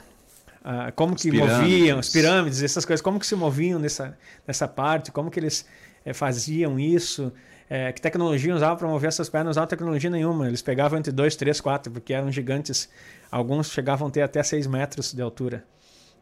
a 0.64 0.92
como 0.92 1.14
as 1.14 1.22
que 1.22 1.30
pirâmides. 1.30 1.58
moviam, 1.58 1.98
as 1.98 2.08
pirâmides, 2.08 2.62
essas 2.62 2.84
coisas, 2.84 3.02
como 3.02 3.18
que 3.18 3.26
se 3.26 3.34
moviam 3.34 3.78
nessa, 3.78 4.16
nessa 4.46 4.68
parte, 4.68 5.10
como 5.10 5.30
que 5.30 5.40
eles 5.40 5.66
é, 6.04 6.12
faziam 6.12 6.78
isso, 6.78 7.32
é, 7.68 7.92
que 7.92 8.00
tecnologia 8.00 8.54
usavam 8.54 8.76
para 8.76 8.88
mover 8.88 9.08
essas 9.08 9.28
pernas, 9.28 9.44
não 9.44 9.50
usavam 9.50 9.68
tecnologia 9.68 10.10
nenhuma, 10.10 10.46
eles 10.46 10.62
pegavam 10.62 10.98
entre 10.98 11.10
2, 11.10 11.36
3, 11.36 11.60
4, 11.60 11.92
porque 11.92 12.12
eram 12.12 12.30
gigantes, 12.30 12.88
alguns 13.30 13.70
chegavam 13.70 14.08
a 14.08 14.10
ter 14.10 14.22
até 14.22 14.42
6 14.42 14.66
metros 14.66 15.12
de 15.12 15.22
altura. 15.22 15.64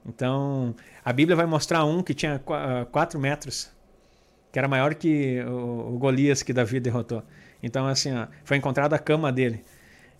Então, 0.06 0.74
a 1.04 1.12
Bíblia 1.12 1.36
vai 1.36 1.46
mostrar 1.46 1.84
um 1.84 2.02
que 2.02 2.14
tinha 2.14 2.38
4 2.38 3.18
ah, 3.18 3.20
metros, 3.20 3.70
que 4.52 4.58
era 4.58 4.68
maior 4.68 4.94
que 4.94 5.42
o, 5.42 5.98
Golias 5.98 6.42
que 6.42 6.52
Davi 6.52 6.80
derrotou. 6.80 7.22
Então, 7.62 7.86
assim, 7.86 8.12
ó, 8.14 8.26
foi 8.44 8.56
encontrada 8.56 8.96
a 8.96 8.98
cama 8.98 9.32
dele. 9.32 9.62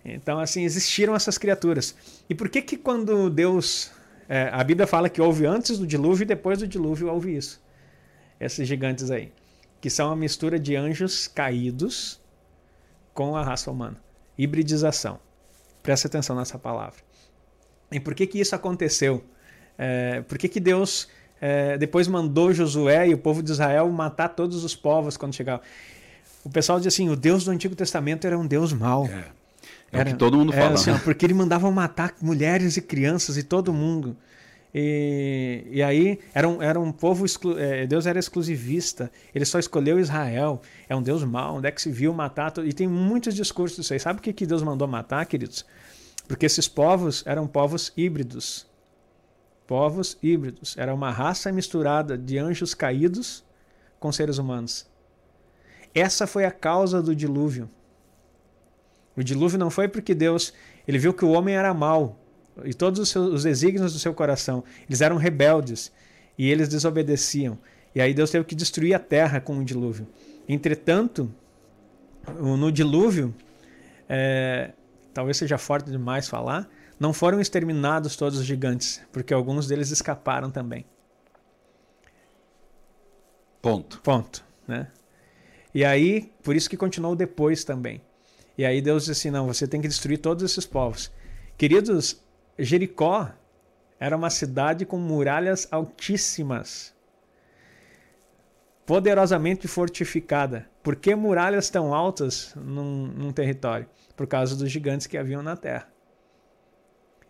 Então, 0.03 0.39
assim, 0.39 0.63
existiram 0.63 1.15
essas 1.15 1.37
criaturas. 1.37 1.95
E 2.29 2.35
por 2.35 2.49
que 2.49 2.61
que 2.61 2.77
quando 2.77 3.29
Deus... 3.29 3.91
É, 4.27 4.49
a 4.51 4.63
Bíblia 4.63 4.87
fala 4.87 5.09
que 5.09 5.21
houve 5.21 5.45
antes 5.45 5.77
do 5.77 5.85
dilúvio 5.85 6.23
e 6.23 6.27
depois 6.27 6.59
do 6.59 6.67
dilúvio 6.67 7.11
houve 7.11 7.35
isso. 7.35 7.61
Esses 8.39 8.67
gigantes 8.67 9.11
aí. 9.11 9.31
Que 9.79 9.89
são 9.89 10.11
a 10.11 10.15
mistura 10.15 10.57
de 10.59 10.75
anjos 10.75 11.27
caídos 11.27 12.21
com 13.13 13.35
a 13.35 13.43
raça 13.43 13.69
humana. 13.69 14.01
Hibridização. 14.37 15.19
Presta 15.83 16.07
atenção 16.07 16.35
nessa 16.35 16.57
palavra. 16.57 16.99
E 17.91 17.99
por 17.99 18.15
que 18.15 18.25
que 18.25 18.39
isso 18.39 18.55
aconteceu? 18.55 19.23
É, 19.77 20.21
por 20.21 20.37
que, 20.37 20.47
que 20.47 20.59
Deus 20.59 21.09
é, 21.41 21.77
depois 21.77 22.07
mandou 22.07 22.53
Josué 22.53 23.09
e 23.09 23.13
o 23.13 23.17
povo 23.17 23.43
de 23.43 23.51
Israel 23.51 23.89
matar 23.89 24.29
todos 24.29 24.63
os 24.63 24.75
povos 24.75 25.17
quando 25.17 25.35
chegavam? 25.35 25.65
O 26.43 26.49
pessoal 26.49 26.79
diz 26.79 26.87
assim: 26.87 27.09
o 27.09 27.15
Deus 27.15 27.43
do 27.43 27.51
Antigo 27.51 27.75
Testamento 27.75 28.25
era 28.25 28.37
um 28.37 28.45
Deus 28.45 28.73
mau. 28.73 29.05
É, 29.05 29.09
é 29.09 29.99
era, 29.99 30.09
o 30.09 30.13
que 30.13 30.19
todo 30.19 30.37
mundo 30.37 30.51
fala. 30.51 30.73
Assim, 30.73 30.97
porque 30.99 31.25
ele 31.25 31.33
mandava 31.33 31.69
matar 31.71 32.13
mulheres 32.21 32.77
e 32.77 32.81
crianças 32.81 33.37
e 33.37 33.43
todo 33.43 33.73
mundo. 33.73 34.15
E, 34.73 35.65
e 35.69 35.83
aí 35.83 36.19
era 36.33 36.47
um, 36.47 36.61
era 36.61 36.79
um 36.79 36.91
povo, 36.91 37.25
exclu, 37.25 37.59
é, 37.59 37.85
Deus 37.85 38.05
era 38.05 38.17
exclusivista, 38.17 39.11
ele 39.35 39.43
só 39.43 39.59
escolheu 39.59 39.99
Israel, 39.99 40.61
é 40.87 40.95
um 40.95 41.01
Deus 41.01 41.25
mau, 41.25 41.57
onde 41.57 41.67
é 41.67 41.71
que 41.71 41.81
se 41.81 41.91
viu 41.91 42.13
matar? 42.13 42.53
E 42.65 42.71
tem 42.71 42.87
muitos 42.87 43.35
discursos 43.35 43.77
disso 43.77 43.93
aí. 43.93 43.99
Sabe 43.99 44.19
o 44.19 44.21
que, 44.21 44.31
que 44.31 44.45
Deus 44.45 44.63
mandou 44.63 44.87
matar, 44.87 45.25
queridos? 45.25 45.65
Porque 46.25 46.45
esses 46.45 46.67
povos 46.67 47.21
eram 47.25 47.47
povos 47.47 47.91
híbridos. 47.97 48.65
Povos 49.67 50.17
híbridos. 50.23 50.77
Era 50.77 50.93
uma 50.93 51.11
raça 51.11 51.51
misturada 51.51 52.17
de 52.17 52.37
anjos 52.37 52.73
caídos 52.73 53.43
com 53.99 54.11
seres 54.11 54.37
humanos. 54.37 54.85
Essa 55.93 56.25
foi 56.25 56.45
a 56.45 56.51
causa 56.51 57.01
do 57.01 57.15
dilúvio. 57.15 57.69
O 59.15 59.23
dilúvio 59.23 59.59
não 59.59 59.69
foi 59.69 59.87
porque 59.87 60.15
Deus 60.15 60.53
ele 60.87 60.97
viu 60.97 61.13
que 61.13 61.25
o 61.25 61.31
homem 61.31 61.55
era 61.55 61.73
mau, 61.73 62.19
e 62.63 62.73
todos 62.73 62.99
os, 62.99 63.09
seus, 63.09 63.33
os 63.33 63.43
desígnios 63.43 63.93
do 63.93 63.99
seu 63.99 64.13
coração. 64.13 64.63
Eles 64.87 65.01
eram 65.01 65.17
rebeldes 65.17 65.91
e 66.37 66.49
eles 66.49 66.67
desobedeciam. 66.67 67.57
E 67.93 68.01
aí 68.01 68.13
Deus 68.13 68.29
teve 68.29 68.45
que 68.45 68.55
destruir 68.55 68.93
a 68.93 68.99
terra 68.99 69.39
com 69.39 69.57
o 69.57 69.63
dilúvio. 69.63 70.07
Entretanto, 70.47 71.33
no 72.39 72.71
dilúvio, 72.71 73.33
é, 74.07 74.71
talvez 75.13 75.37
seja 75.37 75.57
forte 75.57 75.89
demais 75.89 76.27
falar, 76.27 76.69
não 76.99 77.13
foram 77.13 77.39
exterminados 77.39 78.15
todos 78.15 78.37
os 78.37 78.45
gigantes, 78.45 79.01
porque 79.11 79.33
alguns 79.33 79.67
deles 79.67 79.91
escaparam 79.91 80.51
também. 80.51 80.85
Ponto. 83.61 84.01
Ponto. 84.01 84.43
Né? 84.67 84.87
E 85.73 85.85
aí, 85.85 86.31
por 86.43 86.55
isso 86.55 86.69
que 86.69 86.77
continuou 86.77 87.15
depois 87.15 87.63
também. 87.63 88.01
E 88.57 88.65
aí 88.65 88.81
Deus 88.81 89.05
disse 89.05 89.27
assim: 89.27 89.31
não, 89.31 89.47
você 89.47 89.67
tem 89.67 89.81
que 89.81 89.87
destruir 89.87 90.17
todos 90.17 90.43
esses 90.43 90.65
povos. 90.65 91.11
Queridos, 91.57 92.21
Jericó 92.57 93.31
era 93.99 94.15
uma 94.15 94.29
cidade 94.29 94.85
com 94.85 94.97
muralhas 94.97 95.67
altíssimas, 95.71 96.93
poderosamente 98.85 99.67
fortificada. 99.67 100.67
Por 100.83 100.95
que 100.95 101.13
muralhas 101.13 101.69
tão 101.69 101.93
altas 101.93 102.53
num, 102.55 103.07
num 103.07 103.31
território? 103.31 103.87
Por 104.17 104.27
causa 104.27 104.55
dos 104.55 104.71
gigantes 104.71 105.07
que 105.07 105.17
haviam 105.17 105.43
na 105.43 105.55
terra. 105.55 105.90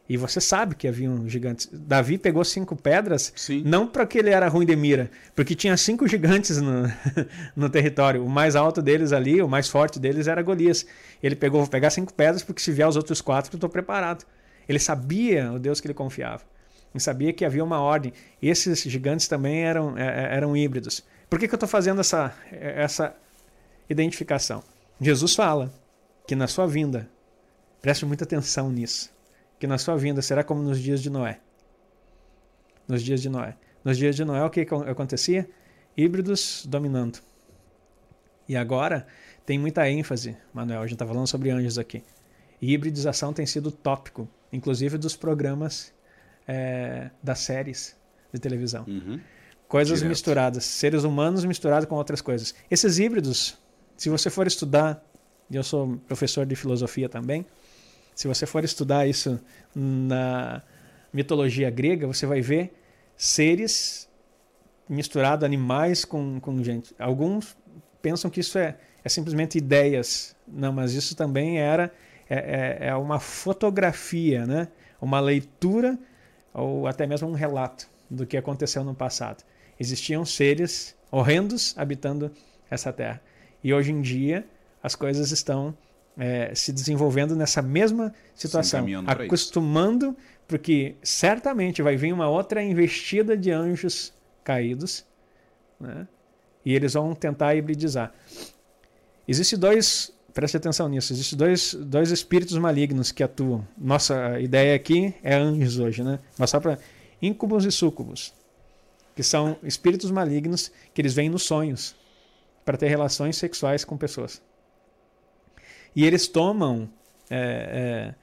E 0.09 0.17
você 0.17 0.41
sabe 0.41 0.75
que 0.75 0.87
haviam 0.87 1.27
gigantes. 1.29 1.69
Davi 1.71 2.17
pegou 2.17 2.43
cinco 2.43 2.75
pedras, 2.75 3.31
Sim. 3.35 3.63
não 3.65 3.87
porque 3.87 4.19
ele 4.19 4.29
era 4.29 4.47
ruim 4.47 4.65
de 4.65 4.75
mira, 4.75 5.09
porque 5.35 5.55
tinha 5.55 5.77
cinco 5.77 6.07
gigantes 6.07 6.59
no, 6.59 6.83
no 7.55 7.69
território. 7.69 8.25
O 8.25 8.29
mais 8.29 8.55
alto 8.55 8.81
deles 8.81 9.13
ali, 9.13 9.41
o 9.41 9.47
mais 9.47 9.69
forte 9.69 9.99
deles 9.99 10.27
era 10.27 10.41
Golias. 10.41 10.85
Ele 11.23 11.35
pegou, 11.35 11.61
vou 11.61 11.69
pegar 11.69 11.89
cinco 11.91 12.13
pedras, 12.13 12.43
porque 12.43 12.61
se 12.61 12.71
vier 12.71 12.87
os 12.87 12.97
outros 12.97 13.21
quatro, 13.21 13.53
eu 13.53 13.57
estou 13.57 13.69
preparado. 13.69 14.25
Ele 14.67 14.79
sabia 14.79 15.51
o 15.53 15.59
Deus 15.59 15.79
que 15.79 15.87
ele 15.87 15.93
confiava. 15.93 16.43
Ele 16.93 17.01
sabia 17.01 17.31
que 17.31 17.45
havia 17.45 17.63
uma 17.63 17.79
ordem. 17.79 18.11
E 18.41 18.49
esses 18.49 18.81
gigantes 18.83 19.27
também 19.27 19.63
eram, 19.63 19.97
é, 19.97 20.03
é, 20.03 20.35
eram 20.35 20.55
híbridos. 20.57 21.03
Por 21.29 21.39
que, 21.39 21.47
que 21.47 21.53
eu 21.53 21.57
estou 21.57 21.69
fazendo 21.69 22.01
essa, 22.01 22.33
essa 22.51 23.15
identificação? 23.89 24.61
Jesus 24.99 25.33
fala 25.33 25.71
que 26.27 26.35
na 26.35 26.47
sua 26.47 26.67
vinda, 26.67 27.09
preste 27.81 28.05
muita 28.05 28.25
atenção 28.25 28.69
nisso, 28.69 29.09
que 29.61 29.67
na 29.67 29.77
sua 29.77 29.95
vinda 29.95 30.23
será 30.23 30.43
como 30.43 30.63
nos 30.63 30.79
dias 30.79 31.03
de 31.03 31.09
Noé. 31.11 31.39
Nos 32.87 33.03
dias 33.03 33.21
de 33.21 33.29
Noé. 33.29 33.55
Nos 33.85 33.95
dias 33.95 34.15
de 34.15 34.25
Noé, 34.25 34.43
o 34.43 34.49
que 34.49 34.61
acontecia? 34.87 35.47
Híbridos 35.95 36.65
dominando. 36.67 37.19
E 38.49 38.57
agora 38.57 39.05
tem 39.45 39.59
muita 39.59 39.87
ênfase, 39.87 40.35
Manuel, 40.51 40.79
a 40.79 40.87
gente 40.87 40.95
está 40.95 41.05
falando 41.05 41.27
sobre 41.27 41.51
anjos 41.51 41.77
aqui. 41.77 42.03
E 42.59 42.73
hibridização 42.73 43.31
tem 43.33 43.45
sido 43.45 43.71
tópico 43.71 44.27
inclusive 44.51 44.97
dos 44.97 45.15
programas 45.15 45.93
é, 46.47 47.11
das 47.21 47.39
séries 47.39 47.95
de 48.33 48.39
televisão. 48.39 48.83
Uhum. 48.87 49.19
Coisas 49.67 49.99
Direto. 49.99 50.09
misturadas, 50.09 50.65
seres 50.65 51.03
humanos 51.03 51.45
misturados 51.45 51.87
com 51.87 51.95
outras 51.95 52.19
coisas. 52.19 52.55
Esses 52.69 52.97
híbridos, 52.97 53.59
se 53.95 54.09
você 54.09 54.31
for 54.31 54.47
estudar, 54.47 55.05
e 55.51 55.55
eu 55.55 55.63
sou 55.63 55.97
professor 56.07 56.47
de 56.47 56.55
filosofia 56.55 57.07
também, 57.07 57.45
se 58.21 58.27
você 58.27 58.45
for 58.45 58.63
estudar 58.63 59.07
isso 59.07 59.39
na 59.73 60.61
mitologia 61.11 61.71
grega, 61.71 62.05
você 62.05 62.27
vai 62.27 62.39
ver 62.39 62.71
seres 63.17 64.07
misturados, 64.87 65.43
animais 65.43 66.05
com, 66.05 66.39
com 66.39 66.63
gente. 66.63 66.93
Alguns 66.99 67.57
pensam 67.99 68.29
que 68.29 68.39
isso 68.39 68.59
é, 68.59 68.77
é 69.03 69.09
simplesmente 69.09 69.57
ideias. 69.57 70.35
Não, 70.47 70.71
mas 70.71 70.93
isso 70.93 71.15
também 71.15 71.59
era 71.59 71.91
é, 72.29 72.77
é, 72.83 72.87
é 72.89 72.95
uma 72.95 73.19
fotografia, 73.19 74.45
né? 74.45 74.67
uma 75.01 75.19
leitura 75.19 75.97
ou 76.53 76.85
até 76.85 77.07
mesmo 77.07 77.27
um 77.27 77.33
relato 77.33 77.89
do 78.07 78.27
que 78.27 78.37
aconteceu 78.37 78.83
no 78.83 78.93
passado. 78.93 79.43
Existiam 79.79 80.23
seres 80.23 80.95
horrendos 81.09 81.73
habitando 81.75 82.31
essa 82.69 82.93
terra. 82.93 83.19
E 83.63 83.73
hoje 83.73 83.91
em 83.91 83.99
dia 83.99 84.45
as 84.83 84.93
coisas 84.93 85.31
estão 85.31 85.75
é, 86.21 86.53
se 86.53 86.71
desenvolvendo 86.71 87.35
nessa 87.35 87.63
mesma 87.63 88.13
situação, 88.35 88.85
acostumando, 89.07 90.15
porque 90.47 90.95
certamente 91.01 91.81
vai 91.81 91.97
vir 91.97 92.13
uma 92.13 92.29
outra 92.29 92.61
investida 92.61 93.35
de 93.35 93.49
anjos 93.49 94.13
caídos, 94.43 95.03
né? 95.79 96.07
e 96.63 96.75
eles 96.75 96.93
vão 96.93 97.15
tentar 97.15 97.55
hibridizar. 97.55 98.13
Existem 99.27 99.57
dois 99.57 100.13
preste 100.31 100.55
atenção 100.55 100.87
nisso. 100.87 101.11
Existem 101.11 101.37
dois, 101.37 101.73
dois 101.73 102.11
espíritos 102.11 102.55
malignos 102.57 103.11
que 103.11 103.23
atuam. 103.23 103.67
Nossa 103.75 104.39
ideia 104.39 104.75
aqui 104.75 105.15
é 105.23 105.35
anjos 105.35 105.79
hoje, 105.79 106.03
né? 106.03 106.19
Mas 106.37 106.51
só 106.51 106.59
para 106.59 106.77
íncubos 107.19 107.65
e 107.65 107.71
súcubos, 107.71 108.31
que 109.15 109.23
são 109.23 109.57
espíritos 109.63 110.11
malignos 110.11 110.71
que 110.93 111.01
eles 111.01 111.15
vêm 111.15 111.29
nos 111.29 111.43
sonhos 111.43 111.95
para 112.63 112.77
ter 112.77 112.87
relações 112.89 113.37
sexuais 113.37 113.83
com 113.83 113.97
pessoas. 113.97 114.39
E 115.95 116.05
eles 116.05 116.27
tomam 116.27 116.89
é, 117.29 117.37
é, 117.37 118.15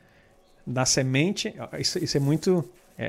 da 0.67 0.85
semente. 0.85 1.55
Isso, 1.79 2.03
isso 2.03 2.17
é 2.17 2.21
muito 2.21 2.69
é, 2.97 3.07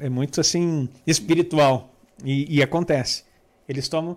é, 0.00 0.06
é, 0.06 0.08
muito 0.08 0.40
assim 0.40 0.88
espiritual 1.06 1.94
e, 2.24 2.58
e 2.58 2.62
acontece. 2.62 3.24
Eles 3.68 3.88
tomam 3.88 4.16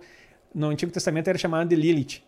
no 0.54 0.68
Antigo 0.68 0.92
Testamento 0.92 1.28
era 1.28 1.38
chamado 1.38 1.68
de 1.68 1.76
Lilith 1.76 2.22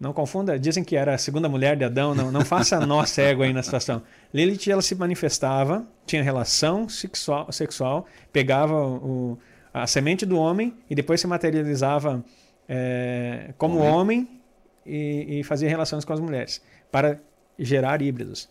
não 0.00 0.14
confunda, 0.14 0.58
dizem 0.58 0.82
que 0.82 0.96
era 0.96 1.14
a 1.14 1.18
segunda 1.18 1.46
mulher 1.46 1.76
de 1.76 1.84
Adão, 1.84 2.14
não, 2.14 2.32
não 2.32 2.42
faça 2.42 2.80
nó 2.86 3.04
cego 3.04 3.42
aí 3.42 3.52
na 3.52 3.62
situação. 3.62 4.02
Lilith, 4.32 4.70
ela 4.70 4.80
se 4.80 4.94
manifestava, 4.94 5.86
tinha 6.06 6.22
relação 6.22 6.88
sexual, 6.88 7.52
sexual 7.52 8.06
pegava 8.32 8.74
o, 8.74 9.38
a 9.74 9.86
semente 9.86 10.24
do 10.24 10.38
homem 10.38 10.74
e 10.88 10.94
depois 10.94 11.20
se 11.20 11.26
materializava 11.26 12.24
é, 12.66 13.52
como 13.58 13.78
homem, 13.78 14.20
homem 14.20 14.39
e, 14.84 15.40
e, 15.40 15.44
fazia 15.44 15.68
relações 15.68 16.04
com 16.04 16.12
as 16.12 16.20
mulheres, 16.20 16.62
para 16.90 17.20
gerar 17.58 18.02
híbridos. 18.02 18.48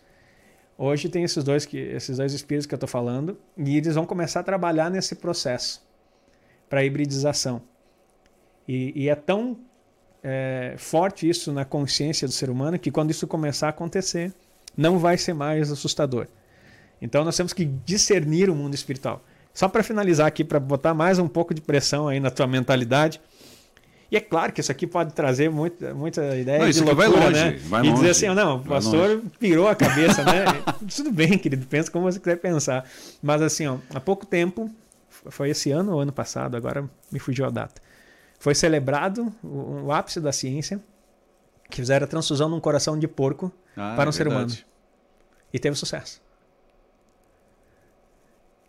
Hoje 0.78 1.08
tem 1.08 1.24
esses 1.24 1.44
dois, 1.44 1.66
que, 1.66 1.76
esses 1.76 2.16
dois 2.16 2.32
espíritos 2.32 2.66
que 2.66 2.74
eu 2.74 2.76
estou 2.76 2.88
falando 2.88 3.38
e 3.56 3.76
eles 3.76 3.94
vão 3.94 4.06
começar 4.06 4.40
a 4.40 4.42
trabalhar 4.42 4.90
nesse 4.90 5.14
processo 5.14 5.82
para 6.68 6.84
hibridização. 6.84 7.60
E, 8.66 8.92
e 8.94 9.08
é 9.08 9.14
tão 9.14 9.58
é, 10.22 10.74
forte 10.78 11.28
isso 11.28 11.52
na 11.52 11.64
consciência 11.64 12.26
do 12.26 12.32
ser 12.32 12.48
humano 12.48 12.78
que 12.78 12.90
quando 12.90 13.10
isso 13.10 13.26
começar 13.26 13.66
a 13.66 13.70
acontecer, 13.70 14.32
não 14.76 14.98
vai 14.98 15.18
ser 15.18 15.34
mais 15.34 15.70
assustador. 15.70 16.26
Então 17.02 17.24
nós 17.24 17.36
temos 17.36 17.52
que 17.52 17.64
discernir 17.64 18.48
o 18.48 18.54
mundo 18.54 18.74
espiritual. 18.74 19.22
Só 19.52 19.68
para 19.68 19.82
finalizar 19.82 20.26
aqui, 20.26 20.44
para 20.44 20.60
botar 20.60 20.94
mais 20.94 21.18
um 21.18 21.26
pouco 21.26 21.52
de 21.52 21.60
pressão 21.60 22.08
aí 22.08 22.20
na 22.20 22.30
tua 22.30 22.46
mentalidade. 22.46 23.20
E 24.10 24.16
é 24.16 24.20
claro 24.20 24.52
que 24.52 24.60
isso 24.60 24.72
aqui 24.72 24.86
pode 24.86 25.12
trazer 25.12 25.48
muita, 25.50 25.94
muita 25.94 26.36
ideia 26.36 26.58
não, 26.58 26.70
de 26.70 26.80
loucura, 26.80 27.08
vai 27.08 27.08
longe, 27.08 27.32
né? 27.32 27.60
Vai 27.66 27.80
e 27.82 27.84
longe, 27.84 27.94
dizer 27.94 28.10
assim, 28.10 28.34
não, 28.34 28.56
o 28.56 28.64
pastor 28.64 29.22
pirou 29.38 29.68
a 29.68 29.74
cabeça, 29.74 30.24
né? 30.24 30.44
Tudo 30.94 31.12
bem, 31.12 31.38
querido, 31.38 31.64
pensa 31.66 31.90
como 31.90 32.10
você 32.10 32.18
quiser 32.18 32.36
pensar. 32.36 32.84
Mas 33.22 33.40
assim, 33.40 33.68
ó, 33.68 33.76
há 33.94 34.00
pouco 34.00 34.26
tempo, 34.26 34.68
foi 35.08 35.50
esse 35.50 35.70
ano 35.70 35.92
ou 35.92 36.00
ano 36.00 36.12
passado, 36.12 36.56
agora 36.56 36.84
me 37.12 37.20
fugiu 37.20 37.46
a 37.46 37.50
data 37.50 37.80
foi 38.40 38.54
celebrado 38.54 39.32
o, 39.44 39.84
o 39.84 39.92
ápice 39.92 40.18
da 40.18 40.32
ciência, 40.32 40.80
que 41.68 41.76
fizeram 41.76 42.04
a 42.04 42.08
transfusão 42.08 42.48
num 42.48 42.58
coração 42.58 42.98
de 42.98 43.06
porco 43.06 43.52
ah, 43.76 43.92
para 43.94 44.08
um 44.08 44.08
é 44.08 44.12
ser 44.12 44.26
humano. 44.26 44.50
E 45.52 45.58
teve 45.58 45.76
sucesso. 45.76 46.20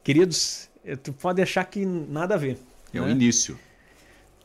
Queridos, 0.04 0.70
tu 1.02 1.14
pode 1.14 1.42
achar 1.42 1.64
que 1.66 1.86
nada 1.86 2.36
a 2.36 2.38
ver. 2.38 2.60
É 2.94 3.00
né? 3.00 3.06
o 3.06 3.10
início. 3.10 3.58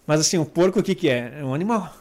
Mas 0.07 0.21
assim, 0.21 0.39
o 0.39 0.47
porco 0.47 0.81
o 0.81 0.83
que, 0.83 0.95
que 0.95 1.09
é? 1.09 1.41
É 1.41 1.45
um 1.45 1.55
animal. 1.55 1.95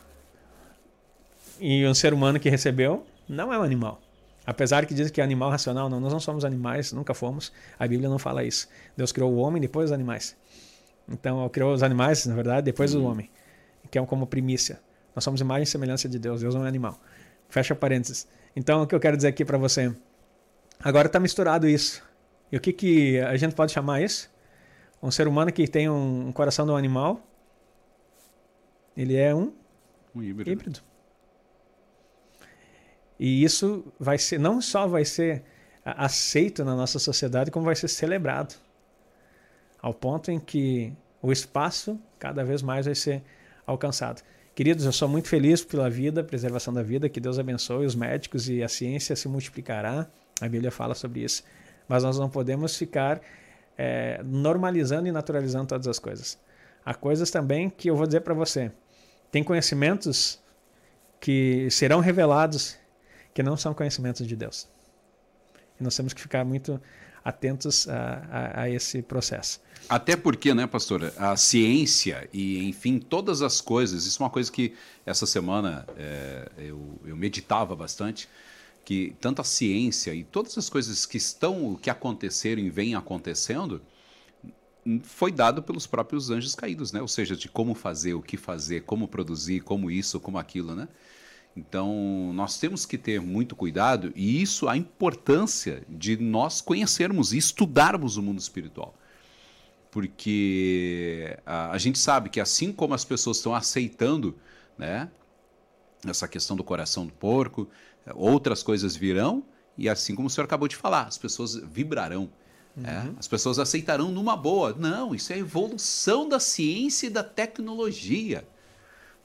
E 1.60 1.86
um 1.88 1.94
ser 1.94 2.14
humano 2.14 2.40
que 2.40 2.50
recebeu 2.50 3.06
não 3.28 3.52
é 3.52 3.58
um 3.58 3.64
animal. 3.64 4.02
Apesar 4.46 4.86
que 4.86 4.94
dizem 4.94 5.12
que 5.12 5.20
é 5.20 5.24
animal 5.24 5.50
racional, 5.50 5.90
não, 5.90 6.00
nós 6.00 6.14
não 6.14 6.20
somos 6.20 6.46
animais, 6.46 6.92
nunca 6.92 7.14
fomos. 7.14 7.52
A 7.80 7.88
Bíblia 7.88 8.08
não 8.08 8.20
fala 8.20 8.44
isso. 8.44 8.68
Deus 8.96 9.12
criou 9.12 9.34
o 9.34 9.38
homem 9.38 9.60
depois 9.60 9.90
os 9.90 9.92
animais. 9.92 10.36
Então, 11.10 11.48
criou 11.50 11.74
os 11.74 11.82
animais, 11.82 12.26
na 12.26 12.36
verdade, 12.36 12.66
depois 12.66 12.94
uhum. 12.94 13.04
o 13.04 13.06
homem, 13.06 13.30
que 13.90 13.98
é 13.98 14.06
como 14.06 14.28
primícia. 14.28 14.80
Nós 15.16 15.24
somos 15.24 15.42
imagem 15.42 15.64
e 15.64 15.68
semelhança 15.68 16.08
de 16.08 16.20
Deus. 16.20 16.42
Deus 16.42 16.54
não 16.54 16.66
é 16.66 16.68
animal. 16.68 17.00
Fecha 17.50 17.74
parênteses. 17.74 18.28
Então, 18.56 18.84
o 18.84 18.88
que 18.88 18.94
eu 18.94 19.00
quero 19.00 19.16
dizer 19.16 19.30
aqui 19.30 19.44
para 19.44 19.58
você? 19.58 19.94
Agora 20.80 21.08
está 21.08 21.20
misturado 21.20 21.68
isso. 21.68 22.04
E 22.52 22.58
o 22.58 22.60
que, 22.60 22.72
que 22.72 23.20
a 23.20 23.36
gente 23.38 23.56
pode 23.56 23.72
chamar 23.72 24.02
isso? 24.02 24.30
Um 25.02 25.10
ser 25.10 25.28
humano 25.28 25.52
que 25.52 25.68
tem 25.68 25.90
um 25.90 26.32
coração 26.32 26.66
de 26.66 26.72
um 26.72 26.76
animal, 26.76 27.26
ele 28.96 29.16
é 29.16 29.34
um, 29.34 29.54
Um 30.14 30.24
híbrido. 30.24 30.52
híbrido. 30.52 30.80
E 33.20 33.44
isso 33.44 33.86
vai 34.00 34.18
ser 34.18 34.40
não 34.40 34.62
só 34.62 34.88
vai 34.88 35.06
ser 35.06 35.44
aceito 35.84 36.66
na 36.66 36.76
nossa 36.76 37.00
sociedade, 37.00 37.52
como 37.52 37.66
vai 37.66 37.76
ser 37.76 37.88
celebrado. 37.88 38.56
Ao 39.82 39.94
ponto 39.94 40.32
em 40.32 40.40
que 40.40 40.92
o 41.22 41.32
espaço 41.32 42.00
cada 42.18 42.44
vez 42.44 42.62
mais 42.62 42.86
vai 42.86 42.96
ser 42.96 43.24
alcançado. 43.66 44.22
Queridos, 44.56 44.86
eu 44.86 44.92
sou 44.92 45.08
muito 45.08 45.28
feliz 45.28 45.64
pela 45.64 45.90
vida, 45.90 46.24
preservação 46.24 46.74
da 46.74 46.82
vida, 46.82 47.10
que 47.10 47.20
Deus 47.20 47.38
abençoe 47.38 47.86
os 47.86 47.94
médicos 47.94 48.48
e 48.50 48.64
a 48.64 48.70
ciência 48.70 49.16
se 49.16 49.28
multiplicará. 49.28 50.08
A 50.42 50.48
Bíblia 50.48 50.72
fala 50.72 50.96
sobre 50.96 51.22
isso. 51.24 51.44
Mas 51.88 52.04
nós 52.04 52.18
não 52.18 52.30
podemos 52.30 52.76
ficar 52.76 53.22
eh, 53.78 54.22
normalizando 54.24 55.08
e 55.08 55.12
naturalizando 55.12 55.68
todas 55.68 55.88
as 55.88 56.00
coisas. 56.00 56.40
Há 56.86 56.94
coisas 56.94 57.30
também 57.30 57.70
que 57.70 57.90
eu 57.90 57.96
vou 57.96 58.08
dizer 58.08 58.22
para 58.22 58.34
você. 58.34 58.72
Tem 59.32 59.44
conhecimentos 59.44 60.40
que 61.20 61.68
serão 61.70 62.00
revelados 62.00 62.78
que 63.34 63.44
não 63.44 63.58
são 63.58 63.74
conhecimentos 63.74 64.26
de 64.26 64.36
Deus. 64.36 64.68
E 65.80 65.84
nós 65.84 65.96
temos 65.96 66.14
que 66.14 66.22
ficar 66.22 66.46
muito 66.46 66.80
atentos 67.24 67.90
a, 67.90 68.22
a, 68.32 68.62
a 68.62 68.70
esse 68.70 69.02
processo. 69.02 69.60
Até 69.90 70.16
porque, 70.16 70.54
né, 70.54 70.66
pastora, 70.68 71.14
a 71.18 71.36
ciência 71.36 72.30
e, 72.32 72.68
enfim, 72.70 73.00
todas 73.00 73.42
as 73.42 73.60
coisas, 73.60 74.06
isso 74.06 74.22
é 74.22 74.24
uma 74.24 74.30
coisa 74.30 74.52
que 74.52 74.74
essa 75.06 75.26
semana 75.26 75.86
é, 75.98 76.50
eu, 76.58 77.00
eu 77.04 77.16
meditava 77.16 77.76
bastante, 77.76 78.30
que 78.86 79.16
tanto 79.20 79.42
a 79.42 79.44
ciência 79.44 80.14
e 80.14 80.24
todas 80.24 80.58
as 80.58 80.70
coisas 80.70 81.06
que 81.06 81.18
estão, 81.18 81.76
que 81.76 81.90
aconteceram 81.90 82.62
e 82.62 82.70
vêm 82.70 82.96
acontecendo, 82.96 83.82
foi 85.04 85.32
dado 85.32 85.64
pelos 85.64 85.88
próprios 85.88 86.30
anjos 86.30 86.54
caídos, 86.54 86.92
né? 86.92 87.02
Ou 87.02 87.08
seja, 87.08 87.36
de 87.36 87.50
como 87.50 87.74
fazer, 87.74 88.14
o 88.14 88.22
que 88.22 88.38
fazer, 88.38 88.82
como 88.82 89.08
produzir, 89.08 89.62
como 89.62 89.90
isso, 89.90 90.20
como 90.20 90.38
aquilo, 90.38 90.76
né? 90.76 90.88
Então, 91.56 92.32
nós 92.34 92.60
temos 92.60 92.86
que 92.86 92.98
ter 92.98 93.22
muito 93.22 93.56
cuidado 93.56 94.12
e 94.16 94.42
isso 94.42 94.68
a 94.68 94.76
importância 94.76 95.84
de 95.88 96.18
nós 96.18 96.60
conhecermos 96.62 97.32
e 97.34 97.38
estudarmos 97.38 98.18
o 98.18 98.22
mundo 98.22 98.40
espiritual. 98.40 98.94
Porque 99.90 101.38
a, 101.46 101.72
a 101.72 101.78
gente 101.78 101.98
sabe 101.98 102.30
que 102.30 102.42
assim 102.42 102.74
como 102.74 102.94
as 102.94 103.06
pessoas 103.06 103.38
estão 103.38 103.56
aceitando, 103.56 104.36
né, 104.78 105.10
essa 106.06 106.28
questão 106.28 106.58
do 106.58 106.64
coração 106.64 107.06
do 107.06 107.14
porco, 107.14 107.70
outras 108.14 108.62
coisas 108.62 108.96
virão 108.96 109.44
e 109.78 109.88
assim 109.90 110.14
como 110.14 110.28
o 110.28 110.30
senhor 110.30 110.46
acabou 110.46 110.68
de 110.68 110.76
falar, 110.76 111.04
as 111.04 111.18
pessoas 111.18 111.56
vibrarão. 111.56 112.30
Né? 112.76 113.14
As 113.18 113.28
pessoas 113.28 113.58
aceitarão 113.58 114.12
numa 114.12 114.36
boa. 114.36 114.76
Não, 114.78 115.16
isso 115.16 115.32
é 115.32 115.38
evolução 115.38 116.28
da 116.28 116.40
ciência 116.40 117.08
e 117.08 117.10
da 117.10 117.24
tecnologia. 117.24 118.46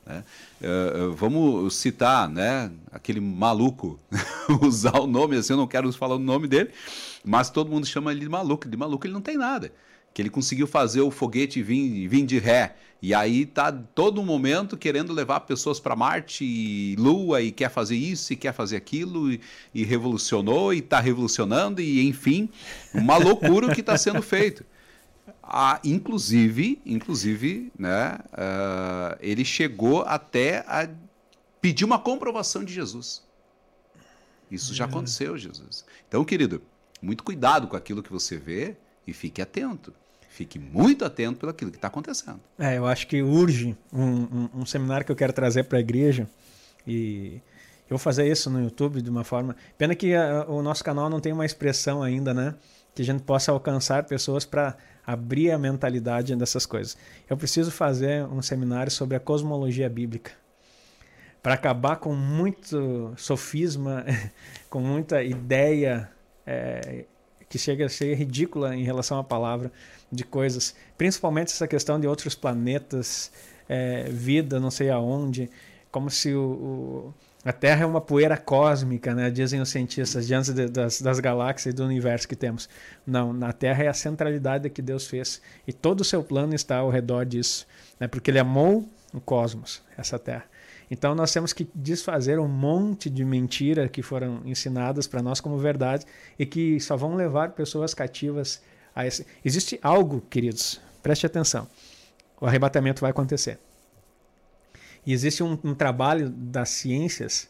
né? 0.06 0.24
Eh, 0.62 1.08
vamos 1.16 1.74
citar 1.74 2.28
né, 2.28 2.70
aquele 2.92 3.20
maluco, 3.20 3.98
usar 4.62 4.98
o 5.00 5.06
nome 5.06 5.36
assim, 5.36 5.52
eu 5.52 5.56
não 5.56 5.66
quero 5.66 5.92
falar 5.92 6.14
o 6.14 6.18
nome 6.18 6.46
dele, 6.46 6.70
mas 7.24 7.50
todo 7.50 7.70
mundo 7.70 7.86
chama 7.86 8.12
ele 8.12 8.20
de 8.20 8.28
maluco. 8.28 8.68
De 8.68 8.76
maluco 8.76 9.06
ele 9.06 9.14
não 9.14 9.20
tem 9.20 9.36
nada. 9.36 9.72
Que 10.12 10.22
ele 10.22 10.30
conseguiu 10.30 10.66
fazer 10.66 11.00
o 11.00 11.10
foguete 11.10 11.62
vir, 11.62 12.08
vir 12.08 12.26
de 12.26 12.38
ré. 12.38 12.76
E 13.02 13.14
aí 13.14 13.46
tá 13.46 13.72
todo 13.72 14.22
momento 14.22 14.76
querendo 14.76 15.12
levar 15.12 15.40
pessoas 15.40 15.80
para 15.80 15.96
Marte 15.96 16.44
e 16.44 16.94
Lua 16.96 17.40
e 17.40 17.50
quer 17.50 17.70
fazer 17.70 17.96
isso 17.96 18.32
e 18.32 18.36
quer 18.36 18.52
fazer 18.52 18.76
aquilo 18.76 19.32
e, 19.32 19.40
e 19.74 19.84
revolucionou 19.84 20.74
e 20.74 20.78
está 20.78 21.00
revolucionando 21.00 21.80
e 21.80 22.06
enfim, 22.06 22.50
uma 22.92 23.16
loucura 23.16 23.66
o 23.66 23.74
que 23.74 23.80
está 23.80 23.96
sendo 23.96 24.20
feito. 24.20 24.64
Ah, 25.42 25.80
inclusive, 25.82 26.80
inclusive, 26.84 27.72
né, 27.78 28.18
ah, 28.34 29.16
ele 29.20 29.46
chegou 29.46 30.02
até 30.02 30.58
a 30.66 30.88
pedir 31.60 31.86
uma 31.86 31.98
comprovação 31.98 32.62
de 32.62 32.72
Jesus. 32.72 33.22
Isso 34.50 34.74
já 34.74 34.84
aconteceu, 34.84 35.38
Jesus. 35.38 35.84
Então, 36.08 36.24
querido, 36.24 36.60
muito 37.00 37.22
cuidado 37.22 37.66
com 37.66 37.76
aquilo 37.76 38.02
que 38.02 38.12
você 38.12 38.36
vê 38.36 38.76
e 39.10 39.14
fique 39.14 39.42
atento. 39.42 39.92
Fique 40.28 40.58
muito 40.58 41.04
atento 41.04 41.40
pelo 41.40 41.50
aquilo 41.50 41.70
que 41.70 41.76
está 41.76 41.88
acontecendo. 41.88 42.40
É, 42.58 42.78
eu 42.78 42.86
acho 42.86 43.06
que 43.06 43.20
urge 43.20 43.76
um, 43.92 44.04
um, 44.04 44.50
um 44.54 44.66
seminário 44.66 45.04
que 45.04 45.12
eu 45.12 45.16
quero 45.16 45.32
trazer 45.32 45.64
para 45.64 45.78
a 45.78 45.80
igreja 45.80 46.28
e 46.86 47.40
eu 47.90 47.96
vou 47.96 47.98
fazer 47.98 48.30
isso 48.30 48.48
no 48.48 48.62
YouTube 48.62 49.02
de 49.02 49.10
uma 49.10 49.24
forma. 49.24 49.56
Pena 49.76 49.94
que 49.94 50.14
a, 50.14 50.46
o 50.48 50.62
nosso 50.62 50.84
canal 50.84 51.10
não 51.10 51.20
tem 51.20 51.32
uma 51.32 51.44
expressão 51.44 52.02
ainda, 52.02 52.32
né? 52.32 52.54
Que 52.94 53.02
a 53.02 53.04
gente 53.04 53.22
possa 53.24 53.50
alcançar 53.50 54.04
pessoas 54.04 54.44
para 54.44 54.76
abrir 55.04 55.50
a 55.50 55.58
mentalidade 55.58 56.34
dessas 56.36 56.64
coisas. 56.64 56.96
Eu 57.28 57.36
preciso 57.36 57.70
fazer 57.72 58.24
um 58.26 58.40
seminário 58.40 58.92
sobre 58.92 59.16
a 59.16 59.20
cosmologia 59.20 59.88
bíblica 59.90 60.30
para 61.42 61.54
acabar 61.54 61.96
com 61.96 62.14
muito 62.14 63.12
sofisma, 63.16 64.04
com 64.70 64.80
muita 64.80 65.22
ideia 65.22 66.10
é, 66.46 67.06
que 67.50 67.58
chega 67.58 67.86
a 67.86 67.88
ser 67.88 68.14
ridícula 68.14 68.76
em 68.76 68.84
relação 68.84 69.18
à 69.18 69.24
palavra 69.24 69.72
de 70.10 70.22
coisas, 70.22 70.72
principalmente 70.96 71.48
essa 71.48 71.66
questão 71.66 71.98
de 71.98 72.06
outros 72.06 72.36
planetas, 72.36 73.32
é, 73.68 74.04
vida, 74.08 74.60
não 74.60 74.70
sei 74.70 74.88
aonde, 74.88 75.50
como 75.90 76.08
se 76.08 76.32
o, 76.32 76.40
o, 76.40 77.14
a 77.44 77.52
Terra 77.52 77.82
é 77.82 77.86
uma 77.86 78.00
poeira 78.00 78.36
cósmica, 78.36 79.16
né? 79.16 79.32
dizem 79.32 79.60
os 79.60 79.68
cientistas, 79.68 80.28
diante 80.28 80.52
de, 80.52 80.68
das, 80.68 81.02
das 81.02 81.18
galáxias 81.18 81.74
e 81.74 81.76
do 81.76 81.84
universo 81.84 82.28
que 82.28 82.36
temos. 82.36 82.68
Não, 83.04 83.32
na 83.32 83.52
Terra 83.52 83.82
é 83.82 83.88
a 83.88 83.94
centralidade 83.94 84.70
que 84.70 84.80
Deus 84.80 85.08
fez 85.08 85.42
e 85.66 85.72
todo 85.72 86.02
o 86.02 86.04
seu 86.04 86.22
plano 86.22 86.54
está 86.54 86.76
ao 86.76 86.88
redor 86.88 87.26
disso, 87.26 87.66
né? 87.98 88.06
porque 88.06 88.30
Ele 88.30 88.38
amou 88.38 88.88
o 89.12 89.20
cosmos, 89.20 89.82
essa 89.98 90.20
Terra. 90.20 90.44
Então 90.90 91.14
nós 91.14 91.32
temos 91.32 91.52
que 91.52 91.68
desfazer 91.74 92.38
um 92.40 92.48
monte 92.48 93.08
de 93.08 93.24
mentiras 93.24 93.88
que 93.90 94.02
foram 94.02 94.42
ensinadas 94.44 95.06
para 95.06 95.22
nós 95.22 95.40
como 95.40 95.56
verdade 95.56 96.04
e 96.38 96.44
que 96.44 96.80
só 96.80 96.96
vão 96.96 97.14
levar 97.14 97.52
pessoas 97.52 97.94
cativas 97.94 98.60
a 98.94 99.06
esse. 99.06 99.24
Existe 99.44 99.78
algo, 99.82 100.20
queridos, 100.28 100.80
preste 101.02 101.24
atenção. 101.24 101.68
O 102.40 102.46
arrebatamento 102.46 103.00
vai 103.00 103.10
acontecer. 103.10 103.58
E 105.06 105.12
existe 105.12 105.42
um, 105.42 105.58
um 105.62 105.74
trabalho 105.74 106.28
das 106.28 106.70
ciências, 106.70 107.48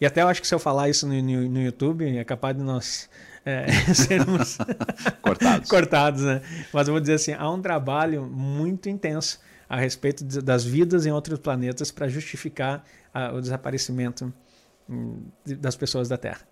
e 0.00 0.06
até 0.06 0.22
eu 0.22 0.28
acho 0.28 0.40
que 0.40 0.46
se 0.46 0.54
eu 0.54 0.58
falar 0.58 0.88
isso 0.88 1.06
no, 1.06 1.14
no, 1.20 1.48
no 1.48 1.62
YouTube, 1.62 2.16
é 2.16 2.24
capaz 2.24 2.56
de 2.56 2.62
nós 2.62 3.08
é, 3.44 3.66
sermos 3.94 4.58
Cortados. 5.22 5.68
cortados, 5.68 6.22
né? 6.22 6.42
Mas 6.72 6.88
eu 6.88 6.94
vou 6.94 7.00
dizer 7.00 7.14
assim, 7.14 7.32
há 7.32 7.50
um 7.50 7.60
trabalho 7.60 8.24
muito 8.24 8.88
intenso 8.88 9.40
a 9.68 9.78
respeito 9.78 10.24
de, 10.24 10.40
das 10.40 10.64
vidas 10.64 11.06
em 11.06 11.12
outros 11.12 11.38
planetas 11.38 11.90
para 11.90 12.08
justificar 12.08 12.84
a, 13.12 13.32
o 13.32 13.40
desaparecimento 13.40 14.32
hum, 14.88 15.22
de, 15.44 15.56
das 15.56 15.76
pessoas 15.76 16.08
da 16.08 16.16
Terra. 16.16 16.46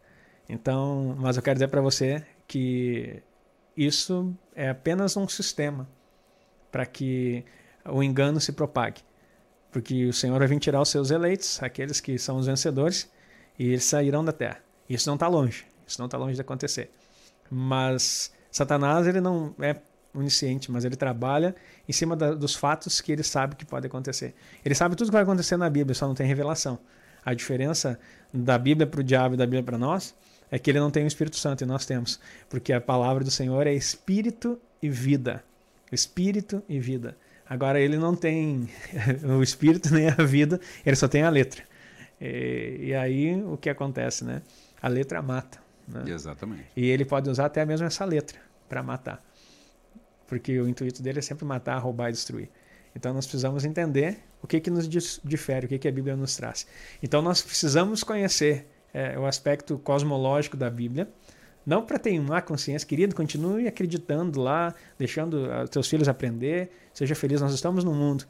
Então, 0.48 1.16
mas 1.18 1.36
eu 1.36 1.43
quero 1.43 1.56
dizer 1.56 1.68
para 1.68 1.80
você 1.80 2.24
que 2.47 3.22
isso 3.76 4.34
é 4.55 4.70
apenas 4.70 5.16
um 5.16 5.28
sistema 5.28 5.89
para 6.70 6.84
que 6.86 7.44
o 7.84 8.02
engano 8.02 8.40
se 8.40 8.52
propague. 8.52 9.02
Porque 9.70 10.06
o 10.06 10.12
Senhor 10.12 10.39
vai 10.39 10.47
vir 10.47 10.59
tirar 10.59 10.80
os 10.80 10.90
seus 10.90 11.10
eleitos, 11.10 11.62
aqueles 11.62 12.01
que 12.01 12.18
são 12.18 12.36
os 12.36 12.47
vencedores, 12.47 13.10
e 13.59 13.68
eles 13.68 13.84
sairão 13.84 14.24
da 14.24 14.32
terra. 14.32 14.60
Isso 14.89 15.09
não 15.09 15.14
está 15.14 15.28
longe. 15.28 15.64
Isso 15.86 15.98
não 15.98 16.06
está 16.06 16.18
longe 16.18 16.34
de 16.34 16.40
acontecer. 16.40 16.90
Mas 17.51 18.32
Satanás 18.51 19.06
ele 19.06 19.20
não 19.20 19.55
é 19.60 19.76
onisciente, 20.14 20.70
mas 20.70 20.84
ele 20.84 20.97
trabalha 20.97 21.55
em 21.89 21.93
cima 21.93 22.14
da, 22.14 22.34
dos 22.34 22.55
fatos 22.55 23.01
que 23.01 23.12
ele 23.12 23.22
sabe 23.22 23.56
que 23.56 23.64
pode 23.64 23.86
acontecer. 23.86 24.34
Ele 24.64 24.74
sabe 24.74 24.94
tudo 24.94 25.09
que 25.09 25.12
vai 25.12 25.22
acontecer 25.22 25.56
na 25.56 25.68
Bíblia, 25.70 25.94
só 25.94 26.06
não 26.06 26.14
tem 26.14 26.26
revelação. 26.26 26.78
A 27.24 27.34
diferença 27.34 27.98
da 28.32 28.59
Bíblia 28.59 28.86
para 28.86 29.01
o 29.01 29.05
diabo 29.05 29.34
e 29.34 29.39
da 29.39 29.44
Bíblia 29.44 29.62
para 29.62 29.78
nós 29.78 30.14
é 30.51 30.59
que 30.59 30.70
ele 30.70 30.80
não 30.80 30.90
tem 30.90 31.05
o 31.05 31.06
Espírito 31.06 31.36
Santo 31.36 31.62
e 31.64 31.66
nós 31.66 31.86
temos, 31.86 32.20
porque 32.51 32.72
a 32.72 32.80
palavra 32.80 33.24
do 33.24 33.30
Senhor 33.30 33.66
é 33.66 33.72
espírito 33.72 34.60
e 34.82 34.89
vida. 34.90 35.43
Espírito 35.90 36.62
e 36.68 36.78
vida. 36.78 37.16
Agora 37.48 37.80
ele 37.80 37.97
não 37.97 38.14
tem 38.14 38.68
o 39.24 39.43
espírito 39.43 39.93
nem 39.93 40.09
a 40.09 40.22
vida, 40.24 40.60
ele 40.84 40.97
só 40.97 41.09
tem 41.09 41.22
a 41.22 41.30
letra. 41.30 41.62
E, 42.20 42.78
e 42.80 42.94
aí 42.94 43.43
o 43.43 43.56
que 43.56 43.68
acontece, 43.68 44.24
né? 44.24 44.43
A 44.80 44.89
letra 44.89 45.22
mata. 45.22 45.59
Né? 45.89 46.05
Exatamente. 46.06 46.66
E 46.76 46.89
ele 46.89 47.05
pode 47.05 47.28
usar 47.28 47.47
até 47.47 47.64
mesmo 47.64 47.86
essa 47.86 48.05
letra 48.05 48.39
para 48.68 48.82
matar. 48.82 49.22
Porque 50.32 50.59
o 50.59 50.66
intuito 50.66 51.02
dele 51.02 51.18
é 51.18 51.20
sempre 51.20 51.44
matar, 51.44 51.76
roubar 51.76 52.09
e 52.09 52.12
destruir. 52.12 52.48
Então 52.96 53.12
nós 53.12 53.26
precisamos 53.26 53.66
entender 53.66 54.16
o 54.42 54.46
que, 54.46 54.60
que 54.60 54.70
nos 54.70 54.88
difere, 55.22 55.66
o 55.66 55.68
que, 55.68 55.78
que 55.78 55.86
a 55.86 55.92
Bíblia 55.92 56.16
nos 56.16 56.34
traz. 56.34 56.66
Então 57.02 57.20
nós 57.20 57.42
precisamos 57.42 58.02
conhecer 58.02 58.66
é, 58.94 59.18
o 59.18 59.26
aspecto 59.26 59.76
cosmológico 59.76 60.56
da 60.56 60.70
Bíblia, 60.70 61.06
não 61.66 61.84
para 61.84 61.98
ter 61.98 62.18
uma 62.18 62.40
consciência, 62.40 62.88
querido, 62.88 63.14
continue 63.14 63.68
acreditando 63.68 64.40
lá, 64.40 64.74
deixando 64.98 65.50
os 65.64 65.68
teus 65.68 65.86
filhos 65.86 66.09
aprender, 66.09 66.70
seja 66.94 67.14
feliz. 67.14 67.42
Nós 67.42 67.52
estamos 67.52 67.84
no 67.84 67.92
mundo, 67.92 68.24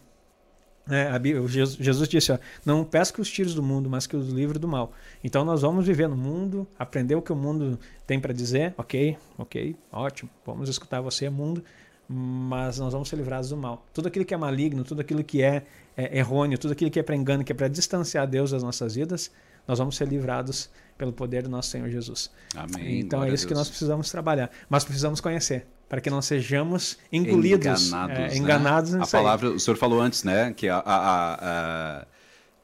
É, 0.90 1.08
Jesus 1.48 2.08
disse: 2.08 2.32
ó, 2.32 2.38
Não 2.66 2.84
pesque 2.84 3.20
os 3.20 3.30
tiros 3.30 3.54
do 3.54 3.62
mundo, 3.62 3.88
mas 3.88 4.08
que 4.08 4.16
os 4.16 4.28
livre 4.28 4.58
do 4.58 4.66
mal. 4.66 4.92
Então 5.22 5.44
nós 5.44 5.62
vamos 5.62 5.86
viver 5.86 6.08
no 6.08 6.16
mundo, 6.16 6.66
aprender 6.76 7.14
o 7.14 7.22
que 7.22 7.32
o 7.32 7.36
mundo 7.36 7.78
tem 8.04 8.18
para 8.18 8.32
dizer. 8.32 8.74
Ok, 8.76 9.16
ok, 9.38 9.76
ótimo. 9.92 10.28
Vamos 10.44 10.68
escutar 10.68 11.00
você, 11.00 11.30
mundo. 11.30 11.62
Mas 12.08 12.78
nós 12.78 12.92
vamos 12.92 13.08
ser 13.08 13.16
livrados 13.16 13.48
do 13.50 13.56
mal. 13.56 13.86
Tudo 13.92 14.08
aquilo 14.08 14.24
que 14.24 14.34
é 14.34 14.36
maligno, 14.36 14.84
tudo 14.84 15.00
aquilo 15.00 15.22
que 15.24 15.42
é, 15.42 15.64
é 15.96 16.18
errôneo, 16.18 16.58
tudo 16.58 16.72
aquilo 16.72 16.90
que 16.90 16.98
é 16.98 17.02
para 17.02 17.16
engano, 17.16 17.42
que 17.44 17.52
é 17.52 17.54
para 17.54 17.68
distanciar 17.68 18.26
Deus 18.26 18.50
das 18.50 18.62
nossas 18.62 18.94
vidas, 18.94 19.30
nós 19.66 19.78
vamos 19.78 19.96
ser 19.96 20.08
livrados 20.08 20.68
pelo 20.98 21.12
poder 21.12 21.42
do 21.42 21.48
nosso 21.48 21.70
Senhor 21.70 21.88
Jesus. 21.88 22.30
Amém. 22.54 23.00
Então 23.00 23.24
é 23.24 23.30
isso 23.30 23.46
que 23.46 23.54
nós 23.54 23.68
precisamos 23.68 24.10
trabalhar. 24.10 24.50
Mas 24.68 24.84
precisamos 24.84 25.20
conhecer 25.20 25.66
para 25.88 26.00
que 26.00 26.08
não 26.08 26.22
sejamos 26.22 26.96
engolidos, 27.12 27.88
enganados. 27.88 28.18
É, 28.18 28.36
enganados 28.36 28.92
né? 28.92 29.02
a 29.02 29.06
palavra, 29.06 29.50
o 29.50 29.60
senhor 29.60 29.76
falou 29.76 30.00
antes, 30.00 30.24
né, 30.24 30.50
que 30.56 30.66
a, 30.66 30.78
a, 30.78 31.34
a, 31.34 32.06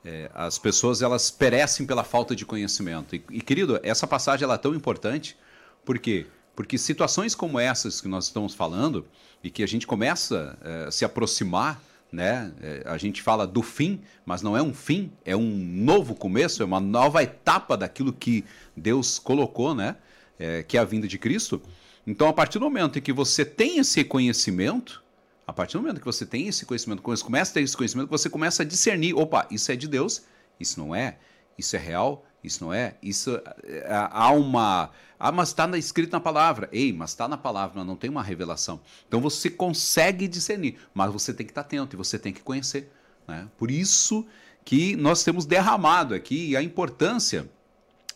é, 0.02 0.31
as 0.35 0.59
pessoas 0.59 1.02
elas 1.02 1.31
perecem 1.31 1.85
pela 1.85 2.02
falta 2.02 2.35
de 2.35 2.47
conhecimento. 2.47 3.15
E, 3.15 3.23
e, 3.31 3.43
querido, 3.43 3.78
essa 3.82 4.06
passagem 4.06 4.44
ela 4.44 4.55
é 4.55 4.59
tão 4.59 4.74
importante, 4.74 5.36
por 5.85 5.98
quê? 5.98 6.27
Porque 6.59 6.76
situações 6.76 7.36
como 7.36 7.56
essas 7.60 8.01
que 8.01 8.09
nós 8.09 8.24
estamos 8.24 8.52
falando 8.52 9.06
e 9.44 9.48
que 9.48 9.62
a 9.62 9.66
gente 9.68 9.86
começa 9.86 10.59
é, 10.60 10.89
a 10.89 10.90
se 10.90 11.05
aproximar 11.05 11.80
né? 12.10 12.52
É, 12.60 12.82
a 12.86 12.98
gente 12.98 13.22
fala 13.22 13.47
do 13.47 13.62
fim, 13.62 14.01
mas 14.26 14.43
não 14.43 14.56
é 14.56 14.62
um 14.62 14.74
fim, 14.74 15.12
é 15.24 15.36
um 15.36 15.56
novo 15.56 16.16
começo, 16.16 16.60
é 16.60 16.66
uma 16.66 16.80
nova 16.80 17.22
etapa 17.22 17.76
daquilo 17.76 18.12
que 18.12 18.44
Deus 18.76 19.20
colocou, 19.20 19.72
né? 19.72 19.94
É, 20.36 20.64
que 20.64 20.76
é 20.76 20.80
a 20.80 20.85
vinda 20.85 21.06
de 21.06 21.16
Cristo. 21.16 21.62
Então, 22.05 22.26
a 22.26 22.32
partir 22.32 22.59
do 22.59 22.64
momento 22.64 22.98
em 22.98 23.02
que 23.02 23.12
você 23.12 23.44
tem 23.44 23.78
esse 23.78 24.02
conhecimento, 24.02 25.01
a 25.47 25.52
partir 25.52 25.76
do 25.76 25.82
momento 25.82 26.01
que 26.01 26.06
você 26.06 26.26
tem 26.26 26.48
esse 26.48 26.66
conhecimento, 26.66 27.02
começa 27.02 27.52
a 27.52 27.55
ter 27.55 27.60
esse 27.60 27.76
conhecimento, 27.76 28.09
você 28.09 28.28
começa 28.28 28.64
a 28.64 28.66
discernir: 28.66 29.14
opa, 29.14 29.47
isso 29.48 29.70
é 29.70 29.76
de 29.76 29.86
Deus, 29.86 30.24
isso 30.59 30.80
não 30.80 30.93
é, 30.93 31.18
isso 31.56 31.76
é 31.76 31.78
real, 31.78 32.24
isso 32.43 32.65
não 32.65 32.73
é, 32.73 32.97
isso 33.02 33.40
é, 33.65 34.09
há 34.10 34.31
uma. 34.31 34.90
Ah, 35.19 35.32
mas 35.32 35.48
está 35.48 35.66
escrito 35.77 36.12
na 36.12 36.20
palavra. 36.20 36.69
Ei, 36.73 36.93
mas 36.93 37.10
está 37.10 37.27
na 37.27 37.36
palavra, 37.36 37.82
não 37.85 37.97
tem 37.97 38.09
uma 38.09 38.23
revelação. 38.23 38.81
Então 39.06 39.20
você 39.20 39.51
consegue 39.51 40.28
discernir, 40.28 40.78
mas 40.94 41.12
você 41.12 41.35
tem 41.35 41.44
que 41.44 41.51
estar 41.51 41.62
atento 41.62 41.97
e 41.97 41.98
você 41.98 42.19
tem 42.19 42.32
que 42.32 42.40
conhecer. 42.40 42.93
Né? 43.27 43.48
Por 43.59 43.70
isso 43.70 44.24
que 44.65 44.94
nós 44.97 45.24
temos 45.24 45.47
derramado 45.47 46.15
aqui 46.15 46.56
a 46.56 46.62
importância 46.62 47.48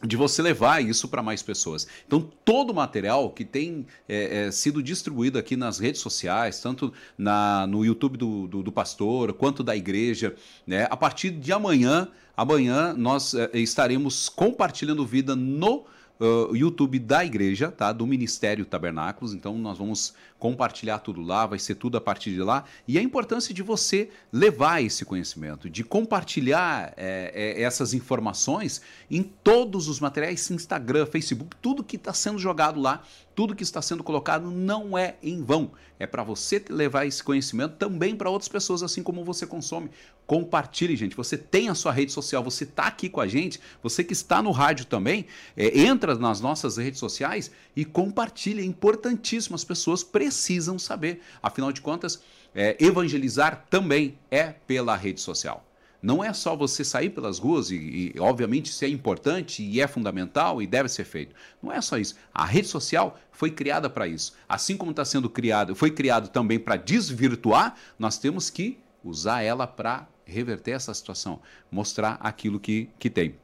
de 0.04 0.16
você 0.16 0.42
levar 0.42 0.82
isso 0.82 1.08
para 1.08 1.22
mais 1.22 1.42
pessoas. 1.42 1.86
Então, 2.06 2.20
todo 2.44 2.70
o 2.70 2.74
material 2.74 3.30
que 3.30 3.44
tem 3.44 3.86
é, 4.08 4.46
é, 4.46 4.50
sido 4.50 4.82
distribuído 4.82 5.38
aqui 5.38 5.56
nas 5.56 5.78
redes 5.78 6.00
sociais, 6.00 6.60
tanto 6.60 6.92
na, 7.16 7.66
no 7.66 7.84
YouTube 7.84 8.16
do, 8.16 8.48
do, 8.48 8.62
do, 8.62 8.72
pastor, 8.72 9.32
quanto 9.32 9.62
da 9.62 9.76
igreja, 9.76 10.34
né? 10.66 10.88
a 10.90 10.96
partir 10.96 11.30
de 11.30 11.52
amanhã, 11.52 12.08
amanhã 12.36 12.92
nós 12.94 13.34
é, 13.34 13.50
estaremos 13.54 14.28
compartilhando 14.28 15.06
vida 15.06 15.36
no 15.36 15.84
uh, 16.22 16.54
YouTube 16.54 16.98
da 16.98 17.24
igreja, 17.24 17.70
tá? 17.70 17.92
Do 17.92 18.06
Ministério 18.06 18.64
Tabernáculos. 18.64 19.34
Então 19.34 19.58
nós 19.58 19.78
vamos 19.78 20.14
compartilhar 20.42 20.98
tudo 20.98 21.22
lá, 21.22 21.46
vai 21.46 21.56
ser 21.60 21.76
tudo 21.76 21.96
a 21.96 22.00
partir 22.00 22.32
de 22.32 22.40
lá. 22.42 22.64
E 22.88 22.98
a 22.98 23.00
importância 23.00 23.54
de 23.54 23.62
você 23.62 24.10
levar 24.32 24.82
esse 24.82 25.04
conhecimento, 25.04 25.70
de 25.70 25.84
compartilhar 25.84 26.92
é, 26.96 27.30
é, 27.32 27.62
essas 27.62 27.94
informações 27.94 28.82
em 29.08 29.22
todos 29.22 29.86
os 29.86 30.00
materiais, 30.00 30.50
Instagram, 30.50 31.06
Facebook, 31.06 31.54
tudo 31.62 31.84
que 31.84 31.94
está 31.94 32.12
sendo 32.12 32.40
jogado 32.40 32.80
lá, 32.80 33.04
tudo 33.36 33.54
que 33.54 33.62
está 33.62 33.80
sendo 33.80 34.02
colocado 34.02 34.50
não 34.50 34.98
é 34.98 35.14
em 35.22 35.44
vão. 35.44 35.70
É 35.98 36.06
para 36.06 36.24
você 36.24 36.62
levar 36.68 37.06
esse 37.06 37.22
conhecimento 37.22 37.76
também 37.76 38.16
para 38.16 38.28
outras 38.28 38.48
pessoas, 38.48 38.82
assim 38.82 39.02
como 39.02 39.24
você 39.24 39.46
consome. 39.46 39.90
Compartilhe, 40.26 40.96
gente. 40.96 41.16
Você 41.16 41.38
tem 41.38 41.68
a 41.68 41.74
sua 41.74 41.92
rede 41.92 42.10
social, 42.10 42.42
você 42.42 42.64
está 42.64 42.86
aqui 42.86 43.08
com 43.08 43.20
a 43.20 43.28
gente, 43.28 43.60
você 43.82 44.02
que 44.02 44.12
está 44.12 44.42
no 44.42 44.50
rádio 44.50 44.86
também, 44.86 45.26
é, 45.56 45.80
entra 45.80 46.16
nas 46.16 46.40
nossas 46.40 46.76
redes 46.76 46.98
sociais 46.98 47.50
e 47.76 47.84
compartilhe. 47.84 48.60
É 48.60 48.64
importantíssimo, 48.64 49.54
as 49.54 49.64
pessoas 49.64 50.02
precisam 50.02 50.31
saber. 50.78 51.20
Afinal 51.42 51.72
de 51.72 51.80
contas, 51.80 52.22
é, 52.54 52.76
evangelizar 52.80 53.66
também 53.70 54.18
é 54.30 54.52
pela 54.66 54.96
rede 54.96 55.20
social. 55.20 55.64
Não 56.02 56.22
é 56.22 56.32
só 56.32 56.56
você 56.56 56.84
sair 56.84 57.10
pelas 57.10 57.38
ruas 57.38 57.70
e, 57.70 58.12
e, 58.14 58.14
obviamente, 58.18 58.66
isso 58.66 58.84
é 58.84 58.88
importante 58.88 59.62
e 59.62 59.80
é 59.80 59.86
fundamental 59.86 60.60
e 60.60 60.66
deve 60.66 60.88
ser 60.88 61.04
feito. 61.04 61.32
Não 61.62 61.72
é 61.72 61.80
só 61.80 61.96
isso. 61.96 62.16
A 62.34 62.44
rede 62.44 62.66
social 62.66 63.16
foi 63.30 63.52
criada 63.52 63.88
para 63.88 64.08
isso. 64.08 64.34
Assim 64.48 64.76
como 64.76 64.90
está 64.90 65.04
sendo 65.04 65.30
criado, 65.30 65.76
foi 65.76 65.92
criado 65.92 66.28
também 66.28 66.58
para 66.58 66.74
desvirtuar, 66.74 67.76
nós 67.96 68.18
temos 68.18 68.50
que 68.50 68.78
usar 69.04 69.42
ela 69.42 69.64
para 69.64 70.08
reverter 70.24 70.72
essa 70.72 70.92
situação, 70.92 71.40
mostrar 71.70 72.18
aquilo 72.20 72.58
que, 72.58 72.88
que 72.98 73.08
tem. 73.08 73.36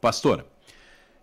Pastora, 0.00 0.46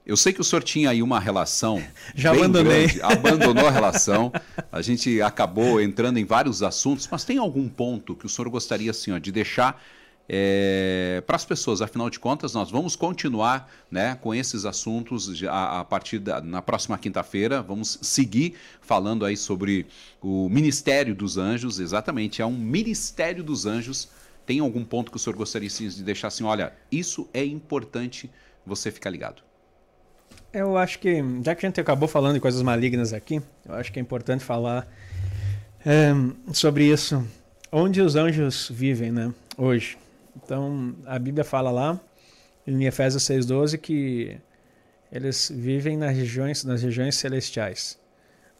eu 0.05 0.17
sei 0.17 0.33
que 0.33 0.41
o 0.41 0.43
senhor 0.43 0.63
tinha 0.63 0.89
aí 0.89 1.01
uma 1.01 1.19
relação. 1.19 1.81
Já 2.13 2.31
abandonei. 2.31 2.87
Grande, 2.87 3.01
abandonou 3.03 3.67
a 3.67 3.71
relação. 3.71 4.31
A 4.71 4.81
gente 4.81 5.21
acabou 5.21 5.81
entrando 5.81 6.17
em 6.17 6.25
vários 6.25 6.61
assuntos, 6.61 7.07
mas 7.09 7.23
tem 7.23 7.37
algum 7.37 7.69
ponto 7.69 8.15
que 8.15 8.25
o 8.25 8.29
senhor 8.29 8.49
gostaria 8.49 8.91
assim, 8.91 9.11
ó, 9.11 9.17
de 9.17 9.31
deixar 9.31 9.81
é, 10.27 11.21
para 11.25 11.35
as 11.35 11.45
pessoas? 11.45 11.81
Afinal 11.81 12.09
de 12.09 12.19
contas, 12.19 12.53
nós 12.53 12.71
vamos 12.71 12.95
continuar 12.95 13.71
né, 13.91 14.15
com 14.15 14.33
esses 14.33 14.65
assuntos 14.65 15.43
a, 15.43 15.81
a 15.81 15.85
partir 15.85 16.19
da 16.19 16.41
na 16.41 16.61
próxima 16.61 16.97
quinta-feira. 16.97 17.61
Vamos 17.61 17.99
seguir 18.01 18.55
falando 18.81 19.25
aí 19.25 19.37
sobre 19.37 19.85
o 20.21 20.49
Ministério 20.49 21.15
dos 21.15 21.37
Anjos. 21.37 21.79
Exatamente, 21.79 22.41
é 22.41 22.45
um 22.45 22.57
Ministério 22.57 23.43
dos 23.43 23.65
Anjos 23.65 24.09
tem 24.45 24.59
algum 24.59 24.83
ponto 24.83 25.09
que 25.09 25.17
o 25.17 25.19
senhor 25.19 25.35
gostaria 25.35 25.69
de 25.69 26.03
deixar 26.03 26.27
assim? 26.27 26.43
Olha, 26.43 26.73
isso 26.91 27.29
é 27.33 27.45
importante 27.45 28.29
você 28.65 28.91
ficar 28.91 29.09
ligado. 29.09 29.41
Eu 30.53 30.77
acho 30.77 30.99
que, 30.99 31.23
já 31.43 31.55
que 31.55 31.65
a 31.65 31.69
gente 31.69 31.81
acabou 31.81 32.07
falando 32.07 32.35
de 32.35 32.39
coisas 32.39 32.61
malignas 32.61 33.13
aqui, 33.13 33.41
eu 33.65 33.73
acho 33.75 33.91
que 33.91 33.99
é 33.99 34.01
importante 34.01 34.43
falar 34.43 34.87
é, 35.85 36.13
sobre 36.53 36.85
isso. 36.85 37.25
Onde 37.71 38.01
os 38.01 38.15
anjos 38.15 38.69
vivem, 38.71 39.11
né? 39.11 39.33
Hoje. 39.57 39.97
Então, 40.35 40.95
a 41.05 41.17
Bíblia 41.17 41.43
fala 41.43 41.71
lá, 41.71 41.99
em 42.65 42.85
Efésios 42.85 43.23
6,12, 43.23 43.77
que 43.77 44.37
eles 45.11 45.51
vivem 45.53 45.97
nas 45.97 46.15
regiões, 46.15 46.63
nas 46.63 46.81
regiões 46.81 47.15
celestiais. 47.15 47.99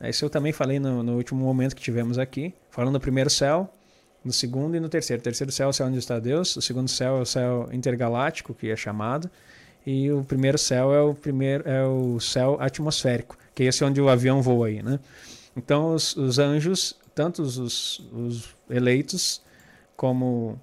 Isso 0.02 0.26
eu 0.26 0.30
também 0.30 0.52
falei 0.52 0.80
no, 0.80 1.02
no 1.02 1.16
último 1.16 1.44
momento 1.44 1.76
que 1.76 1.82
tivemos 1.82 2.18
aqui, 2.20 2.54
falando 2.70 2.94
do 2.94 3.00
primeiro 3.00 3.30
céu, 3.30 3.74
no 4.24 4.34
segundo 4.34 4.76
e 4.76 4.80
no 4.80 4.90
terceiro. 4.90 5.22
O 5.22 5.24
terceiro 5.24 5.52
céu 5.52 5.68
é 5.68 5.70
o 5.70 5.74
céu 5.74 5.88
onde 5.88 5.98
está 5.98 6.20
Deus, 6.20 6.56
o 6.56 6.62
segundo 6.62 6.90
céu 6.90 7.18
é 7.18 7.22
o 7.22 7.26
céu 7.26 7.70
intergaláctico, 7.72 8.54
que 8.54 8.70
é 8.70 8.76
chamado, 8.76 9.30
e 9.86 10.12
o 10.12 10.24
primeiro 10.24 10.58
céu 10.58 10.94
é 10.94 11.02
o 11.02 11.14
primeiro 11.14 11.68
é 11.68 11.86
o 11.86 12.20
céu 12.20 12.58
atmosférico, 12.60 13.38
que 13.54 13.64
é 13.64 13.66
esse 13.68 13.84
onde 13.84 14.02
o 14.02 14.10
avião 14.10 14.42
voa 14.42 14.68
aí, 14.68 14.82
né? 14.82 15.00
Então 15.56 15.94
os, 15.94 16.16
os 16.16 16.40
anjos, 16.40 16.96
tanto 17.14 17.42
os, 17.42 18.00
os 18.12 18.56
eleitos 18.70 19.42
como 19.96 20.60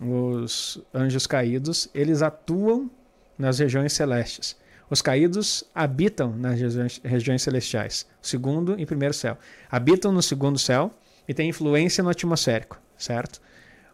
os 0.00 0.80
anjos 0.92 1.26
caídos, 1.26 1.88
eles 1.94 2.22
atuam 2.22 2.90
nas 3.38 3.58
regiões 3.58 3.92
celestes. 3.92 4.56
Os 4.90 5.00
caídos 5.00 5.64
habitam 5.74 6.36
nas 6.36 6.60
regiões, 6.60 7.00
regiões 7.02 7.42
celestiais, 7.42 8.06
segundo 8.20 8.78
e 8.78 8.84
primeiro 8.84 9.14
céu. 9.14 9.38
Habitam 9.70 10.12
no 10.12 10.22
segundo 10.22 10.58
céu 10.58 10.92
e 11.26 11.32
têm 11.32 11.48
influência 11.48 12.04
no 12.04 12.10
atmosférico 12.10 12.78
certo? 12.98 13.40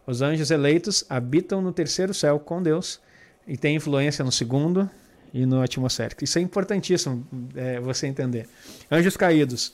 Os 0.05 0.21
anjos 0.21 0.51
eleitos 0.51 1.05
habitam 1.09 1.61
no 1.61 1.71
terceiro 1.71 2.13
céu 2.13 2.39
com 2.39 2.61
Deus 2.61 2.99
e 3.47 3.57
têm 3.57 3.75
influência 3.75 4.23
no 4.23 4.31
segundo 4.31 4.89
e 5.33 5.45
no 5.45 5.61
atmosférico. 5.61 6.23
Isso 6.23 6.37
é 6.37 6.41
importantíssimo 6.41 7.25
é, 7.55 7.79
você 7.79 8.07
entender. 8.07 8.47
Anjos 8.89 9.15
caídos, 9.15 9.73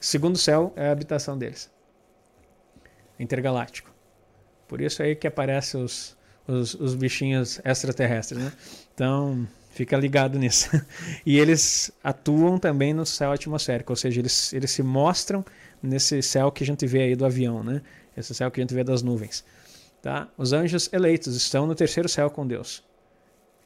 segundo 0.00 0.38
céu 0.38 0.72
é 0.76 0.88
a 0.88 0.92
habitação 0.92 1.36
deles. 1.38 1.70
Intergaláctico. 3.18 3.90
Por 4.66 4.80
isso 4.80 5.02
aí 5.02 5.14
que 5.14 5.26
aparecem 5.26 5.82
os, 5.82 6.16
os, 6.46 6.74
os 6.74 6.94
bichinhos 6.94 7.60
extraterrestres, 7.64 8.42
né? 8.42 8.52
Então, 8.94 9.46
fica 9.70 9.96
ligado 9.96 10.38
nisso. 10.38 10.70
E 11.26 11.38
eles 11.38 11.92
atuam 12.02 12.58
também 12.58 12.94
no 12.94 13.04
céu 13.04 13.32
atmosférico, 13.32 13.92
ou 13.92 13.96
seja, 13.96 14.20
eles, 14.20 14.52
eles 14.52 14.70
se 14.70 14.82
mostram 14.82 15.44
nesse 15.82 16.22
céu 16.22 16.50
que 16.50 16.62
a 16.62 16.66
gente 16.66 16.86
vê 16.86 17.02
aí 17.02 17.16
do 17.16 17.26
avião, 17.26 17.62
né? 17.62 17.82
Esse 18.16 18.34
céu 18.34 18.50
que 18.50 18.60
a 18.60 18.62
gente 18.62 18.74
vê 18.74 18.82
das 18.82 19.02
nuvens. 19.02 19.44
Tá? 20.02 20.28
Os 20.36 20.52
anjos 20.52 20.90
eleitos 20.92 21.36
estão 21.36 21.66
no 21.66 21.74
terceiro 21.74 22.08
céu 22.08 22.30
com 22.30 22.46
Deus. 22.46 22.82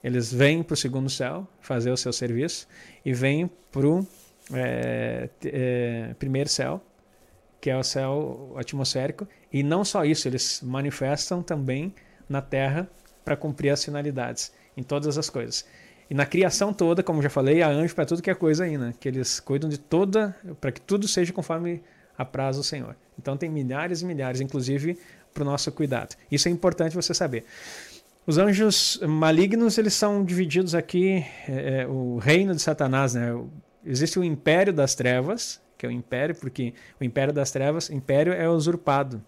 Eles 0.03 0.33
vêm 0.33 0.63
para 0.63 0.75
o 0.75 0.77
segundo 0.77 1.09
céu 1.09 1.47
fazer 1.61 1.91
o 1.91 1.97
seu 1.97 2.13
serviço 2.13 2.67
e 3.05 3.15
vêm 3.15 3.51
para 3.71 3.87
o 3.87 4.07
é, 4.53 5.31
é, 5.45 6.15
primeiro 6.19 6.49
céu, 6.49 6.83
que 7.61 7.71
é 7.71 7.77
o 7.77 7.83
céu 7.83 8.53
atmosférico. 8.57 9.27
E 9.53 9.63
não 9.63 9.85
só 9.85 10.05
isso, 10.05 10.29
eles 10.29 10.61
manifestam 10.63 11.43
também 11.43 11.95
na 12.29 12.43
terra 12.43 12.89
para 13.25 13.37
cumprir 13.37 13.71
as 13.71 13.83
finalidades 13.83 14.53
em 14.77 14.83
todas 14.83 15.17
as 15.17 15.31
coisas. 15.31 15.65
E 16.11 16.15
na 16.15 16.27
criação 16.27 16.73
toda, 16.73 17.03
como 17.03 17.23
já 17.23 17.31
falei, 17.31 17.63
há 17.63 17.69
anjo 17.69 17.95
para 17.95 18.05
tudo 18.05 18.21
que 18.21 18.31
é 18.31 18.35
coisa 18.35 18.65
aí, 18.65 18.77
né? 18.77 18.93
Que 19.01 19.09
eles 19.09 19.41
cuidam 19.41 19.71
de 19.71 19.79
toda, 19.79 20.37
para 20.61 20.71
que 20.71 20.81
tudo 20.81 21.09
seja 21.09 21.33
conforme 21.33 21.83
apraz 22.19 22.59
o 22.59 22.63
Senhor. 22.63 22.95
Então 23.19 23.37
tem 23.37 23.49
milhares 23.49 24.03
e 24.03 24.05
milhares, 24.05 24.41
inclusive 24.41 24.99
para 25.35 25.43
o 25.43 25.45
nosso 25.45 25.71
cuidado. 25.73 26.15
Isso 26.31 26.49
é 26.49 26.51
importante 26.51 26.95
você 26.95 27.13
saber. 27.13 27.45
Os 28.27 28.39
anjos 28.39 28.99
malignos 29.07 29.77
eles 29.77 29.93
são 29.93 30.25
divididos 30.25 30.75
aqui 30.75 31.27
é, 31.47 31.83
é 31.83 31.87
o 31.87 32.17
reino 32.17 32.55
de 32.55 32.63
Satanás, 32.63 33.13
né? 33.13 33.29
Existe 33.85 34.19
o 34.19 34.25
império 34.25 34.73
das 34.73 34.95
trevas, 34.95 35.61
que 35.77 35.85
é 35.85 35.89
o 35.89 35.93
império, 35.93 36.35
porque 36.35 36.73
o 36.99 37.05
império 37.05 37.35
das 37.35 37.51
trevas, 37.51 37.91
império 37.91 38.33
é 38.33 38.49
usurpado, 38.49 39.23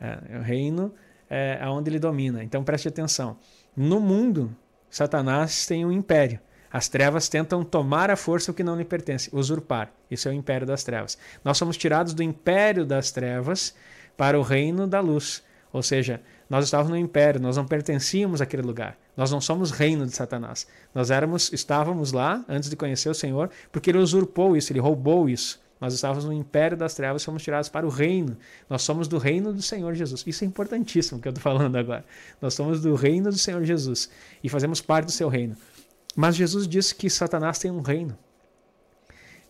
é, 0.00 0.18
é 0.34 0.38
o 0.38 0.42
reino 0.42 0.94
é, 1.28 1.58
onde 1.66 1.90
ele 1.90 1.98
domina. 1.98 2.44
Então 2.44 2.62
preste 2.62 2.86
atenção. 2.86 3.38
No 3.76 3.98
mundo, 3.98 4.54
Satanás 4.88 5.66
tem 5.66 5.84
um 5.84 5.90
império. 5.90 6.38
As 6.70 6.88
trevas 6.88 7.28
tentam 7.28 7.64
tomar 7.64 8.10
a 8.10 8.16
força 8.16 8.50
o 8.50 8.54
que 8.54 8.62
não 8.62 8.76
lhe 8.76 8.84
pertence, 8.84 9.30
usurpar. 9.32 9.90
Isso 10.10 10.28
é 10.28 10.30
o 10.30 10.34
império 10.34 10.66
das 10.66 10.84
trevas. 10.84 11.16
Nós 11.42 11.58
somos 11.58 11.76
tirados 11.76 12.12
do 12.12 12.22
império 12.22 12.84
das 12.84 13.10
trevas 13.10 13.74
para 14.16 14.38
o 14.38 14.42
reino 14.42 14.86
da 14.86 15.00
luz. 15.00 15.42
Ou 15.72 15.82
seja, 15.82 16.22
nós 16.48 16.64
estávamos 16.64 16.90
no 16.90 16.96
império, 16.96 17.40
nós 17.40 17.56
não 17.56 17.66
pertencíamos 17.66 18.40
àquele 18.40 18.62
lugar. 18.62 18.96
Nós 19.16 19.30
não 19.30 19.40
somos 19.40 19.70
reino 19.70 20.06
de 20.06 20.12
Satanás. 20.12 20.66
Nós 20.94 21.10
éramos, 21.10 21.52
estávamos 21.52 22.12
lá 22.12 22.44
antes 22.48 22.70
de 22.70 22.76
conhecer 22.76 23.08
o 23.08 23.14
Senhor, 23.14 23.50
porque 23.72 23.90
ele 23.90 23.98
usurpou 23.98 24.56
isso, 24.56 24.72
ele 24.72 24.80
roubou 24.80 25.28
isso. 25.28 25.60
Nós 25.80 25.92
estávamos 25.92 26.24
no 26.24 26.32
império 26.32 26.76
das 26.76 26.94
trevas, 26.94 27.22
fomos 27.22 27.42
tirados 27.42 27.68
para 27.68 27.86
o 27.86 27.90
reino. 27.90 28.36
Nós 28.68 28.82
somos 28.82 29.08
do 29.08 29.18
reino 29.18 29.52
do 29.52 29.60
Senhor 29.60 29.94
Jesus. 29.94 30.24
Isso 30.26 30.44
é 30.44 30.46
importantíssimo 30.46 31.20
que 31.20 31.28
eu 31.28 31.30
estou 31.30 31.42
falando 31.42 31.76
agora. 31.76 32.04
Nós 32.40 32.54
somos 32.54 32.80
do 32.80 32.94
reino 32.94 33.30
do 33.30 33.38
Senhor 33.38 33.62
Jesus 33.64 34.08
e 34.42 34.48
fazemos 34.48 34.80
parte 34.80 35.06
do 35.06 35.12
seu 35.12 35.28
reino. 35.28 35.56
Mas 36.14 36.34
Jesus 36.34 36.66
disse 36.66 36.94
que 36.94 37.10
Satanás 37.10 37.58
tem 37.58 37.70
um 37.70 37.82
reino. 37.82 38.16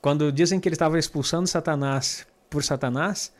Quando 0.02 0.32
dizem 0.32 0.58
que 0.58 0.68
ele 0.68 0.74
estava 0.74 0.98
expulsando 0.98 1.46
Satanás 1.46 2.26
por 2.50 2.64
Satanás, 2.64 3.32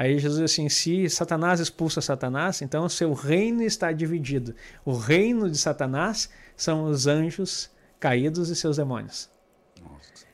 aí 0.00 0.18
Jesus 0.18 0.40
diz 0.40 0.50
assim: 0.50 0.68
se 0.68 1.10
Satanás 1.10 1.60
expulsa 1.60 2.00
Satanás, 2.00 2.62
então 2.62 2.84
o 2.84 2.90
seu 2.90 3.12
reino 3.12 3.62
está 3.62 3.92
dividido. 3.92 4.54
O 4.84 4.96
reino 4.96 5.50
de 5.50 5.58
Satanás 5.58 6.30
são 6.56 6.84
os 6.84 7.06
anjos 7.06 7.70
caídos 7.98 8.48
e 8.48 8.56
seus 8.56 8.78
demônios. 8.78 9.28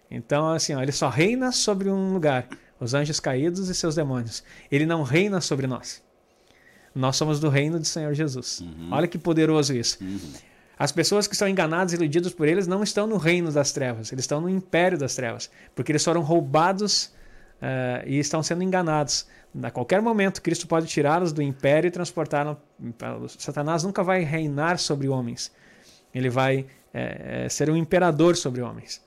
Então, 0.09 0.51
assim, 0.51 0.73
ó, 0.73 0.81
ele 0.81 0.93
só 0.93 1.09
reina 1.09 1.51
sobre 1.51 1.91
um 1.91 2.13
lugar, 2.13 2.49
os 2.79 2.95
anjos 2.95 3.19
caídos 3.19 3.69
e 3.69 3.75
seus 3.75 3.97
demônios. 3.97 4.45
Ele 4.71 4.87
não 4.87 5.03
reina 5.03 5.41
sobre 5.41 5.67
nós. 5.67 6.01
Nós 6.95 7.17
somos 7.17 7.41
do 7.41 7.49
reino 7.49 7.81
do 7.81 7.85
Senhor 7.85 8.15
Jesus. 8.15 8.61
Uhum. 8.61 8.91
Olha 8.93 9.09
que 9.09 9.19
poderoso 9.19 9.75
isso. 9.75 9.99
Uhum. 10.01 10.33
As 10.79 10.93
pessoas 10.93 11.27
que 11.27 11.37
são 11.37 11.49
enganadas 11.49 11.93
e 11.93 11.97
iludidas 11.97 12.33
por 12.33 12.47
eles 12.47 12.69
não 12.69 12.85
estão 12.85 13.07
no 13.07 13.17
reino 13.17 13.51
das 13.51 13.73
trevas, 13.73 14.13
eles 14.13 14.23
estão 14.23 14.41
no 14.41 14.49
império 14.49 14.97
das 14.97 15.17
trevas, 15.17 15.51
porque 15.75 15.91
eles 15.91 16.05
foram 16.05 16.21
roubados 16.21 17.16
uh, 17.63 18.07
e 18.07 18.19
estão 18.19 18.43
sendo 18.43 18.63
enganados. 18.63 19.27
A 19.63 19.71
qualquer 19.71 20.03
momento, 20.03 20.43
Cristo 20.43 20.67
pode 20.67 20.87
tirá-los 20.87 21.33
do 21.33 21.41
império 21.41 21.89
e 21.89 21.91
transportá-los. 21.91 22.59
Satanás 23.39 23.83
nunca 23.83 24.03
vai 24.03 24.23
reinar 24.23 24.79
sobre 24.79 25.09
homens. 25.09 25.51
Ele 26.15 26.29
vai 26.29 26.67
é, 26.93 27.49
ser 27.49 27.71
um 27.71 27.77
imperador 27.77 28.37
sobre 28.37 28.61
homens. 28.61 29.03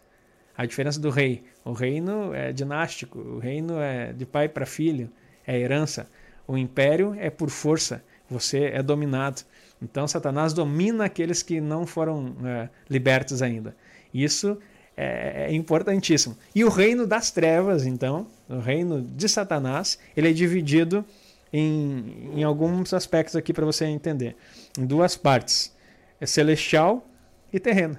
A 0.58 0.66
diferença 0.66 1.00
do 1.00 1.10
rei. 1.10 1.44
O 1.64 1.72
reino 1.72 2.34
é 2.34 2.52
dinástico, 2.52 3.20
o 3.20 3.40
reino 3.40 3.80
é 3.80 4.12
de 4.12 4.26
pai 4.26 4.50
para 4.50 4.66
filho, 4.66 5.10
é 5.46 5.58
herança. 5.58 6.10
O 6.48 6.58
império 6.58 7.16
é 7.20 7.30
por 7.30 7.50
força, 7.50 8.04
você 8.30 8.66
é 8.66 8.82
dominado. 8.82 9.44
Então, 9.82 10.08
Satanás 10.08 10.52
domina 10.52 11.06
aqueles 11.06 11.42
que 11.42 11.62
não 11.62 11.86
foram 11.86 12.36
é, 12.44 12.70
libertos 12.90 13.42
ainda. 13.42 13.76
Isso 14.14 14.58
é, 15.02 15.46
é, 15.46 15.54
importantíssimo. 15.54 16.38
E 16.54 16.66
o 16.66 16.70
reino 16.70 17.08
das 17.08 17.32
trevas, 17.32 17.86
então, 17.86 18.28
o 18.50 18.60
reino 18.60 19.02
de 19.02 19.30
Satanás, 19.30 19.98
ele 20.16 20.30
é 20.30 20.34
dividido 20.34 21.06
em, 21.54 22.34
em 22.36 22.44
alguns 22.44 22.94
aspectos 22.94 23.38
aqui 23.38 23.54
para 23.54 23.66
você 23.66 23.86
entender. 23.86 24.36
Em 24.78 24.86
duas 24.86 25.16
partes: 25.16 25.74
é 26.20 26.26
celestial 26.26 27.08
e 27.54 27.62
terreno. 27.62 27.98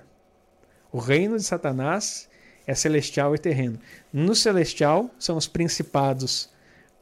O 0.93 0.99
reino 0.99 1.39
de 1.39 1.43
Satanás 1.43 2.29
é 2.67 2.75
celestial 2.75 3.35
e 3.35 3.39
terreno. 3.39 3.79
No 4.13 4.35
celestial 4.35 5.11
são 5.19 5.39
os 5.39 5.49
principados, 5.49 6.51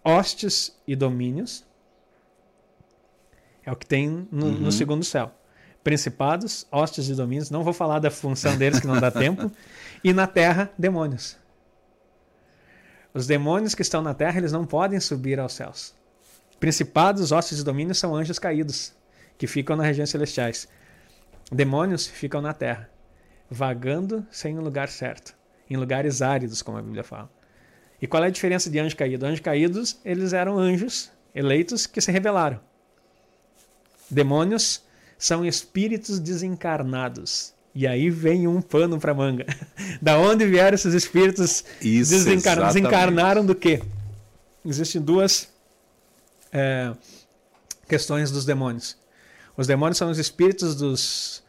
hostes 0.05 0.77
e 0.87 0.95
domínios. 0.95 1.67
É 3.67 3.73
o 3.73 3.75
que 3.75 3.85
tem 3.85 4.29
no, 4.31 4.47
uhum. 4.47 4.53
no 4.53 4.71
segundo 4.71 5.05
céu. 5.05 5.35
Principados, 5.83 6.67
hostes 6.71 7.09
e 7.09 7.15
domínios. 7.15 7.51
Não 7.51 7.63
vou 7.63 7.73
falar 7.73 7.99
da 7.99 8.11
função 8.11 8.57
deles, 8.57 8.81
que 8.81 8.87
não 8.87 9.01
dá 9.01 9.11
tempo. 9.11 9.51
E 10.05 10.13
na 10.13 10.27
terra, 10.27 10.71
demônios. 10.79 11.37
Os 13.15 13.27
demônios 13.27 13.75
que 13.75 13.83
estão 13.83 14.03
na 14.03 14.15
terra, 14.15 14.39
eles 14.39 14.53
não 14.53 14.67
podem 14.67 15.01
subir 15.01 15.41
aos 15.41 15.55
céus. 15.55 15.95
Principados, 16.61 17.33
hostes 17.33 17.59
e 17.59 17.65
domínios 17.65 17.99
são 17.99 18.15
anjos 18.15 18.39
caídos, 18.39 18.93
que 19.37 19.47
ficam 19.47 19.77
nas 19.77 19.87
regiões 19.87 20.11
celestiais. 20.11 20.69
Demônios 21.51 22.07
ficam 22.07 22.41
na 22.41 22.53
terra, 22.53 22.91
vagando 23.51 24.27
sem 24.31 24.59
o 24.59 24.63
lugar 24.63 24.89
certo 24.89 25.39
em 25.71 25.77
lugares 25.77 26.23
áridos, 26.23 26.63
como 26.63 26.79
a 26.79 26.83
Bíblia 26.83 27.05
fala. 27.05 27.31
E 28.01 28.07
qual 28.07 28.23
é 28.25 28.29
a 28.29 28.31
diferença 28.31 28.71
de 28.71 28.79
anjos 28.79 28.95
caídos? 28.95 29.29
Anjos 29.29 29.41
caídos, 29.41 30.01
eles 30.05 30.33
eram 30.33 30.59
anjos 30.59 31.11
eleitos 31.35 31.87
que 31.87 32.01
se 32.01 32.11
rebelaram. 32.11 32.61
Demônios 34.11 34.83
são 35.19 35.45
espíritos 35.45 36.19
desencarnados. 36.19 37.53
E 37.75 37.87
aí 37.87 38.09
vem 38.09 38.47
um 38.47 38.63
pano 38.63 38.99
para 38.99 39.13
manga. 39.13 39.47
da 40.01 40.19
onde 40.19 40.47
vieram 40.47 40.75
esses 40.75 40.95
espíritos 40.95 41.65
Isso, 41.81 42.13
desencarnados? 42.13 42.75
Desencarnaram 42.75 43.45
do 43.45 43.55
quê? 43.55 43.83
Existem 44.65 45.01
duas 45.01 45.49
é, 46.53 46.93
questões 47.87 48.31
dos 48.31 48.45
demônios. 48.45 48.97
Os 49.57 49.67
demônios 49.67 49.99
são 49.99 50.11
os 50.11 50.19
espíritos 50.19 50.75
dos 50.75 51.43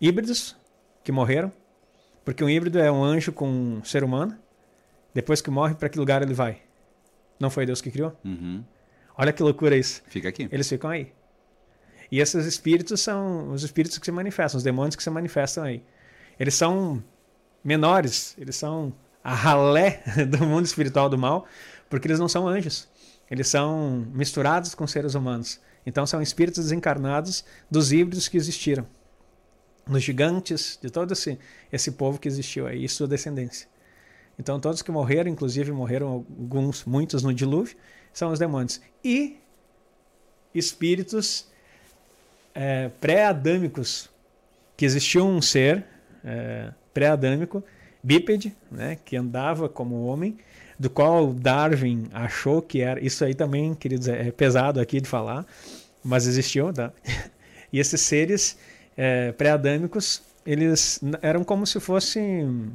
híbridos 0.00 0.56
que 1.04 1.12
morreram 1.12 1.52
porque 2.24 2.44
um 2.44 2.48
híbrido 2.48 2.78
é 2.78 2.90
um 2.90 3.02
anjo 3.02 3.32
com 3.32 3.48
um 3.48 3.84
ser 3.84 4.04
humano. 4.04 4.36
Depois 5.12 5.40
que 5.40 5.50
morre, 5.50 5.74
para 5.74 5.88
que 5.88 5.98
lugar 5.98 6.22
ele 6.22 6.34
vai? 6.34 6.62
Não 7.38 7.50
foi 7.50 7.66
Deus 7.66 7.80
que 7.80 7.90
criou? 7.90 8.16
Uhum. 8.24 8.62
Olha 9.16 9.32
que 9.32 9.42
loucura 9.42 9.76
isso. 9.76 10.02
Fica 10.06 10.28
aqui. 10.28 10.48
Eles 10.52 10.68
ficam 10.68 10.90
aí. 10.90 11.12
E 12.10 12.20
esses 12.20 12.44
espíritos 12.46 13.00
são 13.00 13.52
os 13.52 13.62
espíritos 13.62 13.98
que 13.98 14.04
se 14.04 14.12
manifestam, 14.12 14.58
os 14.58 14.64
demônios 14.64 14.96
que 14.96 15.02
se 15.02 15.10
manifestam 15.10 15.64
aí. 15.64 15.82
Eles 16.38 16.54
são 16.54 17.02
menores, 17.62 18.34
eles 18.38 18.56
são 18.56 18.92
a 19.22 19.34
ralé 19.34 20.02
do 20.28 20.44
mundo 20.44 20.64
espiritual 20.64 21.08
do 21.08 21.18
mal, 21.18 21.46
porque 21.88 22.08
eles 22.08 22.18
não 22.18 22.28
são 22.28 22.48
anjos. 22.48 22.88
Eles 23.30 23.46
são 23.46 24.06
misturados 24.12 24.74
com 24.74 24.86
seres 24.86 25.14
humanos. 25.14 25.60
Então 25.86 26.04
são 26.06 26.20
espíritos 26.20 26.64
desencarnados 26.64 27.44
dos 27.70 27.92
híbridos 27.92 28.28
que 28.28 28.36
existiram 28.36 28.86
nos 29.86 30.02
gigantes, 30.02 30.78
de 30.80 30.90
todo 30.90 31.12
esse, 31.12 31.38
esse 31.72 31.92
povo 31.92 32.18
que 32.18 32.28
existiu 32.28 32.66
aí, 32.66 32.84
e 32.84 32.88
sua 32.88 33.08
descendência. 33.08 33.68
Então, 34.38 34.58
todos 34.58 34.80
que 34.80 34.90
morreram, 34.90 35.30
inclusive 35.30 35.70
morreram 35.72 36.08
alguns, 36.08 36.84
muitos 36.84 37.22
no 37.22 37.34
dilúvio, 37.34 37.76
são 38.12 38.32
os 38.32 38.38
demônios. 38.38 38.80
E 39.04 39.38
espíritos 40.54 41.48
é, 42.60 42.90
pré-adâmicos, 43.00 44.10
que 44.76 44.84
existia 44.84 45.24
um 45.24 45.40
ser 45.40 45.82
é, 46.22 46.68
pré-adâmico, 46.92 47.64
bípede, 48.02 48.54
né, 48.70 48.98
que 49.02 49.16
andava 49.16 49.66
como 49.66 50.04
homem, 50.04 50.36
do 50.78 50.90
qual 50.90 51.32
Darwin 51.32 52.08
achou 52.12 52.60
que 52.60 52.82
era. 52.82 53.02
Isso 53.02 53.24
aí 53.24 53.34
também, 53.34 53.74
queridos, 53.74 54.08
é 54.08 54.30
pesado 54.30 54.78
aqui 54.78 55.00
de 55.00 55.08
falar, 55.08 55.46
mas 56.04 56.26
existiu, 56.26 56.70
tá? 56.70 56.92
E 57.72 57.78
esses 57.78 58.00
seres 58.00 58.58
é, 58.96 59.30
pré-adâmicos, 59.30 60.22
eles 60.44 61.00
eram 61.22 61.44
como 61.44 61.64
se 61.64 61.78
fossem. 61.78 62.72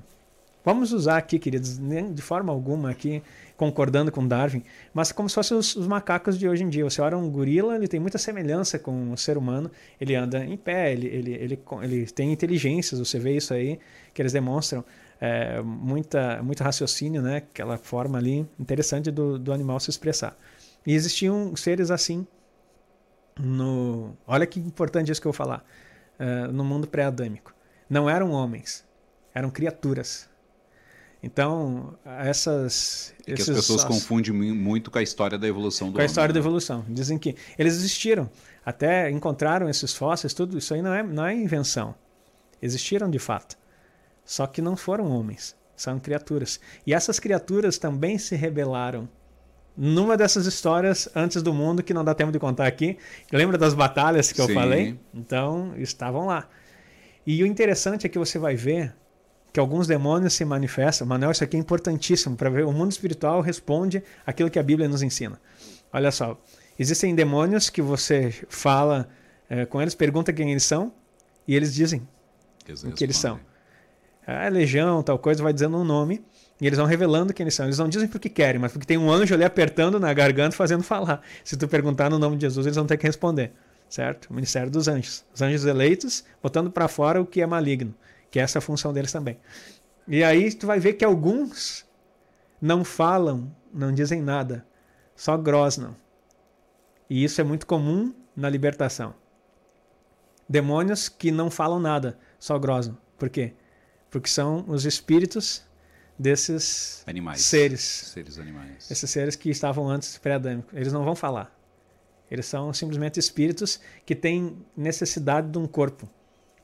Vamos 0.63 0.93
usar 0.93 1.17
aqui, 1.17 1.37
queridos, 1.37 1.77
de 1.77 2.21
forma 2.21 2.53
alguma 2.53 2.91
aqui, 2.91 3.21
concordando 3.57 4.11
com 4.11 4.27
Darwin, 4.27 4.63
mas 4.93 5.11
como 5.11 5.29
se 5.29 5.35
fossem 5.35 5.57
os, 5.57 5.75
os, 5.75 5.87
macacos 5.87 6.37
de 6.37 6.47
hoje 6.47 6.63
em 6.63 6.69
dia. 6.69 6.83
Você 6.83 7.01
olha 7.01 7.17
um 7.17 7.29
gorila, 7.29 7.75
ele 7.75 7.87
tem 7.87 7.99
muita 7.99 8.17
semelhança 8.17 8.77
com 8.77 9.11
o 9.11 9.17
ser 9.17 9.37
humano, 9.37 9.71
ele 9.99 10.15
anda 10.15 10.43
em 10.43 10.57
pé, 10.57 10.91
ele, 10.91 11.07
ele, 11.07 11.33
ele, 11.33 11.59
ele 11.81 12.05
tem 12.07 12.31
inteligências, 12.31 12.99
você 12.99 13.17
vê 13.17 13.37
isso 13.37 13.53
aí, 13.53 13.79
que 14.13 14.21
eles 14.21 14.33
demonstram 14.33 14.83
é, 15.19 15.61
muita, 15.61 16.41
muito 16.43 16.63
raciocínio, 16.63 17.21
né? 17.21 17.37
aquela 17.37 17.77
forma 17.77 18.17
ali 18.17 18.45
interessante 18.59 19.09
do, 19.09 19.39
do 19.39 19.53
animal 19.53 19.79
se 19.79 19.89
expressar. 19.89 20.37
E 20.85 20.93
existiam 20.93 21.55
seres 21.55 21.89
assim 21.89 22.27
no. 23.39 24.15
Olha 24.27 24.45
que 24.45 24.59
importante 24.59 25.11
isso 25.11 25.21
que 25.21 25.27
eu 25.27 25.31
vou 25.31 25.37
falar 25.37 25.65
uh, 26.19 26.51
no 26.51 26.63
mundo 26.63 26.87
pré-adâmico. 26.87 27.53
Não 27.89 28.09
eram 28.09 28.31
homens, 28.31 28.85
eram 29.33 29.49
criaturas. 29.49 30.29
Então, 31.21 31.95
essas. 32.05 33.13
É 33.25 33.33
que 33.33 33.41
as 33.41 33.49
pessoas 33.49 33.83
confundem 33.83 34.31
muito 34.33 34.91
com 34.91 34.99
a 34.99 35.03
história 35.03 35.37
da 35.37 35.47
evolução 35.47 35.89
do 35.89 35.95
Com 35.95 36.01
a 36.01 36.05
história 36.05 36.33
da 36.33 36.39
né? 36.39 36.43
evolução. 36.43 36.85
Dizem 36.87 37.17
que 37.17 37.35
eles 37.57 37.75
existiram, 37.75 38.29
até 38.65 39.09
encontraram 39.09 39.67
esses 39.67 39.93
fósseis, 39.93 40.33
tudo 40.33 40.57
isso 40.57 40.73
aí 40.73 40.81
não 40.81 40.93
é, 40.93 41.01
não 41.01 41.25
é 41.25 41.33
invenção. 41.33 41.95
Existiram 42.61 43.09
de 43.09 43.19
fato. 43.19 43.57
Só 44.23 44.47
que 44.47 44.61
não 44.61 44.75
foram 44.75 45.09
homens, 45.09 45.55
são 45.75 45.99
criaturas. 45.99 46.59
E 46.85 46.93
essas 46.93 47.19
criaturas 47.19 47.77
também 47.77 48.17
se 48.17 48.35
rebelaram 48.35 49.07
numa 49.77 50.15
dessas 50.15 50.45
histórias 50.45 51.09
antes 51.15 51.43
do 51.43 51.53
mundo 51.53 51.83
que 51.83 51.93
não 51.93 52.03
dá 52.03 52.13
tempo 52.13 52.31
de 52.31 52.39
contar 52.39 52.65
aqui. 52.65 52.97
Lembra 53.31 53.57
das 53.57 53.73
batalhas 53.73 54.31
que 54.31 54.39
eu 54.39 54.47
Sim. 54.47 54.53
falei? 54.53 54.99
Então, 55.13 55.73
estavam 55.77 56.25
lá. 56.25 56.47
E 57.25 57.43
o 57.43 57.45
interessante 57.45 58.05
é 58.05 58.09
que 58.09 58.17
você 58.17 58.39
vai 58.39 58.55
ver 58.55 58.95
que 59.55 59.59
alguns 59.59 59.87
demônios 59.87 60.33
se 60.33 60.43
manifestam. 60.43 61.07
Manuel, 61.07 61.31
isso 61.31 61.41
aqui 61.41 61.55
é 61.55 61.59
importantíssimo 61.61 62.35
para 62.35 62.49
ver. 62.49 62.65
O 62.65 62.73
mundo 62.73 62.91
espiritual 62.91 63.39
responde 63.39 64.03
aquilo 64.25 64.49
que 64.49 64.59
a 64.59 64.63
Bíblia 64.63 64.89
nos 64.89 65.01
ensina. 65.01 65.39
Olha 65.93 66.11
só, 66.11 66.37
existem 66.77 67.15
demônios 67.15 67.69
que 67.69 67.81
você 67.81 68.35
fala 68.49 69.07
é, 69.49 69.65
com 69.65 69.81
eles, 69.81 69.95
pergunta 69.95 70.33
quem 70.33 70.51
eles 70.51 70.63
são, 70.63 70.91
e 71.47 71.55
eles 71.55 71.73
dizem 71.73 72.05
o 72.83 72.91
que 72.91 73.05
eles 73.05 73.15
são. 73.15 73.39
Ah, 74.27 74.49
legião, 74.49 75.01
tal 75.01 75.17
coisa, 75.17 75.41
vai 75.41 75.53
dizendo 75.53 75.77
um 75.77 75.85
nome. 75.85 76.21
E 76.59 76.67
eles 76.67 76.77
vão 76.77 76.85
revelando 76.85 77.33
quem 77.33 77.45
eles 77.45 77.53
são. 77.53 77.65
Eles 77.65 77.77
não 77.77 77.87
dizem 77.87 78.09
porque 78.09 78.27
querem, 78.27 78.59
mas 78.59 78.73
porque 78.73 78.85
tem 78.85 78.97
um 78.97 79.09
anjo 79.09 79.33
ali 79.33 79.45
apertando 79.45 80.01
na 80.01 80.13
garganta, 80.13 80.53
fazendo 80.53 80.83
falar. 80.83 81.21
Se 81.45 81.55
tu 81.55 81.65
perguntar 81.65 82.09
no 82.09 82.19
nome 82.19 82.35
de 82.35 82.41
Jesus, 82.41 82.65
eles 82.65 82.75
vão 82.75 82.85
ter 82.85 82.97
que 82.97 83.07
responder. 83.07 83.53
Certo? 83.87 84.25
O 84.29 84.33
ministério 84.33 84.69
dos 84.69 84.89
anjos. 84.89 85.23
Os 85.33 85.41
anjos 85.41 85.63
eleitos, 85.65 86.25
botando 86.43 86.69
para 86.69 86.89
fora 86.89 87.21
o 87.21 87.25
que 87.25 87.39
é 87.41 87.47
maligno. 87.47 87.95
Que 88.35 88.39
é 88.41 88.43
essa 88.43 88.59
a 88.59 88.61
função 88.61 88.91
deles 88.91 89.13
também. 89.13 89.39
E 90.05 90.21
aí 90.21 90.53
tu 90.53 90.67
vai 90.67 90.77
ver 90.77 90.95
que 90.95 91.05
alguns 91.05 91.85
não 92.61 92.83
falam, 92.83 93.55
não 93.73 93.93
dizem 93.93 94.21
nada. 94.21 94.67
Só 95.15 95.37
grosnam. 95.37 95.95
E 97.09 97.23
isso 97.23 97.39
é 97.39 97.45
muito 97.45 97.65
comum 97.65 98.13
na 98.35 98.49
libertação. 98.49 99.15
Demônios 100.49 101.07
que 101.07 101.31
não 101.31 101.49
falam 101.49 101.79
nada, 101.79 102.19
só 102.37 102.59
grosnam. 102.59 102.97
Por 103.17 103.29
quê? 103.29 103.53
Porque 104.09 104.27
são 104.27 104.65
os 104.67 104.85
espíritos 104.85 105.65
desses 106.19 107.05
animais. 107.07 107.39
seres. 107.39 107.81
Seres 107.81 108.37
animais. 108.37 108.91
Esses 108.91 109.09
seres 109.09 109.37
que 109.37 109.49
estavam 109.49 109.87
antes 109.87 110.17
pré-adâmicos. 110.17 110.73
Eles 110.73 110.91
não 110.91 111.05
vão 111.05 111.15
falar. 111.15 111.57
Eles 112.29 112.47
são 112.47 112.73
simplesmente 112.73 113.17
espíritos 113.17 113.79
que 114.05 114.13
têm 114.13 114.57
necessidade 114.75 115.49
de 115.49 115.57
um 115.57 115.65
corpo. 115.65 116.09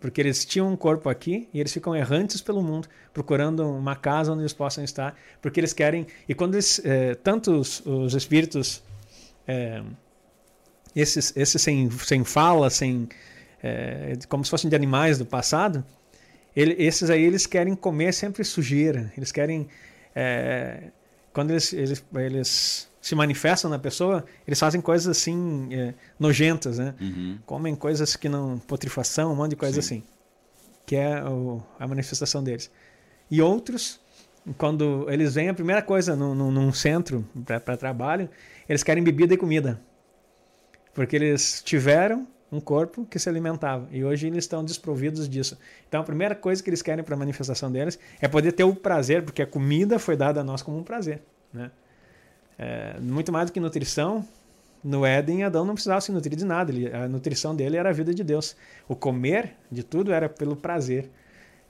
Porque 0.02 0.20
eles 0.20 0.44
tinham 0.44 0.68
um 0.68 0.76
corpo 0.76 1.08
aqui 1.08 1.48
e 1.54 1.60
eles 1.60 1.72
ficam 1.72 1.96
errantes 1.96 2.42
pelo 2.42 2.62
mundo, 2.64 2.90
procurando 3.14 3.70
uma 3.70 3.96
casa 3.96 4.32
onde 4.32 4.42
eles 4.42 4.52
possam 4.52 4.84
estar, 4.84 5.16
porque 5.40 5.60
eles 5.60 5.74
querem. 5.74 6.08
E 6.28 6.34
quando 6.34 6.56
eles. 6.56 6.82
É, 6.84 7.14
tanto 7.14 7.52
os, 7.52 7.86
os 7.86 8.16
espíritos. 8.16 8.84
É, 9.48 9.84
esses, 10.96 11.32
esses 11.38 11.62
sem, 11.62 11.90
sem 11.92 12.24
fala, 12.24 12.70
sem. 12.72 13.08
É, 13.62 14.18
como 14.28 14.44
se 14.44 14.50
fossem 14.50 14.70
de 14.70 14.76
animais 14.76 15.20
do 15.20 15.26
passado, 15.26 15.86
ele, 16.56 16.76
esses 16.84 17.12
aí 17.12 17.24
eles 17.24 17.46
querem 17.46 17.76
comer 17.76 18.12
sempre 18.12 18.44
sujeira. 18.44 19.14
Eles 19.16 19.32
querem. 19.32 19.70
Quando 21.32 21.52
eles, 21.52 21.72
eles, 21.72 22.04
eles 22.16 22.91
se 23.02 23.16
manifestam 23.16 23.70
na 23.70 23.80
pessoa, 23.80 24.24
eles 24.48 24.60
fazem 24.60 24.80
coisas 24.80 25.08
assim 25.18 25.68
é, 25.74 25.94
nojentas, 26.20 26.78
né? 26.78 26.94
Uhum. 27.02 27.40
Comem 27.46 27.76
coisas 27.76 28.16
que 28.16 28.30
não. 28.30 28.60
putrifação, 28.60 29.32
um 29.34 29.36
monte 29.36 29.52
de 29.52 29.56
coisa 29.56 29.82
Sim. 29.82 29.98
assim. 29.98 30.04
Que 30.86 30.96
é 30.96 31.24
o, 31.24 31.62
a 31.80 31.88
manifestação 31.88 32.44
deles. 32.44 32.70
E 33.30 33.42
outros, 33.42 34.00
quando 34.58 35.08
eles 35.10 35.34
vêm, 35.34 35.50
a 35.50 35.54
primeira 35.54 35.82
coisa 35.82 36.16
num, 36.16 36.36
num- 36.36 36.52
num 36.52 36.72
centro 36.72 37.28
para 37.46 37.76
trabalho, 37.76 38.30
eles 38.70 38.84
querem 38.84 39.04
bebida 39.04 39.34
e 39.34 39.38
comida. 39.38 39.82
Porque 40.94 41.16
eles 41.16 41.62
tiveram 41.64 42.28
um 42.52 42.60
corpo 42.60 43.06
que 43.06 43.18
se 43.18 43.30
alimentava 43.30 43.88
e 43.92 44.04
hoje 44.04 44.28
eles 44.28 44.44
estão 44.44 44.64
desprovidos 44.64 45.30
disso. 45.30 45.58
Então 45.88 46.02
a 46.02 46.04
primeira 46.04 46.36
coisa 46.36 46.62
que 46.62 46.70
eles 46.70 46.82
querem 46.82 47.04
para 47.04 47.16
a 47.16 47.18
manifestação 47.18 47.72
deles 47.72 47.98
é 48.20 48.28
poder 48.28 48.52
ter 48.52 48.66
o 48.66 48.76
prazer, 48.76 49.24
porque 49.24 49.42
a 49.42 49.48
comida 49.48 49.98
foi 49.98 50.18
dada 50.18 50.42
a 50.42 50.44
nós 50.44 50.62
como 50.62 50.78
um 50.78 50.84
prazer. 50.84 51.22
Né? 51.54 51.72
É, 52.62 53.00
muito 53.00 53.32
mais 53.32 53.50
do 53.50 53.54
que 53.54 53.60
nutrição, 53.60 54.24
no 54.84 55.04
Éden, 55.04 55.44
Adão 55.44 55.66
não 55.66 55.74
precisava 55.74 56.00
se 56.00 56.12
nutrir 56.12 56.38
de 56.38 56.46
nada. 56.46 56.72
Ele, 56.72 56.94
a 56.94 57.08
nutrição 57.08 57.56
dele 57.56 57.76
era 57.76 57.90
a 57.90 57.92
vida 57.92 58.14
de 58.14 58.24
Deus. 58.24 58.56
O 58.88 58.96
comer 58.96 59.56
de 59.72 59.82
tudo 59.82 60.14
era 60.14 60.30
pelo 60.30 60.56
prazer. 60.56 61.10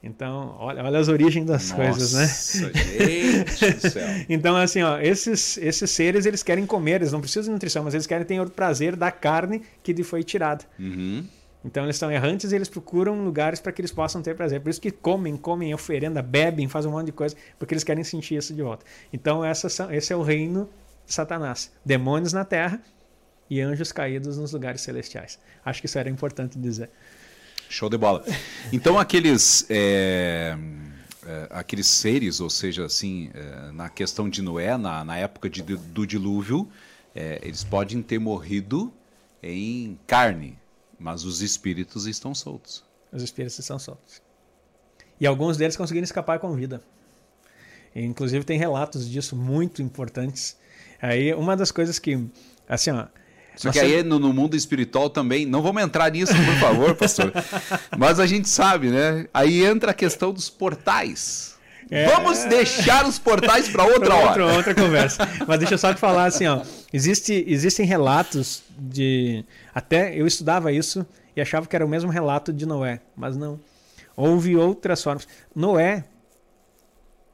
Então, 0.04 0.56
olha, 0.60 0.84
olha 0.84 1.00
as 1.00 1.08
origens 1.08 1.46
das 1.46 1.72
coisas, 1.72 2.14
né? 2.14 2.22
Nossa, 2.22 2.74
gente 2.74 3.74
do 3.74 3.90
céu. 3.90 4.08
Então, 4.28 4.58
assim, 4.58 4.82
ó, 4.82 5.00
esses, 5.00 5.58
esses 5.60 5.92
seres, 5.92 6.26
eles 6.26 6.42
querem 6.42 6.66
comer, 6.66 6.96
eles 6.96 7.12
não 7.12 7.22
precisam 7.22 7.44
de 7.44 7.52
nutrição, 7.52 7.84
mas 7.84 7.94
eles 7.94 8.08
querem 8.08 8.26
ter 8.26 8.42
o 8.42 8.50
prazer 8.50 8.96
da 8.96 9.12
carne 9.12 9.62
que 9.84 9.94
lhe 9.94 10.04
foi 10.04 10.24
tirada. 10.24 10.66
Uhum. 10.80 11.24
Então, 11.64 11.84
eles 11.84 11.98
são 11.98 12.12
errantes 12.12 12.52
e 12.52 12.56
eles 12.56 12.68
procuram 12.68 13.24
lugares 13.24 13.60
para 13.60 13.72
que 13.72 13.80
eles 13.80 13.92
possam 13.92 14.24
ter 14.24 14.36
prazer. 14.36 14.60
Por 14.60 14.72
isso 14.72 14.82
que 14.82 14.90
comem, 14.90 15.38
comem 15.38 15.72
oferenda, 15.72 16.22
bebem, 16.22 16.68
fazem 16.68 16.90
um 16.90 16.96
monte 16.96 17.06
de 17.06 17.12
coisa, 17.12 17.36
porque 17.60 17.76
eles 17.76 17.84
querem 17.84 18.04
sentir 18.04 18.36
isso 18.36 18.56
de 18.56 18.64
volta. 18.64 18.84
Então, 19.14 19.46
essas 19.46 19.72
são, 19.72 19.94
esse 19.94 20.12
é 20.12 20.16
o 20.16 20.24
reino 20.24 20.68
Satanás. 21.14 21.72
Demônios 21.86 22.34
na 22.34 22.46
terra 22.46 22.82
e 23.50 23.60
anjos 23.62 23.92
caídos 23.92 24.38
nos 24.38 24.52
lugares 24.54 24.82
celestiais. 24.82 25.38
Acho 25.66 25.82
que 25.82 25.86
isso 25.86 25.98
era 26.00 26.10
importante 26.10 26.58
dizer. 26.58 26.90
Show 27.70 27.90
de 27.90 27.98
bola. 27.98 28.26
Então 28.72 28.98
aqueles 29.00 29.66
é, 29.70 30.58
é, 31.26 31.48
aqueles 31.52 31.88
seres, 31.88 32.40
ou 32.40 32.50
seja, 32.50 32.86
assim, 32.86 33.30
é, 33.34 33.72
na 33.72 33.90
questão 33.90 34.30
de 34.30 34.42
Noé, 34.42 34.78
na, 34.78 35.04
na 35.06 35.18
época 35.18 35.50
de- 35.50 35.62
do 35.64 36.06
dilúvio, 36.06 36.70
é, 37.16 37.40
eles 37.44 37.64
podem 37.64 38.02
ter 38.02 38.20
morrido 38.20 38.92
em 39.44 39.98
carne, 40.08 40.58
mas 41.00 41.24
os 41.24 41.42
espíritos 41.42 42.06
estão 42.08 42.34
soltos. 42.36 42.84
Os 43.12 43.24
espíritos 43.24 43.58
estão 43.60 43.80
soltos. 43.80 44.22
E 45.20 45.26
alguns 45.28 45.56
deles 45.58 45.76
conseguiram 45.78 46.04
escapar 46.04 46.40
com 46.40 46.54
vida. 46.54 46.82
Inclusive 47.96 48.44
tem 48.46 48.58
relatos 48.58 49.10
disso 49.10 49.36
muito 49.36 49.82
importantes. 49.82 50.58
Aí 51.02 51.34
uma 51.34 51.58
das 51.58 51.72
coisas 51.72 51.98
que, 51.98 52.20
assim, 52.70 52.92
ó, 52.92 53.06
Só 53.56 53.70
nós 53.70 53.74
que 53.74 53.80
aí 53.80 54.04
no, 54.04 54.20
no 54.20 54.32
mundo 54.32 54.56
espiritual 54.56 55.10
também, 55.10 55.46
não 55.46 55.62
vamos 55.62 55.82
entrar 55.82 56.12
nisso, 56.12 56.34
por 56.34 56.56
favor, 56.56 56.96
pastor. 56.96 57.34
Mas 57.98 58.20
a 58.20 58.28
gente 58.28 58.48
sabe, 58.48 58.90
né? 58.90 59.28
Aí 59.34 59.64
entra 59.66 59.92
a 59.92 59.94
questão 59.94 60.32
dos 60.32 60.50
portais. 60.50 61.52
É. 61.90 62.06
Vamos 62.06 62.46
deixar 62.46 63.06
os 63.06 63.20
portais 63.20 63.68
para 63.68 63.84
outra 63.84 64.16
hora. 64.16 64.28
outra, 64.46 64.58
outra 64.58 64.76
conversa. 64.76 65.28
Mas 65.46 65.60
deixa 65.60 65.74
eu 65.74 65.78
só 65.78 65.94
te 65.94 66.00
falar 66.00 66.26
assim, 66.26 66.48
ó. 66.48 66.62
Existe, 66.94 67.44
existem 67.46 67.86
relatos 67.86 68.64
de. 68.78 69.44
Até 69.76 70.16
eu 70.16 70.26
estudava 70.26 70.72
isso 70.72 71.06
e 71.36 71.42
achava 71.42 71.68
que 71.68 71.76
era 71.76 71.86
o 71.86 71.90
mesmo 71.90 72.10
relato 72.10 72.54
de 72.54 72.66
Noé, 72.66 73.02
mas 73.16 73.36
não. 73.36 73.60
Houve 74.16 74.56
outras 74.56 75.04
formas. 75.04 75.28
Noé 75.54 76.06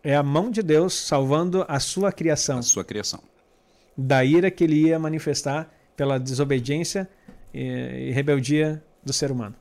é 0.04 0.16
a 0.16 0.24
mão 0.24 0.50
de 0.50 0.64
Deus 0.64 0.94
salvando 0.94 1.66
a 1.68 1.80
sua 1.80 2.12
criação 2.12 2.60
A 2.60 2.64
sua 2.64 2.84
criação. 2.84 3.22
Da 3.98 4.24
ira 4.24 4.52
que 4.52 4.64
ele 4.64 4.76
ia 4.76 5.00
manifestar 5.00 5.74
pela 5.96 6.20
desobediência 6.20 7.10
e, 7.54 8.10
e 8.10 8.12
rebeldia 8.12 8.84
do 9.04 9.12
ser 9.12 9.32
humano. 9.32 9.56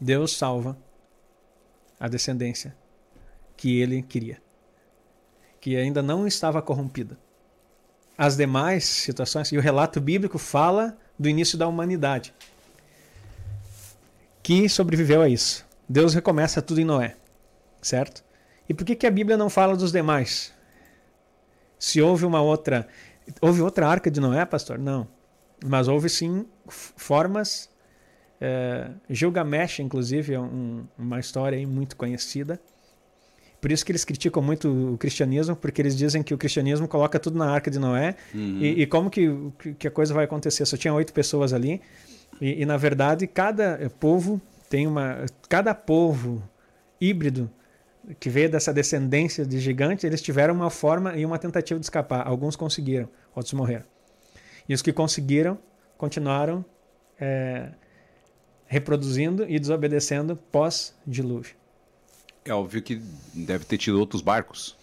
Deus 0.00 0.36
salva 0.36 0.76
a 1.98 2.08
descendência 2.08 2.74
que 3.56 3.78
ele 3.78 4.02
queria, 4.02 4.40
que 5.60 5.76
ainda 5.76 6.02
não 6.02 6.26
estava 6.26 6.62
corrompida. 6.62 7.18
As 8.16 8.36
demais 8.36 8.84
situações, 8.84 9.52
e 9.52 9.58
o 9.58 9.60
relato 9.60 10.00
bíblico 10.00 10.38
fala 10.38 10.98
do 11.18 11.28
início 11.28 11.56
da 11.58 11.68
humanidade, 11.68 12.34
que 14.42 14.68
sobreviveu 14.68 15.22
a 15.22 15.28
isso. 15.28 15.66
Deus 15.88 16.14
recomeça 16.14 16.62
tudo 16.62 16.80
em 16.80 16.84
Noé, 16.84 17.16
certo? 17.82 18.24
E 18.68 18.74
por 18.74 18.84
que, 18.84 18.96
que 18.96 19.06
a 19.06 19.10
Bíblia 19.10 19.36
não 19.36 19.50
fala 19.50 19.76
dos 19.76 19.92
demais? 19.92 20.52
Se 21.80 22.00
houve 22.00 22.24
uma 22.24 22.40
outra. 22.42 22.86
Houve 23.40 23.60
outra 23.62 23.88
arca 23.88 24.08
de 24.10 24.20
Noé, 24.20 24.44
pastor? 24.44 24.78
Não. 24.78 25.08
Mas 25.64 25.88
houve 25.88 26.08
sim 26.08 26.46
formas. 26.68 27.68
É, 28.40 28.90
Gilgamesh, 29.08 29.80
inclusive, 29.80 30.34
é 30.34 30.40
um- 30.40 30.84
uma 30.98 31.18
história 31.18 31.66
muito 31.66 31.96
conhecida. 31.96 32.60
Por 33.60 33.70
isso 33.70 33.84
que 33.84 33.92
eles 33.92 34.04
criticam 34.04 34.42
muito 34.42 34.94
o 34.94 34.96
cristianismo, 34.98 35.54
porque 35.56 35.82
eles 35.82 35.94
dizem 35.96 36.22
que 36.22 36.32
o 36.32 36.38
cristianismo 36.38 36.88
coloca 36.88 37.18
tudo 37.18 37.38
na 37.38 37.50
arca 37.50 37.70
de 37.70 37.78
Noé. 37.78 38.14
E, 38.62 38.82
e 38.82 38.86
como 38.86 39.10
que, 39.10 39.28
que 39.78 39.86
a 39.88 39.90
coisa 39.90 40.14
vai 40.14 40.24
acontecer? 40.24 40.64
Só 40.64 40.76
tinha 40.78 40.94
oito 40.94 41.12
pessoas 41.12 41.52
ali. 41.52 41.80
E, 42.40 42.62
e, 42.62 42.66
na 42.66 42.76
verdade, 42.78 43.26
cada 43.26 43.90
povo 44.00 44.40
tem 44.70 44.86
uma. 44.86 45.26
Cada 45.48 45.74
povo 45.74 46.42
híbrido 46.98 47.50
que 48.18 48.28
veio 48.30 48.50
dessa 48.50 48.72
descendência 48.72 49.44
de 49.46 49.58
gigante, 49.60 50.06
eles 50.06 50.20
tiveram 50.22 50.54
uma 50.54 50.70
forma 50.70 51.16
e 51.16 51.24
uma 51.24 51.38
tentativa 51.38 51.78
de 51.78 51.86
escapar. 51.86 52.26
Alguns 52.26 52.56
conseguiram, 52.56 53.08
outros 53.34 53.52
morreram. 53.52 53.84
E 54.68 54.74
os 54.74 54.82
que 54.82 54.92
conseguiram 54.92 55.58
continuaram 55.98 56.64
eh, 57.20 57.68
reproduzindo 58.66 59.44
e 59.48 59.58
desobedecendo 59.58 60.36
pós-dilúvio. 60.36 61.54
É 62.44 62.52
óbvio 62.54 62.80
que 62.82 63.00
deve 63.34 63.64
ter 63.64 63.76
tido 63.78 63.98
outros 63.98 64.22
barcos. 64.22 64.76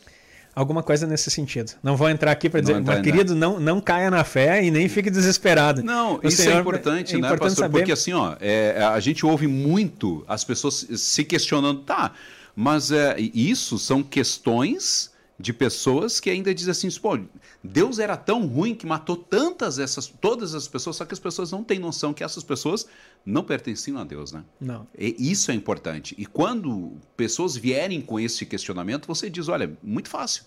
Alguma 0.54 0.82
coisa 0.82 1.06
nesse 1.06 1.30
sentido. 1.30 1.74
Não 1.84 1.96
vou 1.96 2.10
entrar 2.10 2.32
aqui 2.32 2.50
para 2.50 2.62
dizer, 2.62 2.82
mas 2.82 3.02
querido, 3.02 3.36
não, 3.36 3.60
não 3.60 3.80
caia 3.80 4.10
na 4.10 4.24
fé 4.24 4.64
e 4.64 4.72
nem 4.72 4.90
fique 4.90 5.10
desesperado. 5.12 5.84
Não, 5.84 6.16
O 6.16 6.28
isso 6.28 6.42
Senhor- 6.42 6.58
é 6.58 6.60
importante, 6.62 7.16
é 7.16 7.20
né, 7.20 7.28
importante 7.28 7.50
pastor? 7.50 7.64
saber- 7.66 7.78
Porque 7.80 7.92
assim, 7.92 8.12
ó, 8.14 8.36
é, 8.40 8.84
a 8.84 9.00
gente 9.00 9.24
ouve 9.24 9.46
muito 9.46 10.26
as 10.28 10.44
pessoas 10.44 10.88
se 10.96 11.24
questionando, 11.24 11.82
tá, 11.82 12.12
mas 12.60 12.92
é, 12.92 13.16
isso 13.20 13.78
são 13.78 14.02
questões 14.02 15.14
de 15.40 15.54
pessoas 15.54 16.20
que 16.20 16.28
ainda 16.28 16.52
dizem 16.56 16.72
assim, 16.72 16.90
pô, 17.00 17.20
Deus 17.64 18.00
era 18.00 18.18
tão 18.18 18.48
ruim 18.48 18.74
que 18.74 18.84
matou 18.88 19.16
tantas 19.16 19.78
essas, 19.78 20.08
todas 20.08 20.56
as 20.56 20.68
pessoas, 20.68 20.96
só 20.96 21.06
que 21.06 21.14
as 21.14 21.20
pessoas 21.20 21.52
não 21.52 21.64
têm 21.64 21.78
noção 21.78 22.16
que 22.16 22.24
essas 22.24 22.44
pessoas 22.44 22.88
não 23.24 23.44
pertenciam 23.44 24.00
a 24.00 24.04
Deus, 24.04 24.32
né? 24.32 24.44
Não. 24.60 24.88
E 24.98 25.32
isso 25.32 25.52
é 25.52 25.54
importante. 25.54 26.16
E 26.18 26.26
quando 26.26 26.94
pessoas 27.16 27.56
vierem 27.56 28.02
com 28.02 28.20
esse 28.20 28.44
questionamento, 28.44 29.06
você 29.06 29.30
diz, 29.30 29.48
olha, 29.50 29.78
muito 29.84 30.10
fácil. 30.10 30.44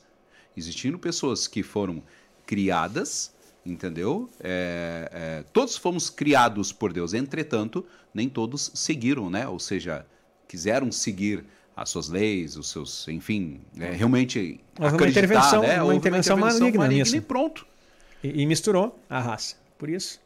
Existindo 0.57 0.99
pessoas 0.99 1.47
que 1.47 1.63
foram 1.63 2.03
criadas, 2.45 3.33
entendeu? 3.65 4.29
É, 4.41 5.11
é, 5.13 5.45
todos 5.53 5.77
fomos 5.77 6.11
criados 6.11 6.73
por 6.73 6.93
Deus, 6.93 7.15
entretanto, 7.15 7.87
nem 8.13 8.29
todos 8.29 8.73
seguiram, 8.75 9.31
né? 9.31 9.47
Ou 9.47 9.61
seja, 9.61 10.05
quiseram 10.49 10.91
seguir 10.91 11.45
as 11.81 11.89
suas 11.89 12.11
leis, 12.11 12.59
os 12.59 12.69
seus, 12.69 13.09
enfim, 13.09 13.59
é, 13.79 13.93
realmente 13.93 14.61
Houve 14.79 14.97
uma 14.97 15.09
intervenção, 15.09 15.63
né? 15.63 15.83
uma, 15.83 15.95
intervenção 15.95 16.37
uma 16.37 16.49
intervenção 16.49 16.61
maligna, 16.77 16.85
maligna 16.85 17.17
e 17.17 17.21
pronto. 17.23 17.67
E, 18.23 18.43
e, 18.43 18.47
misturou 18.47 19.01
a 19.09 19.19
raça. 19.19 19.57
Por 19.79 19.89
isso, 19.89 20.21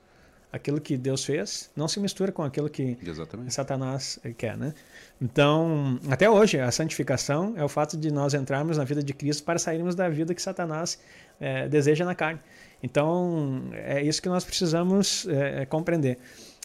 aquilo 0.52 0.80
que 0.80 0.96
Deus 0.96 1.24
fez 1.24 1.70
não 1.76 1.86
se 1.86 2.00
mistura 2.00 2.32
com 2.32 2.42
aquilo 2.42 2.68
que 2.68 2.98
Exatamente. 3.00 3.54
Satanás 3.54 4.18
quer, 4.36 4.58
né? 4.58 4.74
Então, 5.22 6.00
até 6.10 6.28
hoje, 6.28 6.58
a 6.58 6.72
santificação 6.72 7.54
é 7.56 7.62
o 7.62 7.68
fato 7.68 7.96
de 7.96 8.10
nós 8.10 8.34
entrarmos 8.34 8.76
na 8.76 8.82
vida 8.82 9.00
de 9.00 9.14
Cristo 9.14 9.44
para 9.44 9.56
sairmos 9.56 9.94
da 9.94 10.08
vida 10.08 10.34
que 10.34 10.42
Satanás 10.42 10.98
é, 11.40 11.68
deseja 11.68 12.04
na 12.04 12.16
carne. 12.16 12.40
Então, 12.82 13.62
é 13.74 14.02
isso 14.02 14.20
que 14.20 14.28
nós 14.28 14.42
precisamos 14.42 15.24
é, 15.28 15.64
compreender. 15.66 16.18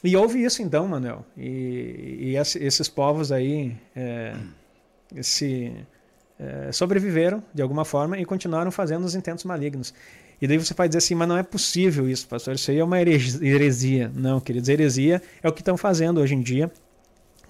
E 0.03 0.17
houve 0.17 0.43
isso 0.43 0.63
então, 0.63 0.87
Manuel. 0.87 1.23
E, 1.37 2.31
e 2.31 2.35
esses 2.35 2.89
povos 2.89 3.31
aí 3.31 3.77
é, 3.95 4.33
se 5.21 5.73
é, 6.39 6.71
sobreviveram 6.71 7.43
de 7.53 7.61
alguma 7.61 7.83
forma 7.83 8.17
e 8.17 8.25
continuaram 8.25 8.71
fazendo 8.71 9.03
os 9.03 9.15
intentos 9.15 9.43
malignos. 9.43 9.93
E 10.41 10.47
daí 10.47 10.57
você 10.57 10.73
vai 10.73 10.87
dizer 10.87 10.99
assim, 10.99 11.15
mas 11.15 11.27
não 11.27 11.37
é 11.37 11.43
possível 11.43 12.09
isso, 12.09 12.27
pastor, 12.27 12.55
isso 12.55 12.71
aí 12.71 12.79
é 12.79 12.83
uma 12.83 12.99
heresia. 12.99 14.09
Não, 14.15 14.39
queridos, 14.39 14.69
heresia 14.69 15.21
é 15.43 15.49
o 15.49 15.51
que 15.51 15.61
estão 15.61 15.75
fazendo 15.75 16.21
hoje 16.21 16.33
em 16.33 16.41
dia, 16.41 16.71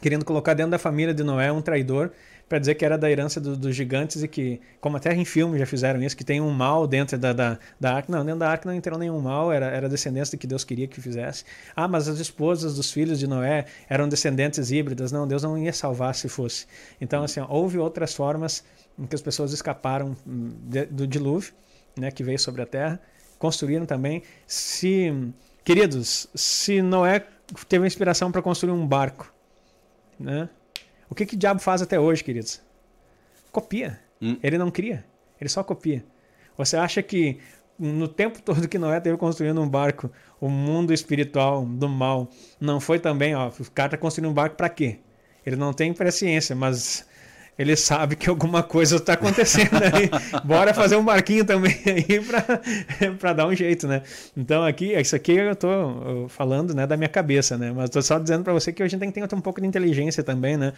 querendo 0.02 0.26
colocar 0.26 0.56
dentro 0.56 0.72
da 0.72 0.80
família 0.80 1.14
de 1.14 1.24
Noé 1.24 1.52
um 1.52 1.62
traidor 1.62 2.12
para 2.50 2.58
dizer 2.58 2.74
que 2.74 2.84
era 2.84 2.98
da 2.98 3.10
herança 3.10 3.40
do, 3.40 3.56
dos 3.56 3.76
gigantes 3.76 4.24
e 4.24 4.28
que, 4.28 4.60
como 4.82 4.98
até 4.98 5.14
em 5.14 5.24
filme 5.24 5.60
já 5.60 5.68
fizeram 5.68 6.02
isso, 6.02 6.18
que 6.18 6.24
tem 6.24 6.42
um 6.42 6.50
mal 6.50 6.88
dentro 6.88 7.16
da, 7.16 7.32
da, 7.32 7.60
da 7.80 7.94
arca. 7.94 8.12
Não, 8.12 8.26
dentro 8.26 8.40
da 8.40 8.50
arca 8.50 8.68
não 8.68 8.76
entrou 8.76 8.98
nenhum 8.98 9.22
mal, 9.22 9.54
era, 9.54 9.68
era 9.68 9.88
descendência 9.88 10.36
do 10.36 10.42
que 10.42 10.48
Deus 10.48 10.64
queria 10.64 10.88
que 10.88 11.00
fizesse. 11.00 11.46
Ah, 11.76 11.88
mas 11.88 12.08
as 12.08 12.20
esposas 12.20 12.76
dos 12.76 12.92
filhos 12.92 13.20
de 13.20 13.28
Noé 13.28 13.66
eram 13.88 14.10
descendentes 14.10 14.72
híbridas. 14.72 15.12
Não, 15.12 15.28
Deus 15.28 15.44
não 15.44 15.58
ia 15.58 15.72
salvar 15.72 16.16
se 16.16 16.28
fosse. 16.28 16.66
Então, 17.00 17.24
assim, 17.24 17.40
ó, 17.40 17.48
houve 17.48 17.78
outras 17.78 18.16
formas 18.16 18.64
em 18.98 19.06
que 19.06 19.14
as 19.14 19.22
pessoas 19.22 19.54
escaparam 19.54 20.18
de, 20.26 20.88
do 20.88 21.06
dilúvio, 21.06 21.54
né, 21.96 22.10
que 22.10 22.24
veio 22.24 22.40
sobre 22.40 22.64
a 22.64 22.66
terra, 22.66 23.00
construíram 23.38 23.86
também. 23.86 24.24
Se, 24.48 25.14
queridos, 25.64 26.28
se 26.34 26.82
Noé 26.82 27.26
teve 27.68 27.86
inspiração 27.86 28.32
para 28.32 28.42
construir 28.42 28.72
um 28.72 28.88
barco, 28.88 29.32
né? 30.20 30.50
O 31.10 31.16
que, 31.16 31.26
que 31.26 31.36
o 31.36 31.38
diabo 31.38 31.60
faz 31.60 31.82
até 31.82 32.00
hoje, 32.00 32.24
queridos? 32.24 32.62
Copia. 33.52 34.00
Hum. 34.22 34.38
Ele 34.44 34.58
não 34.58 34.70
cria, 34.70 35.04
ele 35.40 35.50
só 35.50 35.64
copia. 35.64 36.04
Você 36.58 36.78
acha 36.78 37.02
que 37.02 37.40
no 37.78 38.08
tempo 38.08 38.42
todo 38.42 38.68
que 38.68 38.78
Noé 38.78 39.00
teve 39.00 39.18
construindo 39.18 39.62
um 39.62 39.68
barco, 39.68 40.12
o 40.40 40.50
mundo 40.50 40.94
espiritual 40.94 41.66
do 41.66 41.88
mal 41.88 42.30
não 42.60 42.80
foi 42.80 43.00
também, 43.00 43.34
ó, 43.34 43.48
o 43.48 43.72
cara 43.72 43.88
está 43.88 43.98
construindo 43.98 44.30
um 44.30 44.34
barco 44.34 44.58
para 44.58 44.70
quê? 44.70 45.00
Ele 45.46 45.56
não 45.56 45.72
tem 45.72 45.94
presciência, 45.94 46.56
mas 46.56 47.08
ele 47.60 47.76
sabe 47.76 48.16
que 48.16 48.30
alguma 48.30 48.64
coisa 48.64 48.96
está 48.96 49.14
acontecendo 49.14 49.76
aí. 49.84 50.10
Bora 50.46 50.74
fazer 50.74 50.96
um 50.96 51.04
barquinho 51.04 51.44
também 51.44 51.76
aí 51.86 52.08
para 53.20 53.34
dar 53.34 53.48
um 53.48 53.54
jeito, 53.54 53.86
né? 53.86 54.02
Então 54.36 54.64
aqui, 54.64 54.94
isso 54.94 55.14
aqui 55.14 55.34
eu 55.34 55.52
estou 55.52 56.30
falando 56.30 56.74
né, 56.74 56.88
da 56.88 56.96
minha 56.96 57.10
cabeça, 57.10 57.58
né? 57.58 57.74
Mas 57.76 57.86
estou 57.86 58.02
só 58.02 58.18
dizendo 58.18 58.46
para 58.46 58.54
você 58.54 58.72
que 58.72 58.82
a 58.82 58.88
gente 58.88 59.02
tem 59.02 59.12
que 59.12 59.28
ter 59.28 59.36
um 59.36 59.42
pouco 59.42 59.60
de 59.60 59.68
inteligência 59.68 60.24
também, 60.24 60.56
né? 60.56 60.72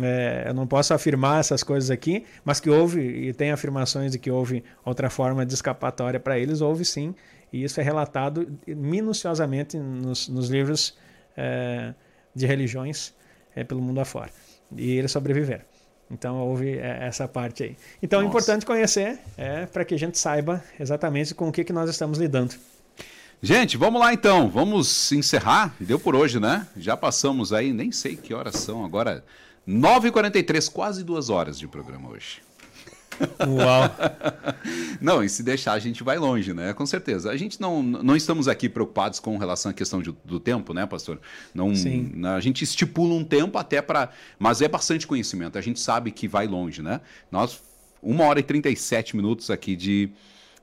É, 0.00 0.44
eu 0.46 0.54
não 0.54 0.66
posso 0.66 0.94
afirmar 0.94 1.40
essas 1.40 1.62
coisas 1.62 1.90
aqui, 1.90 2.24
mas 2.42 2.60
que 2.60 2.70
houve, 2.70 3.02
e 3.02 3.34
tem 3.34 3.50
afirmações 3.50 4.12
de 4.12 4.18
que 4.18 4.30
houve 4.30 4.64
outra 4.86 5.10
forma 5.10 5.44
de 5.44 5.52
escapatória 5.52 6.18
para 6.18 6.38
eles, 6.38 6.62
houve 6.62 6.82
sim, 6.82 7.14
e 7.52 7.62
isso 7.62 7.78
é 7.78 7.84
relatado 7.84 8.50
minuciosamente 8.66 9.76
nos, 9.76 10.28
nos 10.28 10.48
livros 10.48 10.96
é, 11.36 11.92
de 12.34 12.46
religiões 12.46 13.12
é, 13.54 13.62
pelo 13.62 13.82
mundo 13.82 14.00
afora. 14.00 14.30
E 14.74 14.92
eles 14.92 15.12
sobreviveram. 15.12 15.71
Então 16.12 16.38
houve 16.38 16.78
é, 16.78 17.06
essa 17.06 17.26
parte 17.26 17.62
aí. 17.62 17.76
Então 18.02 18.20
Nossa. 18.20 18.26
é 18.26 18.28
importante 18.28 18.66
conhecer 18.66 19.18
é, 19.36 19.66
para 19.66 19.84
que 19.84 19.94
a 19.94 19.98
gente 19.98 20.18
saiba 20.18 20.62
exatamente 20.78 21.34
com 21.34 21.48
o 21.48 21.52
que, 21.52 21.64
que 21.64 21.72
nós 21.72 21.88
estamos 21.88 22.18
lidando. 22.18 22.54
Gente, 23.40 23.76
vamos 23.76 24.00
lá 24.00 24.12
então. 24.12 24.48
Vamos 24.48 25.10
encerrar. 25.10 25.74
Deu 25.80 25.98
por 25.98 26.14
hoje, 26.14 26.38
né? 26.38 26.66
Já 26.76 26.96
passamos 26.96 27.52
aí, 27.52 27.72
nem 27.72 27.90
sei 27.90 28.14
que 28.14 28.32
horas 28.32 28.56
são 28.56 28.84
agora. 28.84 29.24
9h43, 29.66 30.70
quase 30.70 31.02
duas 31.02 31.30
horas 31.30 31.58
de 31.58 31.66
programa 31.66 32.10
hoje. 32.10 32.40
Uau! 33.46 33.90
não, 35.00 35.22
e 35.22 35.28
se 35.28 35.42
deixar 35.42 35.72
a 35.72 35.78
gente 35.78 36.02
vai 36.02 36.18
longe, 36.18 36.52
né? 36.52 36.72
Com 36.72 36.86
certeza. 36.86 37.30
A 37.30 37.36
gente 37.36 37.60
não, 37.60 37.82
não 37.82 38.16
estamos 38.16 38.48
aqui 38.48 38.68
preocupados 38.68 39.20
com 39.20 39.36
relação 39.36 39.70
à 39.70 39.74
questão 39.74 40.02
de, 40.02 40.14
do 40.24 40.40
tempo, 40.40 40.72
né, 40.72 40.86
pastor? 40.86 41.20
Não, 41.54 41.74
Sim. 41.74 42.12
A 42.24 42.40
gente 42.40 42.62
estipula 42.62 43.14
um 43.14 43.24
tempo 43.24 43.58
até 43.58 43.80
para. 43.82 44.10
Mas 44.38 44.60
é 44.62 44.68
bastante 44.68 45.06
conhecimento. 45.06 45.58
A 45.58 45.60
gente 45.60 45.80
sabe 45.80 46.10
que 46.10 46.26
vai 46.26 46.46
longe, 46.46 46.82
né? 46.82 47.00
Nós, 47.30 47.62
uma 48.02 48.24
hora 48.24 48.40
e 48.40 48.42
37 48.42 49.16
minutos 49.16 49.50
aqui 49.50 49.76
de. 49.76 50.10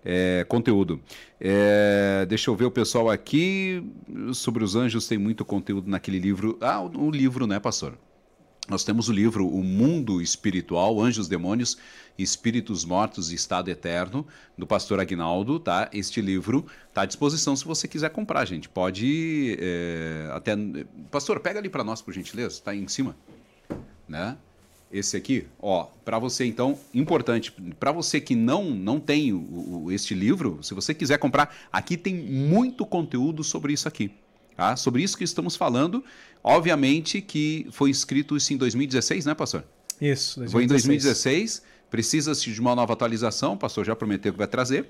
É, 0.03 0.45
conteúdo. 0.48 1.02
É, 1.41 2.26
deixa 2.30 2.49
eu 2.49 2.56
ver 2.56 2.65
o 2.65 2.72
pessoal 2.72 3.10
aqui. 3.10 3.84
Sobre 4.34 4.64
os 4.64 4.76
anjos, 4.76 5.07
tem 5.07 5.18
muito 5.18 5.44
conteúdo 5.44 5.90
naquele 5.90 6.19
livro. 6.19 6.57
Ah, 6.61 6.81
o, 6.81 7.07
o 7.07 7.11
livro, 7.11 7.45
né, 7.45 7.60
pastor? 7.60 7.98
Nós 8.69 8.83
temos 8.83 9.09
o 9.09 9.11
livro 9.11 9.47
O 9.47 9.63
Mundo 9.63 10.21
Espiritual, 10.21 11.01
Anjos, 11.01 11.27
Demônios, 11.27 11.75
Espíritos 12.19 12.85
Mortos 12.85 13.31
e 13.31 13.35
Estado 13.35 13.69
Eterno, 13.71 14.27
do 14.55 14.67
pastor 14.67 14.99
Agnaldo, 14.99 15.59
tá? 15.59 15.89
Este 15.91 16.21
livro 16.21 16.67
está 16.87 17.01
à 17.01 17.05
disposição 17.05 17.55
se 17.55 17.65
você 17.65 17.87
quiser 17.87 18.11
comprar, 18.11 18.45
gente. 18.45 18.69
Pode 18.69 19.57
é, 19.59 20.29
até... 20.33 20.55
Pastor, 21.09 21.39
pega 21.39 21.57
ali 21.57 21.67
para 21.67 21.83
nós, 21.83 21.99
por 21.99 22.13
gentileza, 22.13 22.55
está 22.55 22.75
em 22.75 22.87
cima, 22.87 23.17
né? 24.07 24.37
Esse 24.91 25.17
aqui, 25.17 25.47
ó, 25.59 25.85
para 26.05 26.19
você 26.19 26.45
então, 26.45 26.77
importante, 26.93 27.51
para 27.79 27.91
você 27.91 28.19
que 28.19 28.35
não 28.35 28.71
não 28.71 28.99
tem 28.99 29.33
o, 29.33 29.83
o, 29.85 29.91
este 29.91 30.15
livro, 30.15 30.59
se 30.63 30.73
você 30.73 30.95
quiser 30.95 31.17
comprar, 31.17 31.55
aqui 31.71 31.95
tem 31.95 32.15
muito 32.15 32.85
conteúdo 32.85 33.43
sobre 33.43 33.73
isso 33.73 33.87
aqui. 33.87 34.11
Tá? 34.60 34.76
Sobre 34.76 35.02
isso 35.02 35.18
que 35.18 35.23
estamos 35.23 35.56
falando, 35.56 36.03
obviamente 36.44 37.22
que 37.22 37.65
foi 37.72 37.90
escrito 37.90 38.36
isso 38.36 38.53
em 38.53 38.57
2016, 38.57 39.26
né, 39.26 39.34
pastor? 39.34 39.64
Isso, 40.02 40.41
2016. 40.41 40.52
Foi 40.52 40.64
em 40.65 40.68
2016. 40.68 41.64
Precisa-se 41.90 42.52
de 42.52 42.60
uma 42.60 42.76
nova 42.76 42.91
atualização, 42.91 43.53
o 43.53 43.57
pastor 43.57 43.86
já 43.86 43.95
prometeu 43.95 44.34
que 44.34 44.38
vai 44.38 44.48
trazer. 44.48 44.86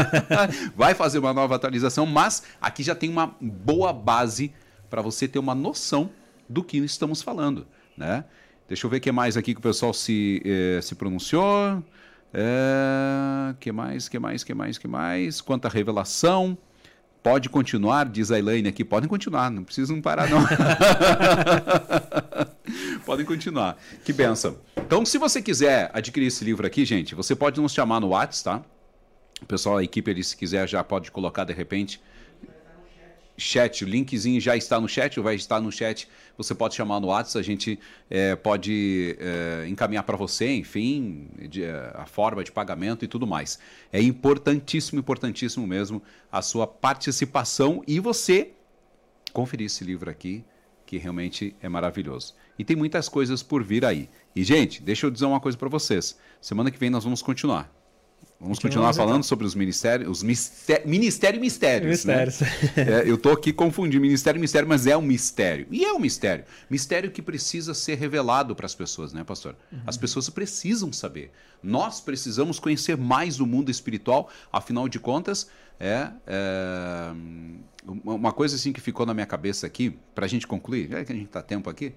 vai 0.74 0.94
fazer 0.94 1.18
uma 1.18 1.34
nova 1.34 1.54
atualização, 1.56 2.06
mas 2.06 2.42
aqui 2.58 2.82
já 2.82 2.94
tem 2.94 3.10
uma 3.10 3.36
boa 3.38 3.92
base 3.92 4.50
para 4.88 5.02
você 5.02 5.28
ter 5.28 5.38
uma 5.38 5.54
noção 5.54 6.08
do 6.48 6.64
que 6.64 6.78
estamos 6.78 7.20
falando, 7.20 7.66
né? 7.98 8.24
Deixa 8.66 8.86
eu 8.86 8.90
ver 8.90 8.96
o 8.96 9.00
que 9.02 9.12
mais 9.12 9.36
aqui 9.36 9.52
que 9.52 9.60
o 9.60 9.62
pessoal 9.62 9.92
se, 9.92 10.40
eh, 10.42 10.80
se 10.80 10.94
pronunciou. 10.94 11.84
É, 12.32 13.54
que 13.60 13.70
mais, 13.70 14.08
que 14.08 14.18
mais, 14.18 14.42
que 14.42 14.54
mais, 14.54 14.78
que 14.78 14.88
mais? 14.88 15.42
Quanto 15.42 15.66
à 15.66 15.68
revelação, 15.68 16.56
Pode 17.26 17.48
continuar, 17.48 18.08
diz 18.08 18.30
a 18.30 18.38
Elaine 18.38 18.68
aqui. 18.68 18.84
Podem 18.84 19.08
continuar, 19.08 19.50
não 19.50 19.64
precisam 19.64 20.00
parar, 20.00 20.30
não. 20.30 20.46
Podem 23.04 23.26
continuar. 23.26 23.76
Que 24.04 24.12
benção. 24.12 24.56
Então, 24.76 25.04
se 25.04 25.18
você 25.18 25.42
quiser 25.42 25.90
adquirir 25.92 26.26
esse 26.28 26.44
livro 26.44 26.64
aqui, 26.64 26.84
gente, 26.84 27.16
você 27.16 27.34
pode 27.34 27.60
nos 27.60 27.72
chamar 27.72 27.98
no 27.98 28.10
WhatsApp, 28.10 28.62
tá? 28.62 28.64
O 29.42 29.46
pessoal, 29.46 29.78
a 29.78 29.82
equipe, 29.82 30.08
ele, 30.08 30.22
se 30.22 30.36
quiser, 30.36 30.68
já 30.68 30.84
pode 30.84 31.10
colocar 31.10 31.42
de 31.42 31.52
repente 31.52 32.00
chat, 33.36 33.84
o 33.84 33.88
linkzinho 33.88 34.40
já 34.40 34.56
está 34.56 34.80
no 34.80 34.88
chat, 34.88 35.18
ou 35.18 35.24
vai 35.24 35.34
estar 35.34 35.60
no 35.60 35.70
chat. 35.70 36.08
Você 36.36 36.54
pode 36.54 36.74
chamar 36.74 37.00
no 37.00 37.08
WhatsApp, 37.08 37.38
a 37.38 37.42
gente 37.42 37.78
é, 38.10 38.34
pode 38.36 39.16
é, 39.18 39.66
encaminhar 39.68 40.02
para 40.04 40.16
você, 40.16 40.54
enfim, 40.54 41.28
de, 41.48 41.64
é, 41.64 41.92
a 41.94 42.06
forma 42.06 42.42
de 42.42 42.52
pagamento 42.52 43.04
e 43.04 43.08
tudo 43.08 43.26
mais. 43.26 43.58
É 43.92 44.00
importantíssimo, 44.00 44.98
importantíssimo 44.98 45.66
mesmo 45.66 46.02
a 46.30 46.42
sua 46.42 46.66
participação 46.66 47.82
e 47.86 48.00
você 48.00 48.52
conferir 49.32 49.66
esse 49.66 49.84
livro 49.84 50.10
aqui, 50.10 50.44
que 50.86 50.96
realmente 50.96 51.54
é 51.60 51.68
maravilhoso. 51.68 52.34
E 52.58 52.64
tem 52.64 52.76
muitas 52.76 53.08
coisas 53.08 53.42
por 53.42 53.62
vir 53.62 53.84
aí. 53.84 54.08
E, 54.34 54.42
gente, 54.42 54.82
deixa 54.82 55.06
eu 55.06 55.10
dizer 55.10 55.26
uma 55.26 55.40
coisa 55.40 55.58
para 55.58 55.68
vocês. 55.68 56.18
Semana 56.40 56.70
que 56.70 56.78
vem 56.78 56.88
nós 56.88 57.04
vamos 57.04 57.20
continuar. 57.20 57.75
Vamos 58.38 58.58
continuar 58.58 58.92
falando 58.92 59.24
sobre 59.24 59.46
os 59.46 59.54
ministérios, 59.54 60.10
os 60.10 60.22
mistério, 60.22 60.86
ministério 60.86 61.38
e 61.38 61.40
mistérios. 61.40 61.90
Mistérios. 61.90 62.40
Né? 62.40 62.50
é, 62.76 63.02
eu 63.08 63.14
estou 63.14 63.32
aqui 63.32 63.50
confundindo 63.50 64.02
ministério 64.02 64.38
e 64.38 64.40
mistério, 64.40 64.68
mas 64.68 64.86
é 64.86 64.94
um 64.94 65.02
mistério. 65.02 65.66
E 65.70 65.84
é 65.84 65.92
um 65.92 65.98
mistério. 65.98 66.44
Mistério 66.68 67.10
que 67.10 67.22
precisa 67.22 67.72
ser 67.72 67.96
revelado 67.96 68.54
para 68.54 68.66
as 68.66 68.74
pessoas, 68.74 69.14
né, 69.14 69.24
pastor? 69.24 69.56
Uhum. 69.72 69.80
As 69.86 69.96
pessoas 69.96 70.28
precisam 70.28 70.92
saber. 70.92 71.32
Nós 71.62 72.00
precisamos 72.00 72.58
conhecer 72.58 72.96
mais 72.96 73.38
do 73.38 73.46
mundo 73.46 73.70
espiritual, 73.70 74.30
afinal 74.52 74.86
de 74.86 75.00
contas, 75.00 75.48
é, 75.80 76.08
é 76.26 77.12
uma 78.04 78.32
coisa 78.32 78.56
assim 78.56 78.72
que 78.72 78.80
ficou 78.80 79.06
na 79.06 79.14
minha 79.14 79.26
cabeça 79.26 79.66
aqui, 79.66 79.98
para 80.14 80.26
a 80.26 80.28
gente 80.28 80.46
concluir, 80.46 80.88
já 80.90 81.04
que 81.04 81.12
a 81.12 81.14
gente 81.14 81.26
está 81.26 81.42
tempo 81.42 81.70
aqui. 81.70 81.94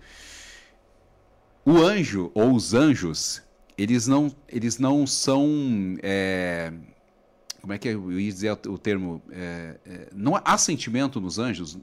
O 1.65 1.77
anjo 1.77 2.31
ou 2.33 2.53
os 2.53 2.73
anjos 2.73 3.41
eles 3.79 4.07
não, 4.07 4.35
eles 4.49 4.77
não 4.77 5.07
são. 5.07 5.97
É, 6.03 6.73
como 7.61 7.71
é 7.71 7.77
que 7.77 7.87
eu 7.87 8.11
ia 8.19 8.31
dizer 8.31 8.51
o 8.67 8.77
termo? 8.77 9.21
É, 9.31 9.79
é, 9.85 10.09
não 10.13 10.39
há 10.43 10.57
sentimento 10.57 11.21
nos 11.21 11.39
anjos. 11.39 11.77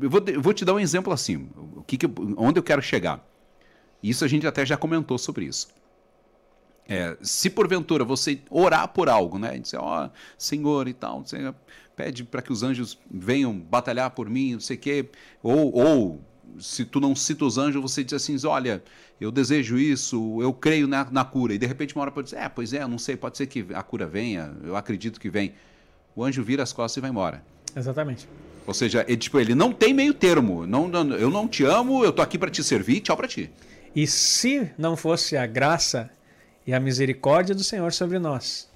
Eu 0.00 0.08
vou, 0.08 0.22
eu 0.26 0.40
vou 0.40 0.54
te 0.54 0.64
dar 0.64 0.72
um 0.74 0.80
exemplo 0.80 1.12
assim. 1.12 1.50
O 1.76 1.82
que, 1.82 1.98
que 1.98 2.06
onde 2.36 2.58
eu 2.58 2.62
quero 2.62 2.80
chegar? 2.80 3.22
Isso 4.02 4.24
a 4.24 4.28
gente 4.28 4.46
até 4.46 4.64
já 4.64 4.76
comentou 4.76 5.18
sobre 5.18 5.44
isso. 5.44 5.68
É, 6.88 7.18
se 7.20 7.50
porventura 7.50 8.04
você 8.04 8.40
orar 8.48 8.88
por 8.88 9.10
algo, 9.10 9.38
né? 9.38 9.58
Dizer, 9.58 9.76
ó, 9.76 10.06
oh, 10.06 10.10
Senhor 10.38 10.88
e 10.88 10.94
tal, 10.94 11.22
pede 11.94 12.24
para 12.24 12.40
que 12.40 12.50
os 12.50 12.62
anjos 12.62 12.98
venham 13.10 13.58
batalhar 13.58 14.10
por 14.12 14.30
mim, 14.30 14.52
não 14.52 14.60
sei 14.60 14.76
o 14.76 14.80
quê, 14.80 15.10
ou, 15.42 15.74
ou 15.74 16.24
se 16.58 16.84
tu 16.84 17.00
não 17.00 17.14
cita 17.14 17.44
os 17.44 17.58
anjos, 17.58 17.80
você 17.80 18.02
diz 18.02 18.14
assim, 18.14 18.36
olha, 18.46 18.82
eu 19.20 19.30
desejo 19.30 19.78
isso, 19.78 20.38
eu 20.40 20.52
creio 20.52 20.86
na, 20.86 21.08
na 21.10 21.24
cura. 21.24 21.54
E 21.54 21.58
de 21.58 21.66
repente 21.66 21.94
uma 21.94 22.02
hora 22.02 22.10
pode 22.10 22.26
dizer, 22.26 22.38
é, 22.38 22.48
pois 22.48 22.72
é, 22.72 22.86
não 22.86 22.98
sei, 22.98 23.16
pode 23.16 23.36
ser 23.36 23.46
que 23.46 23.66
a 23.74 23.82
cura 23.82 24.06
venha, 24.06 24.52
eu 24.64 24.76
acredito 24.76 25.20
que 25.20 25.28
vem. 25.30 25.54
O 26.14 26.24
anjo 26.24 26.42
vira 26.42 26.62
as 26.62 26.72
costas 26.72 26.96
e 26.96 27.00
vai 27.00 27.10
embora. 27.10 27.42
Exatamente. 27.76 28.28
Ou 28.66 28.74
seja, 28.74 29.04
ele, 29.08 29.16
tipo, 29.16 29.38
ele 29.38 29.54
não 29.54 29.72
tem 29.72 29.94
meio 29.94 30.12
termo. 30.12 30.66
Não, 30.66 30.88
não, 30.88 31.14
eu 31.14 31.30
não 31.30 31.48
te 31.48 31.64
amo, 31.64 32.04
eu 32.04 32.12
tô 32.12 32.20
aqui 32.20 32.36
para 32.36 32.50
te 32.50 32.62
servir, 32.62 33.00
tchau 33.00 33.16
para 33.16 33.28
ti. 33.28 33.50
E 33.94 34.06
se 34.06 34.70
não 34.76 34.96
fosse 34.96 35.36
a 35.36 35.46
graça 35.46 36.10
e 36.66 36.74
a 36.74 36.80
misericórdia 36.80 37.54
do 37.54 37.64
Senhor 37.64 37.92
sobre 37.92 38.18
nós? 38.18 38.68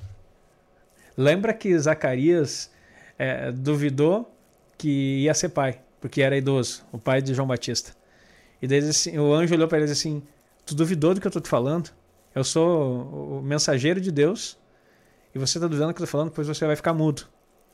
Lembra 1.16 1.52
que 1.52 1.78
Zacarias 1.78 2.70
é, 3.18 3.52
duvidou 3.52 4.34
que 4.78 5.22
ia 5.24 5.34
ser 5.34 5.50
pai 5.50 5.78
porque 6.02 6.20
era 6.20 6.36
idoso, 6.36 6.84
o 6.90 6.98
pai 6.98 7.22
de 7.22 7.32
João 7.32 7.46
Batista. 7.46 7.94
E 8.60 8.66
daí 8.66 8.80
assim, 8.80 9.16
o 9.16 9.32
anjo 9.32 9.54
olhou 9.54 9.68
para 9.68 9.78
ele 9.78 9.86
e 9.86 9.90
disse 9.90 10.08
assim: 10.08 10.22
Tu 10.66 10.74
duvidou 10.74 11.14
do 11.14 11.20
que 11.20 11.26
eu 11.26 11.30
estou 11.30 11.40
te 11.40 11.48
falando? 11.48 11.90
Eu 12.34 12.42
sou 12.42 13.38
o 13.38 13.42
mensageiro 13.42 14.00
de 14.00 14.10
Deus 14.10 14.58
e 15.32 15.38
você 15.38 15.58
está 15.58 15.68
duvidando 15.68 15.92
do 15.92 15.94
que 15.94 16.02
eu 16.02 16.04
estou 16.04 16.18
falando, 16.18 16.32
pois 16.32 16.48
você 16.48 16.66
vai 16.66 16.74
ficar 16.74 16.92
mudo. 16.92 17.22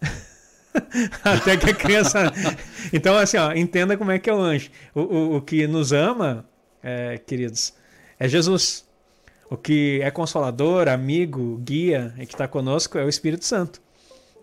Até 1.25 1.57
que 1.57 1.71
a 1.71 1.75
criança. 1.75 2.31
então, 2.93 3.17
assim, 3.17 3.39
ó, 3.39 3.51
entenda 3.53 3.97
como 3.97 4.11
é 4.11 4.19
que 4.19 4.29
é 4.29 4.35
o 4.35 4.39
anjo. 4.39 4.71
O, 4.95 5.01
o, 5.01 5.37
o 5.37 5.43
que 5.43 5.67
nos 5.67 5.93
ama, 5.93 6.45
é, 6.83 7.17
queridos, 7.17 7.73
é 8.19 8.29
Jesus. 8.29 8.87
O 9.51 9.57
que 9.57 10.01
é 10.03 10.11
consolador, 10.11 10.89
amigo, 10.89 11.57
guia 11.65 12.15
e 12.19 12.27
que 12.27 12.35
está 12.35 12.47
conosco 12.47 12.99
é 12.99 13.05
o 13.05 13.09
Espírito 13.09 13.47
Santo. 13.47 13.81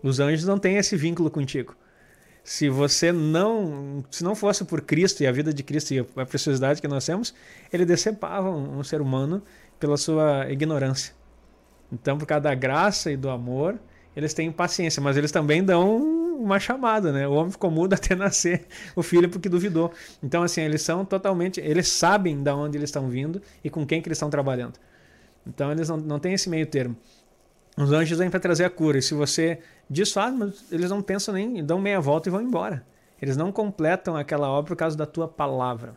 Os 0.02 0.18
anjos 0.18 0.44
não 0.44 0.58
têm 0.58 0.76
esse 0.76 0.96
vínculo 0.96 1.30
contigo 1.30 1.76
se 2.46 2.68
você 2.68 3.10
não, 3.10 4.04
se 4.08 4.22
não 4.22 4.36
fosse 4.36 4.64
por 4.64 4.80
Cristo 4.80 5.20
e 5.20 5.26
a 5.26 5.32
vida 5.32 5.52
de 5.52 5.64
Cristo 5.64 5.92
e 5.92 5.98
a 5.98 6.24
preciosidade 6.24 6.80
que 6.80 6.86
nós 6.86 7.04
temos, 7.04 7.34
ele 7.72 7.84
decepava 7.84 8.48
um, 8.48 8.78
um 8.78 8.84
ser 8.84 9.00
humano 9.00 9.42
pela 9.80 9.96
sua 9.96 10.48
ignorância. 10.48 11.12
Então, 11.92 12.16
por 12.16 12.24
causa 12.24 12.42
da 12.42 12.54
graça 12.54 13.10
e 13.10 13.16
do 13.16 13.30
amor, 13.30 13.76
eles 14.14 14.32
têm 14.32 14.52
paciência, 14.52 15.02
mas 15.02 15.16
eles 15.16 15.32
também 15.32 15.60
dão 15.60 16.00
uma 16.36 16.60
chamada, 16.60 17.10
né? 17.10 17.26
O 17.26 17.32
homem 17.32 17.50
ficou 17.50 17.68
mudo 17.68 17.94
até 17.98 18.14
nascer 18.14 18.64
o 18.94 19.02
filho 19.02 19.28
porque 19.28 19.48
duvidou. 19.48 19.92
Então, 20.22 20.44
assim, 20.44 20.60
eles 20.60 20.82
são 20.82 21.04
totalmente, 21.04 21.60
eles 21.60 21.88
sabem 21.88 22.40
de 22.40 22.50
onde 22.52 22.78
eles 22.78 22.90
estão 22.90 23.08
vindo 23.08 23.42
e 23.64 23.68
com 23.68 23.84
quem 23.84 24.00
que 24.00 24.06
eles 24.06 24.18
estão 24.18 24.30
trabalhando. 24.30 24.78
Então, 25.44 25.72
eles 25.72 25.88
não, 25.88 25.96
não 25.96 26.20
têm 26.20 26.34
esse 26.34 26.48
meio 26.48 26.66
termo. 26.66 26.96
Os 27.76 27.92
anjos 27.92 28.18
vêm 28.18 28.30
para 28.30 28.40
trazer 28.40 28.64
a 28.64 28.70
cura. 28.70 28.98
E 28.98 29.02
se 29.02 29.14
você 29.14 29.60
desfaz, 29.88 30.34
eles 30.72 30.90
não 30.90 31.02
pensam 31.02 31.34
nem, 31.34 31.62
dão 31.64 31.78
meia 31.78 32.00
volta 32.00 32.28
e 32.28 32.32
vão 32.32 32.40
embora. 32.40 32.84
Eles 33.20 33.36
não 33.36 33.52
completam 33.52 34.16
aquela 34.16 34.48
obra 34.48 34.68
por 34.68 34.76
causa 34.76 34.96
da 34.96 35.06
tua 35.06 35.28
palavra. 35.28 35.96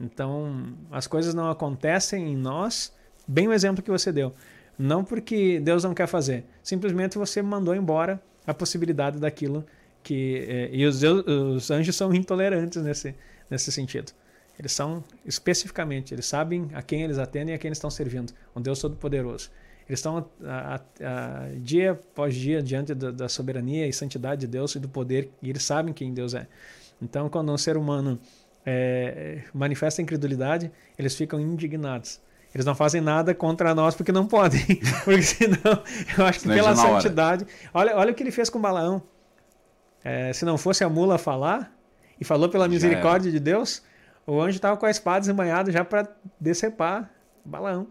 Então, 0.00 0.74
as 0.90 1.06
coisas 1.06 1.34
não 1.34 1.48
acontecem 1.50 2.32
em 2.32 2.36
nós, 2.36 2.92
bem 3.26 3.48
o 3.48 3.52
exemplo 3.52 3.82
que 3.82 3.90
você 3.90 4.12
deu. 4.12 4.34
Não 4.78 5.04
porque 5.04 5.60
Deus 5.60 5.84
não 5.84 5.94
quer 5.94 6.08
fazer, 6.08 6.44
simplesmente 6.62 7.16
você 7.16 7.40
mandou 7.40 7.74
embora 7.74 8.20
a 8.46 8.52
possibilidade 8.52 9.18
daquilo 9.18 9.64
que. 10.02 10.44
É, 10.48 10.70
e 10.72 10.84
os, 10.84 11.02
os 11.02 11.70
anjos 11.70 11.94
são 11.94 12.12
intolerantes 12.12 12.82
nesse, 12.82 13.14
nesse 13.48 13.70
sentido. 13.70 14.12
Eles 14.58 14.72
são 14.72 15.02
especificamente, 15.24 16.14
eles 16.14 16.26
sabem 16.26 16.68
a 16.74 16.82
quem 16.82 17.02
eles 17.02 17.18
atendem 17.18 17.54
e 17.54 17.56
a 17.56 17.58
quem 17.58 17.68
eles 17.68 17.78
estão 17.78 17.90
servindo. 17.90 18.32
Um 18.54 18.60
Deus 18.60 18.80
Todo-Poderoso. 18.80 19.50
Eles 19.88 19.98
estão 19.98 20.26
a, 20.42 20.74
a, 20.74 20.76
a, 20.76 21.48
dia 21.58 21.92
após 21.92 22.34
dia 22.34 22.62
diante 22.62 22.94
da, 22.94 23.10
da, 23.10 23.28
soberania 23.28 23.86
e 23.86 23.92
santidade 23.92 24.42
de 24.42 24.46
Deus 24.46 24.74
e 24.74 24.78
do 24.78 24.88
poder, 24.88 25.30
e 25.42 25.50
eles 25.50 25.62
sabem 25.62 25.92
quem 25.92 26.12
Deus 26.12 26.34
é. 26.34 26.46
Então, 27.02 27.28
quando 27.28 27.52
um 27.52 27.58
ser 27.58 27.76
humano 27.76 28.18
é, 28.64 29.42
manifesta 29.52 30.00
incredulidade, 30.00 30.70
eles 30.98 31.14
ficam 31.14 31.38
indignados. 31.38 32.20
Eles 32.54 32.64
não 32.64 32.74
fazem 32.74 33.00
nada 33.00 33.34
contra 33.34 33.74
nós 33.74 33.94
porque 33.94 34.12
não 34.12 34.26
podem. 34.26 34.64
porque 35.04 35.22
senão, 35.22 35.82
eu 36.16 36.24
acho 36.24 36.40
que 36.40 36.48
pela 36.48 36.74
santidade. 36.74 37.46
Olha, 37.74 37.96
olha 37.96 38.12
o 38.12 38.14
que 38.14 38.22
ele 38.22 38.30
fez 38.30 38.48
com 38.48 38.60
Balaão. 38.60 39.02
É, 40.02 40.32
se 40.32 40.44
não 40.44 40.56
fosse 40.56 40.84
a 40.84 40.88
mula 40.88 41.18
falar, 41.18 41.74
e 42.20 42.24
falou 42.24 42.48
pela 42.48 42.68
misericórdia 42.68 43.30
de 43.30 43.40
Deus, 43.40 43.82
o 44.26 44.40
anjo 44.40 44.56
estava 44.56 44.76
com 44.76 44.86
a 44.86 44.90
espada 44.90 45.20
desembanhada 45.20 45.70
já 45.70 45.84
para 45.84 46.08
decepar 46.40 47.10
Balaão. 47.44 47.86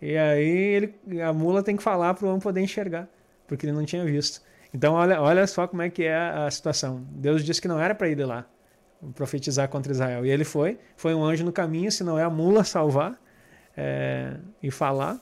E 0.00 0.16
aí 0.16 0.48
ele, 0.48 0.94
a 1.22 1.32
mula 1.32 1.62
tem 1.62 1.76
que 1.76 1.82
falar 1.82 2.14
para 2.14 2.26
o 2.26 2.28
homem 2.28 2.40
poder 2.40 2.60
enxergar, 2.60 3.08
porque 3.46 3.66
ele 3.66 3.72
não 3.72 3.84
tinha 3.84 4.04
visto. 4.04 4.40
Então 4.72 4.94
olha, 4.94 5.20
olha 5.20 5.46
só 5.46 5.66
como 5.66 5.82
é 5.82 5.90
que 5.90 6.04
é 6.04 6.16
a 6.16 6.50
situação. 6.50 7.04
Deus 7.10 7.44
disse 7.44 7.60
que 7.60 7.68
não 7.68 7.78
era 7.78 7.94
para 7.94 8.08
ir 8.08 8.24
lá 8.24 8.46
profetizar 9.14 9.68
contra 9.68 9.92
Israel. 9.92 10.24
E 10.24 10.30
ele 10.30 10.44
foi, 10.44 10.78
foi 10.96 11.14
um 11.14 11.24
anjo 11.24 11.44
no 11.44 11.52
caminho, 11.52 11.90
se 11.90 12.04
não 12.04 12.18
é 12.18 12.22
a 12.22 12.30
mula 12.30 12.64
salvar 12.64 13.20
é, 13.76 14.36
e 14.62 14.70
falar, 14.70 15.20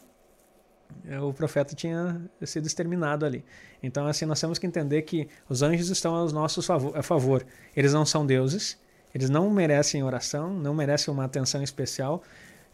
é, 1.06 1.20
o 1.20 1.32
profeta 1.32 1.74
tinha 1.74 2.20
sido 2.42 2.66
exterminado 2.66 3.24
ali. 3.24 3.44
Então 3.82 4.06
assim 4.06 4.26
nós 4.26 4.40
temos 4.40 4.58
que 4.58 4.66
entender 4.66 5.02
que 5.02 5.28
os 5.48 5.62
anjos 5.62 5.90
estão 5.90 6.14
aos 6.14 6.32
nossos 6.32 6.66
favor, 6.66 6.96
a 6.96 7.02
favor. 7.02 7.46
Eles 7.76 7.92
não 7.92 8.04
são 8.04 8.26
deuses, 8.26 8.78
eles 9.14 9.30
não 9.30 9.50
merecem 9.50 10.02
oração, 10.02 10.52
não 10.52 10.74
merecem 10.74 11.12
uma 11.12 11.24
atenção 11.24 11.62
especial. 11.62 12.22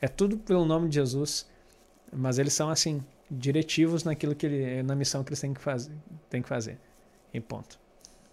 É 0.01 0.09
tudo 0.09 0.39
pelo 0.39 0.65
nome 0.65 0.89
de 0.89 0.97
Jesus. 0.97 1.47
Mas 2.15 2.39
eles 2.39 2.53
são 2.53 2.71
assim, 2.71 3.03
diretivos 3.31 4.05
naquilo 4.05 4.35
que 4.35 4.47
ele, 4.47 4.83
na 4.83 4.95
missão 4.95 5.25
que 5.25 5.31
eles 5.31 5.41
têm 5.41 5.53
que 5.53 5.61
fazer, 5.61 5.93
têm 6.31 6.43
que 6.43 6.49
fazer. 6.49 6.79
Em 7.33 7.41
ponto. 7.41 7.79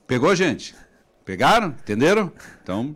Pegou, 0.06 0.36
gente? 0.36 0.76
Pegaram? 1.26 1.70
Entenderam? 1.70 2.32
Então, 2.62 2.96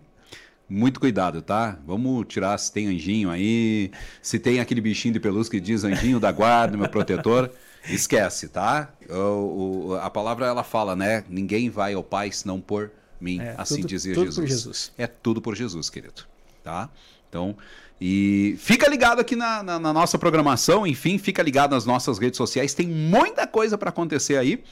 muito 0.67 0.99
cuidado, 0.99 1.41
tá? 1.41 1.77
Vamos 1.85 2.25
tirar 2.27 2.57
se 2.57 2.71
tem 2.71 2.87
anjinho 2.87 3.29
aí, 3.29 3.91
se 4.21 4.37
tem 4.39 4.59
aquele 4.59 4.81
bichinho 4.81 5.13
de 5.13 5.19
pelúcia 5.19 5.51
que 5.51 5.59
diz 5.59 5.83
anjinho 5.83 6.19
da 6.19 6.31
guarda, 6.31 6.77
meu 6.77 6.89
protetor, 6.89 7.51
esquece, 7.87 8.47
tá? 8.49 8.93
O, 9.09 9.89
o, 9.89 9.95
a 9.95 10.09
palavra 10.09 10.45
ela 10.47 10.63
fala, 10.63 10.95
né? 10.95 11.23
Ninguém 11.29 11.69
vai 11.69 11.93
ao 11.93 12.03
Pai 12.03 12.31
senão 12.31 12.59
por 12.59 12.91
mim, 13.19 13.39
é, 13.39 13.55
assim 13.57 13.77
tudo, 13.77 13.87
dizia 13.87 14.13
tudo 14.13 14.25
Jesus. 14.25 14.49
Jesus. 14.49 14.91
É 14.97 15.07
tudo 15.07 15.41
por 15.41 15.55
Jesus, 15.55 15.89
querido, 15.89 16.23
tá? 16.63 16.89
Então, 17.29 17.55
e 17.99 18.55
fica 18.59 18.89
ligado 18.89 19.19
aqui 19.19 19.35
na, 19.35 19.63
na, 19.63 19.79
na, 19.79 19.93
nossa 19.93 20.17
programação, 20.17 20.85
enfim, 20.85 21.17
fica 21.17 21.41
ligado 21.41 21.71
nas 21.71 21.85
nossas 21.85 22.17
redes 22.19 22.37
sociais, 22.37 22.73
tem 22.73 22.87
muita 22.87 23.47
coisa 23.47 23.77
para 23.77 23.89
acontecer 23.89 24.37
aí. 24.37 24.63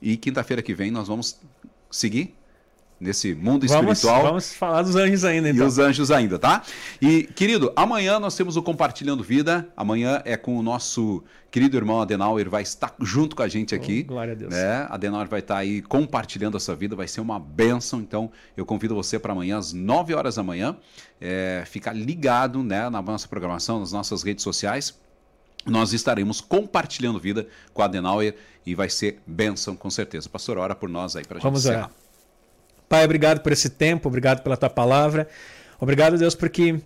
E 0.00 0.16
quinta-feira 0.16 0.62
que 0.62 0.74
vem 0.74 0.90
nós 0.90 1.06
vamos 1.06 1.38
seguir 1.90 2.34
nesse 3.02 3.34
mundo 3.34 3.66
vamos, 3.66 3.98
espiritual. 3.98 4.22
Vamos 4.22 4.54
falar 4.54 4.82
dos 4.82 4.94
anjos 4.94 5.24
ainda, 5.24 5.50
então. 5.50 5.64
E 5.64 5.68
os 5.68 5.78
anjos 5.78 6.10
ainda, 6.10 6.38
tá? 6.38 6.62
E, 7.00 7.24
querido, 7.24 7.72
amanhã 7.74 8.20
nós 8.20 8.36
temos 8.36 8.56
o 8.56 8.62
Compartilhando 8.62 9.22
Vida. 9.22 9.68
Amanhã 9.76 10.22
é 10.24 10.36
com 10.36 10.56
o 10.56 10.62
nosso 10.62 11.22
querido 11.50 11.76
irmão 11.76 12.00
Adenauer, 12.00 12.48
vai 12.48 12.62
estar 12.62 12.94
junto 13.00 13.36
com 13.36 13.42
a 13.42 13.48
gente 13.48 13.74
aqui. 13.74 14.04
Oh, 14.04 14.12
glória 14.12 14.32
a 14.32 14.36
Deus. 14.36 14.54
Né? 14.54 14.86
Adenauer 14.88 15.28
vai 15.28 15.40
estar 15.40 15.58
aí 15.58 15.82
compartilhando 15.82 16.56
a 16.56 16.60
sua 16.60 16.74
vida, 16.74 16.96
vai 16.96 17.08
ser 17.08 17.20
uma 17.20 17.38
bênção. 17.38 18.00
Então, 18.00 18.30
eu 18.56 18.64
convido 18.64 18.94
você 18.94 19.18
para 19.18 19.32
amanhã, 19.32 19.58
às 19.58 19.72
9 19.72 20.14
horas 20.14 20.36
da 20.36 20.42
manhã, 20.42 20.76
é, 21.20 21.64
ficar 21.66 21.92
ligado 21.92 22.62
né, 22.62 22.88
na 22.88 23.02
nossa 23.02 23.28
programação, 23.28 23.80
nas 23.80 23.92
nossas 23.92 24.22
redes 24.22 24.42
sociais 24.42 24.94
nós 25.64 25.92
estaremos 25.92 26.40
compartilhando 26.40 27.20
vida 27.20 27.46
com 27.72 27.82
a 27.82 27.84
Adenauer 27.84 28.34
e 28.66 28.74
vai 28.74 28.88
ser 28.88 29.20
bênção 29.26 29.76
com 29.76 29.90
certeza. 29.90 30.28
Pastor, 30.28 30.58
ora 30.58 30.74
por 30.74 30.88
nós 30.88 31.16
aí 31.16 31.24
para 31.24 31.36
a 31.36 31.38
gente 31.38 31.44
Vamos 31.44 31.64
encerrar. 31.64 31.84
Orar. 31.84 31.90
Pai, 32.92 33.06
obrigado 33.06 33.40
por 33.40 33.50
esse 33.52 33.70
tempo, 33.70 34.06
obrigado 34.06 34.42
pela 34.42 34.54
tua 34.54 34.68
palavra. 34.68 35.26
Obrigado, 35.80 36.18
Deus, 36.18 36.34
porque 36.34 36.78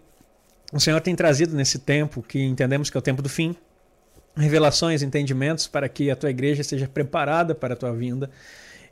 o 0.73 0.79
Senhor 0.79 1.01
tem 1.01 1.17
trazido 1.17 1.57
nesse 1.57 1.81
tempo 1.81 2.23
que 2.23 2.41
entendemos 2.41 2.89
que 2.89 2.97
é 2.97 3.01
o 3.01 3.03
tempo 3.03 3.21
do 3.21 3.29
fim. 3.29 3.57
revelações, 4.37 5.03
entendimentos 5.03 5.67
para 5.67 5.89
que 5.89 6.09
a 6.09 6.15
tua 6.15 6.31
igreja 6.31 6.61
esteja 6.61 6.87
preparada 6.87 7.57
para 7.57 7.75
a 7.75 7.77
tua 7.77 7.93
vinda. 7.93 8.31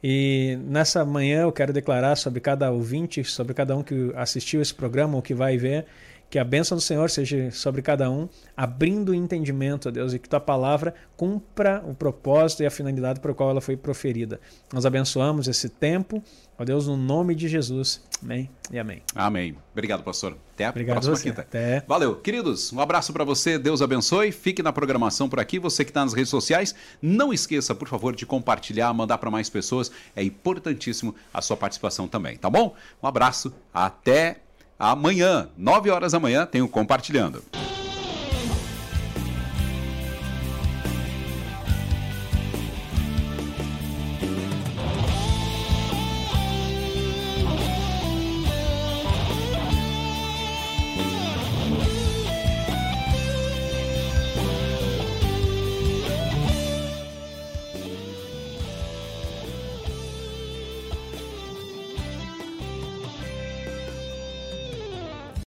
E 0.02 0.58
nessa 0.64 1.04
manhã 1.04 1.42
eu 1.42 1.52
quero 1.52 1.72
declarar 1.72 2.16
sobre 2.16 2.40
cada 2.40 2.72
ouvinte, 2.72 3.22
sobre 3.22 3.54
cada 3.54 3.76
um 3.76 3.84
que 3.84 4.12
assistiu 4.16 4.60
esse 4.60 4.74
programa 4.74 5.14
ou 5.14 5.22
que 5.22 5.34
vai 5.34 5.56
ver, 5.56 5.86
que 6.34 6.38
a 6.40 6.42
bênção 6.42 6.76
do 6.76 6.80
Senhor 6.80 7.08
seja 7.10 7.48
sobre 7.52 7.80
cada 7.80 8.10
um, 8.10 8.28
abrindo 8.56 9.10
o 9.10 9.14
entendimento, 9.14 9.88
ó 9.88 9.92
Deus, 9.92 10.12
e 10.14 10.18
que 10.18 10.28
tua 10.28 10.40
palavra 10.40 10.92
cumpra 11.16 11.80
o 11.86 11.94
propósito 11.94 12.64
e 12.64 12.66
a 12.66 12.70
finalidade 12.72 13.20
para 13.20 13.30
o 13.30 13.34
qual 13.36 13.50
ela 13.50 13.60
foi 13.60 13.76
proferida. 13.76 14.40
Nós 14.72 14.84
abençoamos 14.84 15.46
esse 15.46 15.68
tempo, 15.68 16.20
ó 16.58 16.64
Deus, 16.64 16.88
no 16.88 16.96
nome 16.96 17.36
de 17.36 17.46
Jesus. 17.46 18.02
Amém 18.20 18.50
e 18.72 18.80
amém. 18.80 19.00
Amém. 19.14 19.56
Obrigado, 19.72 20.02
pastor. 20.02 20.36
Até 20.54 20.64
a 20.66 20.70
Obrigado 20.70 20.94
próxima 20.94 21.16
você. 21.16 21.22
quinta. 21.22 21.42
Até. 21.42 21.84
Valeu. 21.86 22.16
Queridos, 22.16 22.72
um 22.72 22.80
abraço 22.80 23.12
para 23.12 23.22
você. 23.22 23.56
Deus 23.56 23.80
abençoe. 23.80 24.32
Fique 24.32 24.60
na 24.60 24.72
programação 24.72 25.28
por 25.28 25.38
aqui. 25.38 25.60
Você 25.60 25.84
que 25.84 25.90
está 25.90 26.04
nas 26.04 26.14
redes 26.14 26.30
sociais, 26.30 26.74
não 27.00 27.32
esqueça, 27.32 27.76
por 27.76 27.86
favor, 27.86 28.12
de 28.12 28.26
compartilhar, 28.26 28.92
mandar 28.92 29.18
para 29.18 29.30
mais 29.30 29.48
pessoas. 29.48 29.88
É 30.16 30.22
importantíssimo 30.24 31.14
a 31.32 31.40
sua 31.40 31.56
participação 31.56 32.08
também, 32.08 32.36
tá 32.36 32.50
bom? 32.50 32.74
Um 33.00 33.06
abraço. 33.06 33.54
Até 33.72 34.38
amanhã, 34.78 35.48
9 35.56 35.90
horas 35.90 36.12
da 36.12 36.20
manhã, 36.20 36.46
tem 36.46 36.62
o 36.62 36.68
Compartilhando. 36.68 37.42